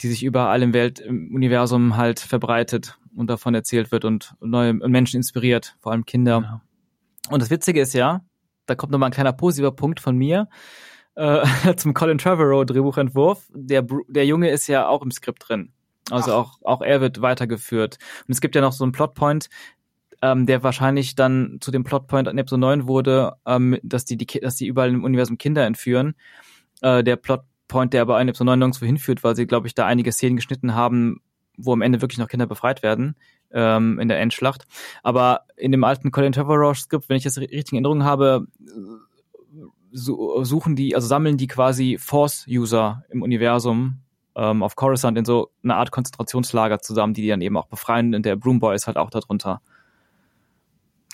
[0.02, 4.74] die sich überall im Welt, im Universum halt verbreitet und davon erzählt wird und neue
[4.74, 6.62] Menschen inspiriert, vor allem Kinder.
[7.30, 8.24] Und das Witzige ist ja,
[8.66, 10.48] da kommt nochmal ein kleiner positiver Punkt von mir
[11.14, 11.44] äh,
[11.76, 13.48] zum Colin Trevorrow Drehbuchentwurf.
[13.54, 15.72] Der, der Junge ist ja auch im Skript drin.
[16.10, 17.98] Also auch, auch er wird weitergeführt.
[18.26, 19.48] Und es gibt ja noch so einen Plotpoint,
[20.22, 24.26] ähm, der wahrscheinlich dann zu dem Plotpoint in Episode 9 wurde, ähm, dass die, die,
[24.40, 26.14] dass die überall im Universum Kinder entführen.
[26.82, 29.86] Äh, der Plotpoint, der aber in Episode 9 nirgendwo hinführt, weil sie, glaube ich, da
[29.86, 31.20] einige Szenen geschnitten haben,
[31.56, 33.16] wo am Ende wirklich noch Kinder befreit werden
[33.52, 34.66] ähm, in der Endschlacht.
[35.02, 38.46] Aber in dem alten Colin Trevorrow Skript, wenn ich das ri- richtig in Erinnerung habe,
[39.92, 43.98] su- suchen die, also sammeln die quasi Force-User im Universum
[44.36, 48.14] ähm, auf Coruscant in so eine Art Konzentrationslager zusammen, die die dann eben auch befreien.
[48.14, 49.60] Und der Broom Boy ist halt auch darunter.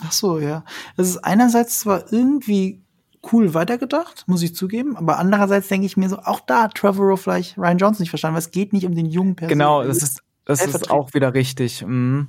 [0.03, 0.65] Ach so, ja.
[0.97, 2.83] Das ist einerseits zwar irgendwie
[3.33, 7.21] cool weitergedacht, muss ich zugeben, aber andererseits denke ich mir so, auch da hat Trevorrow
[7.21, 9.59] vielleicht Ryan Johnson nicht verstanden, weil es geht nicht um den jungen Person.
[9.59, 11.85] Genau, das ist, das ist auch wieder richtig.
[11.85, 12.29] Mhm.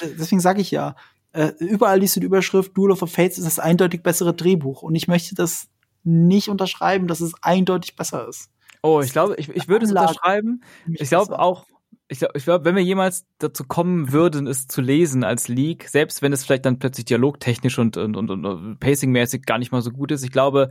[0.00, 0.96] Deswegen sage ich ja,
[1.32, 4.82] äh, überall liest du die Überschrift Duel of the Fates ist das eindeutig bessere Drehbuch
[4.82, 5.68] und ich möchte das
[6.04, 8.50] nicht unterschreiben, dass es eindeutig besser ist.
[8.82, 10.62] Oh, ich glaube, ich, ich würde es unterschreiben.
[10.86, 11.66] Ich glaube auch,
[12.08, 15.88] ich glaube, ich glaub, wenn wir jemals dazu kommen würden, es zu lesen als Leak,
[15.88, 19.82] selbst wenn es vielleicht dann plötzlich dialogtechnisch und, und, und, und pacingmäßig gar nicht mal
[19.82, 20.70] so gut ist, ich glaube,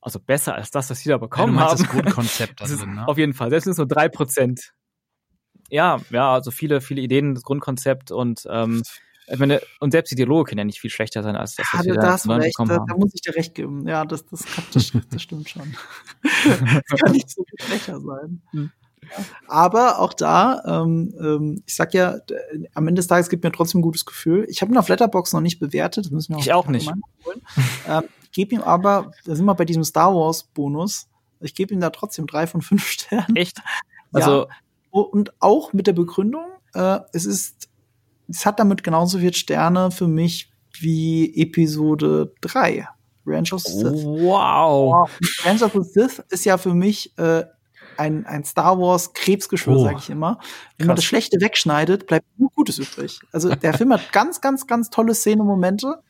[0.00, 1.78] also besser als das, was sie da bekommen meinst haben.
[1.82, 3.08] das Grundkonzept da Das ist drin, ne?
[3.08, 4.72] Auf jeden Fall, selbst wenn es nur drei Prozent.
[5.68, 8.84] Ja, ja, also viele, viele Ideen, das Grundkonzept und ähm,
[9.28, 11.78] ich meine, und selbst die Dialoge können ja nicht viel schlechter sein als das, Ja,
[11.80, 12.86] was wir da, da, recht, bekommen da, haben.
[12.86, 13.88] da muss ich dir recht geben.
[13.88, 15.76] Ja, das, das, kann, das, das stimmt schon.
[16.22, 18.42] das kann nicht so viel schlechter sein.
[18.52, 18.70] Hm.
[19.48, 22.16] Aber auch da, ähm, ähm, ich sag ja,
[22.74, 24.46] am Ende des Tages gibt mir trotzdem ein gutes Gefühl.
[24.48, 26.90] Ich habe ihn auf Letterbox noch nicht bewertet, das müssen wir Ich auch nicht.
[27.88, 31.08] ähm, ich gebe ihm aber, da sind wir bei diesem Star Wars Bonus,
[31.40, 33.36] ich gebe ihm da trotzdem drei von fünf Sternen.
[33.36, 33.60] Echt?
[34.12, 35.00] Also, ja.
[35.02, 37.68] Und auch mit der Begründung, äh, es ist,
[38.28, 40.50] es hat damit genauso viel Sterne für mich
[40.80, 42.88] wie Episode 3.
[43.26, 44.04] Revenge of the Sith.
[44.04, 45.10] wow.
[45.44, 47.44] Revenge of the Sith ist ja für mich äh,
[47.98, 49.84] ein, ein Star Wars Krebsgeschwür, Oh.
[49.84, 50.38] sage ich immer.
[50.78, 51.02] Wenn man Krass.
[51.02, 53.20] das Schlechte wegschneidet, bleibt nur Gutes übrig.
[53.32, 56.00] Also der Film hat ganz, ganz, ganz tolle Szene-Momente,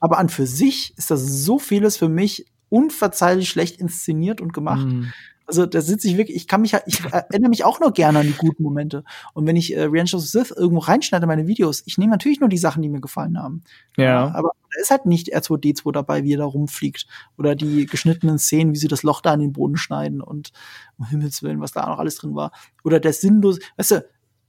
[0.00, 4.86] aber an für sich ist das so vieles für mich unverzeihlich schlecht inszeniert und gemacht.
[4.86, 5.12] Mhm.
[5.52, 8.26] Also da sitze ich wirklich, ich kann mich, ich erinnere mich auch nur gerne an
[8.26, 9.04] die guten Momente.
[9.34, 12.10] Und wenn ich äh, Revenge of the Sith irgendwo reinschneide in meine Videos, ich nehme
[12.10, 13.62] natürlich nur die Sachen, die mir gefallen haben.
[13.98, 14.32] Ja.
[14.34, 17.06] Aber da ist halt nicht R2D2 dabei, wie er da rumfliegt.
[17.36, 20.52] Oder die geschnittenen Szenen, wie sie das Loch da an den Boden schneiden und
[20.96, 22.50] um Himmels Willen, was da noch alles drin war.
[22.82, 24.06] Oder der sinnlos, weißt du,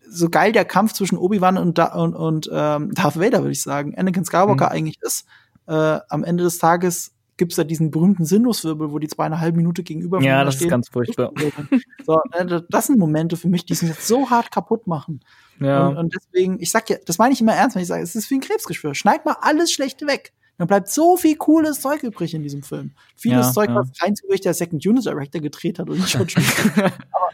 [0.08, 3.62] so geil der Kampf zwischen Obi-Wan und, da und, und ähm, Darth Vader, würde ich
[3.62, 4.72] sagen, Anakin Skywalker Mhm.
[4.72, 5.26] eigentlich ist,
[5.68, 10.22] äh, am Ende des Tages gibt's da diesen berühmten Sinuswirbel, wo die zweieinhalb Minute gegenüber
[10.22, 10.70] Ja, das ist stehen.
[10.70, 11.32] ganz furchtbar.
[12.06, 15.22] So, ne, das sind Momente für mich, die sind jetzt so hart kaputt machen.
[15.60, 15.88] Ja.
[15.88, 18.16] Und, und deswegen, ich sag ja, das meine ich immer ernst, wenn ich sage, es
[18.16, 18.94] ist wie ein Krebsgeschwür.
[18.94, 20.34] Schneid mal alles Schlechte weg.
[20.58, 22.92] Dann bleibt so viel cooles Zeug übrig in diesem Film.
[23.16, 23.76] Vieles Ja, Zeug, ja.
[23.76, 26.28] was rein zufällig der Second Unit Director gedreht hat und nicht schon
[26.76, 26.92] aber,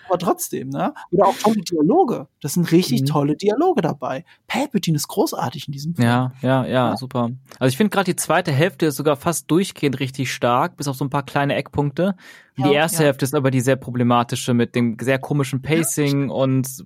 [0.08, 0.94] aber trotzdem, ne?
[1.12, 2.28] Oder auch tolle Dialoge.
[2.42, 3.06] Das sind richtig Mhm.
[3.08, 4.24] tolle Dialoge dabei.
[4.48, 6.08] Palpatine ist großartig in diesem Film.
[6.08, 7.30] Ja, ja, ja, super.
[7.60, 10.96] Also ich finde gerade die zweite Hälfte ist sogar fast durchgehend richtig stark, bis auf
[10.96, 12.16] so ein paar kleine Eckpunkte.
[12.58, 13.08] Die Ja, erste ja.
[13.08, 16.86] Hälfte ist aber die sehr problematische mit dem sehr komischen Pacing und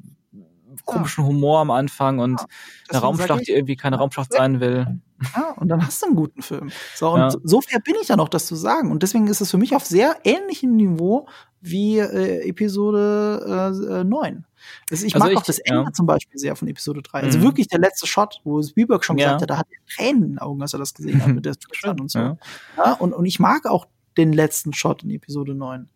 [0.86, 5.00] komischen Humor am Anfang und eine Deswegen sag Raumschlacht, die irgendwie keine Raumschlacht sein will.
[5.36, 6.70] Ja, und dann hast du einen guten Film.
[6.96, 7.30] So, und Ja.
[7.44, 8.92] so- fair bin ich ja noch, das zu sagen.
[8.92, 11.28] Und deswegen ist es für mich auf sehr ähnlichem Niveau
[11.62, 14.46] wie äh, Episode äh, äh, 9.
[14.92, 15.94] Also ich Also mag ich- auch das Ende ja.
[15.94, 17.22] zum Beispiel sehr von Episode 3.
[17.22, 17.44] Also Mhm.
[17.44, 19.28] wirklich der letzte Shot, wo Spielberg schon Ja.
[19.28, 21.46] gesagt hat, da hat er Tränen in den Augen, als er das gesehen hat mit
[21.46, 22.20] der Tristan und so.
[22.20, 22.38] Ja.
[22.78, 23.88] Ja, und, und ich mag auch
[24.18, 25.88] den letzten Shot in Episode 9.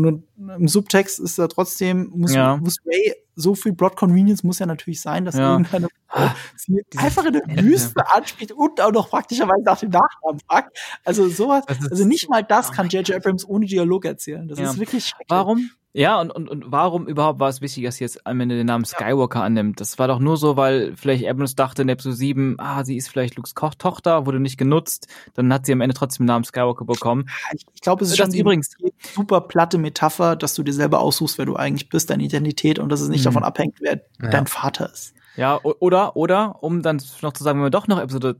[0.00, 0.22] Nur
[0.56, 2.56] im Subtext ist da trotzdem, muss, Ja.
[2.56, 5.52] muss Ray, so viel Plot Convenience muss ja natürlich sein, dass Ja.
[5.52, 7.42] irgendeine Frau sie einfach in der.
[7.64, 10.76] Wüste anspricht und auch noch praktischerweise nach dem Nachnamen fragt.
[11.04, 13.16] Also sowas, also nicht mal das kann J.J.
[13.16, 14.46] Abrams ohne Dialog erzählen.
[14.48, 14.70] Das Ja.
[14.70, 15.26] ist wirklich schrecklich.
[15.30, 15.70] Warum?
[15.96, 18.66] Ja, und, und, und warum überhaupt war es wichtig, dass sie jetzt am Ende den
[18.66, 19.80] Namen Skywalker annimmt?
[19.80, 23.08] Das war doch nur so, weil vielleicht Abrams dachte in Episode 7, ah, sie ist
[23.08, 25.06] vielleicht Lukes Ko Tochter, wurde nicht genutzt.
[25.34, 27.26] Dann hat sie am Ende trotzdem den Namen Skywalker bekommen.
[27.54, 28.74] Ich, ich glaube, es ist Das schon übrigens-
[29.14, 32.88] super platte Metapher, dass du dir selber aussuchst, wer du eigentlich bist, deine Identität und
[32.88, 33.26] dass es nicht Mhm.
[33.26, 34.30] davon abhängt, wer Ja.
[34.30, 35.14] dein Vater ist.
[35.36, 38.34] Ja, oder, oder, um dann noch zu sagen, wenn man doch noch Episode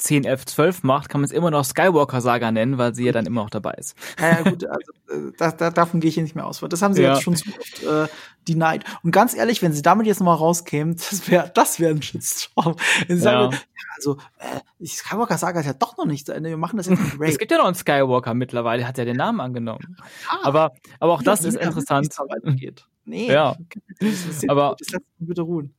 [0.00, 3.26] 10, 11, 12 macht, kann man es immer noch Skywalker-Saga nennen, weil sie ja dann
[3.26, 3.94] immer noch dabei ist.
[4.18, 6.62] Ja, ja gut, also äh, da, da, davon gehe ich hier nicht mehr aus.
[6.62, 7.12] weil Das haben sie Ja.
[7.14, 8.08] jetzt schon zu oft äh,
[8.48, 8.84] denied.
[9.02, 12.76] Und ganz ehrlich, wenn sie damit jetzt nochmal rauskämen, das wäre das wär ein Shitstorm.
[13.06, 13.50] Wenn sie Ja.
[13.50, 13.56] sagen,
[13.96, 16.98] also, äh, die Skywalker-Saga ist ja doch noch nicht zu Ende, wir machen das jetzt
[17.00, 17.30] mit Ray.
[17.30, 19.96] Es gibt ja noch einen Skywalker mittlerweile, hat ja den Namen angenommen.
[20.42, 22.08] Aber, aber auch das Ja, ist interessant.
[22.18, 22.86] weitergeht.
[23.04, 23.56] Nee, Ja.
[24.00, 25.74] das Aber- das lässt mich bitte ruhen.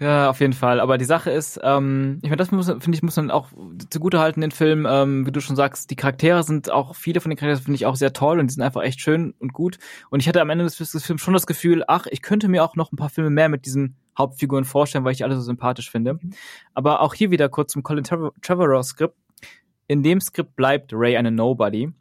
[0.00, 0.80] Ja, auf jeden Fall.
[0.80, 3.48] Aber die Sache ist, ähm, ich meine, das finde ich, muss man auch
[3.90, 7.36] zugutehalten, den Film, ähm, wie du schon sagst, die Charaktere sind auch, viele von den
[7.36, 9.78] Charakteren finde ich auch sehr toll und die sind einfach echt schön und gut.
[10.10, 12.64] Und ich hatte am Ende des, des Films schon das Gefühl, ach, ich könnte mir
[12.64, 15.42] auch noch ein paar Filme mehr mit diesen Hauptfiguren vorstellen, weil ich die alle so
[15.42, 16.18] sympathisch finde.
[16.74, 19.14] Aber auch hier wieder kurz zum Colin Trev- Trevorrow Skript.
[19.88, 21.92] In dem Skript bleibt Ray eine Nobody.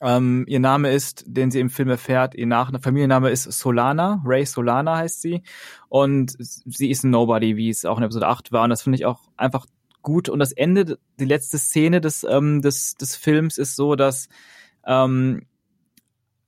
[0.00, 4.44] Ähm, ihr Name ist, den sie im Film erfährt, ihr Nach Familienname ist Solana, Ray
[4.44, 5.42] Solana heißt sie.
[5.88, 8.64] Und sie ist ein Nobody, wie es auch in Episode 8 war.
[8.64, 9.66] Und das finde ich auch einfach
[10.02, 10.28] gut.
[10.28, 14.28] Und das Ende, die letzte Szene des, ähm, des, des Films ist so, dass,
[14.86, 15.46] ähm,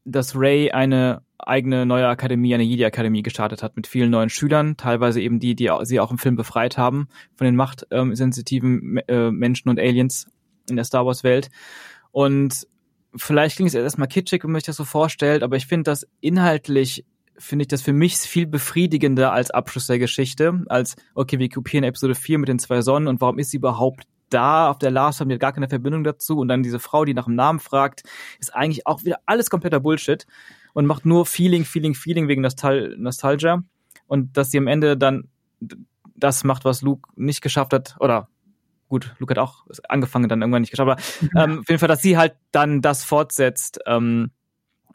[0.05, 5.21] dass Ray eine eigene neue Akademie, eine Jedi-Akademie gestartet hat mit vielen neuen Schülern, teilweise
[5.21, 9.79] eben die, die sie auch im Film befreit haben von den machtsensitiven äh, Menschen und
[9.79, 10.27] Aliens
[10.69, 11.51] in der Star Wars-Welt.
[12.11, 12.67] Und
[13.19, 16.07] vielleicht klingt es erstmal kitschig, wenn man sich das so vorstellt, aber ich finde das
[16.21, 17.05] inhaltlich
[17.39, 21.85] finde ich das für mich viel befriedigender als Abschluss der Geschichte, als, okay, wir kopieren
[21.85, 24.69] Episode 4 mit den zwei Sonnen und warum ist sie überhaupt da?
[24.69, 27.25] Auf der Last, haben die gar keine Verbindung dazu und dann diese Frau, die nach
[27.25, 28.03] dem Namen fragt,
[28.41, 30.27] ist eigentlich auch wieder alles kompletter Bullshit
[30.75, 33.63] und macht nur Feeling, Feeling, Feeling wegen Nostal Nostalgia
[34.07, 35.29] und dass sie am Ende dann
[36.15, 38.29] das macht, was Luke nicht geschafft hat, oder
[38.89, 41.01] gut, Luke hat auch angefangen, dann irgendwann nicht geschafft, aber
[41.45, 44.31] ähm, auf jeden Fall, dass sie halt dann das fortsetzt, ähm,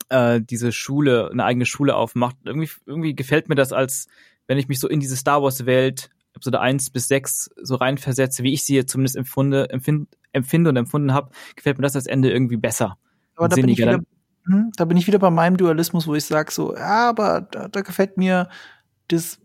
[0.09, 2.35] äh, diese Schule, eine eigene Schule aufmacht.
[2.43, 4.07] Irgendwie, irgendwie gefällt mir das als,
[4.47, 8.43] wenn ich mich so in diese Star Wars Welt, Episode 1 bis 6 so reinversetze,
[8.43, 12.07] wie ich sie jetzt zumindest empfunde, empfind, empfinde und empfunden habe, gefällt mir das als
[12.07, 12.97] Ende irgendwie besser.
[13.35, 13.99] Aber da bin, ich wieder,
[14.45, 17.67] hm, da bin ich wieder bei meinem Dualismus, wo ich sage so, ja, aber da,
[17.67, 18.49] da gefällt mir
[19.07, 19.39] das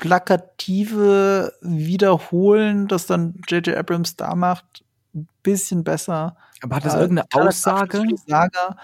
[0.00, 3.76] plakative Wiederholen, das dann J.J.
[3.76, 6.36] Abrams da macht, ein bisschen besser.
[6.62, 8.02] Aber hat das Äh, irgendeine Aussage?
[8.26, 8.76] Saga.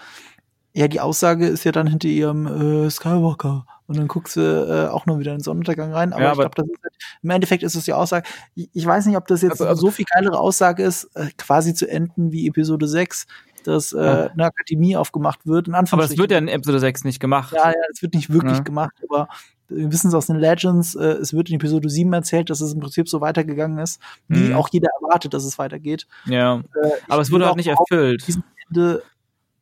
[0.73, 3.65] Ja, die Aussage ist ja dann hinter ihrem äh, Skywalker.
[3.87, 6.11] Und dann guckst du äh, auch nur wieder in den Sonnenuntergang rein.
[6.11, 8.27] Aber Ja, ich aber- glaube, das ist halt, im Endeffekt ist es die Aussage.
[8.55, 11.29] Ich, ich weiß nicht, ob das jetzt Aber- aber- so viel geilere Aussage ist, äh,
[11.37, 13.27] quasi zu enden wie Episode 6,
[13.63, 13.97] dass äh,
[14.33, 15.67] eine Akademie aufgemacht wird.
[15.67, 17.53] In Aber das wird ja in Episode 6 nicht gemacht.
[17.53, 18.63] Ja, ja, es wird nicht wirklich Ja.
[18.63, 19.29] gemacht, aber
[19.69, 22.73] wir wissen es aus den Legends, äh, es wird in Episode 7 erzählt, dass es
[22.73, 24.55] im Prinzip so weitergegangen ist, wie Mhm.
[24.55, 26.07] auch jeder erwartet, dass es weitergeht.
[26.25, 26.57] Ja.
[26.59, 28.23] Äh, Aber es wurde halt auch nicht erfüllt.
[28.27, 29.03] Dieses Ende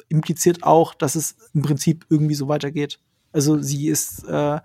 [0.09, 2.99] impliziert auch, dass es im Prinzip irgendwie so weitergeht.
[3.33, 4.59] Also sie ist äh,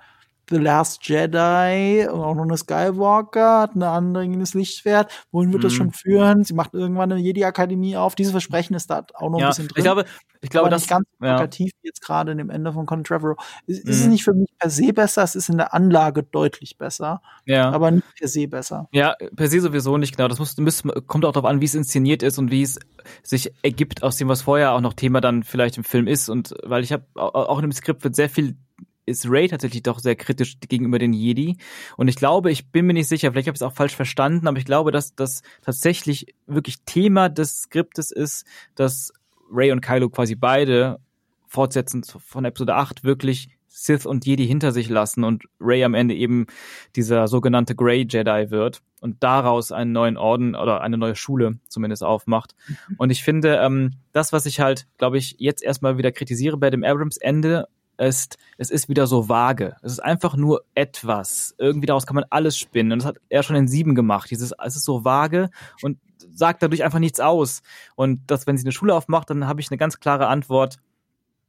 [0.50, 5.10] The Last Jedi auch noch eine Skywalker, hat eine andere das Lichtschwert.
[5.32, 5.76] Wohin wird das Mhm.
[5.76, 6.44] schon führen?
[6.44, 8.14] Sie macht irgendwann eine Jedi-Akademie auf.
[8.14, 9.74] Dieses Versprechen ist da auch noch ein Ja, bisschen drin.
[9.78, 10.04] ich glaube,
[10.42, 11.34] ich glaube, das nicht ganz ja.
[11.36, 13.36] plakativ wie jetzt gerade in dem Ende von Colin Trevorrow.
[13.66, 14.10] Es ist es Mhm.
[14.10, 17.70] nicht für mich per se besser, es ist in der Anlage deutlich besser, Ja.
[17.70, 18.88] aber nicht per se besser.
[18.92, 20.28] Ja, per se sowieso nicht genau.
[20.28, 22.78] Das muss, muss, kommt auch darauf an, wie es inszeniert ist und wie es
[23.22, 26.28] sich ergibt aus dem, was vorher auch noch Thema dann vielleicht im Film ist.
[26.28, 28.56] Und weil ich habe auch in dem Skript wird sehr viel
[29.06, 31.56] ist Ray tatsächlich doch sehr kritisch gegenüber den Jedi.
[31.96, 34.46] Und ich glaube, ich bin mir nicht sicher, vielleicht habe ich es auch falsch verstanden,
[34.46, 39.12] aber ich glaube, dass das tatsächlich wirklich Thema des Skriptes ist, dass
[39.52, 41.00] Ray und Kylo quasi beide
[41.46, 46.14] fortsetzend von Episode 8 wirklich Sith und Jedi hinter sich lassen und Ray am Ende
[46.14, 46.46] eben
[46.96, 52.02] dieser sogenannte Grey Jedi wird und daraus einen neuen Orden oder eine neue Schule zumindest
[52.02, 52.54] aufmacht.
[52.98, 56.70] Und ich finde, ähm, das, was ich halt, glaube ich, jetzt erstmal wieder kritisiere bei
[56.70, 57.68] dem Abrams Ende,
[58.00, 59.76] ist, es ist wieder so vage.
[59.82, 61.54] Es ist einfach nur etwas.
[61.58, 62.92] Irgendwie daraus kann man alles spinnen.
[62.92, 64.30] Und das hat er schon in sieben gemacht.
[64.30, 65.50] Dieses, es ist so vage
[65.82, 65.98] und
[66.32, 67.62] sagt dadurch einfach nichts aus.
[67.94, 70.78] Und dass, wenn sie eine Schule aufmacht, dann habe ich eine ganz klare Antwort.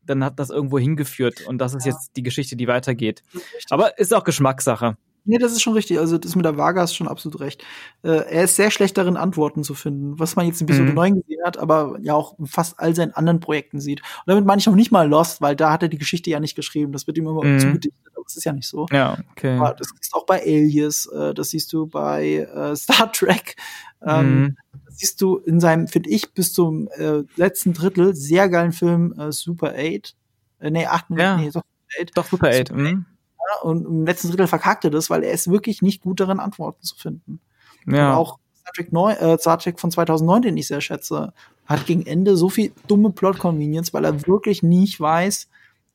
[0.05, 1.47] Dann hat das irgendwo hingeführt.
[1.47, 3.23] Und das ist jetzt die Geschichte, die weitergeht.
[3.69, 4.97] Aber ist auch Geschmackssache.
[5.23, 5.99] Nee, das ist schon richtig.
[5.99, 7.63] Also das mit der Waage hast schon absolut recht.
[8.01, 10.95] Äh, er ist sehr schlecht darin, Antworten zu finden, was man jetzt in Episode Mhm.
[10.95, 14.01] 9 gesehen hat, aber ja auch in fast all seinen anderen Projekten sieht.
[14.01, 16.39] Und damit meine ich auch nicht mal Lost, weil da hat er die Geschichte ja
[16.39, 16.91] nicht geschrieben.
[16.91, 17.59] Das wird ihm immer Mhm.
[17.59, 18.87] zugedichtet, aber es ist ja nicht so.
[18.91, 19.57] Ja, okay.
[19.57, 23.55] Aber das siehst du auch bei Alias, äh, das siehst du bei äh, Star Trek.
[24.03, 24.55] Ähm, Mhm.
[24.87, 29.13] Das siehst du in seinem, finde ich, bis zum äh, letzten Drittel sehr geilen Film
[29.19, 30.15] äh, Super 8.
[30.59, 31.37] Äh, nee, 8, Ja.
[31.37, 32.11] nee, doch Super 8.
[32.17, 32.71] Doch, Super 8.
[32.71, 33.05] Mhm.
[33.49, 36.39] Ja, und im letzten Drittel verkackt er das, weil er ist wirklich nicht gut darin,
[36.39, 37.39] Antworten zu finden.
[37.87, 38.11] Ja.
[38.11, 41.33] Und auch Star Trek, 9, äh, Star Trek von 2009, den ich sehr schätze,
[41.65, 45.47] hat gegen Ende so viel dumme Plot-Convenience, weil er wirklich nicht weiß,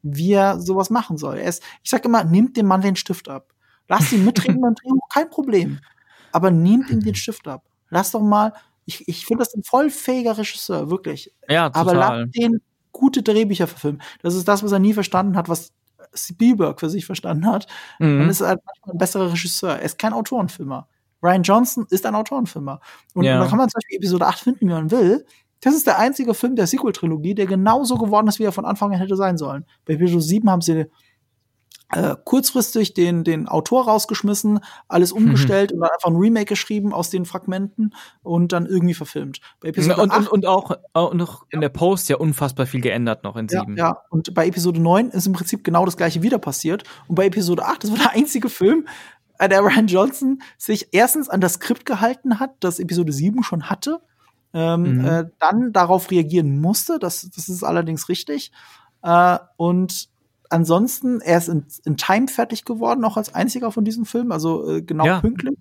[0.03, 1.39] wie er sowas machen soll.
[1.39, 3.53] Er ist, ich sag immer, nimmt dem Mann den Stift ab.
[3.89, 5.79] Lasst ihn mitreden beim Drehbuch, kein Problem.
[6.33, 7.63] Aber nehmt ihm den Stift ab.
[7.91, 8.53] Lass doch mal,
[8.85, 11.33] ich, ich finde das ein voll fähiger Regisseur, wirklich.
[11.49, 12.21] Ja, Aber total.
[12.23, 12.61] lasst den
[12.93, 14.03] gute Drehbücher verfilmen.
[14.23, 15.73] Das ist das, was er nie verstanden hat, was
[16.17, 17.67] Spielberg für sich verstanden hat.
[17.99, 18.23] Mhm.
[18.23, 19.77] Und ist halt manchmal ein besserer Regisseur.
[19.77, 20.89] Er ist kein Autorenfilmer.
[21.23, 22.81] Ryan Johnson ist ein Autorenfilmer.
[23.15, 23.39] Und Ja.
[23.39, 25.25] da kann man zum Beispiel Episode 8 finden, wie man will.
[25.61, 28.93] Das ist der einzige Film der Sequel-Trilogie, der genauso geworden ist, wie er von Anfang
[28.93, 29.65] an hätte sein sollen.
[29.87, 30.87] Bei Episode 7 haben sie
[31.93, 37.11] äh, kurzfristig den, den Autor rausgeschmissen, alles umgestellt und dann einfach ein Remake geschrieben aus
[37.11, 39.41] den Fragmenten und dann irgendwie verfilmt.
[39.61, 42.81] Bei Episode Und, und, 8 und auch, auch noch in der Post ja unfassbar viel
[42.81, 43.77] geändert noch in ja, sieben.
[43.77, 46.83] ja, und bei Episode 9 ist im Prinzip genau das gleiche wieder passiert.
[47.07, 48.89] Und bei Episode 8, das war der einzige Film,
[49.39, 53.71] äh, der Ryan Johnson sich erstens an das Skript gehalten hat, das Episode 7 schon
[53.71, 54.01] hatte,
[54.55, 55.05] ähm, Mhm.
[55.05, 58.51] äh, dann darauf reagieren musste, das, das ist allerdings richtig.
[59.03, 60.09] Äh, und
[60.51, 64.69] ansonsten, er ist in, in Time fertig geworden, auch als einziger von diesen Filmen, also
[64.77, 65.21] äh, genau Ja.
[65.21, 65.59] pünktlich.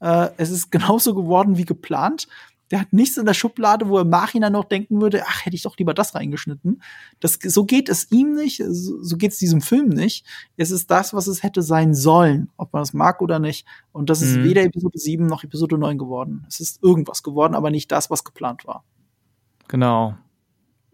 [0.00, 2.28] Äh, es ist genauso geworden wie geplant.
[2.72, 5.54] Der hat nichts in der Schublade, wo er im Nachhinein noch denken würde, ach, hätte
[5.54, 6.82] ich doch lieber das reingeschnitten.
[7.20, 10.26] Das, so geht es ihm nicht, so, so geht es diesem Film nicht.
[10.56, 13.66] Es ist das, was es hätte sein sollen, ob man es mag oder nicht.
[13.92, 14.42] Und das ist Mhm.
[14.42, 16.44] weder Episode 7 noch Episode 9 geworden.
[16.48, 18.82] Es ist irgendwas geworden, aber nicht das, was geplant war.
[19.68, 20.16] Genau.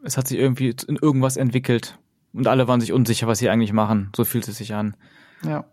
[0.05, 1.99] Es hat sich irgendwie in irgendwas entwickelt.
[2.33, 4.11] Und alle waren sich unsicher, was sie eigentlich machen.
[4.17, 4.97] So fühlt es sich an.
[5.45, 5.65] Ja.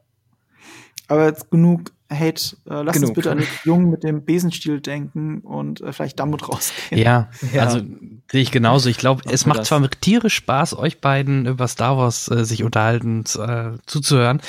[1.07, 2.57] Aber jetzt genug Hate.
[2.65, 3.15] Äh, lass uns Genug.
[3.15, 7.01] bitte an den Jungen mit dem Besenstiel denken und äh, vielleicht damit rausgehen.
[7.01, 7.63] Ja, Ja.
[7.63, 7.79] also
[8.31, 8.89] sehe ich genauso.
[8.89, 9.67] Ich glaube, es macht das.
[9.67, 14.41] zwar tierisch Spaß, euch beiden über Star Wars äh, sich unterhalten äh, zuzuhören,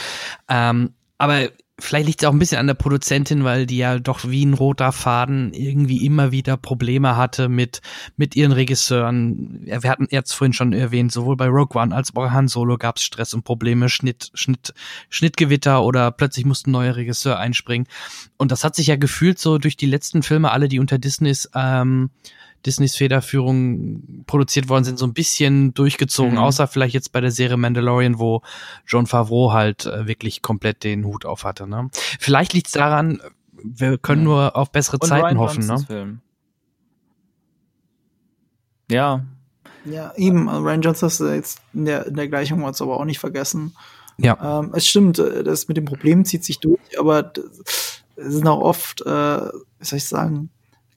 [0.49, 1.51] ähm, aber
[1.81, 4.55] vielleicht liegt es auch ein bisschen an der Produzentin, weil die ja doch wie ein
[4.55, 7.81] roter Faden irgendwie immer wieder Probleme hatte mit
[8.17, 9.61] mit ihren Regisseuren.
[9.65, 12.79] Wir hatten jetzt vorhin schon erwähnt, sowohl bei Rogue One als auch bei Han Solo
[12.79, 14.75] gab es Stress und Probleme, Schnitt, Schnitt,
[15.09, 17.89] Schnittgewitter oder plötzlich musste ein neuer Regisseur einspringen.
[18.37, 21.51] Und das hat sich ja gefühlt so durch die letzten Filme, alle, die unter Disneys
[21.55, 22.11] ähm,
[22.67, 26.39] Disneys Federführung produziert worden sind, so ein bisschen durchgezogen, Mhm.
[26.39, 28.43] außer vielleicht jetzt bei der Serie Mandalorian, wo
[28.87, 31.67] John Favreau halt äh, wirklich komplett den Hut auf hatte.
[31.67, 31.89] Ne?
[31.93, 33.21] Vielleicht liegt es daran,
[33.63, 35.59] wir können nur auf bessere Und Zeiten Ryan hoffen.
[35.61, 35.87] Johnsons Ne?
[35.87, 36.21] Film.
[38.91, 39.25] Ja.
[39.85, 40.49] Ja, eben.
[40.49, 43.19] äh, Ryan Johnson ist äh, jetzt in der, in der Gleichung uns aber auch nicht
[43.19, 43.75] vergessen.
[44.19, 44.61] Ja.
[44.61, 47.33] Ähm, es stimmt, äh, das mit dem Problem zieht sich durch, aber
[48.17, 50.51] es sind auch oft, äh, wie soll ich sagen,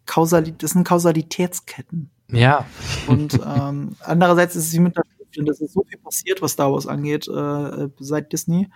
[0.05, 2.09] Kausali das sind Kausalitätsketten.
[2.31, 2.65] Ja.
[3.07, 6.51] Und ähm, andererseits ist es wie mit der Schrotflinte, es ist so viel passiert, was
[6.53, 8.69] Star Wars angeht, äh, seit Disney.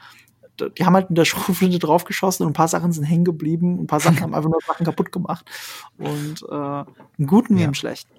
[0.78, 3.88] Die haben halt mit der Schrotflinte draufgeschossen und ein paar Sachen sind hängen geblieben, ein
[3.88, 5.46] paar Sachen haben einfach nur Sachen kaputt gemacht.
[5.98, 6.84] Und äh,
[7.18, 8.12] im Guten wie im Schlechten.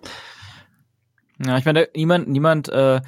[1.45, 3.01] Ja, ich meine, niemand, niemand äh,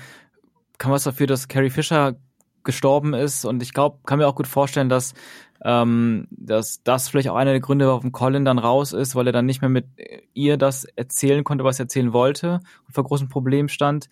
[0.78, 2.16] kann was dafür, dass Carrie Fisher
[2.64, 5.14] gestorben ist und ich glaube, kann mir auch gut vorstellen, dass
[5.64, 9.26] ähm, dass das vielleicht auch einer der Gründe war, warum Colin dann raus ist, weil
[9.26, 9.86] er dann nicht mehr mit
[10.32, 14.08] ihr das erzählen konnte, was er erzählen wollte und vor großen Problemen stand.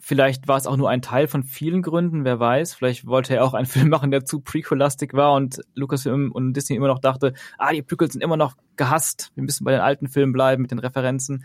[0.00, 2.72] Vielleicht war es auch nur ein Teil von vielen Gründen, wer weiß.
[2.72, 6.76] Vielleicht wollte er auch einen Film machen, der zu prequelastic war und Lucasfilm und Disney
[6.76, 9.32] immer noch dachte, ah, die Prequels sind immer noch gehasst.
[9.34, 11.44] Wir müssen bei den alten Filmen bleiben mit den Referenzen.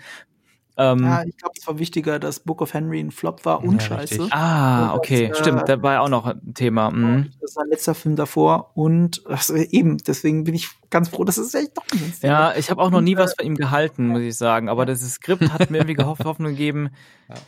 [0.76, 3.82] Ähm, Ja, ich glaube, es war wichtiger, dass Book of Henry ein Flop war und
[3.82, 4.16] Ja, scheiße.
[4.22, 4.34] richtig.
[4.34, 6.90] Ah, Und okay, das, äh, stimmt, da war ja auch noch ein Thema.
[6.90, 7.32] Mhm.
[7.42, 11.54] Das war letzter Film davor und also eben, deswegen bin ich ganz froh, dass es
[11.54, 13.56] echt doch nicht ins Ja, ich habe auch noch nie Und, äh, was von ihm
[13.56, 14.68] gehalten, muss ich sagen.
[14.70, 16.90] Aber das Skript hat mir irgendwie gehofft, Hoffnung gegeben,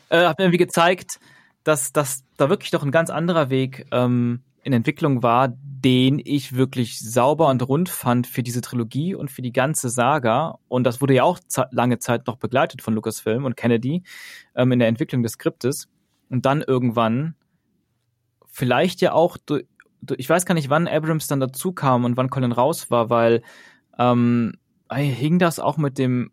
[0.10, 1.20] äh, hat mir irgendwie gezeigt,
[1.64, 6.56] dass, dass da wirklich doch ein ganz anderer Weg ähm, in Entwicklung war, den ich
[6.56, 10.58] wirklich sauber und rund fand für diese Trilogie und für die ganze Saga.
[10.68, 11.38] Und das wurde ja auch
[11.70, 14.02] lange Zeit noch begleitet von Lucasfilm und Kennedy
[14.56, 15.88] ähm, in der Entwicklung des Skriptes.
[16.32, 17.36] Und dann irgendwann,
[18.48, 19.66] vielleicht ja auch, durch,
[20.18, 23.44] ich weiß gar nicht, wann Abrams dann dazu kam und wann Colin raus war, weil
[24.00, 24.54] ähm,
[24.92, 26.32] hing das auch mit dem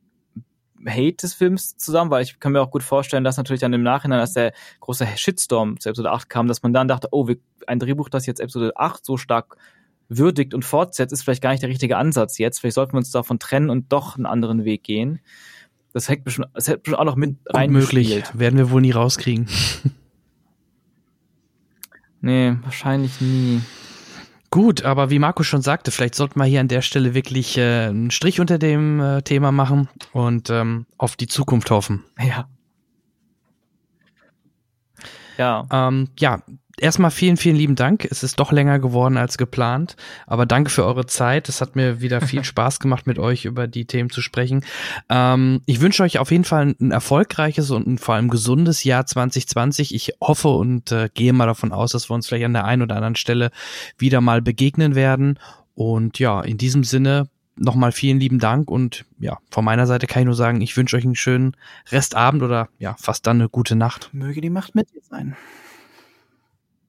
[0.87, 3.83] Hate des Films zusammen, weil ich kann mir auch gut vorstellen, dass natürlich dann im
[3.83, 7.29] Nachhinein, als der große Shitstorm zu Episode 8 kam, dass man dann dachte, oh,
[7.67, 9.57] ein Drehbuch, das jetzt Episode 8 so stark
[10.09, 12.61] würdigt und fortsetzt, ist vielleicht gar nicht der richtige Ansatz jetzt.
[12.61, 15.21] Vielleicht sollten wir uns davon trennen und doch einen anderen Weg gehen.
[15.93, 18.11] Das hätte bestimmt, das hätte bestimmt auch noch mit Gut möglich.
[18.11, 18.39] reingespielt.
[18.39, 19.49] Werden wir wohl nie rauskriegen.
[22.25, 23.61] Nee, wahrscheinlich nie.
[24.53, 27.87] Gut, aber wie Marco schon sagte, vielleicht sollten wir hier an der Stelle wirklich äh,
[27.87, 32.05] einen Strich unter dem äh, Thema machen und ähm, auf die Zukunft hoffen.
[32.21, 32.47] Ja.
[35.39, 35.67] Ja.
[35.73, 36.43] Ähm, ja,
[36.83, 38.07] erstmal vielen, vielen lieben Dank.
[38.11, 39.97] Es ist doch länger geworden als geplant,
[40.27, 41.49] aber danke für eure Zeit.
[41.49, 44.65] Es hat mir wieder viel Spaß gemacht, mit euch über die Themen zu sprechen.
[45.09, 49.07] Ähm, ich wünsche euch auf jeden Fall ein erfolgreiches und ein vor allem gesundes Jahr
[49.07, 49.95] 2020.
[49.95, 52.83] Ich hoffe und äh, gehe mal davon aus, dass wir uns vielleicht an der einen
[52.83, 53.51] oder anderen Stelle
[53.97, 55.39] wieder mal begegnen werden.
[55.75, 60.23] Und ja, in diesem Sinne nochmal vielen lieben Dank und ja, von meiner Seite kann
[60.23, 61.57] ich nur sagen, ich wünsche euch einen schönen
[61.91, 64.11] Restabend oder ja, fast dann eine gute Nacht.
[64.13, 65.37] Möge die Macht mit dir sein.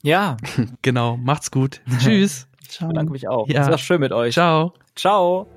[0.04, 0.38] Ja.
[0.82, 1.82] genau, macht's gut.
[2.00, 2.48] Tschüss.
[2.70, 3.48] Ich bedanke mich auch.
[3.48, 3.62] Ja.
[3.62, 4.34] Es war schön mit euch.
[4.34, 4.74] Ciao.
[4.96, 5.48] Ciao.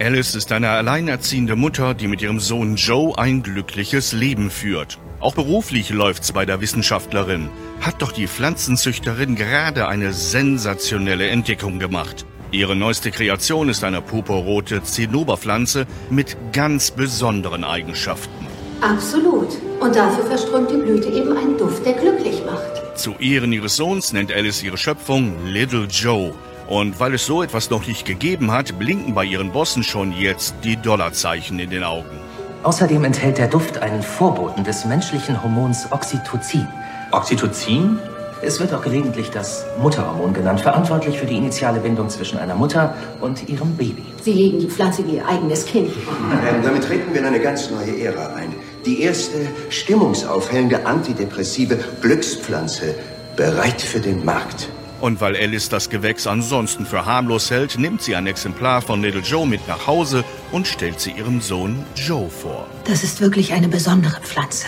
[0.00, 4.98] Alice ist eine alleinerziehende Mutter, die mit ihrem Sohn Joe ein glückliches Leben führt.
[5.20, 7.48] Auch beruflich läuft's bei der Wissenschaftlerin.
[7.80, 12.26] Hat doch die Pflanzenzüchterin gerade eine sensationelle Entdeckung gemacht.
[12.50, 18.46] Ihre neueste Kreation ist eine purpurrote Zinnoberpflanze mit ganz besonderen Eigenschaften.
[18.80, 19.58] Absolut.
[19.80, 22.98] Und dafür verströmt die Blüte eben einen Duft, der glücklich macht.
[22.98, 26.32] Zu Ehren ihres Sohns nennt Alice ihre Schöpfung Little Joe.
[26.66, 30.54] Und weil es so etwas noch nicht gegeben hat, blinken bei ihren Bossen schon jetzt
[30.64, 32.18] die Dollarzeichen in den Augen.
[32.62, 36.66] Außerdem enthält der Duft einen Vorboten des menschlichen Hormons Oxytocin.
[37.12, 37.98] Oxytocin?
[38.40, 42.94] Es wird auch gelegentlich das Mutterhormon genannt, verantwortlich für die initiale Bindung zwischen einer Mutter
[43.20, 44.04] und ihrem Baby.
[44.22, 45.90] Sie legen die Pflanze wie ihr eigenes Kind.
[45.90, 48.54] Ähm, damit treten wir in eine ganz neue Ära ein.
[48.86, 52.94] Die erste stimmungsaufhellende antidepressive Glückspflanze,
[53.36, 54.68] bereit für den Markt.
[55.00, 59.22] Und weil Alice das Gewächs ansonsten für harmlos hält, nimmt sie ein Exemplar von Little
[59.22, 62.66] Joe mit nach Hause und stellt sie ihrem Sohn Joe vor.
[62.84, 64.66] Das ist wirklich eine besondere Pflanze.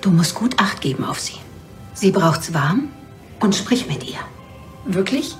[0.00, 1.36] Du musst gut Acht geben auf sie.
[1.94, 2.88] Sie braucht's warm
[3.40, 4.18] und sprich mit ihr.
[4.86, 5.36] Wirklich?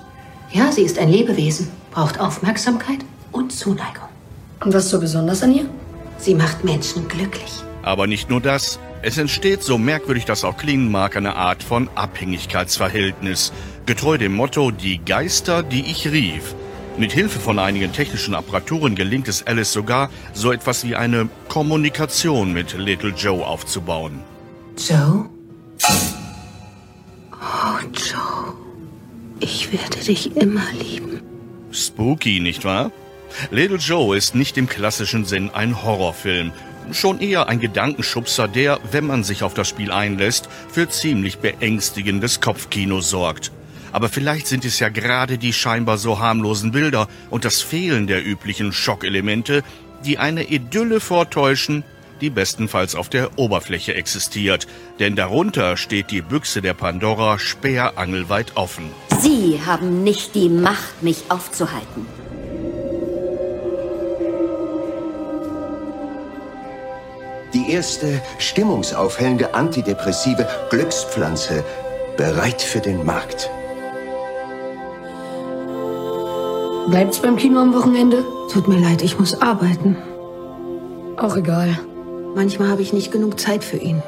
[0.52, 3.00] Ja, sie ist ein Lebewesen, braucht Aufmerksamkeit
[3.32, 4.08] und Zuneigung.
[4.62, 5.66] Und was so besonders an ihr?
[6.18, 7.62] Sie macht Menschen glücklich.
[7.82, 8.78] Aber nicht nur das.
[9.02, 13.52] Es entsteht, so merkwürdig das auch klingen mag, eine Art von Abhängigkeitsverhältnis.
[13.86, 16.54] Getreu dem Motto, die Geister, die ich rief.
[16.98, 22.52] Mit Hilfe von einigen technischen Apparaturen gelingt es Alice sogar, so etwas wie eine Kommunikation
[22.52, 24.20] mit Little Joe aufzubauen.
[24.76, 25.30] Joe?
[27.32, 28.54] Oh, Joe.
[29.40, 31.22] Ich werde dich immer lieben.
[31.72, 32.92] Spooky, nicht wahr?
[33.50, 36.52] Little Joe ist nicht im klassischen Sinn ein Horrorfilm.
[36.92, 42.40] Schon eher ein Gedankenschubser, der, wenn man sich auf das Spiel einlässt, für ziemlich beängstigendes
[42.40, 43.52] Kopfkino sorgt.
[43.92, 48.24] Aber vielleicht sind es ja gerade die scheinbar so harmlosen Bilder und das Fehlen der
[48.24, 49.62] üblichen Schockelemente,
[50.04, 51.84] die eine Idylle vortäuschen,
[52.20, 54.66] die bestenfalls auf der Oberfläche existiert.
[54.98, 58.90] Denn darunter steht die Büchse der Pandora sperrangelweit offen.
[59.20, 62.19] Sie haben nicht die Macht, mich aufzuhalten.
[67.52, 71.64] Die erste stimmungsaufhellende antidepressive Glückspflanze,
[72.16, 73.50] bereit für den Markt.
[76.88, 78.24] Bleibt's beim Kino am Wochenende?
[78.52, 79.96] Tut mir leid, ich muss arbeiten.
[81.16, 81.78] Auch egal.
[82.34, 84.02] Manchmal habe ich nicht genug Zeit für ihn.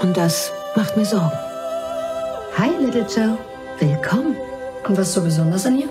[0.00, 1.32] Und das macht mir Sorgen.
[2.56, 3.36] Hi, Little Joe.
[3.80, 4.36] Willkommen.
[4.86, 5.88] Und was so besonders an ihr?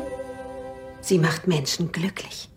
[1.02, 2.50] Sie macht Menschen glücklich.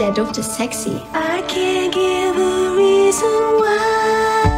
[0.00, 0.92] Der Duft ist sexy.
[1.12, 3.28] I can't give a reason
[3.60, 4.48] why.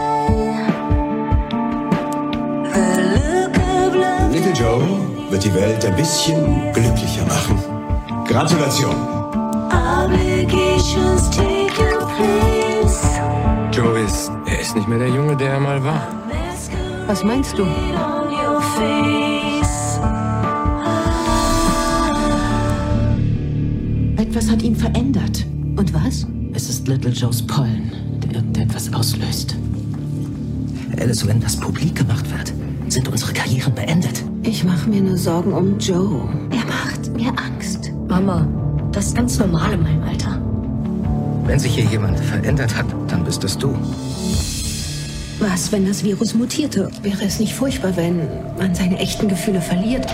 [2.73, 4.31] The look of love.
[4.33, 4.87] Little Joe
[5.31, 7.59] wird die Welt ein bisschen glücklicher machen.
[8.29, 8.95] Gratulation.
[9.73, 13.19] Obligations taking place.
[13.73, 14.31] Joe ist.
[14.47, 16.07] Er ist nicht mehr der Junge, der er mal war.
[17.09, 17.65] Was meinst du?
[17.65, 19.42] On your face.
[24.33, 25.45] Etwas hat ihn verändert.
[25.77, 26.27] Und was?
[26.55, 27.93] Es ist Little Joes Pollen,
[28.25, 29.57] der irgendetwas auslöst.
[30.99, 32.55] Alice, wenn das publik gemacht wird,
[32.91, 34.25] sind unsere Karrieren beendet.
[34.43, 36.27] Ich mache mir nur Sorgen um Joe.
[36.51, 37.93] Er macht mir Angst.
[38.09, 38.49] Mama,
[38.91, 40.41] das ist ganz normal in meinem Alter.
[41.45, 43.77] Wenn sich hier jemand verändert hat, dann bist es du.
[45.41, 46.89] Was, wenn das Virus mutierte?
[47.03, 50.07] Wäre es nicht furchtbar, wenn man seine echten Gefühle verliert?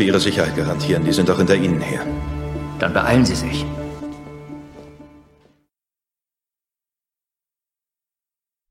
[0.00, 1.04] Für Ihre Sicherheit garantieren.
[1.04, 2.00] Die sind doch hinter Ihnen her.
[2.78, 3.66] Dann beeilen Sie sich.